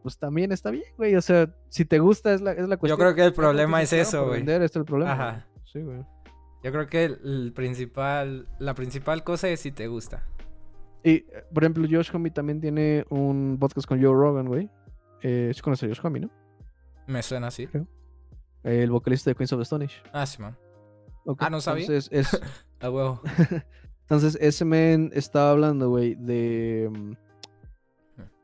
pues 0.04 0.18
también 0.18 0.52
está 0.52 0.72
bien, 0.72 0.86
güey. 0.98 1.16
O 1.16 1.22
sea, 1.22 1.50
si 1.70 1.86
te 1.86 2.00
gusta 2.00 2.34
es 2.34 2.42
la, 2.42 2.52
es 2.52 2.68
la 2.68 2.78
cuestión. 2.78 2.98
Yo 2.98 3.04
creo 3.04 3.16
que 3.16 3.24
el 3.24 3.34
problema 3.34 3.82
es 3.82 3.94
eso, 3.94 4.28
güey. 4.28 4.42
Este 4.42 4.66
es 4.66 4.76
el 4.76 4.86
problema. 4.86 5.14
Ajá. 5.14 5.48
Sí, 5.66 5.82
güey. 5.82 6.00
Yo 6.64 6.72
creo 6.72 6.88
que 6.88 7.06
el, 7.06 7.54
principal, 7.56 8.48
la 8.60 8.74
principal 8.74 9.24
cosa 9.24 9.48
es 9.48 9.62
si 9.62 9.72
te 9.72 9.88
gusta. 9.88 10.24
Y, 11.04 11.22
por 11.54 11.64
ejemplo, 11.64 11.88
Josh 11.90 12.10
Homme 12.14 12.32
también 12.32 12.60
tiene 12.60 13.06
un 13.10 13.58
podcast 13.60 13.88
con 13.88 14.02
Joe 14.02 14.14
Rogan, 14.14 14.48
güey. 14.48 14.70
Eh, 15.22 15.52
¿Sí 15.54 15.62
conoces 15.62 15.86
a 15.86 15.88
Josh 15.88 16.06
Homme, 16.06 16.20
no? 16.20 16.30
Me 17.08 17.24
suena 17.24 17.48
así. 17.48 17.70
El 18.64 18.92
vocalista 18.92 19.30
de 19.32 19.36
Queens 19.36 19.54
of 19.54 19.60
the 19.60 19.64
Stone 19.64 19.88
Ah, 20.12 20.26
sí, 20.26 20.42
man. 20.42 20.58
Ah, 21.40 21.50
no 21.50 21.62
sabía. 21.62 21.86
Entonces, 21.86 22.10
es... 22.12 22.42
A 22.80 22.90
huevo. 22.92 23.22
Entonces, 24.02 24.38
ese 24.40 24.64
men 24.64 25.12
estaba 25.14 25.52
hablando, 25.52 25.90
güey, 25.90 26.16
de... 26.16 26.90
Mm, 26.92 27.14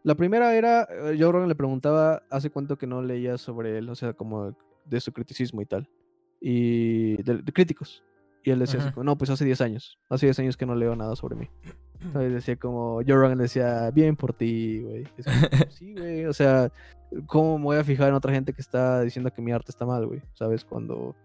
la 0.04 0.16
primera 0.16 0.54
era, 0.56 0.84
eh, 0.84 1.16
Joe 1.18 1.32
Rogan 1.32 1.48
le 1.48 1.56
preguntaba 1.56 2.24
hace 2.30 2.50
cuánto 2.50 2.78
que 2.78 2.86
no 2.86 3.02
leía 3.02 3.38
sobre 3.38 3.78
él, 3.78 3.88
o 3.88 3.96
sea, 3.96 4.14
como 4.14 4.54
de 4.86 5.00
su 5.00 5.14
criticismo 5.14 5.62
y 5.62 5.66
tal. 5.66 5.90
Y 6.42 7.24
de, 7.24 7.42
críticos. 7.54 8.04
Y 8.44 8.52
él 8.52 8.60
decía, 8.60 8.94
no, 8.98 9.18
pues 9.18 9.30
hace 9.30 9.46
10 9.46 9.62
años. 9.62 9.98
Hace 10.10 10.26
10 10.26 10.40
años 10.40 10.58
que 10.58 10.66
no 10.66 10.76
leo 10.76 10.94
nada 10.98 11.16
sobre 11.16 11.38
mí. 11.38 11.50
Entonces 12.02 12.34
decía 12.34 12.58
como, 12.58 12.96
Joe 12.96 13.16
Rogan 13.16 13.38
decía, 13.38 13.90
bien 13.92 14.18
por 14.18 14.34
ti, 14.34 14.82
güey. 14.82 15.08
sí, 15.70 15.94
güey, 15.94 16.26
o 16.26 16.34
sea, 16.34 16.70
¿cómo 17.28 17.58
me 17.58 17.64
voy 17.64 17.78
a 17.78 17.84
fijar 17.86 18.10
en 18.10 18.16
otra 18.16 18.34
gente 18.34 18.52
que 18.52 18.62
está 18.62 19.02
diciendo 19.02 19.32
que 19.32 19.42
mi 19.42 19.54
arte 19.54 19.72
está 19.72 19.86
mal, 19.86 20.06
güey? 20.06 20.22
¿Sabes? 20.34 20.66
Cuando 20.66 21.16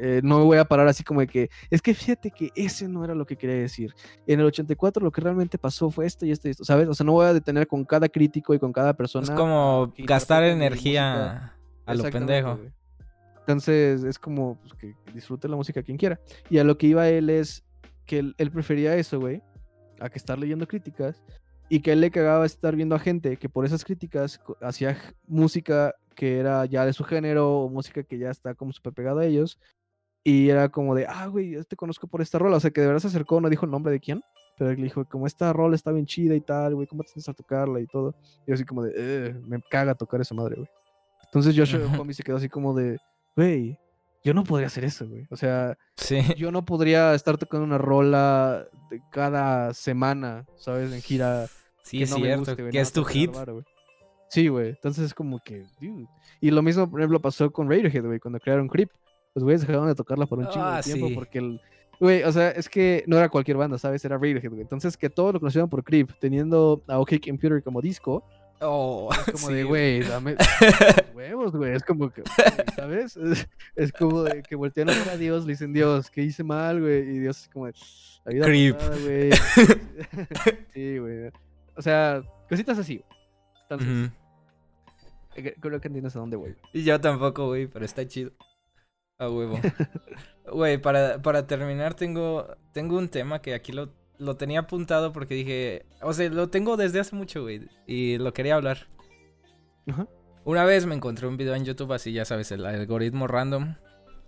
eh, 0.00 0.20
no 0.22 0.38
me 0.38 0.44
voy 0.44 0.58
a 0.58 0.64
parar 0.64 0.86
así 0.86 1.02
como 1.02 1.20
de 1.20 1.26
que, 1.26 1.50
es 1.70 1.82
que 1.82 1.92
fíjate 1.94 2.30
que 2.30 2.50
ese 2.54 2.88
no 2.88 3.04
era 3.04 3.14
lo 3.14 3.26
que 3.26 3.36
quería 3.36 3.56
decir. 3.56 3.94
En 4.26 4.40
el 4.40 4.46
84 4.46 5.02
lo 5.02 5.10
que 5.10 5.20
realmente 5.20 5.58
pasó 5.58 5.90
fue 5.90 6.06
esto 6.06 6.24
y 6.24 6.30
esto 6.30 6.48
y 6.48 6.52
esto, 6.52 6.64
¿sabes? 6.64 6.88
O 6.88 6.94
sea, 6.94 7.04
no 7.04 7.12
voy 7.12 7.26
a 7.26 7.32
detener 7.32 7.66
con 7.66 7.84
cada 7.84 8.08
crítico 8.08 8.54
y 8.54 8.58
con 8.58 8.72
cada 8.72 8.94
persona. 8.94 9.24
Es 9.24 9.30
como 9.30 9.92
gastar 9.98 10.44
energía 10.44 11.54
a 11.84 11.94
lo 11.94 12.04
pendejo. 12.04 12.58
Entonces 13.40 14.04
es 14.04 14.18
como 14.18 14.58
pues, 14.60 14.74
que 14.74 14.94
disfrute 15.12 15.48
la 15.48 15.56
música 15.56 15.82
quien 15.82 15.96
quiera. 15.96 16.20
Y 16.50 16.58
a 16.58 16.64
lo 16.64 16.76
que 16.76 16.86
iba 16.86 17.08
él 17.08 17.30
es 17.30 17.64
que 18.04 18.18
él, 18.18 18.50
prefería 18.52 18.94
eso, 18.96 19.18
güey. 19.18 19.42
a 20.00 20.08
que 20.08 20.18
estar 20.18 20.38
leyendo 20.38 20.68
críticas 20.68 21.22
y 21.68 21.80
que 21.80 21.92
él 21.92 22.00
le 22.00 22.10
cagaba 22.10 22.46
estar 22.46 22.76
viendo 22.76 22.94
a 22.94 22.98
gente 22.98 23.36
que 23.36 23.48
por 23.48 23.64
esas 23.64 23.84
críticas 23.84 24.40
hacía 24.60 24.96
música 25.26 25.94
que 26.14 26.38
era 26.38 26.66
ya 26.66 26.84
de 26.84 26.92
su 26.92 27.04
género 27.04 27.60
o 27.60 27.68
música 27.68 28.02
que 28.02 28.18
ya 28.18 28.30
está 28.30 28.54
como 28.54 28.72
súper 28.72 28.92
pegada 28.92 29.22
a 29.22 29.26
ellos 29.26 29.58
y 30.24 30.48
era 30.50 30.68
como 30.68 30.94
de, 30.94 31.06
ah, 31.06 31.26
güey, 31.26 31.50
yo 31.50 31.64
te 31.64 31.76
conozco 31.76 32.06
por 32.06 32.20
esta 32.20 32.38
rola, 32.38 32.56
o 32.56 32.60
sea, 32.60 32.70
que 32.70 32.80
de 32.80 32.86
verdad 32.86 33.00
se 33.00 33.06
acercó, 33.08 33.40
no 33.40 33.48
dijo 33.48 33.64
el 33.64 33.70
nombre 33.70 33.92
de 33.92 34.00
quién, 34.00 34.20
pero 34.58 34.70
le 34.72 34.76
dijo, 34.82 35.04
como 35.06 35.26
esta 35.26 35.52
rola 35.52 35.74
está 35.76 35.92
bien 35.92 36.06
chida 36.06 36.34
y 36.34 36.40
tal, 36.40 36.74
güey, 36.74 36.86
¿cómo 36.86 37.02
te 37.02 37.10
sientes 37.10 37.28
a 37.28 37.34
tocarla 37.34 37.80
y 37.80 37.86
todo? 37.86 38.14
Y 38.44 38.48
yo 38.48 38.54
así 38.54 38.64
como 38.64 38.82
de, 38.82 38.92
"Eh, 38.96 39.34
me 39.46 39.60
caga 39.70 39.94
tocar 39.94 40.20
esa 40.20 40.34
madre, 40.34 40.56
güey. 40.56 40.68
Entonces 41.24 41.54
Joshua. 41.56 41.80
Homie 42.00 42.14
se 42.14 42.22
quedó 42.22 42.36
así 42.36 42.48
como 42.48 42.74
de, 42.74 42.98
güey, 43.36 43.78
yo 44.24 44.34
no 44.34 44.42
podría 44.44 44.66
hacer 44.66 44.84
eso, 44.84 45.06
güey. 45.08 45.26
O 45.30 45.36
sea, 45.36 45.76
Sí. 45.96 46.20
yo 46.36 46.50
no 46.50 46.64
podría 46.64 47.14
estar 47.14 47.38
tocando 47.38 47.64
una 47.64 47.78
rola 47.78 48.66
de 48.90 49.00
cada 49.12 49.72
semana, 49.74 50.44
¿sabes? 50.56 50.92
En 50.92 51.00
gira. 51.02 51.46
Sí, 51.84 51.98
que 51.98 52.04
es 52.04 52.10
no 52.10 52.16
me 52.18 52.24
cierto. 52.24 52.40
guste, 52.40 52.62
güey, 52.62 52.72
que 52.72 52.80
es 52.80 52.92
tu 52.92 53.04
hit. 53.04 53.30
güey. 53.32 53.62
Sí, 54.30 54.48
güey. 54.48 54.68
Entonces 54.70 55.04
es 55.06 55.14
como 55.14 55.38
que, 55.38 55.64
dude. 55.80 56.06
Y 56.40 56.50
lo 56.50 56.60
mismo, 56.62 56.90
por 56.90 57.00
ejemplo, 57.00 57.20
pasó 57.20 57.50
con 57.50 57.70
Radiohead, 57.70 58.04
güey, 58.04 58.18
cuando 58.20 58.38
crearon 58.40 58.68
Creep. 58.68 58.90
Los 59.38 59.44
güeyes 59.44 59.60
dejaron 59.62 59.86
de 59.86 59.94
tocarla 59.94 60.26
por 60.26 60.38
un 60.40 60.48
chingo 60.48 60.64
Ah, 60.64 60.76
de 60.78 60.82
tiempo 60.82 61.08
sí. 61.08 61.14
porque 61.14 61.38
el. 61.38 61.60
Güey, 62.00 62.22
o 62.22 62.30
sea, 62.32 62.50
es 62.50 62.68
que 62.68 63.02
no 63.08 63.16
era 63.16 63.28
cualquier 63.28 63.56
banda, 63.56 63.76
¿sabes? 63.78 64.04
Era 64.04 64.16
Radiohead, 64.18 64.50
güey. 64.50 64.60
Entonces 64.62 64.96
que 64.96 65.10
todos 65.10 65.32
lo 65.34 65.40
conocieron 65.40 65.68
por 65.68 65.82
Creep, 65.82 66.10
teniendo 66.20 66.82
a 66.86 66.98
OK 67.00 67.14
Computer 67.24 67.62
como 67.62 67.80
disco, 67.80 68.24
Oh, 68.60 69.08
es 69.12 69.32
como 69.34 69.48
sí, 69.48 69.54
de, 69.54 69.62
güey, 69.64 70.00
dame 70.08 70.36
huevos, 71.14 71.52
güey. 71.52 71.74
Es 71.76 71.82
como 71.84 72.10
que, 72.10 72.22
¿sabes? 72.74 73.16
Es, 73.16 73.48
es 73.76 73.92
como 73.92 74.24
de 74.24 74.42
que 74.42 74.56
voltean 74.56 74.90
a 74.90 74.94
ver 74.94 75.08
a 75.10 75.16
Dios, 75.16 75.44
le 75.46 75.52
dicen, 75.52 75.72
Dios, 75.72 76.10
¿qué 76.10 76.22
hice 76.22 76.42
mal, 76.42 76.80
güey? 76.80 77.02
Y 77.02 77.18
Dios 77.20 77.42
es 77.42 77.48
como 77.50 77.66
de, 77.66 77.74
la 78.24 78.32
vida 78.32 78.44
Creep. 78.46 78.76
güey. 79.04 79.30
sí, 80.74 80.98
güey. 80.98 81.30
O 81.76 81.82
sea, 81.82 82.22
cositas 82.48 82.78
así. 82.78 83.04
Entonces, 83.62 83.88
Ujú. 83.88 84.10
eh, 85.36 85.54
creo 85.60 85.80
que 85.80 85.86
entiendes 85.88 86.16
a 86.16 86.18
dónde 86.20 86.36
voy. 86.36 86.56
Y 86.72 86.82
yo 86.82 87.00
tampoco, 87.00 87.46
güey, 87.46 87.66
pero 87.68 87.84
está 87.84 88.06
chido. 88.08 88.32
A 89.18 89.28
huevo. 89.28 89.58
Güey, 90.52 90.78
para, 90.78 91.20
para 91.20 91.46
terminar 91.46 91.94
tengo, 91.94 92.46
tengo 92.72 92.96
un 92.96 93.08
tema 93.08 93.42
que 93.42 93.54
aquí 93.54 93.72
lo, 93.72 93.92
lo 94.18 94.36
tenía 94.36 94.60
apuntado 94.60 95.12
porque 95.12 95.34
dije, 95.34 95.86
o 96.00 96.12
sea, 96.12 96.30
lo 96.30 96.48
tengo 96.48 96.76
desde 96.76 97.00
hace 97.00 97.14
mucho, 97.16 97.42
güey, 97.42 97.68
y 97.86 98.16
lo 98.18 98.32
quería 98.32 98.54
hablar. 98.54 98.86
Ajá. 99.88 100.06
Una 100.44 100.64
vez 100.64 100.86
me 100.86 100.94
encontré 100.94 101.26
un 101.26 101.36
video 101.36 101.54
en 101.54 101.64
YouTube 101.64 101.92
así, 101.92 102.12
ya 102.12 102.24
sabes, 102.24 102.50
el 102.52 102.64
algoritmo 102.64 103.26
random, 103.26 103.74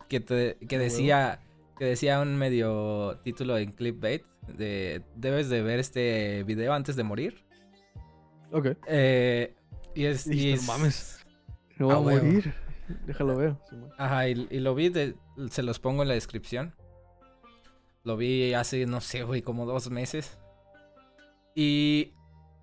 que, 0.09 0.20
te, 0.20 0.59
que 0.68 0.78
decía, 0.78 1.41
que 1.78 1.84
decía 1.86 2.20
un 2.20 2.36
medio 2.36 3.18
título 3.22 3.57
en 3.57 3.72
clickbait 3.72 4.24
de, 4.49 5.03
debes 5.14 5.49
de 5.49 5.62
ver 5.62 5.78
este 5.78 6.43
video 6.45 6.74
antes 6.74 6.97
de 6.97 7.05
morir. 7.05 7.45
Ok. 8.53 8.76
Eh, 8.88 9.55
y 9.95 10.05
es... 10.05 10.26
y 10.26 10.30
Dijiste, 10.30 10.53
es- 10.55 10.66
"No 10.66 10.72
mames, 10.74 11.26
me 11.78 11.86
voy 11.86 11.95
A 11.95 11.99
morir. 12.01 12.53
Déjalo. 13.07 13.59
Simón. 13.68 13.91
Ajá, 13.99 14.28
y, 14.28 14.34
lo 14.34 14.74
vi, 14.74 14.93
se 15.51 15.62
los 15.62 15.78
pongo 15.78 16.03
en 16.03 16.09
la 16.09 16.14
descripción. 16.14 16.74
Lo 18.05 18.16
vi 18.16 18.55
hace, 18.55 18.86
no 18.86 19.01
sé, 19.01 19.24
güey, 19.24 19.43
como 19.43 19.66
dos 19.66 19.91
meses. 19.91 20.38
Y, 21.55 22.12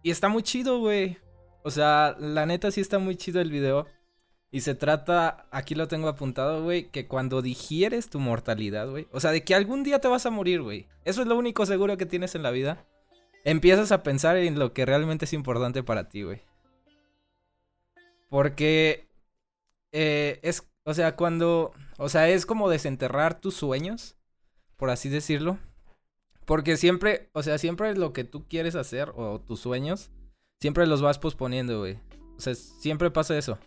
y 0.04 0.12
está 0.12 0.30
muy 0.30 0.44
chido, 0.44 0.80
güey. 0.80 1.18
O 1.64 1.72
sea, 1.72 2.16
la 2.20 2.46
neta 2.46 2.72
sí 2.72 2.82
está 2.82 3.00
muy 3.00 3.16
chido 3.16 3.42
el 3.42 3.52
video. 3.52 3.86
Y 4.50 4.62
se 4.62 4.76
trata, 4.76 5.46
aquí 5.52 5.76
lo 5.76 5.88
tengo 5.88 6.08
apuntado, 6.08 6.64
güey, 6.64 6.90
que 6.90 7.08
cuando 7.08 7.42
digieres 7.42 8.10
tu 8.10 8.20
mortalidad, 8.20 8.90
güey. 8.90 9.08
O 9.12 9.20
sea, 9.20 9.32
de 9.32 9.44
que 9.44 9.54
algún 9.54 9.84
día 9.84 10.00
te 10.00 10.08
vas 10.08 10.26
a 10.26 10.32
morir, 10.32 10.62
güey. 10.62 10.88
Eso 11.04 11.22
es 11.22 11.28
lo 11.28 11.38
único 11.38 11.66
seguro 11.66 11.98
que 11.98 12.06
tienes 12.06 12.34
en 12.34 12.44
la 12.44 12.52
vida. 12.52 12.86
Empiezas 13.44 13.92
a 13.92 14.04
pensar 14.04 14.38
en 14.38 14.58
lo 14.58 14.74
que 14.74 14.86
realmente 14.86 15.26
es 15.26 15.34
importante 15.34 15.84
para 15.84 16.08
ti, 16.08 16.24
güey. 16.24 16.42
Porque 18.30 19.07
eh, 20.00 20.40
es, 20.44 20.70
o 20.84 20.94
sea, 20.94 21.16
cuando, 21.16 21.72
o 21.98 22.08
sea, 22.08 22.30
es 22.30 22.46
como 22.46 22.70
desenterrar 22.70 23.42
tus 23.42 23.56
sueños, 23.56 24.16
por 24.76 24.92
así 24.92 25.10
decirlo. 25.10 25.58
Porque 26.46 26.78
siempre, 26.78 27.32
o 27.34 27.42
sea, 27.42 27.58
siempre 27.58 27.96
lo 27.96 28.14
que 28.14 28.24
tú 28.24 28.48
quieres 28.48 28.76
hacer 28.76 29.12
o 29.16 29.42
tus 29.42 29.60
sueños, 29.60 30.12
siempre 30.62 30.86
los 30.86 31.02
vas 31.02 31.18
posponiendo, 31.18 31.80
güey. 31.80 32.00
O 32.38 32.40
sea, 32.40 32.54
siempre 32.54 33.10
pasa 33.10 33.36
eso. 33.36 33.58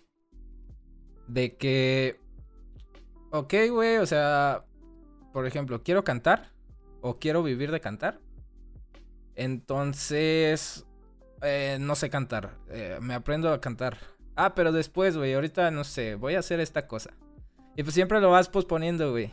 De 1.27 1.57
que, 1.57 2.21
ok, 3.33 3.55
güey, 3.73 3.97
o 3.97 4.07
sea, 4.07 4.65
por 5.33 5.47
ejemplo, 5.47 5.83
quiero 5.83 6.05
cantar 6.05 6.53
o 7.01 7.19
quiero 7.19 7.43
vivir 7.43 7.73
de 7.73 7.81
cantar. 7.81 8.21
Entonces, 9.35 10.87
eh, 11.43 11.79
no 11.81 11.97
sé 11.97 12.09
cantar. 12.09 12.57
eh, 12.69 12.99
me 13.03 13.15
aprendo 13.15 13.53
a 13.53 13.61
cantar. 13.61 13.99
Ah, 14.43 14.55
pero 14.55 14.73
después, 14.73 15.17
güey, 15.17 15.35
ahorita 15.35 15.71
no 15.71 15.85
sé, 15.85 16.15
voy 16.15 16.35
a 16.35 16.39
hacer 16.39 16.61
esta 16.61 16.87
cosa. 16.87 17.11
Y 17.77 17.83
pues 17.83 17.95
siempre 17.95 18.21
lo 18.21 18.31
vas 18.31 18.49
posponiendo, 18.49 19.11
güey. 19.11 19.33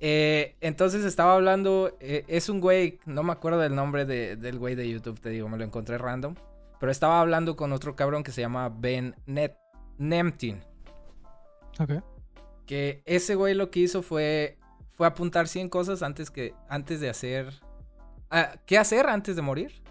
Eh, 0.00 0.56
entonces 0.60 1.04
estaba 1.04 1.34
hablando, 1.34 1.96
eh, 2.00 2.24
es 2.28 2.48
un 2.48 2.60
güey, 2.60 2.98
no 3.06 3.22
me 3.22 3.32
acuerdo 3.32 3.58
del 3.60 3.74
nombre 3.74 4.04
de- 4.04 4.36
del 4.36 4.58
güey 4.58 4.74
de 4.74 4.88
YouTube, 4.88 5.20
te 5.20 5.30
digo, 5.30 5.48
me 5.48 5.56
lo 5.58 5.64
encontré 5.64 5.98
random. 5.98 6.34
Pero 6.80 6.90
estaba 6.90 7.20
hablando 7.20 7.54
con 7.54 7.72
otro 7.72 7.94
cabrón 7.94 8.24
que 8.24 8.32
se 8.32 8.40
llama 8.40 8.68
Ben 8.68 9.14
Net 9.26 9.56
Nemtin. 9.98 10.60
Ok. 11.78 12.02
Que 12.66 13.02
ese 13.04 13.36
güey 13.36 13.54
lo 13.54 13.70
que 13.70 13.80
hizo 13.80 14.02
fue, 14.02 14.58
fue 14.92 15.06
apuntar 15.06 15.46
100 15.46 15.68
cosas 15.68 16.02
antes, 16.02 16.30
que, 16.30 16.54
antes 16.68 17.00
de 17.00 17.08
hacer... 17.10 17.52
ah, 18.30 18.54
¿Qué 18.66 18.78
hacer 18.78 19.08
antes 19.08 19.36
de 19.36 19.42
morir? 19.42 19.82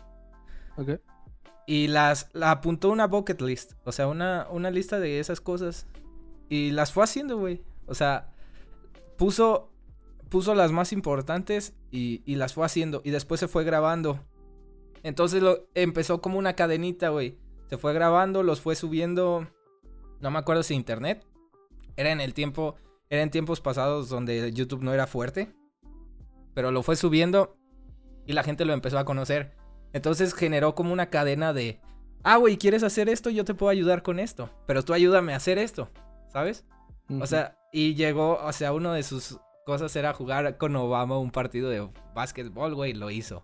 Ok. 0.78 1.00
Y 1.72 1.88
las 1.88 2.30
la 2.34 2.52
apuntó 2.52 2.90
una 2.90 3.08
bucket 3.08 3.40
list. 3.40 3.76
O 3.86 3.94
sea, 3.94 4.10
una, 4.10 4.46
una 4.52 4.70
lista 4.70 5.00
de 5.00 5.22
esas 5.22 5.40
cosas. 5.40 5.88
Y 6.50 6.72
las 6.72 6.92
fue 6.92 7.06
haciendo, 7.06 7.38
güey. 7.38 7.64
O 7.86 7.96
sea, 7.96 8.34
puso, 9.18 9.72
puso 10.28 10.54
las 10.54 10.74
más 10.74 10.92
importantes 10.92 11.74
y, 11.90 12.24
y 12.26 12.36
las 12.36 12.56
fue 12.56 12.66
haciendo. 12.66 13.02
Y 13.06 13.12
después 13.12 13.40
se 13.40 13.48
fue 13.48 13.64
grabando. 13.64 14.20
Entonces 15.04 15.42
lo, 15.42 15.70
empezó 15.74 16.22
como 16.22 16.38
una 16.38 16.58
cadenita, 16.58 17.08
güey. 17.08 17.38
Se 17.70 17.78
fue 17.78 17.94
grabando, 17.94 18.44
los 18.44 18.60
fue 18.60 18.76
subiendo. 18.76 19.48
No 20.20 20.30
me 20.30 20.40
acuerdo 20.40 20.64
si 20.64 20.74
internet. 20.74 21.26
Era 21.96 22.12
en 22.12 22.20
el 22.20 22.34
tiempo. 22.34 22.76
Era 23.10 23.22
en 23.22 23.32
tiempos 23.32 23.62
pasados 23.62 24.10
donde 24.10 24.52
YouTube 24.52 24.84
no 24.84 24.94
era 24.94 25.08
fuerte. 25.08 25.56
Pero 26.54 26.72
lo 26.72 26.84
fue 26.84 26.98
subiendo. 26.98 27.56
Y 28.28 28.34
la 28.34 28.44
gente 28.44 28.66
lo 28.66 28.74
empezó 28.74 29.00
a 29.00 29.06
conocer. 29.06 29.61
Entonces 29.94 30.34
generó 30.34 30.76
como 30.76 30.94
una 30.94 31.10
cadena 31.10 31.54
de, 31.54 31.80
ah, 32.24 32.38
güey, 32.38 32.58
¿quieres 32.58 32.84
hacer 32.84 33.10
esto? 33.10 33.30
Yo 33.30 33.46
te 33.46 33.54
puedo 33.54 33.70
ayudar 33.70 34.04
con 34.04 34.20
esto, 34.20 34.50
pero 34.66 34.84
tú 34.84 34.94
ayúdame 34.94 35.34
a 35.34 35.38
hacer 35.38 35.58
esto, 35.58 35.89
¿sabes? 36.30 36.66
O 37.20 37.28
sea, 37.28 37.58
y 37.74 37.96
llegó, 37.96 38.39
o 38.42 38.54
sea, 38.54 38.72
uno 38.72 38.94
de 38.94 39.04
sus 39.04 39.38
cosas 39.66 39.94
era 39.96 40.14
jugar 40.14 40.58
con 40.58 40.76
Obama 40.76 41.18
un 41.18 41.32
partido 41.32 41.70
de 41.70 41.89
básquetbol, 42.14 42.74
güey, 42.74 42.94
lo 42.94 43.10
hizo. 43.12 43.44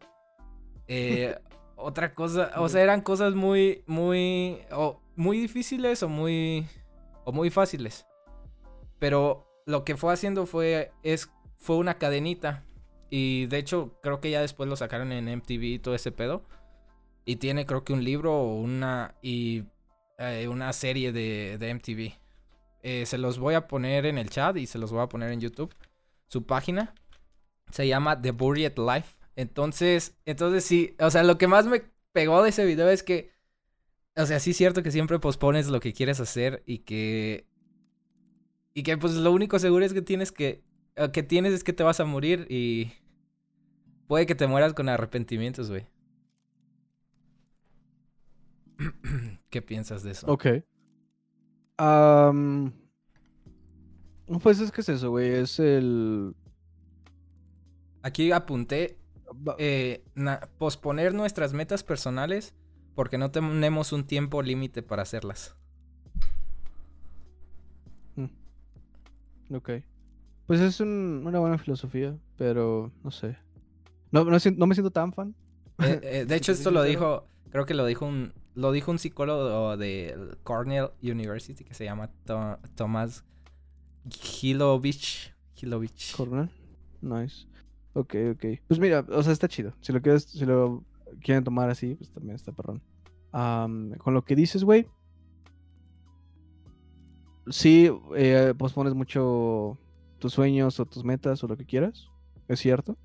Eh, 0.87 1.37
otra 1.75 2.13
cosa, 2.13 2.51
o 2.57 2.69
sea, 2.69 2.81
eran 2.81 3.01
cosas 3.01 3.35
muy, 3.35 3.83
muy, 3.87 4.59
o 4.71 5.01
muy 5.15 5.39
difíciles 5.39 6.01
o 6.03 6.09
muy, 6.09 6.65
o 7.25 7.31
muy 7.31 7.49
fáciles. 7.49 8.05
Pero 8.99 9.47
lo 9.65 9.83
que 9.83 9.95
fue 9.95 10.13
haciendo 10.13 10.45
fue, 10.45 10.91
es, 11.03 11.29
fue 11.57 11.77
una 11.77 11.97
cadenita. 11.97 12.63
Y 13.09 13.45
de 13.47 13.57
hecho, 13.57 13.97
creo 14.01 14.19
que 14.19 14.31
ya 14.31 14.41
después 14.41 14.69
lo 14.69 14.75
sacaron 14.75 15.11
en 15.11 15.27
MTV 15.27 15.63
y 15.63 15.79
todo 15.79 15.95
ese 15.95 16.11
pedo. 16.11 16.43
Y 17.25 17.37
tiene 17.37 17.65
creo 17.65 17.83
que 17.83 17.93
un 17.93 18.03
libro 18.03 18.33
o 18.33 18.55
una, 18.55 19.15
y, 19.21 19.63
eh, 20.17 20.47
una 20.47 20.73
serie 20.73 21.11
de, 21.11 21.57
de 21.57 21.73
MTV. 21.73 22.13
Eh, 22.83 23.05
se 23.05 23.17
los 23.17 23.39
voy 23.39 23.55
a 23.55 23.67
poner 23.67 24.05
en 24.05 24.17
el 24.17 24.29
chat 24.29 24.55
y 24.57 24.65
se 24.65 24.77
los 24.77 24.91
voy 24.91 25.01
a 25.01 25.09
poner 25.09 25.31
en 25.31 25.41
YouTube. 25.41 25.73
Su 26.27 26.45
página 26.45 26.93
se 27.71 27.87
llama 27.87 28.21
The 28.21 28.31
Buried 28.31 28.77
Life. 28.77 29.17
Entonces, 29.35 30.17
entonces 30.25 30.63
sí, 30.63 30.95
o 30.99 31.11
sea, 31.11 31.23
lo 31.23 31.37
que 31.37 31.47
más 31.47 31.65
me 31.67 31.83
pegó 32.11 32.41
de 32.41 32.49
ese 32.49 32.65
video 32.65 32.89
es 32.89 33.03
que, 33.03 33.31
o 34.15 34.25
sea, 34.25 34.39
sí 34.39 34.51
es 34.51 34.57
cierto 34.57 34.83
que 34.83 34.91
siempre 34.91 35.19
pospones 35.19 35.67
lo 35.67 35.79
que 35.79 35.93
quieres 35.93 36.19
hacer 36.19 36.63
y 36.65 36.79
que, 36.79 37.45
y 38.73 38.83
que 38.83 38.97
pues 38.97 39.13
lo 39.13 39.31
único 39.31 39.59
seguro 39.59 39.85
es 39.85 39.93
que 39.93 40.01
tienes 40.01 40.31
que, 40.31 40.63
que 41.13 41.23
tienes 41.23 41.53
es 41.53 41.63
que 41.63 41.73
te 41.73 41.83
vas 41.83 41.99
a 41.99 42.05
morir 42.05 42.47
y 42.49 42.93
puede 44.07 44.25
que 44.25 44.35
te 44.35 44.47
mueras 44.47 44.73
con 44.73 44.89
arrepentimientos, 44.89 45.69
güey. 45.69 45.85
¿Qué 49.49 49.61
piensas 49.61 50.03
de 50.03 50.11
eso? 50.11 50.27
Ok. 50.27 50.45
Am, 51.77 52.73
pues 54.41 54.59
es 54.59 54.71
que 54.71 54.81
es 54.81 54.89
eso, 54.89 55.11
güey. 55.11 55.29
Es 55.29 55.59
el. 55.59 56.35
Aquí 58.01 58.31
apunté 58.31 58.99
eh, 59.57 60.03
posponer 60.57 61.13
nuestras 61.13 61.53
metas 61.53 61.83
personales 61.83 62.55
porque 62.95 63.17
no 63.17 63.31
tenemos 63.31 63.91
un 63.91 64.07
tiempo 64.07 64.41
límite 64.41 64.81
para 64.81 65.03
hacerlas. 65.03 65.55
Ok. 69.51 69.69
Pues 70.47 70.61
es 70.61 70.79
un- 70.79 71.23
una 71.25 71.39
buena 71.39 71.57
filosofía, 71.57 72.17
pero 72.37 72.91
no 73.03 73.11
sé. 73.11 73.37
No, 74.11 74.23
no, 74.23 74.39
sien- 74.39 74.57
no 74.57 74.65
me 74.67 74.73
siento 74.75 74.91
tan 74.91 75.11
fan. 75.13 75.35
Eh, 75.79 75.99
eh, 76.03 76.25
de 76.27 76.35
hecho, 76.35 76.51
esto 76.53 76.71
lo 76.71 76.83
dijo, 76.83 77.27
creo 77.51 77.65
que 77.65 77.73
lo 77.73 77.85
dijo 77.85 78.05
un, 78.05 78.33
lo 78.55 78.71
dijo 78.71 78.89
un 78.91 78.97
psicólogo 78.99 79.75
de 79.77 80.35
Cornell 80.43 80.89
University 81.03 81.63
que 81.63 81.73
se 81.73 81.83
llama 81.83 82.09
To- 82.25 82.57
Tomás 82.75 83.23
Hilovich. 84.41 85.33
Hilovich. 85.61 86.15
Cornell. 86.15 86.49
Nice. 87.01 87.45
Ok, 87.93 88.15
ok. 88.33 88.45
Pues 88.67 88.79
mira, 88.79 89.05
o 89.09 89.21
sea, 89.23 89.33
está 89.33 89.47
chido. 89.47 89.73
Si 89.81 89.91
lo 89.91 90.01
quieres, 90.01 90.23
si 90.23 90.45
lo 90.45 90.83
quieren 91.21 91.43
tomar 91.43 91.69
así, 91.69 91.95
pues 91.95 92.09
también 92.11 92.35
está 92.35 92.51
perrón. 92.53 92.81
Am, 93.33 93.91
con 93.97 94.13
lo 94.13 94.23
que 94.23 94.35
dices, 94.35 94.63
güey. 94.63 94.87
Sí, 97.49 97.89
eh, 98.15 98.53
pospones 98.57 98.93
mucho 98.93 99.77
tus 100.19 100.33
sueños 100.33 100.79
o 100.79 100.85
tus 100.85 101.03
metas 101.03 101.43
o 101.43 101.47
lo 101.47 101.57
que 101.57 101.65
quieras. 101.65 102.09
Es 102.47 102.59
cierto. 102.59 102.97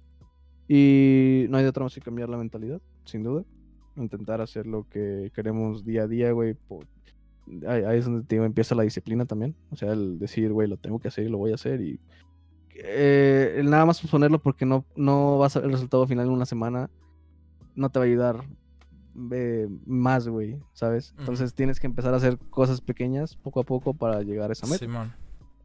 Y 0.69 1.47
no 1.51 1.57
hay 1.59 1.65
de 1.65 1.69
otra 1.71 1.83
más 1.83 1.95
que 1.95 2.01
cambiar 2.01 2.29
la 2.29 2.37
mentalidad, 2.39 2.81
sin 3.05 3.23
duda. 3.23 3.45
Intentar 3.97 4.41
hacer 4.41 4.67
lo 4.67 4.89
que 4.89 5.31
queremos 5.35 5.85
día 5.85 6.05
a 6.05 6.07
día, 6.09 6.33
güey. 6.33 6.55
po- 6.55 6.85
Ahí, 7.67 7.99
es 7.99 8.05
donde 8.05 8.23
te 8.25 8.37
digo, 8.37 8.45
empieza 8.45 8.75
la 8.75 8.85
disciplina 8.85 9.27
también. 9.27 9.55
O 9.71 9.77
sea, 9.77 9.93
el 9.93 10.19
decir, 10.19 10.53
güey, 10.53 10.69
lo 10.69 10.77
tengo 10.77 10.99
que 11.01 11.09
hacer 11.09 11.27
y 11.27 11.29
lo 11.29 11.39
voy 11.39 11.51
a 11.53 11.57
hacer. 11.57 11.81
Y 11.81 11.99
eh, 12.77 13.57
el 13.59 13.69
nada 13.69 13.85
más 13.85 14.01
posponerlo 14.01 14.41
porque 14.41 14.65
no, 14.65 14.85
no 14.97 15.39
vas 15.39 15.57
a 15.57 15.61
ver 15.61 15.67
el 15.67 15.73
resultado 15.73 16.07
final 16.07 16.27
en 16.27 16.33
una 16.33 16.47
semana, 16.47 16.89
no 17.75 17.91
te 17.91 17.99
va 17.99 18.05
a 18.05 18.09
ayudar 18.09 18.45
eh, 19.33 19.69
más, 19.85 20.27
güey, 20.29 20.59
¿sabes? 20.73 21.15
Entonces 21.19 21.53
tienes 21.53 21.81
que 21.81 21.87
empezar 21.87 22.15
a 22.15 22.17
hacer 22.19 22.39
cosas 22.39 22.81
pequeñas 22.81 23.37
poco 23.37 23.61
a 23.61 23.65
poco 23.65 23.93
para 23.93 24.23
llegar 24.23 24.49
a 24.51 24.53
esa 24.55 24.67
meta. 24.67 24.79
Simón. 24.79 25.13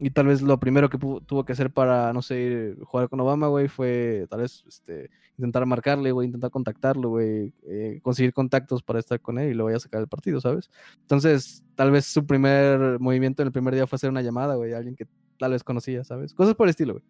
Y 0.00 0.10
tal 0.10 0.26
vez 0.28 0.42
lo 0.42 0.60
primero 0.60 0.88
que 0.88 0.96
tuvo 0.98 1.44
que 1.44 1.52
hacer 1.52 1.72
para, 1.72 2.12
no 2.12 2.22
sé, 2.22 2.76
jugar 2.84 3.08
con 3.08 3.18
Obama, 3.20 3.48
güey, 3.48 3.66
fue 3.68 4.26
tal 4.30 4.40
vez 4.42 4.62
este, 4.68 5.10
intentar 5.36 5.66
marcarle, 5.66 6.12
güey, 6.12 6.26
intentar 6.26 6.50
contactarlo, 6.52 7.08
güey, 7.08 7.52
eh, 7.66 7.98
conseguir 8.02 8.32
contactos 8.32 8.82
para 8.82 9.00
estar 9.00 9.20
con 9.20 9.38
él 9.40 9.50
y 9.50 9.54
lo 9.54 9.64
vaya 9.64 9.78
a 9.78 9.80
sacar 9.80 10.00
del 10.00 10.08
partido, 10.08 10.40
¿sabes? 10.40 10.70
Entonces, 11.00 11.64
tal 11.74 11.90
vez 11.90 12.04
su 12.06 12.24
primer 12.24 13.00
movimiento 13.00 13.42
en 13.42 13.46
el 13.48 13.52
primer 13.52 13.74
día 13.74 13.86
fue 13.88 13.96
hacer 13.96 14.10
una 14.10 14.22
llamada, 14.22 14.54
güey, 14.54 14.72
a 14.72 14.76
alguien 14.78 14.94
que 14.94 15.06
tal 15.36 15.50
vez 15.52 15.64
conocía, 15.64 16.04
¿sabes? 16.04 16.32
Cosas 16.32 16.54
por 16.54 16.66
el 16.68 16.70
estilo, 16.70 16.92
güey. 16.94 17.04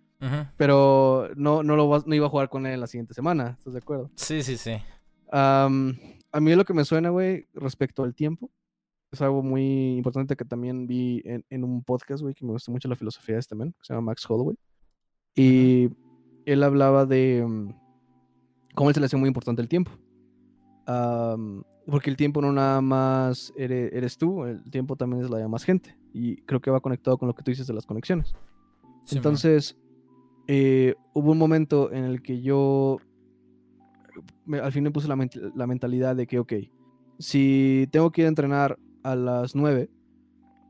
Pero 0.57 1.29
no, 1.37 1.63
no, 1.63 1.77
lo 1.77 1.89
vas- 1.89 2.07
no 2.07 2.15
iba 2.15 2.27
a 2.27 2.31
jugar 2.31 2.49
con 2.49 2.67
él 2.67 2.81
la 2.81 2.87
siguiente 2.87 3.13
semana, 3.15 3.57
¿estás 3.59 3.75
de 3.75 3.79
acuerdo? 3.81 4.11
Sí, 4.17 4.43
sí, 4.43 4.57
sí. 4.57 4.73
Am, 5.31 5.97
a 6.33 6.41
mí 6.41 6.55
lo 6.55 6.65
que 6.65 6.75
me 6.75 6.85
suena, 6.85 7.11
güey, 7.11 7.47
respecto 7.55 8.03
al 8.03 8.15
tiempo, 8.15 8.51
es 9.11 9.21
algo 9.23 9.43
muy 9.43 9.97
importante 9.97 10.37
que 10.37 10.45
también 10.45 10.87
vi 10.87 11.23
en, 11.25 11.45
en 11.51 11.65
un 11.65 11.83
podcast, 11.83 12.23
güey, 12.23 12.35
que 12.35 12.45
me 12.45 12.53
gusta 12.53 12.71
mucho 12.71 12.89
la 12.89 12.97
filosofía 12.97 13.37
de 13.37 13.41
este 13.41 13.55
man, 13.55 13.73
que 13.73 13.79
se 13.85 13.95
llama 13.95 14.07
Max 14.11 14.29
Holloway. 14.29 14.57
Y 15.35 15.89
él 16.45 16.63
hablaba 16.63 17.07
de 17.07 17.45
mm, 17.47 17.73
cómo 18.75 18.91
él 18.91 18.95
se 18.95 19.01
le 19.01 19.07
hace 19.07 19.17
muy 19.17 19.29
importante 19.29 19.63
el 19.63 19.69
tiempo. 19.69 19.93
Am, 20.87 21.63
porque 21.87 22.11
el 22.11 22.17
tiempo 22.17 22.43
no 22.43 22.53
nada 22.53 22.81
más 22.83 23.53
eres, 23.57 23.93
eres 23.93 24.19
tú, 24.19 24.45
el 24.45 24.63
tiempo 24.71 24.97
también 24.97 25.23
es 25.25 25.31
la 25.31 25.39
de 25.39 25.49
más 25.49 25.65
gente. 25.65 25.97
Y 26.13 26.37
creo 26.43 26.61
que 26.61 26.71
va 26.71 26.81
conectado 26.81 27.17
con 27.19 27.29
lo 27.29 27.35
que 27.35 27.43
tú 27.43 27.51
dices 27.51 27.67
de 27.67 27.75
las 27.75 27.87
conexiones. 27.87 28.29
Simón. 29.05 29.19
Entonces, 29.19 29.79
eh, 30.49 30.95
hubo 31.15 31.33
un 31.33 31.39
momento 31.39 31.91
en 31.93 32.05
el 32.05 32.21
que 32.23 32.43
yo 32.43 32.99
me- 34.45 34.59
al 34.61 34.73
fin 34.73 34.83
me 34.83 34.91
puse 34.91 35.09
la, 35.09 35.17
ment- 35.17 35.53
la 35.55 35.67
mentalidad 35.67 36.15
de 36.17 36.27
que, 36.27 36.39
ok, 36.39 36.53
si 37.19 37.87
tengo 37.91 38.11
que 38.11 38.23
ir 38.23 38.27
a 38.27 38.29
entrenar 38.29 38.79
a 39.13 39.17
las 39.17 39.55
9, 39.55 39.91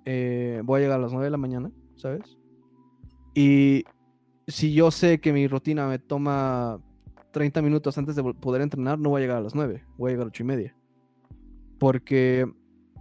eh, 0.05 0.63
voy 0.65 0.79
a 0.79 0.83
llegar 0.83 0.99
a 0.99 1.03
las 1.03 1.13
9 1.13 1.25
de 1.25 1.31
la 1.31 1.37
mañana, 1.37 1.73
¿sabes? 1.97 2.39
Y 3.35 3.85
si 4.47 4.73
yo 4.73 4.91
sé 4.91 5.21
que 5.21 5.33
mi 5.33 5.47
rutina 5.49 5.87
me 5.87 5.99
toma 5.99 6.81
30 7.33 7.63
minutos 7.63 7.99
antes 7.99 8.17
de 8.17 8.23
poder 8.23 8.63
entrenar, 8.63 8.99
no 8.99 9.11
voy 9.11 9.21
a 9.21 9.23
llegar 9.23 9.39
a 9.39 9.43
las 9.43 9.55
9, 9.55 9.85
voy 9.97 10.11
a 10.11 10.13
llegar 10.13 10.27
a 10.27 10.29
8 10.29 10.43
y 10.43 10.47
media. 10.47 10.77
Porque 11.79 12.51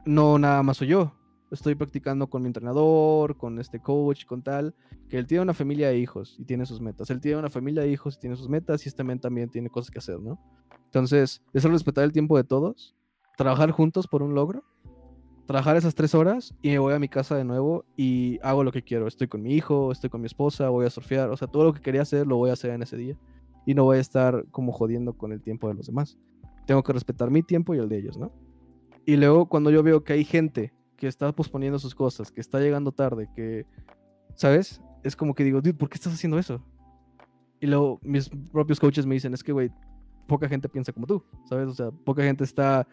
no 0.05 0.37
nada 0.39 0.63
más 0.63 0.77
soy 0.77 0.87
yo. 0.87 1.13
Estoy 1.49 1.75
practicando 1.75 2.27
con 2.27 2.41
mi 2.41 2.47
entrenador, 2.47 3.37
con 3.37 3.57
este 3.59 3.79
coach, 3.79 4.25
con 4.25 4.43
tal, 4.43 4.75
que 5.07 5.17
él 5.17 5.25
tiene 5.27 5.43
una 5.43 5.53
familia 5.53 5.87
de 5.87 5.97
hijos 5.97 6.35
y 6.37 6.43
tiene 6.43 6.65
sus 6.65 6.81
metas. 6.81 7.09
Él 7.09 7.21
tiene 7.21 7.37
una 7.37 7.49
familia 7.49 7.83
de 7.83 7.89
hijos 7.89 8.15
y 8.15 8.19
tiene 8.19 8.35
sus 8.35 8.49
metas 8.49 8.85
y 8.85 8.89
este 8.89 9.03
men 9.03 9.19
también 9.19 9.49
tiene 9.49 9.69
cosas 9.69 9.91
que 9.91 9.99
hacer, 9.99 10.19
¿no? 10.19 10.37
Entonces, 10.85 11.41
es 11.53 11.63
respetar 11.63 12.03
el 12.03 12.11
tiempo 12.11 12.35
de 12.35 12.43
todos, 12.43 12.95
trabajar 13.37 13.71
juntos 13.71 14.07
por 14.07 14.23
un 14.23 14.33
logro, 14.33 14.63
trabajar 15.47 15.77
esas 15.77 15.95
tres 15.95 16.13
horas 16.13 16.53
y 16.61 16.69
me 16.69 16.79
voy 16.79 16.93
a 16.93 16.99
mi 16.99 17.07
casa 17.07 17.35
de 17.35 17.45
nuevo 17.45 17.85
y 17.95 18.37
hago 18.43 18.65
lo 18.65 18.71
que 18.71 18.83
quiero. 18.83 19.07
Estoy 19.07 19.27
con 19.27 19.41
mi 19.41 19.53
hijo, 19.53 19.91
estoy 19.93 20.09
con 20.09 20.21
mi 20.21 20.27
esposa, 20.27 20.69
voy 20.69 20.85
a 20.85 20.89
surfear, 20.89 21.29
o 21.29 21.37
sea, 21.37 21.47
todo 21.47 21.63
lo 21.63 21.73
que 21.73 21.81
quería 21.81 22.01
hacer 22.01 22.27
lo 22.27 22.35
voy 22.35 22.49
a 22.49 22.53
hacer 22.53 22.71
en 22.71 22.83
ese 22.83 22.97
día 22.97 23.17
y 23.65 23.73
no 23.73 23.85
voy 23.85 23.97
a 23.97 24.01
estar 24.01 24.45
como 24.51 24.73
jodiendo 24.73 25.13
con 25.13 25.31
el 25.31 25.41
tiempo 25.41 25.69
de 25.69 25.73
los 25.73 25.87
demás. 25.87 26.17
Tengo 26.67 26.83
que 26.83 26.91
respetar 26.91 27.31
mi 27.31 27.43
tiempo 27.43 27.73
y 27.73 27.79
el 27.79 27.87
de 27.87 27.97
ellos, 27.97 28.17
¿no? 28.17 28.31
Y 29.05 29.15
luego 29.15 29.47
cuando 29.47 29.71
yo 29.71 29.81
veo 29.83 30.03
que 30.03 30.13
hay 30.13 30.25
gente 30.25 30.73
que 30.97 31.07
está 31.07 31.31
posponiendo 31.31 31.79
sus 31.79 31.95
cosas, 31.95 32.29
que 32.29 32.41
está 32.41 32.59
llegando 32.59 32.91
tarde, 32.91 33.29
que, 33.33 33.65
¿sabes? 34.35 34.81
Es 35.03 35.15
como 35.15 35.33
que 35.33 35.45
digo, 35.45 35.61
dude, 35.61 35.73
¿por 35.73 35.87
qué 35.87 35.95
estás 35.95 36.13
haciendo 36.13 36.37
eso? 36.37 36.61
Y 37.61 37.67
luego 37.67 37.99
mis 38.03 38.29
propios 38.51 38.81
coaches 38.81 39.05
me 39.05 39.15
dicen, 39.15 39.33
es 39.33 39.43
que, 39.43 39.53
güey, 39.53 39.71
poca 40.27 40.49
gente 40.49 40.67
piensa 40.67 40.91
como 40.91 41.07
tú, 41.07 41.23
¿sabes? 41.45 41.69
O 41.69 41.73
sea, 41.73 41.89
poca 41.91 42.21
gente 42.23 42.43
está 42.43 42.85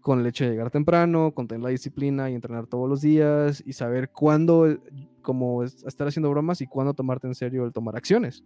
con 0.00 0.20
el 0.20 0.26
hecho 0.26 0.44
de 0.44 0.50
llegar 0.50 0.70
temprano, 0.70 1.32
con 1.32 1.46
tener 1.46 1.62
la 1.62 1.70
disciplina 1.70 2.30
y 2.30 2.34
entrenar 2.34 2.66
todos 2.66 2.88
los 2.88 3.00
días 3.02 3.62
y 3.66 3.72
saber 3.74 4.10
cuándo, 4.10 4.66
eh, 4.68 4.78
como 5.22 5.62
es- 5.62 5.84
estar 5.84 6.08
haciendo 6.08 6.30
bromas 6.30 6.60
y 6.60 6.66
cuándo 6.66 6.94
tomarte 6.94 7.26
en 7.26 7.34
serio 7.34 7.64
el 7.64 7.72
tomar 7.72 7.96
acciones. 7.96 8.42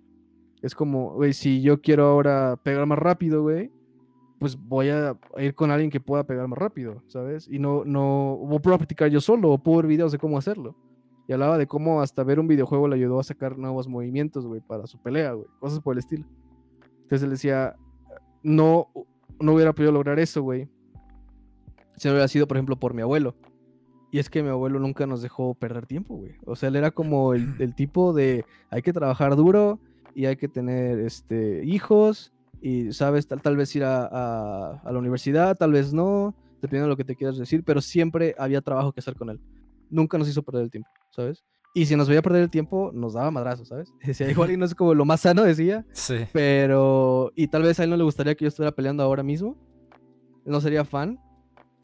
Es 0.62 0.74
como, 0.74 1.12
güey, 1.14 1.32
si 1.32 1.60
yo 1.62 1.80
quiero 1.80 2.06
ahora 2.06 2.56
pegar 2.62 2.86
más 2.86 2.98
rápido, 2.98 3.42
güey, 3.42 3.70
pues 4.38 4.56
voy 4.58 4.88
a 4.90 5.16
ir 5.38 5.54
con 5.54 5.70
alguien 5.70 5.90
que 5.90 6.00
pueda 6.00 6.24
pegar 6.24 6.48
más 6.48 6.58
rápido, 6.58 7.02
¿sabes? 7.06 7.46
Y 7.48 7.58
no, 7.58 7.84
no, 7.84 8.32
o 8.32 8.60
puedo 8.60 8.76
practicar 8.76 9.08
yo 9.10 9.20
solo, 9.20 9.52
o 9.52 9.58
puedo 9.58 9.78
ver 9.78 9.86
videos 9.86 10.12
de 10.12 10.18
cómo 10.18 10.36
hacerlo. 10.38 10.74
Y 11.28 11.32
hablaba 11.32 11.56
de 11.56 11.66
cómo 11.66 12.02
hasta 12.02 12.24
ver 12.24 12.40
un 12.40 12.48
videojuego 12.48 12.88
le 12.88 12.96
ayudó 12.96 13.20
a 13.20 13.24
sacar 13.24 13.56
nuevos 13.56 13.88
movimientos, 13.88 14.46
güey, 14.46 14.60
para 14.60 14.86
su 14.86 14.98
pelea, 14.98 15.32
güey, 15.32 15.46
cosas 15.60 15.80
por 15.80 15.94
el 15.94 16.00
estilo. 16.00 16.26
Entonces 17.02 17.22
él 17.22 17.30
decía, 17.30 17.76
no, 18.42 18.88
no 19.40 19.54
hubiera 19.54 19.72
podido 19.72 19.92
lograr 19.92 20.18
eso, 20.18 20.42
güey, 20.42 20.68
si 21.96 22.08
no 22.08 22.14
hubiera 22.14 22.28
sido, 22.28 22.46
por 22.46 22.56
ejemplo, 22.56 22.76
por 22.76 22.94
mi 22.94 23.02
abuelo. 23.02 23.34
Y 24.10 24.18
es 24.20 24.30
que 24.30 24.42
mi 24.42 24.48
abuelo 24.48 24.78
nunca 24.78 25.06
nos 25.06 25.22
dejó 25.22 25.54
perder 25.54 25.86
tiempo, 25.86 26.14
güey. 26.16 26.36
O 26.46 26.54
sea, 26.54 26.68
él 26.68 26.76
era 26.76 26.90
como 26.92 27.34
el, 27.34 27.54
el 27.58 27.74
tipo 27.74 28.12
de 28.12 28.44
hay 28.70 28.82
que 28.82 28.92
trabajar 28.92 29.34
duro 29.34 29.80
y 30.14 30.26
hay 30.26 30.36
que 30.36 30.46
tener 30.48 31.00
este, 31.00 31.64
hijos 31.64 32.32
y, 32.60 32.92
sabes, 32.92 33.26
tal, 33.26 33.42
tal 33.42 33.56
vez 33.56 33.74
ir 33.74 33.82
a, 33.84 34.04
a- 34.06 34.80
a 34.84 34.92
la 34.92 34.98
universidad, 34.98 35.56
tal 35.56 35.72
vez 35.72 35.92
no, 35.92 36.34
dependiendo 36.62 36.86
de 36.86 36.90
lo 36.90 36.96
que 36.96 37.04
te 37.04 37.16
quieras 37.16 37.36
decir, 37.36 37.64
pero 37.64 37.80
siempre 37.80 38.34
había 38.38 38.60
trabajo 38.60 38.92
que 38.92 39.00
hacer 39.00 39.16
con 39.16 39.30
él. 39.30 39.40
Nunca 39.90 40.16
nos 40.16 40.28
hizo 40.28 40.42
perder 40.44 40.62
el 40.62 40.70
tiempo, 40.70 40.88
¿sabes? 41.10 41.44
Y 41.74 41.86
si 41.86 41.96
nos 41.96 42.08
veía 42.08 42.22
perder 42.22 42.44
el 42.44 42.50
tiempo, 42.50 42.92
nos 42.94 43.14
daba 43.14 43.32
madrazos, 43.32 43.66
¿sabes? 43.68 43.92
Decía, 44.04 44.30
igual 44.30 44.52
y 44.52 44.56
no 44.56 44.64
es 44.64 44.76
como 44.76 44.94
lo 44.94 45.04
más 45.04 45.22
sano, 45.22 45.42
decía, 45.42 45.84
Sí. 45.92 46.18
pero, 46.32 47.32
y 47.34 47.48
tal 47.48 47.64
vez 47.64 47.80
a 47.80 47.84
él 47.84 47.90
no 47.90 47.96
le 47.96 48.04
gustaría 48.04 48.36
que 48.36 48.44
yo 48.44 48.48
estuviera 48.48 48.74
peleando 48.74 49.02
ahora 49.02 49.24
mismo. 49.24 49.56
No 50.46 50.60
sería 50.60 50.84
fan, 50.84 51.18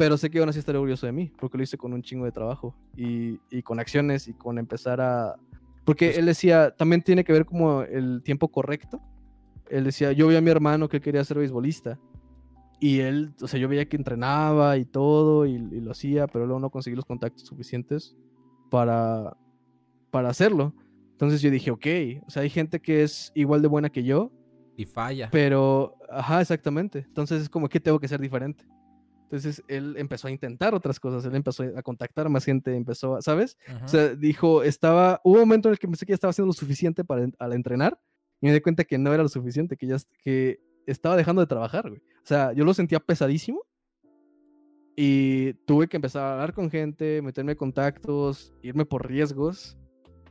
pero 0.00 0.16
sé 0.16 0.30
que 0.30 0.38
aún 0.38 0.48
así 0.48 0.58
estaría 0.58 0.80
orgulloso 0.80 1.04
de 1.04 1.12
mí, 1.12 1.30
porque 1.38 1.58
lo 1.58 1.62
hice 1.62 1.76
con 1.76 1.92
un 1.92 2.00
chingo 2.00 2.24
de 2.24 2.32
trabajo 2.32 2.74
y, 2.96 3.38
y 3.50 3.62
con 3.62 3.78
acciones 3.78 4.28
y 4.28 4.32
con 4.32 4.58
empezar 4.58 4.98
a... 5.00 5.36
Porque 5.84 6.06
Pues- 6.06 6.18
él 6.18 6.24
decía, 6.24 6.74
también 6.74 7.02
tiene 7.02 7.22
que 7.22 7.34
ver 7.34 7.44
como 7.44 7.82
el 7.82 8.22
tiempo 8.22 8.48
correcto. 8.48 8.98
Él 9.68 9.84
decía, 9.84 10.12
yo 10.12 10.26
vi 10.28 10.36
a 10.36 10.40
mi 10.40 10.50
hermano 10.50 10.88
que 10.88 11.00
quería 11.02 11.22
ser 11.22 11.36
beisbolista. 11.38 11.98
Y 12.80 13.00
él, 13.00 13.34
o 13.42 13.46
sea, 13.46 13.60
yo 13.60 13.68
veía 13.68 13.84
que 13.90 13.96
entrenaba 13.98 14.78
y 14.78 14.86
todo 14.86 15.44
y, 15.44 15.56
y 15.56 15.80
lo 15.80 15.90
hacía, 15.90 16.26
pero 16.26 16.46
luego 16.46 16.60
no 16.60 16.70
conseguí 16.70 16.96
los 16.96 17.04
contactos 17.04 17.42
suficientes 17.46 18.16
para, 18.70 19.36
para 20.10 20.30
hacerlo. 20.30 20.74
Entonces 21.12 21.42
yo 21.42 21.50
dije, 21.50 21.70
ok, 21.70 21.86
o 22.26 22.30
sea, 22.30 22.40
hay 22.42 22.48
gente 22.48 22.80
que 22.80 23.02
es 23.02 23.32
igual 23.34 23.60
de 23.60 23.68
buena 23.68 23.90
que 23.90 24.02
yo, 24.02 24.32
Y 24.78 24.86
falla. 24.86 25.28
pero, 25.30 25.98
ajá, 26.10 26.40
exactamente. 26.40 27.00
Entonces 27.06 27.42
es 27.42 27.48
como 27.50 27.68
que 27.68 27.80
tengo 27.80 28.00
que 28.00 28.08
ser 28.08 28.18
diferente. 28.20 28.64
Entonces 29.30 29.62
él 29.68 29.94
empezó 29.96 30.26
a 30.26 30.32
intentar 30.32 30.74
otras 30.74 30.98
cosas, 30.98 31.24
él 31.24 31.36
empezó 31.36 31.62
a 31.62 31.82
contactar 31.82 32.28
más 32.28 32.44
gente, 32.44 32.74
empezó, 32.74 33.14
a, 33.14 33.22
¿sabes? 33.22 33.56
Ujú. 33.68 33.84
O 33.84 33.88
sea, 33.88 34.14
dijo, 34.16 34.64
estaba, 34.64 35.20
hubo 35.22 35.34
un 35.34 35.40
momento 35.40 35.68
en 35.68 35.74
el 35.74 35.78
que 35.78 35.86
pensé 35.86 36.04
que 36.04 36.10
ya 36.10 36.14
estaba 36.14 36.30
haciendo 36.30 36.48
lo 36.48 36.52
suficiente 36.52 37.04
para 37.04 37.28
al 37.38 37.52
entrenar 37.52 37.96
y 38.40 38.46
me 38.48 38.52
di 38.52 38.60
cuenta 38.60 38.82
que 38.82 38.98
no 38.98 39.14
era 39.14 39.22
lo 39.22 39.28
suficiente, 39.28 39.76
que 39.76 39.86
ya 39.86 39.98
que 40.24 40.58
estaba 40.84 41.16
dejando 41.16 41.42
de 41.42 41.46
trabajar, 41.46 41.88
güey. 41.88 42.00
O 42.00 42.26
sea, 42.26 42.52
yo 42.52 42.64
lo 42.64 42.74
sentía 42.74 42.98
pesadísimo 42.98 43.62
y 44.96 45.54
tuve 45.64 45.86
que 45.86 45.96
empezar 45.96 46.24
a 46.24 46.32
hablar 46.32 46.52
con 46.52 46.68
gente, 46.68 47.22
meterme 47.22 47.52
en 47.52 47.58
contactos, 47.58 48.52
irme 48.62 48.84
por 48.84 49.08
riesgos 49.08 49.78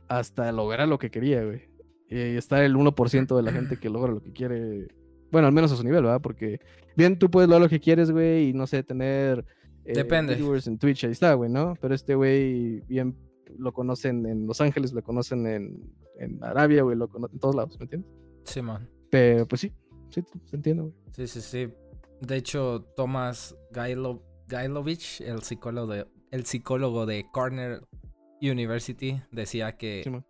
hasta 0.08 0.52
lograr 0.52 0.88
lo 0.88 0.98
que 0.98 1.10
quería, 1.10 1.42
güey. 1.42 1.70
Y 2.08 2.36
estar 2.36 2.62
el 2.62 2.74
1% 2.76 3.36
de 3.36 3.42
la 3.42 3.52
gente 3.52 3.78
que 3.78 3.88
logra 3.88 4.12
lo 4.12 4.20
que 4.20 4.32
quiere. 4.32 4.88
Bueno, 5.30 5.46
al 5.46 5.52
menos 5.52 5.70
a 5.72 5.76
su 5.76 5.84
nivel, 5.84 6.02
¿verdad? 6.04 6.20
Porque 6.20 6.60
bien, 6.96 7.18
tú 7.18 7.30
puedes 7.30 7.48
lograr 7.48 7.62
lo 7.62 7.68
que 7.68 7.80
quieres, 7.80 8.10
güey, 8.10 8.48
y 8.48 8.52
no 8.52 8.66
sé, 8.66 8.82
tener 8.82 9.44
eh, 9.84 9.94
Depende. 9.94 10.34
viewers 10.34 10.66
en 10.66 10.78
Twitch, 10.78 11.04
ahí 11.04 11.12
está, 11.12 11.34
güey, 11.34 11.50
¿no? 11.50 11.74
Pero 11.80 11.94
este 11.94 12.14
güey, 12.14 12.80
bien, 12.88 13.16
lo 13.58 13.72
conocen 13.72 14.26
en 14.26 14.46
Los 14.46 14.60
Ángeles, 14.60 14.92
lo 14.92 15.02
conocen 15.02 15.46
en, 15.46 15.92
en 16.18 16.42
Arabia, 16.44 16.82
güey, 16.82 16.96
lo 16.96 17.08
conocen 17.08 17.36
en 17.36 17.40
todos 17.40 17.54
lados, 17.54 17.78
¿me 17.78 17.84
entiendes? 17.84 18.10
Simón. 18.44 18.88
Pero 19.10 19.46
pues 19.46 19.60
sí. 19.62 19.72
Sí, 20.10 20.22
te 20.22 20.56
entiendo, 20.56 20.84
güey. 20.84 20.94
Sí, 21.12 21.26
sí, 21.26 21.40
sí. 21.40 21.68
De 22.20 22.36
hecho, 22.36 22.84
Thomas 22.96 23.56
Gailo, 23.70 24.22
Gailovich, 24.48 25.20
el 25.20 25.42
psicólogo 25.42 25.92
de, 25.92 26.06
el 26.32 26.44
psicólogo 26.46 27.06
de 27.06 27.24
Cornell 27.32 27.82
University, 28.42 29.22
decía 29.30 29.76
que 29.76 30.00
Sí, 30.04 30.10
man. 30.10 30.24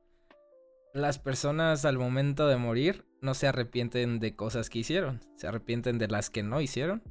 las 0.95 1.19
personas 1.19 1.85
al 1.85 1.99
momento 1.99 2.47
de 2.49 2.57
morir 2.57 3.05
no 3.23 3.35
se 3.35 3.47
arrepienten 3.47 4.19
de 4.19 4.35
cosas 4.35 4.71
que 4.71 4.81
hicieron, 4.81 5.21
se 5.37 5.47
arrepienten 5.47 5.99
de 5.99 6.09
las 6.09 6.31
que 6.31 6.43
no 6.43 6.61
hicieron. 6.61 7.03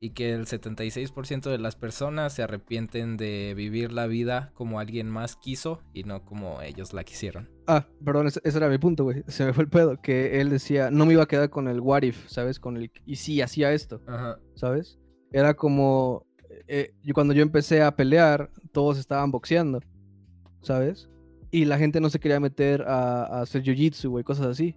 Y 0.00 0.10
que 0.10 0.32
el 0.32 0.46
76% 0.46 1.50
de 1.50 1.58
las 1.58 1.74
personas 1.74 2.32
se 2.32 2.44
arrepienten 2.44 3.16
de 3.16 3.52
vivir 3.56 3.90
la 3.90 4.06
vida 4.06 4.52
como 4.54 4.78
alguien 4.78 5.10
más 5.10 5.34
quiso 5.34 5.82
y 5.92 6.04
no 6.04 6.24
como 6.24 6.62
ellos 6.62 6.92
la 6.92 7.02
quisieron. 7.02 7.50
Ah, 7.66 7.84
perdón, 8.04 8.28
ese, 8.28 8.40
ese 8.44 8.58
era 8.58 8.68
mi 8.68 8.78
punto, 8.78 9.02
güey. 9.02 9.24
Se 9.26 9.44
me 9.44 9.52
fue 9.52 9.64
el 9.64 9.70
pedo. 9.70 10.00
Que 10.00 10.40
él 10.40 10.50
decía, 10.50 10.92
no 10.92 11.04
me 11.04 11.14
iba 11.14 11.24
a 11.24 11.26
quedar 11.26 11.50
con 11.50 11.66
el 11.66 11.80
what 11.80 12.02
if, 12.04 12.28
¿sabes? 12.28 12.60
Con 12.60 12.76
el, 12.76 12.92
y 13.06 13.16
sí, 13.16 13.42
hacía 13.42 13.72
esto, 13.72 14.00
Ajá. 14.06 14.38
¿sabes? 14.54 15.00
Era 15.32 15.54
como, 15.54 16.24
eh, 16.68 16.94
yo, 17.02 17.12
cuando 17.12 17.34
yo 17.34 17.42
empecé 17.42 17.82
a 17.82 17.96
pelear, 17.96 18.52
todos 18.70 18.98
estaban 18.98 19.32
boxeando, 19.32 19.80
¿sabes? 20.62 21.10
Y 21.50 21.64
la 21.64 21.76
gente 21.76 22.00
no 22.00 22.08
se 22.08 22.20
quería 22.20 22.38
meter 22.38 22.82
a, 22.82 23.24
a 23.24 23.40
hacer 23.40 23.64
jiu-jitsu, 23.64 24.10
güey, 24.10 24.22
cosas 24.22 24.46
así. 24.46 24.76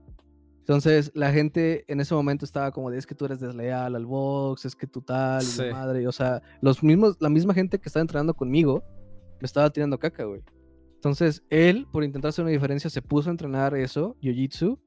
Entonces, 0.62 1.12
la 1.16 1.32
gente 1.32 1.84
en 1.92 2.00
ese 2.00 2.14
momento 2.16 2.46
estaba 2.46 2.72
como 2.72 2.90
de, 2.92 2.98
es 2.98 3.06
que 3.06 3.16
tú 3.16 3.26
eres 3.26 3.40
desleal 3.40 3.96
al 3.96 4.06
box, 4.06 4.66
es 4.66 4.76
que 4.76 4.88
tú 4.88 5.02
tal, 5.02 5.42
y 5.42 5.46
Sí. 5.46 5.64
madre. 5.72 6.04
y, 6.04 6.06
O 6.06 6.12
sea, 6.12 6.42
los 6.62 6.82
mismos, 6.84 7.18
la 7.20 7.30
misma 7.30 7.54
gente 7.54 7.80
que 7.80 7.90
estaba 7.90 8.02
entrenando 8.02 8.34
conmigo 8.34 8.84
me 9.42 9.46
estaba 9.46 9.70
tirando 9.72 9.98
caca, 10.00 10.24
güey. 10.26 10.42
Entonces, 10.96 11.44
él, 11.50 11.88
por 11.92 12.04
intentar 12.04 12.30
hacer 12.30 12.44
una 12.44 12.52
diferencia, 12.52 12.90
se 12.92 13.02
puso 13.02 13.30
a 13.30 13.32
entrenar 13.32 13.76
eso, 13.76 14.16
jiu-jitsu, 14.22 14.78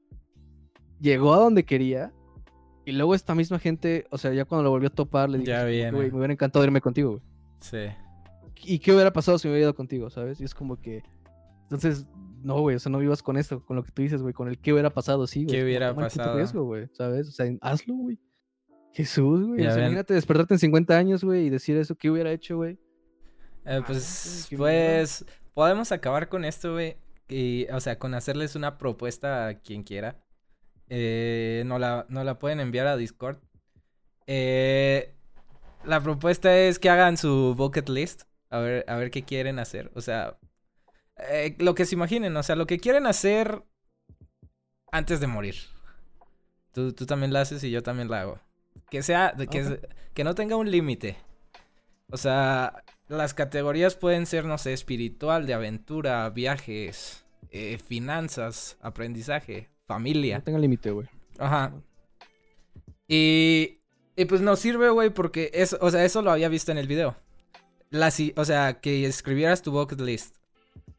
llegó 1.01 1.33
a 1.33 1.39
donde 1.39 1.65
quería, 1.65 2.13
y 2.85 2.93
luego 2.93 3.13
esta 3.15 3.35
misma 3.35 3.59
gente, 3.59 4.05
o 4.11 4.17
sea, 4.17 4.31
ya 4.31 4.45
cuando 4.45 4.63
lo 4.63 4.69
volvió 4.69 4.87
a 4.87 4.91
topar, 4.93 5.29
le 5.29 5.39
dije. 5.39 5.91
"Güey, 5.91 6.09
me 6.11 6.17
hubiera 6.17 6.33
encantado 6.33 6.63
irme 6.63 6.79
contigo, 6.81 7.09
güey. 7.11 7.21
Sí. 7.59 7.77
¿Y 8.63 8.79
qué 8.79 8.93
hubiera 8.93 9.11
pasado 9.11 9.37
si 9.37 9.47
me 9.47 9.53
hubiera 9.53 9.65
ido 9.65 9.75
contigo, 9.75 10.09
sabes? 10.09 10.39
Y 10.39 10.45
es 10.45 10.53
como 10.55 10.77
que, 10.79 11.03
entonces, 11.63 12.05
no, 12.45 12.59
güey, 12.59 12.75
o 12.75 12.79
sea, 12.79 12.91
no 12.91 12.99
vivas 12.99 13.23
con 13.23 13.37
esto, 13.37 13.65
con 13.65 13.75
lo 13.75 13.83
que 13.83 13.91
tú 13.91 14.03
dices, 14.03 14.21
güey, 14.21 14.31
con 14.31 14.47
el 14.47 14.59
qué 14.59 14.71
hubiera 14.71 14.91
pasado, 14.91 15.25
sí, 15.25 15.45
güey. 15.45 15.55
¿Qué 15.57 15.63
hubiera 15.63 15.95
puto 15.95 16.05
pasado? 16.05 16.35
riesgo, 16.37 16.63
güey, 16.63 16.87
¿sabes? 16.93 17.27
O 17.27 17.31
sea, 17.31 17.51
hazlo, 17.59 17.95
güey. 17.95 18.19
Jesús, 18.93 19.47
güey. 19.47 19.65
O 19.65 19.71
sea, 19.71 19.79
imagínate 19.79 20.13
despertarte 20.13 20.53
en 20.53 20.59
50 20.59 20.95
años, 20.95 21.23
güey, 21.23 21.47
y 21.47 21.49
decir 21.49 21.75
eso, 21.75 21.95
¿qué 21.95 22.11
hubiera 22.11 22.31
hecho, 22.31 22.57
güey? 22.57 22.77
Eh, 23.65 23.81
pues, 23.87 24.47
pues, 24.55 25.25
podemos 25.55 25.91
acabar 25.91 26.29
con 26.29 26.45
esto, 26.45 26.73
güey. 26.73 26.97
Y, 27.27 27.65
o 27.71 27.79
sea, 27.79 27.97
con 27.97 28.13
hacerles 28.13 28.55
una 28.55 28.77
propuesta 28.77 29.47
a 29.47 29.55
quien 29.55 29.81
quiera. 29.81 30.23
Eh, 30.87 31.63
no 31.65 31.79
la, 31.79 32.05
no 32.09 32.23
la 32.23 32.37
pueden 32.37 32.59
enviar 32.59 32.85
a 32.85 32.95
Discord. 32.95 33.39
Eh, 34.27 35.15
la 35.83 35.99
propuesta 35.99 36.55
es 36.55 36.77
que 36.77 36.91
hagan 36.91 37.17
su 37.17 37.55
bucket 37.57 37.89
list. 37.89 38.25
A 38.51 38.59
ver, 38.59 38.85
a 38.87 38.97
ver 38.97 39.09
qué 39.09 39.23
quieren 39.23 39.57
hacer. 39.57 39.91
O 39.95 40.01
sea, 40.01 40.37
eh, 41.17 41.55
lo 41.59 41.75
que 41.75 41.85
se 41.85 41.95
imaginen. 41.95 42.35
O 42.37 42.43
sea, 42.43 42.55
lo 42.55 42.67
que 42.67 42.79
quieren 42.79 43.05
hacer 43.05 43.63
antes 44.91 45.19
de 45.19 45.27
morir. 45.27 45.55
Tú, 46.71 46.93
tú 46.93 47.05
también 47.05 47.33
la 47.33 47.41
haces 47.41 47.63
y 47.63 47.71
yo 47.71 47.83
también 47.83 48.09
la 48.09 48.21
hago. 48.21 48.39
Que 48.89 49.03
sea, 49.03 49.33
que, 49.49 49.79
que 50.13 50.23
no 50.23 50.35
tenga 50.35 50.55
un 50.55 50.69
límite. 50.69 51.17
O 52.11 52.17
sea, 52.17 52.83
las 53.07 53.33
categorías 53.33 53.95
pueden 53.95 54.25
ser, 54.25 54.45
no 54.45 54.57
sé, 54.57 54.73
espiritual, 54.73 55.45
de 55.45 55.53
aventura, 55.53 56.29
viajes, 56.29 57.25
eh, 57.51 57.77
finanzas, 57.77 58.77
aprendizaje, 58.81 59.69
familia. 59.85 60.39
No 60.39 60.43
tenga 60.43 60.59
límite, 60.59 60.91
güey. 60.91 61.07
Ajá. 61.37 61.73
Y, 63.07 63.79
y 64.15 64.25
pues 64.25 64.41
nos 64.41 64.59
sirve, 64.59 64.89
güey, 64.89 65.09
porque 65.09 65.51
eso, 65.53 65.77
o 65.81 65.89
sea, 65.91 66.03
eso 66.03 66.21
lo 66.21 66.31
había 66.31 66.49
visto 66.49 66.71
en 66.71 66.77
el 66.77 66.87
video. 66.87 67.15
La, 67.89 68.11
o 68.35 68.45
sea, 68.45 68.81
que 68.81 69.05
escribieras 69.05 69.61
tu 69.61 69.71
bucket 69.71 70.01
list. 70.01 70.35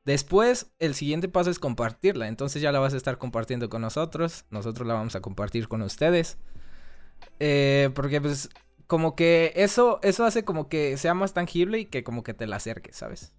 Después, 0.07 0.73
el 0.79 0.95
siguiente 0.95 1.29
paso 1.29 1.51
es 1.51 1.59
compartirla. 1.59 2.29
Entonces 2.29 2.63
ya 2.63 2.73
la 2.73 2.79
vas 2.79 2.95
a 2.95 2.97
estar 2.97 3.19
compartiendo 3.19 3.69
con 3.69 3.83
nosotros. 3.83 4.47
Nosotros 4.51 4.89
la 4.89 4.95
vamos 4.95 5.17
a 5.17 5.21
compartir 5.21 5.69
con 5.69 5.83
ustedes. 5.83 6.39
Eh, 7.41 7.91
porque 7.95 8.21
pues 8.21 8.49
como 8.87 9.17
que 9.17 9.53
eso, 9.57 9.99
eso 10.03 10.25
hace 10.25 10.45
como 10.45 10.69
que 10.69 10.97
sea 10.97 11.15
más 11.15 11.35
tangible 11.35 11.79
y 11.81 11.87
que 11.87 12.05
como 12.05 12.23
que 12.23 12.35
te 12.35 12.47
la 12.47 12.57
acerques, 12.57 12.97
¿sabes? 12.97 13.33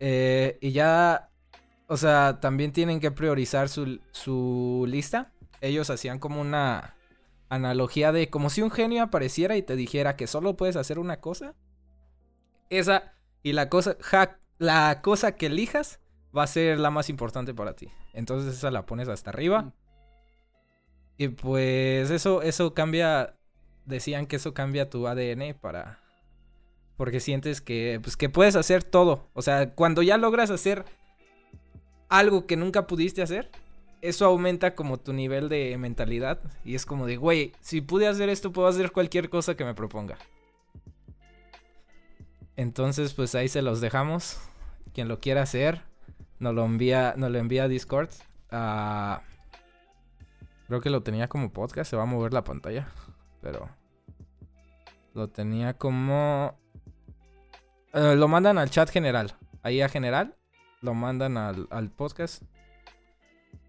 Eh, 0.00 0.58
y 0.60 0.72
ya, 0.72 1.30
o 1.88 1.96
sea, 1.96 2.40
también 2.40 2.72
tienen 2.72 3.00
que 3.00 3.10
priorizar 3.10 3.68
su, 3.68 4.00
su 4.12 4.84
lista. 4.88 5.32
Ellos 5.60 5.90
hacían 5.90 6.18
como 6.18 6.40
una 6.40 6.96
analogía 7.48 8.12
de 8.12 8.30
como 8.30 8.50
si 8.50 8.62
un 8.62 8.70
genio 8.70 9.02
apareciera 9.04 9.56
y 9.56 9.62
te 9.62 9.76
dijera 9.76 10.16
que 10.16 10.26
solo 10.26 10.56
puedes 10.56 10.76
hacer 10.76 10.98
una 10.98 11.20
cosa. 11.20 11.54
Esa 12.70 13.14
y 13.42 13.52
la 13.52 13.68
cosa, 13.68 13.96
ja- 14.00 14.38
la 14.58 15.00
cosa 15.02 15.32
que 15.32 15.46
elijas 15.46 16.00
va 16.36 16.42
a 16.42 16.48
ser 16.48 16.78
la 16.78 16.90
más 16.90 17.08
importante 17.08 17.54
para 17.54 17.74
ti. 17.74 17.88
Entonces 18.12 18.54
esa 18.54 18.70
la 18.70 18.86
pones 18.86 19.08
hasta 19.08 19.30
arriba. 19.30 19.72
Y 21.16 21.28
pues 21.28 22.10
eso, 22.10 22.42
eso 22.42 22.74
cambia. 22.74 23.34
Decían 23.84 24.26
que 24.26 24.36
eso 24.36 24.54
cambia 24.54 24.90
tu 24.90 25.06
ADN 25.06 25.54
para. 25.60 26.00
Porque 26.96 27.20
sientes 27.20 27.60
que, 27.60 27.98
pues, 28.02 28.16
que 28.16 28.28
puedes 28.28 28.56
hacer 28.56 28.84
todo. 28.84 29.28
O 29.34 29.42
sea, 29.42 29.74
cuando 29.74 30.02
ya 30.02 30.16
logras 30.16 30.50
hacer 30.50 30.84
algo 32.08 32.46
que 32.46 32.56
nunca 32.56 32.86
pudiste 32.86 33.20
hacer, 33.20 33.50
eso 34.00 34.26
aumenta 34.26 34.74
como 34.74 34.98
tu 34.98 35.12
nivel 35.12 35.48
de 35.48 35.76
mentalidad. 35.76 36.40
Y 36.64 36.74
es 36.76 36.86
como 36.86 37.06
de, 37.06 37.16
güey, 37.16 37.52
si 37.60 37.80
pude 37.80 38.06
hacer 38.06 38.28
esto, 38.28 38.52
puedo 38.52 38.68
hacer 38.68 38.92
cualquier 38.92 39.28
cosa 39.28 39.56
que 39.56 39.64
me 39.64 39.74
proponga. 39.74 40.18
Entonces, 42.56 43.14
pues 43.14 43.34
ahí 43.34 43.48
se 43.48 43.62
los 43.62 43.80
dejamos. 43.80 44.38
Quien 44.92 45.08
lo 45.08 45.20
quiera 45.20 45.42
hacer, 45.42 45.82
nos 46.38 46.54
lo 46.54 46.64
envía, 46.64 47.14
nos 47.16 47.30
lo 47.30 47.38
envía 47.38 47.64
a 47.64 47.68
Discord. 47.68 48.10
Ah, 48.50 49.22
creo 50.68 50.80
que 50.80 50.90
lo 50.90 51.02
tenía 51.02 51.28
como 51.28 51.52
podcast, 51.52 51.90
se 51.90 51.96
va 51.96 52.04
a 52.04 52.06
mover 52.06 52.32
la 52.32 52.44
pantalla. 52.44 52.88
Pero 53.40 53.68
lo 55.14 55.28
tenía 55.28 55.74
como... 55.74 56.58
Eh, 57.92 58.16
lo 58.16 58.28
mandan 58.28 58.58
al 58.58 58.70
chat 58.70 58.90
general. 58.90 59.34
Ahí 59.62 59.80
a 59.80 59.88
general. 59.88 60.36
Lo 60.80 60.94
mandan 60.94 61.36
al, 61.36 61.66
al 61.70 61.90
podcast. 61.90 62.42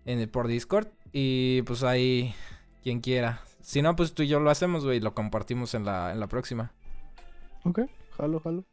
En, 0.06 0.30
por 0.30 0.48
Discord. 0.48 0.88
Y 1.12 1.62
pues 1.64 1.84
ahí 1.84 2.36
quien 2.84 3.02
quiera. 3.02 3.42
Si 3.62 3.82
no, 3.82 3.96
pues 3.96 4.14
tú 4.14 4.22
y 4.22 4.28
yo 4.28 4.40
lo 4.40 4.52
hacemos, 4.52 4.84
güey. 4.86 4.98
y 4.98 5.02
Lo 5.02 5.16
compartimos 5.16 5.74
en 5.74 5.86
la, 5.86 6.12
en 6.12 6.20
la 6.20 6.28
próxima. 6.28 6.72
Ok, 7.64 7.80
jalo, 8.16 8.40
jalo. 8.40 8.64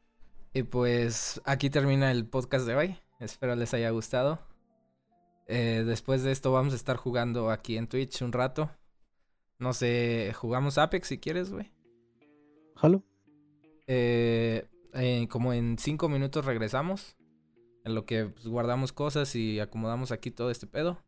Y 0.54 0.64
pues 0.64 1.40
aquí 1.44 1.70
termina 1.70 2.10
el 2.10 2.26
podcast 2.26 2.66
de 2.66 2.74
hoy. 2.74 2.98
Espero 3.20 3.56
les 3.56 3.72
haya 3.72 3.88
gustado. 3.90 4.38
Eh, 5.46 5.84
después 5.86 6.22
de 6.22 6.32
esto 6.32 6.52
vamos 6.52 6.74
a 6.74 6.76
estar 6.76 6.96
jugando 6.96 7.50
aquí 7.50 7.78
en 7.78 7.86
Twitch 7.86 8.20
un 8.20 8.32
rato. 8.32 8.70
No 9.58 9.72
sé, 9.72 10.32
jugamos 10.36 10.76
Apex 10.76 11.08
si 11.08 11.18
quieres, 11.18 11.50
güey. 11.50 11.72
Jalo. 12.76 13.02
Eh, 13.86 14.66
eh, 14.92 15.26
como 15.30 15.54
en 15.54 15.78
cinco 15.78 16.10
minutos 16.10 16.44
regresamos. 16.44 17.16
En 17.84 17.94
lo 17.94 18.04
que 18.04 18.26
pues, 18.26 18.46
guardamos 18.46 18.92
cosas 18.92 19.34
y 19.34 19.58
acomodamos 19.58 20.12
aquí 20.12 20.30
todo 20.30 20.50
este 20.50 20.66
pedo. 20.66 21.02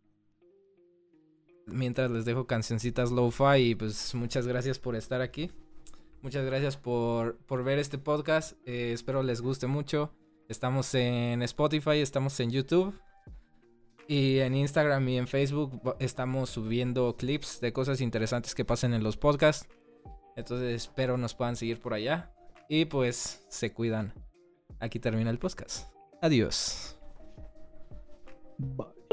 Mientras 1.67 2.11
les 2.11 2.25
dejo 2.25 2.47
cancioncitas 2.47 3.11
lo-fi 3.11 3.57
y 3.59 3.75
pues 3.75 4.15
muchas 4.15 4.47
gracias 4.47 4.79
por 4.79 4.97
estar 4.97 5.21
aquí. 5.21 5.51
Muchas 6.25 6.47
gracias 6.47 6.79
por, 6.79 7.37
por 7.45 7.63
ver 7.65 7.79
este 7.79 7.99
podcast. 7.99 8.57
Eh, 8.65 8.93
espero 8.95 9.23
les 9.23 9.43
guste 9.43 9.67
mucho. 9.67 10.11
Estamos 10.49 10.95
en 10.95 11.43
Spotify, 11.43 11.99
estamos 11.99 12.41
en 12.41 12.51
YouTube. 12.51 12.99
Y 14.09 14.39
en 14.39 14.55
Instagram 14.55 15.07
y 15.07 15.19
en 15.19 15.29
Facebook 15.29 15.97
estamos 15.99 16.49
subiendo 16.49 17.15
clips 17.19 17.61
de 17.61 17.75
cosas 17.75 18.01
interesantes 18.01 18.55
que 18.55 18.65
pasen 18.65 18.95
en 18.95 19.03
los 19.03 19.19
podcasts. 19.19 19.69
Entonces 20.35 20.75
espero 20.75 21.19
nos 21.19 21.35
puedan 21.35 21.57
seguir 21.57 21.79
por 21.79 21.93
allá. 21.93 22.33
Y 22.71 22.87
pues 22.87 23.45
se 23.51 23.75
cuidan. 23.75 24.15
Aquí 24.81 24.99
termina 24.99 25.29
el 25.29 25.39
podcast. 25.39 25.93
Adiós. 26.23 26.97
Bye. 28.57 29.04